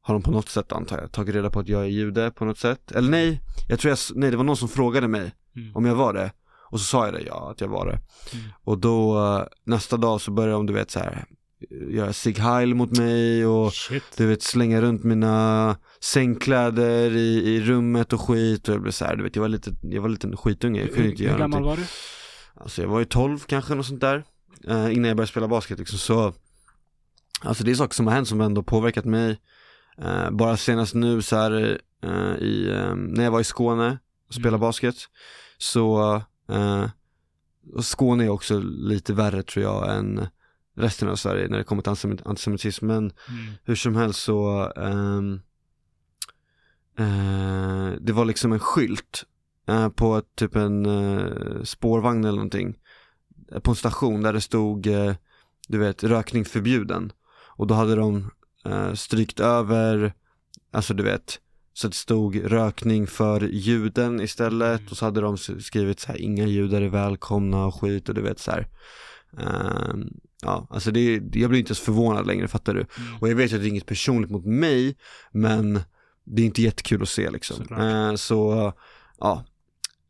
har 0.00 0.14
de 0.14 0.22
på 0.22 0.30
något 0.30 0.48
sätt 0.48 0.72
antar 0.72 0.98
jag 0.98 1.12
tagit 1.12 1.34
reda 1.34 1.50
på 1.50 1.60
att 1.60 1.68
jag 1.68 1.82
är 1.82 1.86
jude 1.88 2.30
på 2.30 2.44
något 2.44 2.58
sätt. 2.58 2.92
Eller 2.92 3.10
nej, 3.10 3.40
jag 3.68 3.78
tror 3.78 3.90
jag, 3.90 3.98
nej 4.14 4.30
det 4.30 4.36
var 4.36 4.44
någon 4.44 4.56
som 4.56 4.68
frågade 4.68 5.08
mig 5.08 5.32
Mm. 5.56 5.76
om 5.76 5.84
jag 5.84 5.94
var 5.94 6.12
det. 6.12 6.32
Och 6.70 6.80
så 6.80 6.84
sa 6.86 7.04
jag 7.04 7.14
det, 7.14 7.20
ja 7.26 7.50
att 7.50 7.60
jag 7.60 7.68
var 7.68 7.86
det. 7.86 7.92
Mm. 8.38 8.44
Och 8.64 8.78
då 8.78 9.18
eh, 9.36 9.42
nästa 9.64 9.96
dag 9.96 10.20
så 10.20 10.30
började 10.30 10.52
de 10.52 10.66
du 10.66 10.72
vet 10.72 10.90
så 10.90 10.98
här 10.98 11.24
göra 11.90 12.12
Sig 12.12 12.32
Heil 12.32 12.74
mot 12.74 12.98
mig 12.98 13.46
och 13.46 13.72
Shit. 13.72 14.02
du 14.16 14.26
vet 14.26 14.42
slänga 14.42 14.80
runt 14.80 15.04
mina 15.04 15.76
sängkläder 16.00 17.10
i, 17.16 17.54
i 17.54 17.60
rummet 17.60 18.12
och 18.12 18.20
skit 18.20 18.68
och 18.68 18.74
jag 18.74 18.82
blev 18.82 18.92
så 18.92 19.04
här, 19.04 19.16
du 19.16 19.22
vet 19.22 19.36
jag 19.36 19.40
var 19.42 19.48
lite, 19.48 19.70
jag 19.82 20.02
var 20.02 20.08
lite 20.08 20.26
en 20.26 20.36
skitunge, 20.36 20.80
jag 20.80 20.88
kunde 20.88 21.02
Hur, 21.02 21.10
inte 21.10 21.22
hur 21.22 21.30
göra 21.30 21.38
gammal 21.38 21.60
någonting. 21.60 21.84
var 21.84 21.88
du? 22.56 22.62
Alltså 22.62 22.82
jag 22.82 22.88
var 22.88 22.98
ju 22.98 23.04
12 23.04 23.38
kanske, 23.38 23.74
något 23.74 23.86
sånt 23.86 24.00
där. 24.00 24.24
Eh, 24.68 24.92
innan 24.92 25.04
jag 25.08 25.16
började 25.16 25.30
spela 25.30 25.48
basket 25.48 25.78
liksom 25.78 25.98
så 25.98 26.34
Alltså 27.40 27.64
det 27.64 27.70
är 27.70 27.74
saker 27.74 27.94
som 27.94 28.06
har 28.06 28.14
hänt 28.14 28.28
som 28.28 28.40
ändå 28.40 28.62
påverkat 28.62 29.04
mig. 29.04 29.40
Eh, 29.98 30.30
bara 30.30 30.56
senast 30.56 30.94
nu 30.94 31.22
så 31.22 31.36
här 31.36 31.80
eh, 32.02 32.36
i, 32.38 32.70
eh, 32.70 32.94
när 32.94 33.24
jag 33.24 33.30
var 33.30 33.40
i 33.40 33.44
Skåne 33.44 33.98
och 34.28 34.34
spelade 34.34 34.48
Mm. 34.56 34.60
basket 34.60 34.96
så 35.58 36.14
eh, 36.50 36.84
och 37.74 37.84
Skåne 37.84 38.24
är 38.24 38.28
också 38.28 38.58
lite 38.64 39.12
värre 39.12 39.42
tror 39.42 39.62
jag 39.64 39.96
än 39.98 40.26
resten 40.76 41.08
av 41.08 41.16
Sverige 41.16 41.48
när 41.48 41.58
det 41.58 41.64
kommer 41.64 41.82
till 41.82 41.92
antisemit- 41.92 42.28
antisemitism 42.28 42.86
men 42.86 42.96
Mm. 42.98 43.12
hur 43.64 43.74
som 43.74 43.96
helst 43.96 44.20
så 44.22 44.72
ehm, 44.76 45.40
eh, 46.98 47.92
Det 48.00 48.12
var 48.12 48.24
liksom 48.24 48.52
en 48.52 48.60
skylt 48.60 49.24
eh, 49.68 49.88
på 49.88 50.22
typ 50.36 50.56
en 50.56 50.86
eh, 50.86 51.62
spårvagn 51.62 52.24
eller 52.24 52.36
någonting 52.36 52.76
På 53.62 53.70
en 53.70 53.76
station 53.76 54.22
där 54.22 54.32
det 54.32 54.40
stod 54.40 54.86
eh, 54.86 55.14
Du 55.68 55.78
vet, 55.78 56.04
rökning 56.04 56.44
förbjuden 56.44 57.12
Och 57.56 57.66
då 57.66 57.74
hade 57.74 57.94
de 57.94 58.30
eh, 58.64 58.92
strykt 58.94 59.40
över 59.40 60.12
Alltså 60.72 60.94
du 60.94 61.02
vet 61.02 61.40
Så 61.72 61.88
det 61.88 61.94
stod 61.94 62.52
rökning 62.52 63.06
för 63.06 63.40
juden 63.40 64.20
istället 64.20 64.80
Mm. 64.80 64.90
och 64.90 64.96
så 64.96 65.04
hade 65.04 65.20
de 65.20 65.36
skrivit 65.38 66.00
så 66.00 66.08
här 66.08 66.20
inga 66.20 66.46
judar 66.46 66.82
är 66.82 66.88
välkomna 66.88 67.66
och 67.66 67.80
skit 67.80 68.08
och 68.08 68.14
du 68.14 68.22
vet 68.22 68.38
så 68.38 68.50
här. 68.50 68.68
Ehm, 69.38 70.08
Ja, 70.42 70.66
alltså 70.70 70.90
det, 70.90 71.12
jag 71.32 71.50
blir 71.50 71.58
inte 71.58 71.70
ens 71.70 71.80
förvånad 71.80 72.26
längre, 72.26 72.48
fattar 72.48 72.74
du? 72.74 72.80
Mm. 72.80 73.20
Och 73.20 73.28
jag 73.28 73.36
vet 73.36 73.52
att 73.52 73.60
det 73.60 73.66
är 73.66 73.68
inget 73.68 73.86
personligt 73.86 74.30
mot 74.30 74.44
mig, 74.44 74.96
men 75.32 75.80
det 76.24 76.42
är 76.42 76.46
inte 76.46 76.62
jättekul 76.62 77.02
att 77.02 77.08
se 77.08 77.30
liksom. 77.30 77.56
Eh, 77.78 78.14
så, 78.14 78.72
ja. 79.20 79.44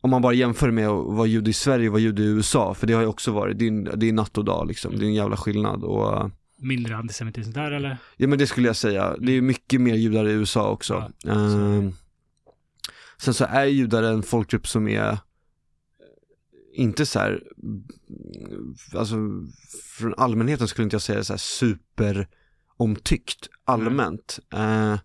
Om 0.05 0.11
man 0.11 0.23
bara 0.23 0.33
jämför 0.33 0.71
med 0.71 0.89
att 0.89 1.07
vara 1.07 1.27
jude 1.27 1.51
i 1.51 1.53
Sverige 1.53 1.89
och 1.89 1.93
vara 1.93 2.03
jude 2.03 2.23
i 2.23 2.27
USA, 2.27 2.75
för 2.75 2.87
det 2.87 2.93
har 2.93 3.01
ju 3.01 3.07
också 3.07 3.33
varit, 3.33 3.59
det 3.59 3.67
är, 3.67 3.97
det 3.97 4.09
är 4.09 4.13
natt 4.13 4.39
och 4.39 4.45
dag 4.45 4.69
liksom, 4.69 4.99
det 4.99 5.05
är 5.05 5.07
en 5.07 5.15
jävla 5.15 5.37
skillnad 5.37 5.85
och 5.85 6.17
eh, 6.17 6.29
Mindre 6.59 6.97
antisemitism 6.97 7.53
där 7.53 7.73
eller? 7.73 7.97
Ja 8.17 8.29
men 8.29 8.39
det 8.39 8.47
skulle 8.47 8.67
jag 8.67 8.77
säga, 8.77 9.17
det 9.19 9.33
är 9.33 9.41
mycket 9.41 9.81
mer 9.81 9.95
judar 9.95 10.29
i 10.29 10.33
USA 10.33 10.71
också. 10.71 11.13
Ja, 11.23 11.33
Ehm, 11.33 11.93
sen 13.19 13.35
så 13.35 13.45
är 13.45 13.65
judar 13.65 14.03
en 14.03 14.23
folkgrupp 14.23 14.67
som 14.67 14.89
är 14.89 15.19
inte 16.75 17.07
så 17.07 17.19
här, 17.19 17.43
alltså 18.95 19.17
från 19.99 20.15
allmänheten 20.17 20.69
skulle 20.69 20.85
inte 20.85 20.95
jag 20.95 21.03
säga 21.03 21.25
så 21.25 21.33
här 21.33 21.39
super 21.39 22.29
omtyckt 22.77 23.49
allmänt. 23.65 24.39
Eh, 24.55 24.97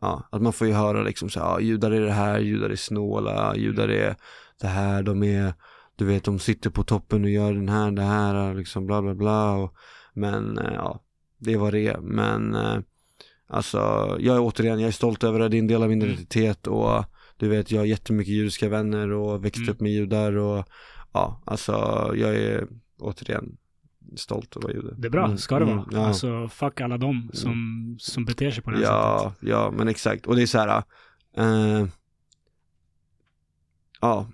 ja, 0.00 0.28
att 0.32 0.42
man 0.42 0.52
får 0.52 0.66
ju 0.66 0.72
höra 0.72 1.02
liksom 1.02 1.30
så 1.30 1.40
här, 1.40 1.46
ja, 1.46 1.60
judar 1.60 1.90
är 1.90 2.00
det 2.00 2.12
här, 2.12 2.38
judar 2.38 2.70
är 2.70 2.76
snåla, 2.76 3.56
judar 3.56 3.88
är 3.88 4.16
det 4.60 4.66
här, 4.66 5.02
de 5.02 5.22
är, 5.22 5.54
du 5.96 6.04
vet 6.04 6.24
de 6.24 6.38
sitter 6.38 6.70
på 6.70 6.82
toppen 6.84 7.24
och 7.24 7.30
gör 7.30 7.52
den 7.54 7.68
här, 7.68 7.90
det 7.90 8.02
här, 8.02 8.54
liksom 8.54 8.86
bla 8.86 9.02
bla 9.02 9.14
bla. 9.14 9.52
Och, 9.52 9.74
men 10.14 10.58
eh, 10.58 10.74
ja, 10.74 11.00
det 11.38 11.52
är 11.52 11.58
vad 11.58 11.72
det 11.72 11.86
är. 11.86 11.98
Men 12.00 12.54
eh, 12.54 12.78
alltså, 13.46 13.78
jag 14.20 14.36
är 14.36 14.40
återigen, 14.40 14.80
jag 14.80 14.88
är 14.88 14.92
stolt 14.92 15.24
över 15.24 15.38
det, 15.38 15.48
det 15.48 15.56
är 15.56 15.58
en 15.58 15.66
del 15.66 15.82
av 15.82 15.88
min 15.88 16.02
Mm. 16.02 16.12
identitet 16.14 16.66
och 16.66 17.04
du 17.36 17.48
vet, 17.48 17.70
jag 17.70 17.80
har 17.80 17.86
jättemycket 17.86 18.34
judiska 18.34 18.68
vänner 18.68 19.12
och 19.12 19.44
växt 19.44 19.56
Mm. 19.58 19.70
upp 19.70 19.80
med 19.80 19.92
judar 19.92 20.36
och 20.36 20.64
ja, 21.12 21.42
alltså 21.46 21.72
jag 22.16 22.34
är 22.36 22.66
återigen 22.98 23.56
stolt 24.16 24.56
att 24.56 24.62
vara 24.64 24.72
jude. 24.72 24.94
Det 24.98 25.08
är 25.08 25.10
bra, 25.10 25.24
Mm, 25.24 25.38
ska 25.38 25.58
det 25.58 25.64
mm, 25.64 25.76
vara. 25.76 25.86
ja. 25.92 26.06
Alltså 26.06 26.48
fuck 26.48 26.80
alla 26.80 26.98
dem 26.98 27.30
som, 27.32 27.54
som 28.00 28.24
beter 28.24 28.50
sig 28.50 28.62
på 28.62 28.70
det 28.70 28.76
här 28.76 28.84
Ja, 28.84 29.32
sättet. 29.34 29.48
ja, 29.48 29.70
men 29.76 29.88
exakt. 29.88 30.26
Och 30.26 30.36
det 30.36 30.42
är 30.42 30.46
så 30.46 30.58
här. 30.58 30.82
Eh, 31.36 31.86
ja, 34.00 34.28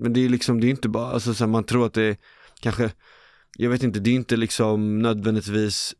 men 0.00 0.12
det 0.12 0.24
är 0.24 0.28
liksom, 0.28 0.60
det 0.60 0.66
är 0.66 0.70
inte 0.70 0.88
bara, 0.88 1.12
alltså 1.12 1.34
så 1.34 1.44
här, 1.44 1.50
man 1.50 1.64
tror 1.64 1.86
att 1.86 1.94
det 1.94 2.02
är 2.02 2.16
kanske, 2.60 2.92
jag 3.56 3.70
vet 3.70 3.82
inte, 3.82 4.00
det 4.00 4.10
är 4.10 4.14
inte 4.14 4.36
liksom 4.36 4.98
nödvändigtvis 4.98 5.94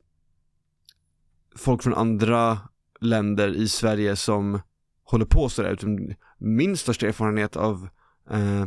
folk 1.56 1.82
från 1.82 1.94
andra 1.94 2.58
länder 3.00 3.48
i 3.48 3.68
Sverige 3.68 4.16
som 4.16 4.60
håller 5.04 5.24
på 5.24 5.48
sådär, 5.48 5.70
utan 5.70 6.14
min 6.38 6.76
största 6.76 7.06
erfarenhet 7.06 7.56
av 7.56 7.88
eh, 8.30 8.66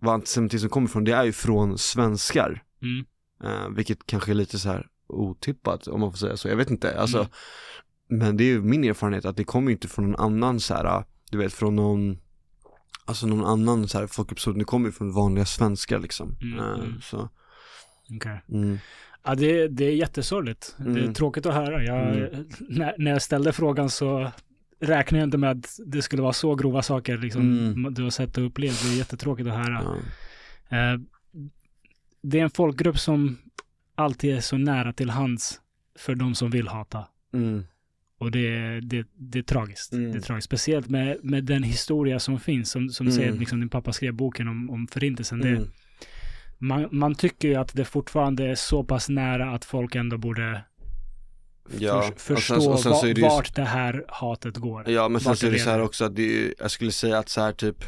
vad 0.00 0.14
antisemitism 0.14 0.68
kommer 0.68 0.88
från, 0.88 1.04
det 1.04 1.12
är 1.12 1.24
ju 1.24 1.32
från 1.32 1.78
svenskar. 1.78 2.62
Mm. 2.82 3.06
Eh, 3.44 3.68
vilket 3.76 4.06
kanske 4.06 4.32
är 4.32 4.34
lite 4.34 4.58
så 4.58 4.68
här 4.68 4.86
otippat 5.06 5.88
om 5.88 6.00
man 6.00 6.10
får 6.10 6.18
säga 6.18 6.36
så, 6.36 6.48
jag 6.48 6.56
vet 6.56 6.70
inte. 6.70 7.00
Alltså, 7.00 7.18
Mm. 7.18 7.28
Men 8.08 8.36
det 8.36 8.44
är 8.44 8.46
ju 8.46 8.62
min 8.62 8.84
erfarenhet 8.84 9.24
att 9.24 9.36
det 9.36 9.44
kommer 9.44 9.70
ju 9.70 9.72
inte 9.72 9.88
från 9.88 10.10
någon 10.10 10.20
annan 10.20 10.60
så 10.60 10.74
här, 10.74 11.04
du 11.30 11.38
vet 11.38 11.52
från 11.52 11.76
någon 11.76 12.18
Alltså 13.08 13.26
någon 13.26 13.44
annan 13.44 13.88
så 13.88 13.98
här 13.98 14.06
folkgrupp, 14.06 14.40
så 14.40 14.52
det 14.52 14.64
kommer 14.64 14.86
ju 14.88 14.92
från 14.92 15.12
vanliga 15.12 15.44
svenskar 15.44 15.98
liksom. 15.98 16.36
Mm, 16.42 16.58
mm. 16.58 17.00
Så, 17.02 17.28
Okej. 18.16 18.40
mm, 18.48 18.78
Ja, 19.24 19.34
det, 19.34 19.68
det 19.68 19.84
är 19.84 19.94
jättesorgligt. 19.94 20.74
Det 20.78 20.84
är 20.84 20.88
Mm. 21.02 21.14
tråkigt 21.14 21.46
att 21.46 21.54
höra. 21.54 21.82
Jag, 21.82 22.16
Mm. 22.16 22.48
när, 22.68 22.94
när 22.98 23.10
jag 23.10 23.22
ställde 23.22 23.52
frågan 23.52 23.90
så 23.90 24.30
räknade 24.80 25.20
jag 25.20 25.26
inte 25.26 25.38
med 25.38 25.50
att 25.50 25.76
det 25.86 26.02
skulle 26.02 26.22
vara 26.22 26.32
så 26.32 26.54
grova 26.54 26.82
saker 26.82 27.18
liksom, 27.18 27.42
Mm. 27.58 27.94
du 27.94 28.02
har 28.02 28.10
sett 28.10 28.38
och 28.38 28.46
upplevt. 28.46 28.82
Det 28.82 28.88
är 28.88 28.96
jättetråkigt 28.98 29.48
att 29.48 29.54
höra. 29.66 29.82
ja. 30.68 30.76
Eh, 30.76 30.98
det 32.22 32.38
är 32.38 32.42
en 32.42 32.50
folkgrupp 32.50 32.98
som 32.98 33.38
alltid 33.94 34.36
är 34.36 34.40
så 34.40 34.56
nära 34.56 34.92
till 34.92 35.10
hands 35.10 35.60
för 35.98 36.14
de 36.14 36.34
som 36.34 36.50
vill 36.50 36.68
hata. 36.68 37.04
Mm, 37.34 37.64
Och 38.18 38.30
det, 38.30 38.80
det, 38.80 39.06
det 39.18 39.38
är 39.38 39.42
tragiskt. 39.42 39.92
Mm. 39.92 40.12
Det 40.12 40.18
är 40.18 40.22
tragiskt. 40.22 40.44
Speciellt 40.46 40.88
med, 40.88 41.18
med 41.22 41.44
den 41.44 41.62
historia 41.62 42.18
som 42.20 42.40
finns. 42.40 42.70
Som, 42.70 42.88
som 42.88 43.06
du 43.06 43.12
säger, 43.12 43.28
Mm. 43.28 43.40
liksom, 43.40 43.60
din 43.60 43.68
pappa 43.68 43.92
skrev 43.92 44.14
boken 44.14 44.48
om, 44.48 44.70
om 44.70 44.86
förintelsen. 44.86 45.40
Det, 45.40 45.48
mm, 45.48 45.70
man, 46.58 46.88
man 46.92 47.14
tycker 47.14 47.48
ju 47.48 47.54
att 47.54 47.74
det 47.74 47.84
fortfarande 47.84 48.44
är 48.44 48.54
så 48.54 48.84
pass 48.84 49.08
nära 49.08 49.50
att 49.54 49.64
folk 49.64 49.94
ändå 49.94 50.18
borde 50.18 50.64
Ja, 51.78 52.08
och 52.08 52.20
förstå 52.20 52.60
sen- 52.60 52.72
och 52.72 52.80
sen 52.80 52.92
är 52.92 53.02
det 53.14 53.20
ju- 53.20 53.22
va- 53.22 53.28
vart 53.28 53.54
det 53.54 53.64
här 53.64 54.04
hatet 54.08 54.56
går. 54.56 54.88
Ja 54.90 55.08
men 55.08 55.20
sen 55.20 55.36
så 55.36 55.46
är 55.46 55.50
det 55.50 55.58
så 55.58 55.70
här 55.70 55.80
också 55.82 56.04
att 56.04 56.16
det 56.16 56.22
ju- 56.22 56.54
jag 56.58 56.70
skulle 56.70 56.92
säga 56.92 57.18
att 57.18 57.28
så 57.28 57.40
här 57.40 57.52
typ 57.52 57.84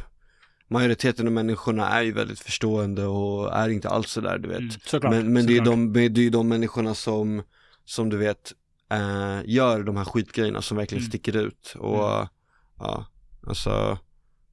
Majoriteten 0.70 1.26
av 1.26 1.32
människorna 1.32 1.88
är 1.88 2.02
ju 2.02 2.12
väldigt 2.12 2.40
förstående 2.40 3.04
och 3.06 3.56
är 3.56 3.68
inte 3.68 3.88
alls 3.88 4.10
så 4.10 4.20
där 4.20 4.38
du 4.38 4.48
vet 4.48 4.58
Mm, 4.58 4.70
såklart. 4.84 5.12
Men, 5.14 5.32
men 5.32 5.46
det, 5.46 5.52
är 5.52 5.56
såklart. 5.56 5.74
de, 5.94 6.08
det 6.08 6.26
är 6.26 6.30
de 6.30 6.48
människorna 6.48 6.94
som, 6.94 7.42
som 7.84 8.08
du 8.10 8.16
vet, 8.16 8.52
eh, 8.90 9.40
gör 9.44 9.82
de 9.82 9.96
här 9.96 10.04
skitgrejerna 10.04 10.62
som 10.62 10.76
verkligen 10.76 11.02
Mm. 11.02 11.08
sticker 11.10 11.36
ut 11.36 11.74
och 11.78 12.14
Mm. 12.16 12.28
ja, 12.78 13.06
alltså 13.46 13.98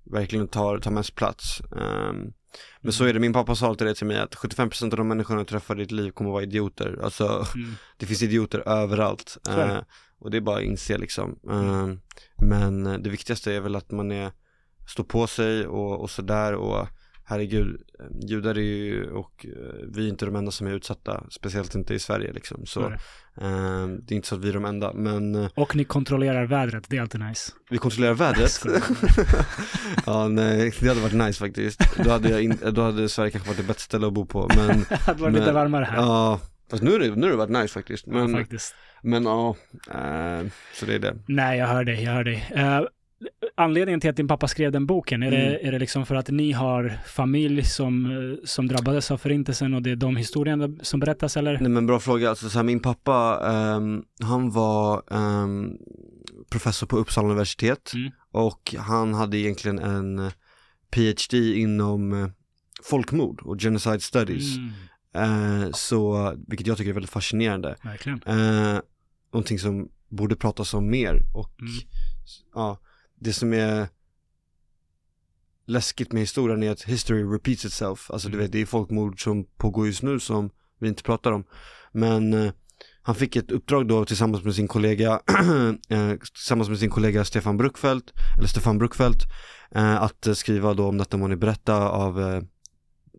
verkligen 0.03 0.47
tar, 0.47 0.77
tar 0.79 0.91
mest 0.91 1.15
plats. 1.15 1.61
Ehm, 1.61 2.33
men 2.81 2.93
så 2.93 3.03
Mm. 3.03 3.09
är 3.09 3.13
det, 3.13 3.19
min 3.19 3.33
pappa 3.33 3.55
sa 3.55 3.67
alltid 3.67 3.87
det 3.87 3.93
till 3.95 4.07
mig 4.07 4.19
att 4.19 4.35
75% 4.35 4.93
av 4.93 4.97
de 4.97 5.07
människorna 5.07 5.39
du 5.39 5.45
träffar 5.45 5.75
i 5.75 5.79
ditt 5.83 5.91
liv 5.91 6.11
kommer 6.11 6.31
vara 6.31 6.43
idioter. 6.43 6.99
Alltså 7.03 7.45
Mm. 7.55 7.71
det 7.97 8.05
finns 8.05 8.23
idioter 8.23 8.59
överallt. 8.69 9.37
Eh, 9.49 9.77
och 10.19 10.31
det 10.31 10.37
är 10.37 10.41
bara 10.41 10.57
att 10.57 10.63
inse 10.63 10.97
liksom. 10.97 11.39
Ehm, 11.51 11.99
men 12.37 12.83
det 13.03 13.09
viktigaste 13.09 13.53
är 13.53 13.59
väl 13.59 13.75
att 13.75 13.91
man 13.91 14.11
är, 14.11 14.31
står 14.87 15.03
på 15.03 15.27
sig 15.27 15.67
och, 15.67 16.01
och 16.01 16.09
sådär 16.09 16.53
och 16.53 16.87
herregud, 17.25 17.81
eh, 17.99 18.05
judar 18.29 18.57
är 18.57 18.61
ju 18.61 19.09
och 19.11 19.45
eh, 19.45 19.85
vi 19.93 20.05
är 20.05 20.09
inte 20.09 20.25
de 20.25 20.35
enda 20.35 20.51
som 20.51 20.67
är 20.67 20.71
utsatta, 20.71 21.23
speciellt 21.29 21.75
inte 21.75 21.93
i 21.93 21.99
Sverige 21.99 22.33
liksom. 22.33 22.65
Så 22.65 22.81
är 22.85 22.89
det. 22.89 22.97
det 24.05 24.13
är 24.13 24.15
inte 24.15 24.27
så 24.27 24.35
att 24.35 24.41
vi 24.43 24.49
är 24.49 24.53
de 24.53 24.65
enda, 24.65 24.93
men 24.93 25.35
eh, 25.35 25.49
Och 25.55 25.75
ni 25.75 25.83
kontrollerar 25.83 26.45
vädret, 26.45 26.85
det 26.89 26.97
är 26.97 27.01
alltid 27.01 27.21
nice. 27.21 27.51
vi 27.69 27.77
kontrollerar 27.77 28.13
vädret. 28.13 28.61
ja, 30.05 30.27
nej, 30.27 30.73
det 30.79 30.87
hade 30.87 31.01
varit 31.01 31.13
nice 31.13 31.39
faktiskt. 31.39 31.81
Då 32.03 32.09
hade, 32.09 32.29
jag 32.29 32.43
in, 32.43 32.57
då 32.71 32.81
hade 32.81 33.09
Sverige 33.09 33.31
kanske 33.31 33.49
varit 33.49 33.59
ett 33.59 33.67
bättre 33.67 33.81
ställe 33.81 34.07
att 34.07 34.13
bo 34.13 34.25
på, 34.25 34.49
men 34.57 34.85
det 34.89 34.95
hade 34.95 35.21
varit 35.21 35.33
lite 35.33 35.45
Men- 35.45 35.55
varmare 35.55 35.85
här. 35.85 35.97
Ja, 35.97 36.39
Fast 36.71 36.83
nu 36.83 36.91
har 36.91 36.99
det, 36.99 37.15
nu 37.15 37.21
har 37.21 37.31
det 37.31 37.37
varit 37.37 37.49
nice 37.63 37.73
faktiskt. 37.73 38.07
Men, 38.07 38.31
ja, 38.31 38.37
faktiskt. 38.37 38.75
men 39.03 39.23
ja, 39.25 39.55
eh, 39.91 40.45
så 40.73 40.85
det 40.85 40.95
är 40.95 40.99
det. 40.99 41.15
Nej, 41.27 41.59
jag 41.59 41.67
hör 41.67 41.83
dig, 41.83 42.03
jag 42.03 42.11
hör 42.11 42.23
dig. 42.23 42.47
Eh, 42.55 42.81
anledningen 43.55 43.99
till 43.99 44.09
att 44.09 44.15
din 44.15 44.27
pappa 44.27 44.47
skrev 44.47 44.71
den 44.71 44.85
boken, 44.85 45.23
är, 45.23 45.31
det, 45.31 45.37
Mm. 45.55 45.67
är 45.67 45.71
det 45.71 45.79
liksom 45.79 46.05
för 46.05 46.15
att 46.15 46.29
ni 46.29 46.51
har 46.51 46.99
familj 47.07 47.63
som, 47.63 48.05
eh, 48.05 48.37
som 48.43 48.67
drabbades 48.67 49.11
av 49.11 49.17
förintelsen 49.17 49.73
och 49.73 49.81
det 49.81 49.91
är 49.91 49.95
de 49.95 50.15
historierna 50.15 50.69
som 50.81 50.99
berättas 50.99 51.37
eller? 51.37 51.59
Nej 51.59 51.69
men 51.69 51.85
bra 51.87 51.99
fråga, 51.99 52.29
alltså 52.29 52.49
så 52.49 52.57
här, 52.59 52.63
min 52.63 52.79
pappa, 52.79 53.41
ehm, 53.51 54.03
han 54.21 54.51
var 54.51 55.03
ehm, 55.11 55.69
professor 56.49 56.87
på 56.87 56.97
Uppsala 56.97 57.27
universitet 57.27 57.91
Mm. 57.95 58.11
och 58.31 58.75
han 58.79 59.13
hade 59.13 59.37
egentligen 59.37 59.79
en 59.79 60.19
eh, 60.19 60.31
PhD 60.91 61.55
inom 61.59 62.13
eh, 62.13 62.27
folkmord 62.83 63.41
och 63.41 63.57
genocide 63.59 63.99
studies. 63.99 64.57
Mm, 64.57 64.71
Eh, 65.17 65.71
så, 65.73 66.33
vilket 66.47 66.67
jag 66.67 66.77
tycker 66.77 66.89
är 66.89 66.93
väldigt 66.93 67.11
fascinerande. 67.11 67.75
verkligen. 67.83 68.21
Eh, 68.25 68.79
någonting 69.33 69.59
som 69.59 69.89
borde 70.09 70.35
pratas 70.35 70.73
om 70.73 70.89
mer 70.89 71.21
och 71.33 71.51
Mm. 71.61 71.73
ja, 72.55 72.79
det 73.25 73.33
som 73.33 73.53
är 73.53 73.87
läskigt 75.65 76.11
med 76.13 76.21
historien 76.21 76.63
är 76.63 76.71
att 76.71 76.81
history 76.83 77.23
repeats 77.23 77.65
itself. 77.65 78.11
Alltså 78.11 78.27
du 78.29 78.33
Mm. 78.33 78.43
vet, 78.45 78.51
det 78.51 78.61
är 78.61 78.65
folkmord 78.65 79.23
som 79.23 79.43
pågår 79.57 79.85
just 79.87 80.03
nu 80.03 80.19
som 80.19 80.49
vi 80.79 80.87
inte 80.87 81.03
pratar 81.03 81.31
om. 81.31 81.43
Men 81.91 82.33
eh, 82.33 82.51
han 83.01 83.15
fick 83.15 83.35
ett 83.35 83.51
uppdrag 83.51 83.87
då 83.87 84.05
tillsammans 84.05 84.43
med 84.43 84.55
sin 84.55 84.67
kollega, 84.67 85.21
eh, 85.89 86.11
tillsammans 86.33 86.69
med 86.69 86.79
sin 86.79 86.89
kollega 86.89 87.25
Stefan 87.25 87.57
Bruckfeldt, 87.57 88.13
eller 88.37 88.47
Stefan 88.47 88.77
Bruckfeldt, 88.77 89.21
eh, 89.71 90.01
att 90.01 90.27
skriva 90.37 90.73
då 90.73 90.87
om 90.87 90.97
detta 90.97 91.17
må 91.17 91.27
ni 91.27 91.35
berätta 91.35 91.89
av 91.89 92.21
eh, 92.21 92.41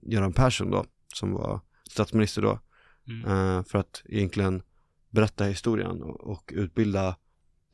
Göran 0.03 0.33
Persson 0.33 0.71
då, 0.71 0.85
som 1.15 1.33
var 1.33 1.61
statsminister 1.91 2.43
då, 2.43 2.61
Mm. 3.09 3.65
för 3.65 3.79
att 3.79 4.03
egentligen 4.09 4.63
berätta 5.11 5.45
historien 5.45 6.03
och, 6.03 6.21
och 6.21 6.53
utbilda 6.57 7.17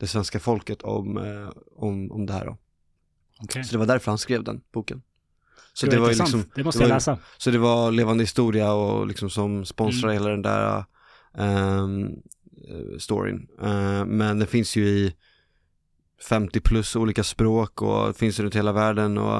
det 0.03 0.07
svenska 0.07 0.39
folket 0.39 0.81
om, 0.81 1.17
eh, 1.17 1.49
om, 1.75 2.11
om 2.11 2.25
det 2.25 2.33
här 2.33 2.45
då. 2.45 2.57
Okej. 3.41 3.63
Så 3.63 3.71
det 3.71 3.77
var 3.77 3.85
därför 3.85 4.11
han 4.11 4.17
skrev 4.17 4.43
den 4.43 4.61
boken. 4.73 5.01
Så 5.73 5.85
Gud, 5.85 5.95
det 5.95 5.99
var 5.99 6.07
ju 6.07 6.13
intressant. 6.13 6.33
liksom, 6.43 6.51
det 6.55 6.63
måste 6.63 6.79
det 6.79 6.83
jag 6.83 6.89
ju- 6.89 6.93
läsa. 6.93 7.17
så 7.37 7.51
det 7.51 7.57
var 7.57 7.91
levande 7.91 8.23
historia 8.23 8.73
och 8.73 9.07
liksom 9.07 9.29
som 9.29 9.65
sponsrar 9.65 10.09
Mm. 10.09 10.13
hela 10.23 10.29
den 10.29 10.41
där 10.41 10.85
eh, 11.37 11.87
storyn. 12.99 13.47
Eh, 13.61 14.05
men 14.05 14.39
det 14.39 14.45
finns 14.45 14.75
ju 14.75 14.87
i 14.87 15.15
50 16.29 16.59
plus 16.59 16.95
olika 16.95 17.23
språk 17.23 17.81
och 17.81 18.15
finns 18.15 18.39
runt 18.39 18.55
hela 18.55 18.71
världen 18.71 19.17
och 19.17 19.39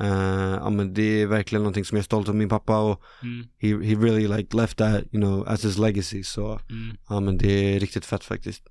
eh, 0.00 0.54
ja 0.60 0.70
men 0.70 0.94
det 0.94 1.22
är 1.22 1.26
verkligen 1.26 1.62
någonting 1.62 1.84
som 1.84 1.96
jag 1.96 2.00
är 2.02 2.04
stolt 2.04 2.28
över 2.28 2.38
min 2.38 2.48
pappa 2.48 2.78
och 2.78 3.02
Mm, 3.22 3.46
he, 3.58 3.68
he 3.88 3.94
really 3.94 4.28
like 4.28 4.56
left 4.56 4.78
that, 4.78 4.94
you 5.12 5.22
know, 5.22 5.48
as 5.48 5.64
his 5.64 5.78
legacy 5.78 6.22
så 6.22 6.60
mm. 6.70 6.96
ja 7.08 7.20
men 7.20 7.38
det 7.38 7.74
är 7.74 7.80
riktigt 7.80 8.04
fett 8.04 8.24
faktiskt. 8.24 8.62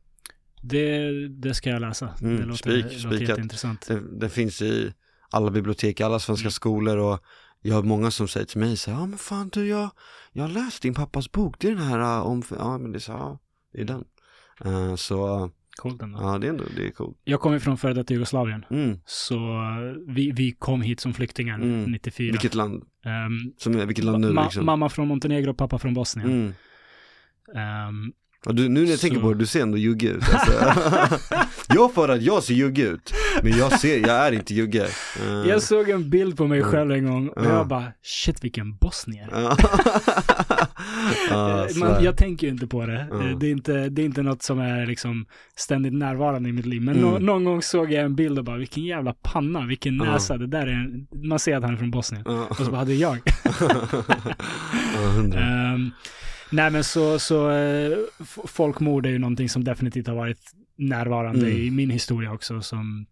Det, 0.67 1.27
det 1.27 1.53
ska 1.53 1.69
jag 1.69 1.81
läsa. 1.81 2.09
Mm, 2.21 2.35
det 2.37 2.45
låter, 2.45 2.57
spik, 2.57 2.83
låter 2.83 2.97
spikat. 2.99 3.29
jätteintressant. 3.29 3.87
Det, 3.87 4.19
det 4.19 4.29
finns 4.29 4.61
i 4.61 4.93
alla 5.29 5.51
bibliotek, 5.51 6.01
alla 6.01 6.19
svenska 6.19 6.43
Mm. 6.45 6.51
skolor 6.51 6.97
och 6.97 7.19
jag 7.61 7.75
har 7.75 7.83
många 7.83 8.11
som 8.11 8.27
säger 8.27 8.45
till 8.45 8.59
mig 8.59 8.77
så 8.77 8.89
ja 8.91 9.05
men 9.05 9.17
fan 9.17 9.49
du 9.53 9.67
jag, 9.67 9.89
jag 10.31 10.43
har 10.43 10.49
läst 10.49 10.81
din 10.81 10.93
pappas 10.93 11.31
bok, 11.31 11.55
det 11.59 11.67
är 11.67 11.71
den 11.75 11.83
här 11.83 11.99
uh, 11.99 12.25
om, 12.25 12.43
ja 12.59 12.77
men 12.77 12.91
det 12.91 12.97
är 12.97 12.99
så, 12.99 13.11
ja, 13.11 13.39
det 13.73 13.81
är 13.81 13.85
den. 13.85 14.03
Eh, 14.65 14.95
så 14.95 15.49
Coolt 15.77 16.01
ändå. 16.01 16.19
ja 16.21 16.37
det 16.37 16.47
är 16.47 16.49
ändå, 16.49 16.63
det 16.75 16.87
är 16.87 16.91
coolt. 16.91 17.17
Jag 17.23 17.39
kommer 17.41 17.59
från 17.59 17.77
före 17.77 17.93
detta 17.93 18.13
Jugoslavien. 18.13 18.65
Mm. 18.69 18.99
Så 19.05 19.39
vi, 20.07 20.31
vi 20.31 20.51
kom 20.51 20.81
hit 20.81 20.99
som 20.99 21.13
flyktingar 21.13 21.55
Mm. 21.55 21.91
94. 21.91 22.31
Vilket 22.31 22.55
land, 22.55 22.83
Ehm, 23.05 23.53
som, 23.57 23.87
vilket 23.87 24.05
land 24.05 24.19
nu 24.21 24.31
ma- 24.31 24.43
liksom? 24.43 24.65
Mamma 24.65 24.89
från 24.89 25.07
Montenegro 25.07 25.49
och 25.51 25.57
pappa 25.57 25.79
från 25.79 25.93
Bosnien. 25.93 26.29
Mm. 26.31 26.53
Och 27.47 28.15
du, 28.53 28.69
nu 28.69 28.83
när 28.83 28.89
jag 28.91 28.99
tänker 28.99 29.19
på 29.19 29.33
det, 29.33 29.39
du 29.39 29.45
ser 29.45 29.61
ändå 29.61 29.77
juggig 29.77 30.07
ut 30.09 30.23
alltså. 30.33 30.53
Jag 31.75 31.93
får 31.93 32.11
att 32.11 32.21
jag 32.21 32.43
ser 32.43 32.53
juggig 32.53 32.83
ut, 32.83 33.13
men 33.43 33.57
jag 33.57 33.79
ser, 33.79 33.97
jag 33.99 34.09
är 34.27 34.31
inte 34.31 34.53
juggig. 34.53 34.81
Eh, 34.81 34.87
jag 35.49 35.61
såg 35.61 35.89
en 35.89 36.09
bild 36.09 36.37
på 36.37 36.47
mig 36.47 36.63
själv 36.63 36.91
en 36.91 37.05
gång 37.05 37.27
och 37.29 37.45
Ja. 37.45 37.49
jag 37.49 37.67
bara, 37.67 37.83
shit 38.03 38.43
vilken 38.43 38.75
bosnier. 38.75 39.29
så 41.73 41.79
Man, 41.79 42.03
jag 42.03 42.17
tänker 42.17 42.47
ju 42.47 42.53
inte 42.53 42.67
på 42.67 42.85
det. 42.85 43.07
Eh, 43.11 43.37
Det, 43.39 43.47
är 43.47 43.51
inte, 43.51 43.89
det 43.89 44.01
är 44.01 44.05
inte 44.05 44.21
något 44.21 44.43
som 44.43 44.59
är 44.59 44.85
liksom 44.85 45.25
ständigt 45.55 45.93
närvarande 45.93 46.49
i 46.49 46.51
mitt 46.51 46.65
liv. 46.65 46.81
Men 46.81 46.97
Mm. 47.03 47.25
någon 47.25 47.43
gång 47.43 47.61
såg 47.61 47.91
jag 47.91 48.03
en 48.05 48.15
bild 48.15 48.37
och 48.39 48.45
bara, 48.45 48.57
vilken 48.57 48.83
jävla 48.83 49.13
panna, 49.21 49.65
vilken 49.65 49.97
näsa. 49.97 50.37
Det 50.37 50.47
där 50.47 50.67
är, 50.67 50.71
en- 50.71 51.07
man 51.29 51.39
ser 51.39 51.57
att 51.57 51.63
han 51.63 51.73
är 51.73 51.77
från 51.77 51.91
Bosnien. 51.91 52.25
Och 52.25 52.57
så 52.57 52.71
bara, 52.71 52.85
det 52.85 52.93
är 52.93 52.97
jag. 52.97 53.17
Ehm, 55.35 55.91
nej 56.51 56.71
men 56.71 56.83
så, 56.83 57.19
så 57.19 57.51
eh, 57.51 57.97
folkmord 58.47 59.05
är 59.05 59.09
ju 59.09 59.19
någonting 59.19 59.49
som 59.49 59.63
definitivt 59.63 60.07
har 60.07 60.15
varit 60.15 60.51
närvarande 60.77 61.47
Mm. 61.47 61.57
i 61.61 61.71
min 61.71 61.89
historia 61.89 62.31
också. 62.33 62.61
Som, 62.61 63.05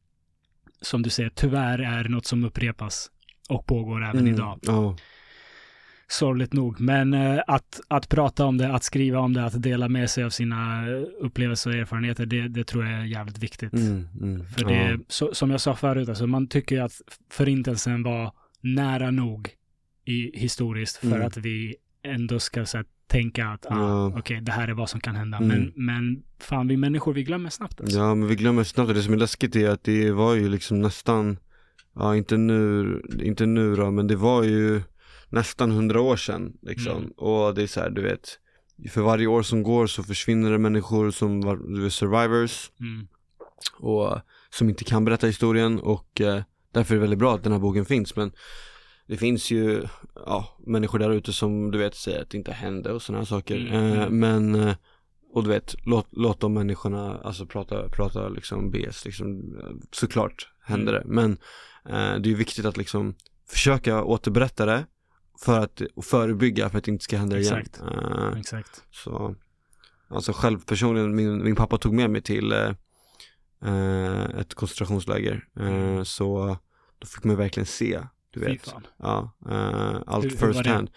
som 0.81 1.01
du 1.01 1.09
säger, 1.09 1.29
tyvärr 1.35 1.79
är 1.79 2.09
något 2.09 2.25
som 2.25 2.43
upprepas 2.43 3.09
och 3.49 3.65
pågår 3.65 4.03
även 4.03 4.19
Mm. 4.21 4.33
idag. 4.33 4.59
Ja. 4.61 4.97
Sorgligt 6.07 6.53
nog. 6.53 6.79
Men 6.81 7.13
eh, 7.13 7.41
att, 7.47 7.81
att 7.87 8.09
prata 8.09 8.45
om 8.45 8.57
det, 8.57 8.73
att 8.73 8.83
skriva 8.83 9.19
om 9.19 9.33
det, 9.33 9.45
att 9.45 9.61
dela 9.61 9.89
med 9.89 10.09
sig 10.09 10.23
av 10.23 10.29
sina 10.29 10.87
eh, 10.89 11.03
upplevelser 11.19 11.69
och 11.69 11.75
erfarenheter, 11.75 12.25
det, 12.25 12.47
det 12.47 12.63
tror 12.63 12.85
jag 12.85 12.93
är 12.99 13.05
jävligt 13.05 13.37
viktigt. 13.39 13.73
Mm, 13.73 14.07
mm. 14.21 14.45
För 14.47 14.65
det, 14.65 14.99
så, 15.07 15.33
som 15.33 15.51
jag 15.51 15.61
sa 15.61 15.75
förut, 15.75 16.09
alltså 16.09 16.27
man 16.27 16.47
tycker 16.47 16.75
ju 16.75 16.81
att 16.81 17.01
förintelsen 17.31 18.03
var 18.03 18.31
nära 18.61 19.11
nog 19.11 19.49
i, 20.05 20.39
historiskt 20.39 20.97
för 20.97 21.07
Mm. 21.07 21.27
att 21.27 21.37
vi 21.37 21.75
ändå 22.03 22.39
ska 22.39 22.65
så 22.65 22.77
här, 22.77 22.85
tänka 23.07 23.47
att 23.47 23.65
ah, 23.65 23.75
Ja. 23.75 24.13
okej, 24.19 24.41
det 24.41 24.51
här 24.51 24.67
är 24.67 24.73
vad 24.73 24.89
som 24.89 24.99
kan 24.99 25.15
hända. 25.15 25.37
Mm. 25.37 25.47
Men, 25.49 25.73
men 25.75 26.23
fan, 26.39 26.67
vi 26.67 26.77
människor, 26.77 27.13
vi 27.13 27.23
glömmer 27.23 27.49
snabbt 27.49 27.81
alltså. 27.81 27.97
Ja 27.99 28.15
men 28.15 28.27
vi 28.27 28.35
glömmer 28.35 28.63
snabbt 28.63 28.89
och 28.89 28.95
det 28.95 29.03
som 29.03 29.13
är 29.13 29.17
läskigt 29.17 29.55
är 29.55 29.69
att 29.69 29.83
det 29.83 30.11
var 30.11 30.35
ju 30.35 30.49
liksom 30.49 30.81
nästan 30.81 31.37
Ja 31.95 32.15
inte 32.15 32.37
nu, 32.37 33.01
inte 33.21 33.45
nu 33.45 33.75
då 33.75 33.91
men 33.91 34.07
det 34.07 34.15
var 34.15 34.43
ju 34.43 34.81
nästan 35.29 35.71
hundra 35.71 36.01
år 36.01 36.15
sedan 36.15 36.53
liksom 36.61 36.97
Mm. 36.97 37.11
och 37.17 37.55
det 37.55 37.63
är 37.63 37.67
så 37.67 37.79
här, 37.79 37.89
du 37.89 38.01
vet 38.01 38.39
För 38.89 39.01
varje 39.01 39.27
år 39.27 39.41
som 39.43 39.63
går 39.63 39.87
så 39.87 40.03
försvinner 40.03 40.51
det 40.51 40.57
människor 40.57 41.11
som 41.11 41.41
var 41.41 41.75
du 41.75 41.83
vet, 41.83 41.93
survivors 41.93 42.71
Mm. 42.79 43.07
och 43.79 44.19
som 44.49 44.69
inte 44.69 44.83
kan 44.83 45.05
berätta 45.05 45.27
historien 45.27 45.79
och 45.79 46.21
eh, 46.21 46.41
därför 46.73 46.93
är 46.93 46.97
det 46.97 47.01
väldigt 47.01 47.19
bra 47.19 47.35
att 47.35 47.43
den 47.43 47.51
här 47.51 47.59
boken 47.59 47.85
finns 47.85 48.15
men 48.15 48.31
det 49.07 49.17
finns 49.17 49.51
ju 49.51 49.87
ja, 50.15 50.57
människor 50.65 50.99
där 50.99 51.09
ute 51.09 51.33
som 51.33 51.71
du 51.71 51.77
vet 51.77 51.95
säger 51.95 52.21
att 52.21 52.29
det 52.29 52.37
inte 52.37 52.51
hände 52.51 52.91
och 52.91 53.01
sådana 53.01 53.25
saker 53.25 53.55
Mm, 53.55 53.73
eh, 53.73 54.03
mm. 54.03 54.19
men 54.19 54.55
eh, 54.67 54.75
och 55.33 55.43
du 55.43 55.49
vet 55.49 55.75
låt, 55.85 56.07
låt 56.11 56.39
de 56.39 56.53
människorna 56.53 57.17
alltså 57.17 57.45
prata, 57.45 57.89
prata 57.89 58.29
liksom 58.29 58.71
BS 58.71 59.05
liksom 59.05 59.57
eh, 59.59 59.75
såklart 59.91 60.49
hände 60.63 60.91
Mm. 60.91 61.03
det 61.03 61.13
men 61.13 61.31
eh, 61.85 62.21
det 62.21 62.31
är 62.31 62.35
viktigt 62.35 62.65
att 62.65 62.77
liksom 62.77 63.15
försöka 63.47 64.03
återberätta 64.03 64.65
det 64.65 64.85
för 65.39 65.59
att 65.59 65.81
förebygga 66.01 66.69
för 66.69 66.77
att 66.77 66.83
det 66.83 66.91
inte 66.91 67.03
ska 67.03 67.17
hända 67.17 67.39
Exakt. 67.39 67.77
igen 67.77 67.89
Eh, 67.89 68.39
Exakt. 68.39 68.83
så, 68.91 69.35
alltså 70.09 70.33
själv 70.33 70.59
personligen, 70.65 71.15
min, 71.15 71.43
min 71.43 71.55
pappa 71.55 71.77
tog 71.77 71.93
med 71.93 72.09
mig 72.09 72.21
till 72.21 72.51
eh, 72.51 72.71
eh, 73.65 74.23
ett 74.39 74.53
koncentrationsläger. 74.53 75.47
Eh, 75.59 76.03
så 76.03 76.57
då 76.99 77.07
fick 77.07 77.23
man 77.23 77.35
verkligen 77.35 77.65
se, 77.67 77.99
du. 78.33 78.39
Fy 78.39 78.45
vet. 78.45 78.73
Ja, 78.97 79.33
eh, 79.49 80.01
allt 80.07 80.25
Hur- 80.25 80.29
hur 80.29 80.37
first 80.37 80.63
det? 80.63 80.69
hand. 80.69 80.89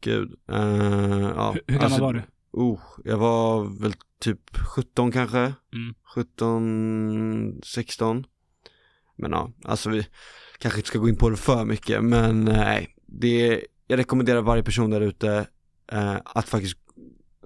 Gud. 0.00 0.34
Eh, 0.48 0.56
ja, 0.56 1.52
Hur, 1.52 1.60
hur 1.66 1.74
gammal 1.74 1.84
alltså, 1.84 2.02
var 2.02 2.12
du? 2.12 2.22
Oh, 2.52 2.80
jag 3.04 3.18
var 3.18 3.80
väl 3.82 3.94
typ 4.20 4.56
17 4.74 5.12
kanske. 5.12 5.38
Mm. 5.72 5.94
17, 6.14 7.60
16. 7.64 8.24
Men 9.16 9.30
ja, 9.30 9.52
alltså 9.64 9.90
vi 9.90 10.06
kanske 10.58 10.78
inte 10.78 10.88
ska 10.88 10.98
gå 10.98 11.08
in 11.08 11.16
på 11.16 11.30
det 11.30 11.36
för 11.36 11.64
mycket 11.64 12.04
men 12.04 12.44
nej, 12.44 12.94
det, 13.06 13.64
jag 13.86 13.98
rekommenderar 13.98 14.42
varje 14.42 14.62
person 14.62 14.90
där 14.90 15.00
ute 15.00 15.46
eh, 15.92 16.16
att 16.24 16.48
faktiskt 16.48 16.78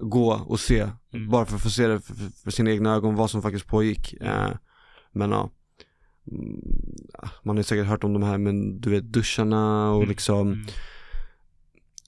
gå 0.01 0.33
och 0.33 0.59
se, 0.59 0.89
Mm. 1.13 1.29
bara 1.29 1.45
för 1.45 1.55
att 1.55 1.61
få 1.63 1.69
se 1.69 1.87
det 1.87 1.99
för, 2.01 2.13
för 2.43 2.51
sina 2.51 2.71
egna 2.71 2.93
ögon 2.95 3.15
vad 3.15 3.29
som 3.31 3.41
faktiskt 3.41 3.67
pågick. 3.67 4.13
Eh, 4.13 4.49
men 5.11 5.31
ja, 5.31 5.49
man 7.43 7.55
har 7.55 7.63
säkert 7.63 7.85
hört 7.87 8.03
om 8.03 8.13
de 8.13 8.23
här 8.23 8.37
men 8.37 8.79
du 8.81 8.89
vet 8.89 9.03
duscharna 9.03 9.91
och 9.91 9.97
Mm. 9.97 10.09
liksom 10.09 10.47
Mm. 10.53 10.65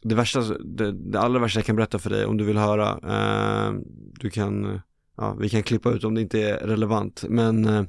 det 0.04 0.16
värsta, 0.16 0.42
det, 0.64 0.92
det 0.92 1.20
allra 1.20 1.40
värsta 1.40 1.60
jag 1.60 1.66
kan 1.66 1.76
berätta 1.76 2.00
för 2.00 2.10
dig 2.10 2.26
om 2.26 2.38
du 2.38 2.44
vill 2.46 2.58
höra, 2.58 2.90
eh, 2.90 3.74
du 4.20 4.30
kan, 4.30 4.80
ja 5.18 5.34
vi 5.40 5.50
kan 5.50 5.64
klippa 5.64 5.92
ut 5.92 6.04
om 6.04 6.16
det 6.16 6.22
inte 6.22 6.42
är 6.42 6.58
relevant, 6.68 7.24
men 7.30 7.66
eh, 7.66 7.84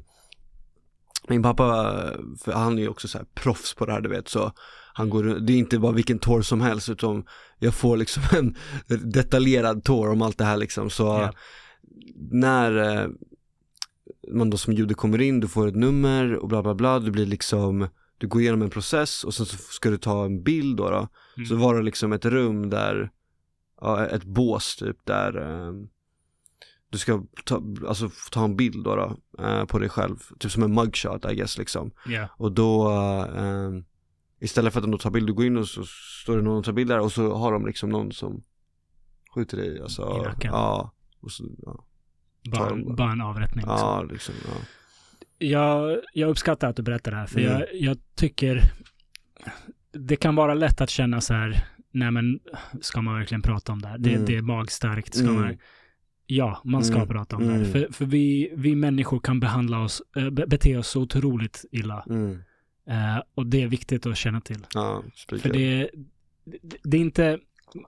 min 1.28 1.42
pappa, 1.42 1.92
för 2.44 2.52
han 2.52 2.78
är 2.78 2.82
ju 2.82 2.88
också 2.88 3.08
så 3.08 3.18
här 3.18 3.26
proffs 3.34 3.74
på 3.74 3.86
det 3.86 3.92
här 3.92 4.00
du 4.00 4.08
vet 4.08 4.28
så 4.28 4.52
han 4.94 5.10
går, 5.10 5.24
det 5.24 5.52
är 5.52 5.56
inte 5.58 5.78
bara 5.78 5.92
vilken 5.92 6.18
tår 6.18 6.42
som 6.42 6.60
helst 6.60 6.88
utan 6.88 7.24
jag 7.58 7.74
får 7.74 7.96
liksom 7.96 8.22
en 8.38 8.56
detaljerad 9.12 9.84
tår 9.84 10.08
om 10.10 10.22
allt 10.22 10.38
det 10.38 10.44
här 10.44 10.56
liksom 10.56 10.90
så 10.90 11.04
Ja. 11.04 11.32
när 12.30 12.76
eh, 13.02 13.08
man 14.32 14.50
då 14.50 14.56
som 14.56 14.72
jude 14.72 14.94
kommer 14.94 15.20
in, 15.20 15.40
du 15.40 15.48
får 15.48 15.68
ett 15.68 15.76
nummer 15.76 16.34
och 16.34 16.48
bla 16.48 16.62
bla 16.62 16.74
bla, 16.74 16.98
du 16.98 17.10
blir 17.10 17.26
liksom 17.26 17.88
du 18.18 18.28
går 18.28 18.40
igenom 18.40 18.62
en 18.62 18.70
process 18.70 19.24
och 19.24 19.34
sen 19.34 19.46
så 19.46 19.56
ska 19.56 19.90
du 19.90 19.98
ta 19.98 20.24
en 20.24 20.42
bild 20.42 20.76
då, 20.76 20.90
då. 20.90 21.08
Mm. 21.36 21.46
Så 21.46 21.56
var 21.56 21.74
det 21.74 21.82
liksom 21.82 22.12
ett 22.12 22.24
rum 22.24 22.70
där 22.70 23.10
ja, 23.80 24.06
ett 24.06 24.24
bås 24.24 24.76
typ 24.76 24.96
där 25.04 25.36
eh, 25.40 25.72
du 26.90 26.98
ska 26.98 27.24
ta, 27.44 27.62
alltså, 27.88 28.10
ta 28.30 28.44
en 28.44 28.56
bild 28.56 28.84
då, 28.84 28.96
då 28.96 29.42
eh, 29.44 29.64
på 29.64 29.78
dig 29.78 29.88
själv, 29.88 30.16
typ 30.38 30.52
som 30.52 30.62
en 30.62 30.74
mugshot 30.74 31.32
I 31.32 31.34
guess 31.34 31.58
liksom. 31.58 31.90
Ja. 32.06 32.28
Och 32.36 32.52
då 32.52 32.90
eh, 33.36 33.70
istället 34.40 34.72
för 34.72 34.80
att 34.80 34.90
de 34.90 34.98
tar 34.98 35.10
bild, 35.10 35.26
du 35.26 35.32
går 35.32 35.44
in 35.44 35.56
och 35.56 35.68
så 35.68 35.84
står 36.22 36.36
det 36.36 36.42
någon 36.42 36.58
och 36.58 36.64
tar 36.64 36.72
bild 36.72 36.90
där 36.90 37.00
och 37.00 37.12
så 37.12 37.34
har 37.34 37.52
de 37.52 37.66
liksom 37.66 37.90
någon 37.90 38.12
som 38.12 38.42
skjuter 39.34 39.56
dig, 39.56 39.80
alltså, 39.80 40.34
ja. 40.40 40.92
Och 41.20 41.32
så, 41.32 41.44
ja, 41.58 41.85
Bara, 42.50 42.68
Tar- 42.68 42.96
bara 42.96 43.12
en 43.12 43.20
avrättning. 43.20 43.64
Liksom. 43.64 43.78
ja, 43.88 44.02
liksom, 44.10 44.34
ja. 44.44 44.52
Jag, 45.38 45.98
jag 46.14 46.30
uppskattar 46.30 46.68
att 46.68 46.76
du 46.76 46.82
berättar 46.82 47.10
det 47.10 47.16
här, 47.16 47.26
för 47.26 47.40
Mm. 47.40 47.52
jag, 47.52 47.66
jag 47.72 47.98
tycker 48.14 48.60
det 49.92 50.16
kan 50.16 50.34
vara 50.36 50.54
lätt 50.54 50.80
att 50.80 50.90
känna 50.90 51.20
så 51.20 51.34
här, 51.34 51.64
nej 51.90 52.10
men 52.10 52.40
ska 52.80 53.02
man 53.02 53.14
verkligen 53.18 53.42
prata 53.42 53.72
om 53.72 53.82
det 53.82 53.88
här? 53.88 53.98
Det, 53.98 54.12
Mm. 54.12 54.24
det 54.26 54.36
är 54.36 54.42
magstarkt, 54.42 55.14
ska 55.14 55.28
Mm. 55.28 55.40
man... 55.40 55.56
Ja, 56.28 56.60
man 56.64 56.84
ska 56.84 56.96
Mm. 56.96 57.08
prata 57.08 57.36
om 57.36 57.42
det 57.46 57.52
här. 57.52 57.58
Mm. 57.60 57.72
För, 57.72 57.88
för 57.92 58.04
vi, 58.04 58.52
vi 58.56 58.74
människor 58.74 59.20
kan 59.20 59.40
behandla 59.40 59.80
oss, 59.80 60.02
äh, 60.16 60.30
be- 60.30 60.46
bete 60.46 60.76
oss 60.76 60.88
så 60.88 61.00
otroligt 61.02 61.64
illa. 61.72 62.04
Mm. 62.10 62.38
Eh, 62.88 63.22
och 63.34 63.46
det 63.46 63.62
är 63.62 63.66
viktigt 63.68 64.06
att 64.06 64.16
känna 64.16 64.40
till. 64.40 64.66
Ja. 64.74 65.02
För 65.40 65.48
det, 65.52 65.90
det, 66.44 66.76
det 66.82 66.96
är 66.96 67.00
inte, 67.00 67.38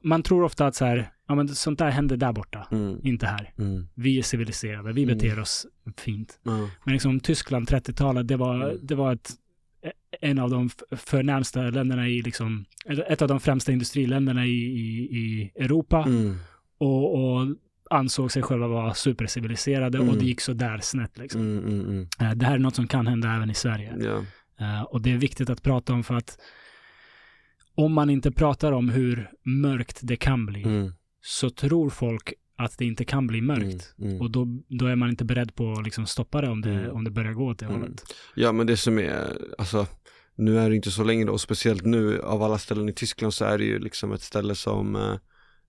man 0.03 0.23
tror 0.23 0.43
ofta 0.45 0.67
att 0.67 0.75
så 0.75 0.85
här, 0.85 1.11
ja 1.29 1.35
men 1.35 1.49
sånt 1.49 1.79
där 1.79 1.91
händer 1.91 2.17
där 2.17 2.33
borta, 2.33 2.67
Mm. 2.71 2.99
inte 3.03 3.27
här. 3.27 3.53
Mm. 3.59 3.89
Vi 3.95 4.19
är 4.19 4.23
civiliserade, 4.23 4.93
vi 4.93 5.03
Mm. 5.03 5.17
beter 5.19 5.41
oss 5.41 5.67
fint. 5.97 6.41
Men 6.85 6.93
liksom 6.93 7.21
Tyskland, 7.21 7.69
30-talet, 7.69 8.29
det 8.29 8.37
var, 8.37 8.55
Mm. 8.65 8.79
det 8.83 8.95
var 8.95 9.13
ett, 9.13 9.31
en 10.21 10.39
av 10.39 10.51
de 10.51 10.71
förnämsta 10.97 11.63
länderna 11.63 12.09
i 12.09 12.23
liksom, 12.23 12.65
ett 13.09 13.23
av 13.23 13.29
de 13.29 13.41
främsta 13.41 13.73
industriländerna 13.73 14.47
i, 14.47 14.51
i, 14.51 14.99
i 15.19 15.53
Europa 15.57 16.03
Mm. 16.07 16.37
och, 16.79 17.15
och 17.35 17.47
ansåg 17.91 18.33
sig 18.33 18.43
själva 18.43 18.69
vara 18.69 18.95
superciviliserade 18.95 19.99
och 19.99 20.17
det 20.19 20.25
gick 20.25 20.41
så 20.41 20.53
där 20.53 20.79
snett 20.79 21.19
liksom. 21.19 21.59
Eh, 22.21 22.31
Det 22.35 22.47
här 22.47 22.55
är 22.55 22.59
något 22.59 22.75
som 22.77 22.87
kan 22.89 23.07
hända 23.07 23.35
även 23.35 23.51
i 23.51 23.55
Sverige. 23.55 23.95
Ja. 24.01 24.25
Eh, 24.61 24.83
och 24.83 25.01
det 25.03 25.13
är 25.13 25.17
viktigt 25.17 25.51
att 25.51 25.63
prata 25.63 25.93
om 25.93 26.05
för 26.05 26.15
att 26.15 26.39
om 27.79 27.93
man 27.93 28.11
inte 28.11 28.31
pratar 28.33 28.73
om 28.73 28.89
hur 28.89 29.31
mörkt 29.45 29.99
det 30.03 30.17
kan 30.17 30.47
bli 30.47 30.63
Mm. 30.63 30.93
så 31.21 31.51
tror 31.51 31.91
folk 31.91 32.33
att 32.57 32.79
det 32.79 32.85
inte 32.85 33.05
kan 33.05 33.27
bli 33.27 33.41
mörkt. 33.41 33.95
Mm. 33.99 34.11
Mm. 34.11 34.21
Och 34.23 34.31
då, 34.31 34.47
då 34.69 34.87
är 34.87 34.97
man 34.97 35.09
inte 35.11 35.25
beredd 35.25 35.55
på 35.55 35.73
att 35.73 35.85
liksom 35.85 36.07
stoppa 36.07 36.41
det 36.41 36.49
om 36.49 36.61
det, 36.61 36.71
Mm. 36.73 36.91
om 36.97 37.05
det 37.05 37.11
börjar 37.11 37.33
gå 37.33 37.47
åt 37.47 37.59
det 37.59 37.67
Mm. 37.67 37.81
hållet. 37.81 38.03
Ja 38.35 38.53
men 38.53 38.67
det 38.67 38.77
som 38.77 38.99
är, 38.99 39.39
alltså 39.59 39.87
nu 40.35 40.59
är 40.59 40.71
det 40.71 40.77
inte 40.77 40.91
så 40.91 41.05
länge 41.05 41.25
då, 41.25 41.33
och 41.33 41.41
speciellt 41.41 41.85
nu 41.85 42.21
av 42.23 42.43
alla 42.43 42.59
ställen 42.59 42.89
i 42.89 42.93
Tyskland 42.93 43.35
så 43.35 43.45
är 43.45 43.59
det 43.59 43.65
ju 43.65 43.79
liksom 43.79 44.13
ett 44.13 44.23
ställe 44.23 44.55
som 44.55 44.97
eh, 44.97 45.15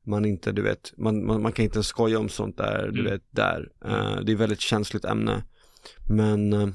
man 0.05 0.25
inte, 0.25 0.51
du 0.51 0.61
vet, 0.61 0.93
man, 0.97 1.25
man, 1.25 1.41
man 1.41 1.51
kan 1.51 1.63
inte 1.65 1.75
ens 1.77 1.87
skoja 1.87 2.19
om 2.19 2.29
sånt 2.29 2.57
där, 2.57 2.89
du 2.93 2.99
Mm. 2.99 3.11
vet, 3.11 3.23
där. 3.31 3.69
Eh, 3.85 4.19
det 4.25 4.31
är 4.31 4.35
väldigt 4.35 4.61
känsligt 4.61 5.05
ämne. 5.05 5.43
Men 6.09 6.53
eh, 6.53 6.67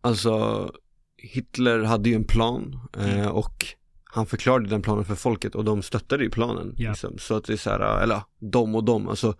alltså 0.00 0.72
Hitler 1.22 1.82
hade 1.82 2.08
ju 2.08 2.14
en 2.14 2.24
plan 2.24 2.80
eh, 2.98 3.14
Mm. 3.20 3.32
och 3.32 3.66
han 4.04 4.26
förklarade 4.26 4.68
den 4.68 4.82
planen 4.82 5.04
för 5.04 5.14
folket 5.14 5.54
och 5.54 5.64
de 5.64 5.82
stöttade 5.82 6.24
ju 6.24 6.30
planen. 6.30 6.74
Ja. 6.76 6.90
Liksom. 6.90 7.18
Så 7.18 7.34
att 7.34 7.44
det 7.44 7.52
är 7.52 7.56
så 7.56 7.70
här, 7.70 8.02
eller 8.02 8.20
de 8.38 8.74
och 8.74 8.84
de, 8.84 9.08
alltså 9.08 9.34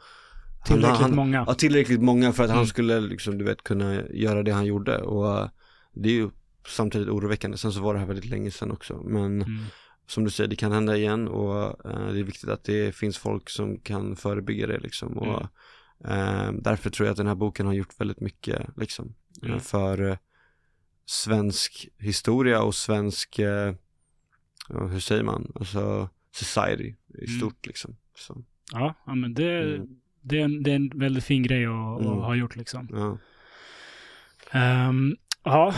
Tillräckligt 0.64 0.90
han, 0.90 1.02
han, 1.02 1.14
många. 1.16 1.44
Ja, 1.46 1.54
tillräckligt 1.54 2.00
många 2.02 2.32
för 2.32 2.44
att 2.44 2.50
han 2.50 2.58
Mm. 2.58 2.66
skulle 2.66 3.00
liksom, 3.00 3.38
du 3.38 3.44
vet, 3.44 3.62
kunna 3.64 4.02
göra 4.10 4.42
det 4.42 4.50
han 4.50 4.66
gjorde 4.66 4.98
och 5.02 5.38
eh, 5.38 5.48
det 5.94 6.08
är 6.08 6.12
ju 6.12 6.30
samtidigt 6.68 7.08
oroväckande. 7.08 7.56
Sen 7.56 7.72
så 7.72 7.80
var 7.80 7.94
det 7.94 8.00
här 8.00 8.06
väldigt 8.06 8.24
länge 8.30 8.50
sedan 8.50 8.70
också, 8.70 9.02
men 9.04 9.42
Mm. 9.42 9.58
som 10.06 10.24
du 10.24 10.30
säger, 10.30 10.48
det 10.50 10.56
kan 10.56 10.72
hända 10.72 10.96
igen 10.96 11.28
och 11.28 11.86
eh, 11.90 12.12
det 12.12 12.18
är 12.18 12.22
viktigt 12.24 12.48
att 12.50 12.64
det 12.64 12.94
finns 12.94 13.18
folk 13.18 13.50
som 13.50 13.78
kan 13.78 14.16
förebygga 14.16 14.66
det 14.66 14.78
liksom 14.78 15.18
och 15.18 15.42
eh, 16.10 16.52
därför 16.52 16.90
tror 16.90 17.06
jag 17.06 17.10
att 17.12 17.16
den 17.18 17.26
här 17.26 17.34
boken 17.34 17.66
har 17.66 17.72
gjort 17.72 18.00
väldigt 18.00 18.20
mycket 18.20 18.66
liksom 18.76 19.14
Mm. 19.42 19.60
för 19.60 20.18
svensk 21.10 21.88
historia 21.98 22.62
och 22.62 22.74
svensk, 22.74 23.38
eh, 23.38 23.74
hur 24.68 25.00
säger 25.00 25.22
man, 25.22 25.52
alltså 25.54 26.08
society 26.34 26.94
i 27.14 27.24
Mm. 27.26 27.38
stort 27.38 27.66
liksom. 27.66 27.96
Så, 28.16 28.42
Ja, 28.72 28.94
ja, 29.06 29.14
men 29.14 29.34
det, 29.34 29.74
Mm. 29.74 29.88
det, 30.22 30.40
är 30.40 30.44
en, 30.44 30.62
det 30.62 30.70
är 30.70 30.76
en 30.76 30.88
väldigt 30.94 31.24
fin 31.24 31.42
grej 31.42 31.66
att, 31.66 32.00
Mm. 32.00 32.12
ha 32.12 32.34
gjort 32.34 32.56
liksom. 32.56 32.88
ja. 32.92 33.18
Ehm, 34.50 35.16
ja, 35.44 35.74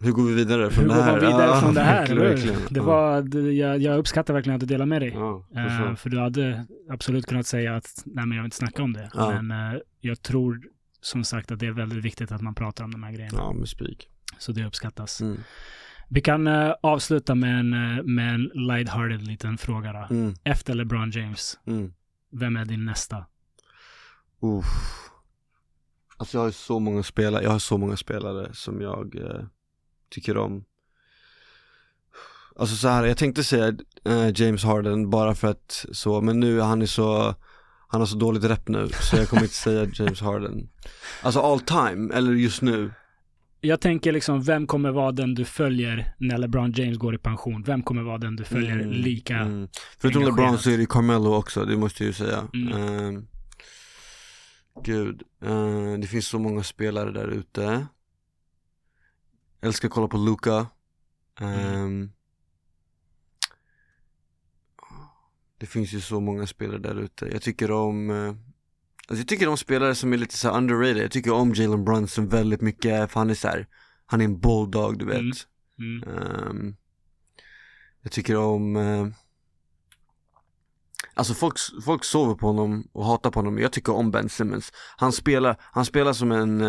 Hur 0.00 0.12
går 0.12 0.24
vi 0.24 0.34
vidare 0.34 0.70
från 0.70 0.84
hur 0.84 0.88
det 0.90 0.94
går 0.96 1.02
här? 1.02 1.12
man 1.12 1.20
vidare 1.20 1.46
Ja, 1.46 1.60
från 1.60 1.74
det 1.74 1.80
här? 1.80 1.98
verkligen, 1.98 2.22
hur? 2.22 2.28
verkligen. 2.28 2.60
Det 2.70 2.80
var, 2.80 3.22
det, 3.22 3.52
jag, 3.52 3.78
jag 3.82 3.98
uppskattar 3.98 4.34
verkligen 4.34 4.54
att 4.54 4.60
du 4.60 4.66
delar 4.66 4.86
med 4.86 5.02
dig. 5.02 5.10
Ja, 5.14 5.46
för 5.52 5.60
Eh, 5.60 5.90
så. 5.90 5.96
för 5.96 6.10
du 6.10 6.18
hade 6.18 6.66
absolut 6.90 7.26
kunnat 7.26 7.46
säga 7.46 7.76
att 7.76 8.02
nej 8.06 8.26
men 8.26 8.36
jag 8.36 8.42
vill 8.42 8.46
inte 8.46 8.56
snacka 8.56 8.82
om 8.82 8.92
det. 8.92 9.10
Men 9.14 9.50
eh, 9.50 9.80
jag 10.00 10.22
tror 10.22 10.62
som 11.00 11.24
sagt 11.24 11.50
att 11.52 11.58
det 11.58 11.66
är 11.66 11.70
väldigt 11.72 12.04
viktigt 12.04 12.32
att 12.32 12.40
man 12.42 12.54
pratar 12.54 12.84
om 12.84 12.90
de 12.90 13.02
här 13.02 13.12
grejerna. 13.12 13.38
Ja, 13.38 13.52
med 13.52 13.68
spik. 13.68 14.08
Så 14.38 14.52
det 14.52 14.64
uppskattas. 14.66 15.20
Mm. 15.20 15.40
Vi 16.08 16.20
kan 16.20 16.46
eh, 16.46 16.74
avsluta 16.82 17.34
med 17.34 17.58
en, 17.60 17.72
eh, 17.72 18.02
med 18.04 18.34
en 18.34 18.50
lighthearted 18.54 19.22
liten 19.22 19.58
fråga 19.58 19.92
då. 19.92 20.14
Mm. 20.14 20.34
Efter 20.44 20.74
LeBron 20.74 21.10
James, 21.10 21.58
Mm. 21.66 21.92
vem 22.32 22.56
är 22.56 22.64
din 22.64 22.84
nästa? 22.84 23.26
Uff. 24.42 24.66
Alltså 26.16 26.38
jag 26.38 26.44
har 26.44 26.50
så 26.50 26.78
många 26.78 27.02
spelare, 27.02 27.42
jag 27.42 27.50
har 27.50 27.58
så 27.58 27.78
många 27.78 27.96
spelare 27.96 28.50
som 28.54 28.80
jag 28.80 29.16
eh, 29.16 29.44
tycker 30.10 30.36
om. 30.36 30.64
Alltså 32.56 32.76
så 32.76 32.88
här, 32.88 33.04
jag 33.04 33.16
tänkte 33.16 33.44
säga 33.44 33.66
eh, 34.04 34.30
James 34.34 34.64
Harden 34.64 35.10
bara 35.10 35.34
för 35.34 35.48
att 35.48 35.86
så, 35.92 36.20
men 36.20 36.40
nu 36.40 36.60
han 36.60 36.82
är 36.82 36.86
så, 36.86 37.34
han 37.88 38.00
har 38.00 38.06
så 38.06 38.16
dåligt 38.16 38.44
rep 38.44 38.68
nu 38.68 38.88
så 38.88 39.16
jag 39.16 39.28
kommer 39.28 39.42
inte 39.42 39.54
säga 39.54 39.86
James 39.94 40.20
Harden. 40.20 40.68
Alltså 41.22 41.40
all 41.40 41.60
time, 41.60 42.14
eller 42.14 42.32
just 42.32 42.62
nu. 42.62 42.92
Jag 43.64 43.80
tänker 43.80 44.12
liksom, 44.12 44.42
vem 44.42 44.66
kommer 44.66 44.90
vara 44.90 45.12
den 45.12 45.34
du 45.34 45.44
följer 45.44 46.14
när 46.18 46.38
LeBron 46.38 46.72
James 46.72 46.98
går 46.98 47.14
i 47.14 47.18
pension? 47.18 47.62
Vem 47.62 47.82
kommer 47.82 48.02
vara 48.02 48.18
den 48.18 48.36
du 48.36 48.44
följer 48.44 48.72
Mm, 48.72 48.90
lika? 48.90 49.36
mm. 49.36 49.68
Förutom 49.98 50.22
engagerat. 50.22 50.44
LeBron 50.46 50.58
så 50.58 50.70
är 50.70 50.78
det 50.78 50.86
Carmelo 50.86 51.34
också, 51.34 51.64
det 51.64 51.76
måste 51.76 52.02
jag 52.02 52.06
ju 52.06 52.12
säga. 52.12 52.48
Mm. 52.54 52.72
Ehm, 52.72 53.26
gud, 54.84 55.22
eh, 55.42 55.92
det 56.00 56.06
finns 56.06 56.26
så 56.26 56.38
många 56.38 56.62
spelare 56.62 57.10
där 57.12 57.28
ute. 57.28 57.86
Älskar 59.60 59.88
att 59.88 59.94
kolla 59.94 60.08
på 60.08 60.16
Luka. 60.16 60.66
Ehm, 61.40 62.10
det 65.58 65.66
finns 65.66 65.92
ju 65.92 66.00
så 66.00 66.20
många 66.20 66.46
spelare 66.46 66.78
där 66.78 67.00
ute. 67.00 67.28
Jag 67.32 67.42
tycker 67.42 67.70
om 67.70 68.10
eh, 68.10 68.34
Alltså 69.12 69.20
jag 69.20 69.28
tycker 69.28 69.48
om 69.48 69.56
spelare 69.56 69.94
som 69.94 70.12
är 70.12 70.16
lite 70.16 70.36
så 70.36 70.50
underrated. 70.50 71.02
Jag 71.02 71.10
tycker 71.10 71.32
om 71.32 71.54
Jalen 71.54 71.84
Brunson 71.84 72.28
väldigt 72.28 72.60
mycket 72.60 73.10
för 73.10 73.20
han 73.20 73.30
är 73.30 73.34
så 73.34 73.48
här, 73.48 73.66
han 74.06 74.20
är 74.20 74.24
en 74.24 74.40
bulldog 74.40 74.98
du 74.98 75.04
vet. 75.04 75.20
Mm. 75.78 76.02
Mm. 76.02 76.08
Ehm, 76.08 76.76
jag 78.02 78.12
tycker 78.12 78.36
om 78.36 78.76
eh, 78.76 79.06
Alltså 81.14 81.34
folk, 81.34 81.54
folk 81.84 82.04
sover 82.04 82.34
på 82.34 82.46
honom 82.46 82.88
och 82.92 83.04
hatar 83.04 83.30
på 83.30 83.38
honom, 83.38 83.58
jag 83.58 83.72
tycker 83.72 83.94
om 83.94 84.10
Ben 84.10 84.28
Simmons 84.28 84.72
Han 84.96 85.12
spelar, 85.12 85.56
han 85.60 85.84
spelar 85.84 86.12
som 86.12 86.32
en 86.32 86.62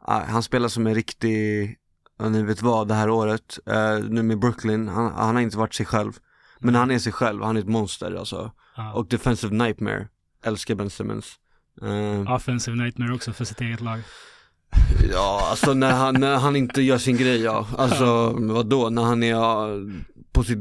ah, 0.00 0.24
Han 0.24 0.42
spelar 0.42 0.68
som 0.68 0.86
en 0.86 0.94
riktig, 0.94 1.76
ja, 2.18 2.28
ni 2.28 2.42
vet 2.42 2.62
vad, 2.62 2.88
det 2.88 2.94
här 2.94 3.10
året 3.10 3.58
eh, 3.66 3.98
Nu 3.98 4.22
med 4.22 4.38
Brooklyn, 4.38 4.88
han, 4.88 5.12
han 5.12 5.34
har 5.34 5.42
inte 5.42 5.58
varit 5.58 5.74
sig 5.74 5.86
själv 5.86 6.12
Men 6.58 6.74
han 6.74 6.90
är 6.90 6.98
sig 6.98 7.12
själv, 7.12 7.42
han 7.42 7.56
är 7.56 7.60
ett 7.60 7.68
monster 7.68 8.14
alltså. 8.14 8.52
Och 8.94 9.08
defensive 9.08 9.54
nightmare, 9.54 10.08
älskar 10.44 10.74
Ben 10.74 10.90
Simmons 10.90 11.40
Ehm, 11.82 12.26
Offensive 12.26 12.76
nightmare 12.76 13.14
också 13.14 13.32
för 13.32 13.44
sitt 13.44 13.60
eget 13.60 13.80
lag. 13.80 13.98
Ja, 15.12 15.46
alltså 15.50 15.74
när 15.74 15.92
han, 15.92 16.14
när 16.20 16.36
han 16.36 16.56
inte 16.56 16.82
gör 16.82 16.98
sin 16.98 17.16
grej 17.16 17.40
ja. 17.42 17.66
Alltså 17.78 18.30
vadå, 18.38 18.90
när 18.90 19.02
han 19.02 19.22
är 19.22 19.36
på 20.32 20.42
sitt, 20.44 20.58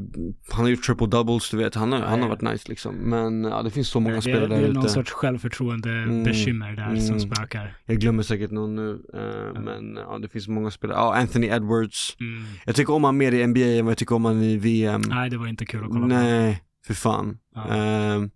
han 0.51 0.61
har 0.65 0.69
gjort 0.69 0.83
triple 0.83 1.07
doubles 1.07 1.49
du 1.49 1.57
vet, 1.57 1.75
han 1.75 1.91
har, 1.91 1.99
han 1.99 2.21
har 2.21 2.29
varit 2.29 2.41
nice 2.41 2.69
liksom. 2.69 2.95
Men 2.95 3.43
ja, 3.43 3.61
det 3.63 3.69
finns 3.71 3.87
så 3.87 3.99
många 3.99 4.15
det, 4.15 4.21
spelare 4.21 4.47
det 4.47 4.55
där 4.55 4.63
är 4.63 4.73
någon 4.73 4.83
ute. 4.83 4.93
sorts 4.93 5.11
självförtroende 5.11 5.89
Mm. 5.89 6.23
bekymmer 6.23 6.71
där 6.71 6.95
som 6.95 7.15
Mm. 7.15 7.19
spökar. 7.19 7.77
Jag 7.85 7.97
glömmer 7.99 8.23
säkert 8.23 8.51
någon 8.51 8.75
nu, 8.75 8.99
eh, 9.13 9.61
men 9.61 9.95
ja 9.95 10.17
det 10.21 10.29
finns 10.29 10.47
många 10.47 10.71
spelare. 10.71 10.97
Ja, 10.97 11.15
Anthony 11.15 11.47
Edwards. 11.47 12.17
Mm. 12.19 12.43
Jag 12.65 12.75
tycker 12.75 12.93
om 12.93 13.03
han 13.03 13.17
mer 13.17 13.31
i 13.31 13.47
NBA 13.47 13.59
än 13.79 13.85
vad 13.85 13.91
jag 13.91 13.97
tycker 13.97 14.15
om 14.15 14.25
han 14.25 14.43
i 14.43 14.57
VM. 14.57 15.01
Nej, 15.01 15.29
det 15.29 15.37
var 15.37 15.47
inte 15.47 15.65
kul 15.65 15.79
att 15.83 15.87
kolla 15.87 16.01
på. 16.01 16.07
Nej, 16.07 16.63
för 16.87 16.93
fan. 16.93 17.37
Ja. 17.55 17.67
Ehm, 17.67 18.29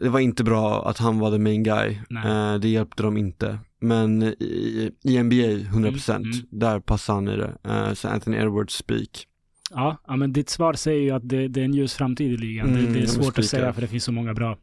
det 0.00 0.08
var 0.08 0.20
inte 0.20 0.44
bra 0.44 0.88
att 0.88 0.98
han 0.98 1.18
var 1.18 1.30
the 1.30 1.38
main 1.38 1.62
guy. 1.62 1.98
Eh, 2.24 2.54
det 2.54 2.68
hjälpte 2.68 3.02
dem 3.02 3.16
inte. 3.16 3.58
Men 3.80 4.22
i, 4.22 4.92
i 5.04 5.22
NBA 5.22 5.34
100% 5.36 6.16
Mm, 6.16 6.32
mm. 6.32 6.46
där 6.50 6.80
passar 6.80 7.14
han 7.14 7.28
i 7.28 7.36
det. 7.36 7.56
Eh, 7.64 7.92
så 7.92 8.08
Anthony 8.08 8.36
Edwards 8.36 8.74
speak. 8.74 9.26
Ja, 9.70 9.96
ja, 10.06 10.16
men 10.16 10.32
ditt 10.32 10.48
svar 10.48 10.72
säger 10.74 11.00
ju 11.00 11.10
att 11.10 11.28
det, 11.28 11.48
det 11.48 11.60
är 11.60 11.64
en 11.64 11.74
ljus 11.74 11.94
framtid 11.94 12.32
i 12.32 12.36
ligan. 12.36 12.68
Mm, 12.68 12.84
det, 12.84 12.92
det 12.92 13.02
är 13.02 13.06
svårt 13.06 13.38
att 13.38 13.44
säga 13.44 13.72
för 13.72 13.80
det 13.80 13.88
finns 13.88 14.04
så 14.04 14.12
många 14.12 14.34
bra. 14.34 14.58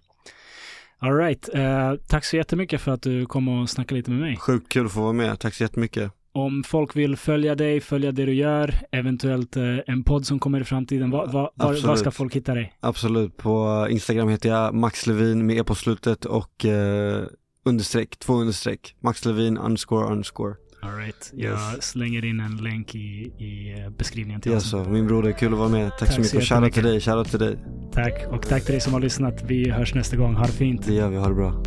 All 0.99 1.17
right. 1.17 1.49
Eh, 1.53 1.93
tack 2.07 2.25
så 2.25 2.37
jättemycket 2.37 2.81
för 2.81 2.91
att 2.91 3.01
du 3.01 3.25
kom 3.25 3.47
och 3.47 3.69
snackade 3.69 3.99
lite 3.99 4.11
med 4.11 4.19
mig. 4.19 4.37
Sjukt 4.37 4.69
kul 4.69 4.85
att 4.85 4.91
få 4.91 5.01
vara 5.01 5.13
med, 5.13 5.39
tack 5.39 5.53
så 5.53 5.63
jättemycket. 5.63 6.11
Om 6.33 6.63
folk 6.63 6.95
vill 6.95 7.15
följa 7.17 7.55
dig, 7.55 7.81
följa 7.81 8.11
det 8.11 8.25
du 8.25 8.33
gör, 8.33 8.75
eventuellt 8.91 9.57
eh, 9.57 9.63
en 9.87 10.03
podd 10.03 10.25
som 10.25 10.39
kommer 10.39 10.61
i 10.61 10.63
framtiden, 10.63 11.11
va, 11.11 11.25
va, 11.25 11.51
var, 11.55 11.87
var 11.87 11.95
ska 11.95 12.11
folk 12.11 12.35
hitta 12.35 12.53
dig? 12.53 12.73
Absolut, 12.79 13.37
på 13.37 13.87
Instagram 13.89 14.29
heter 14.29 14.49
jag 14.49 14.73
Max 14.75 15.07
Levin 15.07 15.45
med 15.45 15.57
e 15.57 15.63
på 15.63 15.75
slutet 15.75 16.25
och 16.25 16.65
eh, 16.65 17.23
understreck, 17.65 18.19
två 18.19 18.33
understreck, 18.33 18.95
Max 18.99 19.25
Levin 19.25 19.57
underscore 19.57 20.05
underscore. 20.11 20.55
All 20.81 20.95
right. 20.95 21.31
Jag 21.35 21.51
Yes. 21.51 21.83
slänger 21.83 22.25
in 22.25 22.39
en 22.39 22.57
länk 22.57 22.95
i, 22.95 22.99
i 23.39 23.75
eh, 23.79 23.89
beskrivningen 23.89 24.41
till 24.41 24.51
Yes, 24.51 24.69
så, 24.69 24.83
min 24.83 25.07
broder, 25.07 25.31
kul 25.31 25.53
att 25.53 25.59
vara 25.59 25.69
med. 25.69 25.89
Tack, 25.89 25.99
Tack 25.99 26.11
så 26.11 26.21
mycket 26.21 26.31
så 26.31 26.37
och 26.37 26.43
shoutout 26.43 26.73
till 26.73 26.83
dig, 26.83 26.99
shoutout 26.99 27.29
till 27.29 27.39
dig. 27.39 27.57
Tack, 27.91 28.25
och 28.31 28.47
tack 28.47 28.63
till 28.65 28.71
dig 28.71 28.81
som 28.81 28.93
har 28.93 28.99
lyssnat. 28.99 29.43
Vi 29.47 29.69
hörs 29.69 29.93
nästa 29.95 30.17
gång. 30.17 30.35
Ha 30.35 30.45
det 30.45 30.51
fint. 30.51 30.85
Det 30.87 30.93
gör 30.93 31.09
vi, 31.09 31.17
ha 31.17 31.27
det 31.27 31.35
bra. 31.35 31.63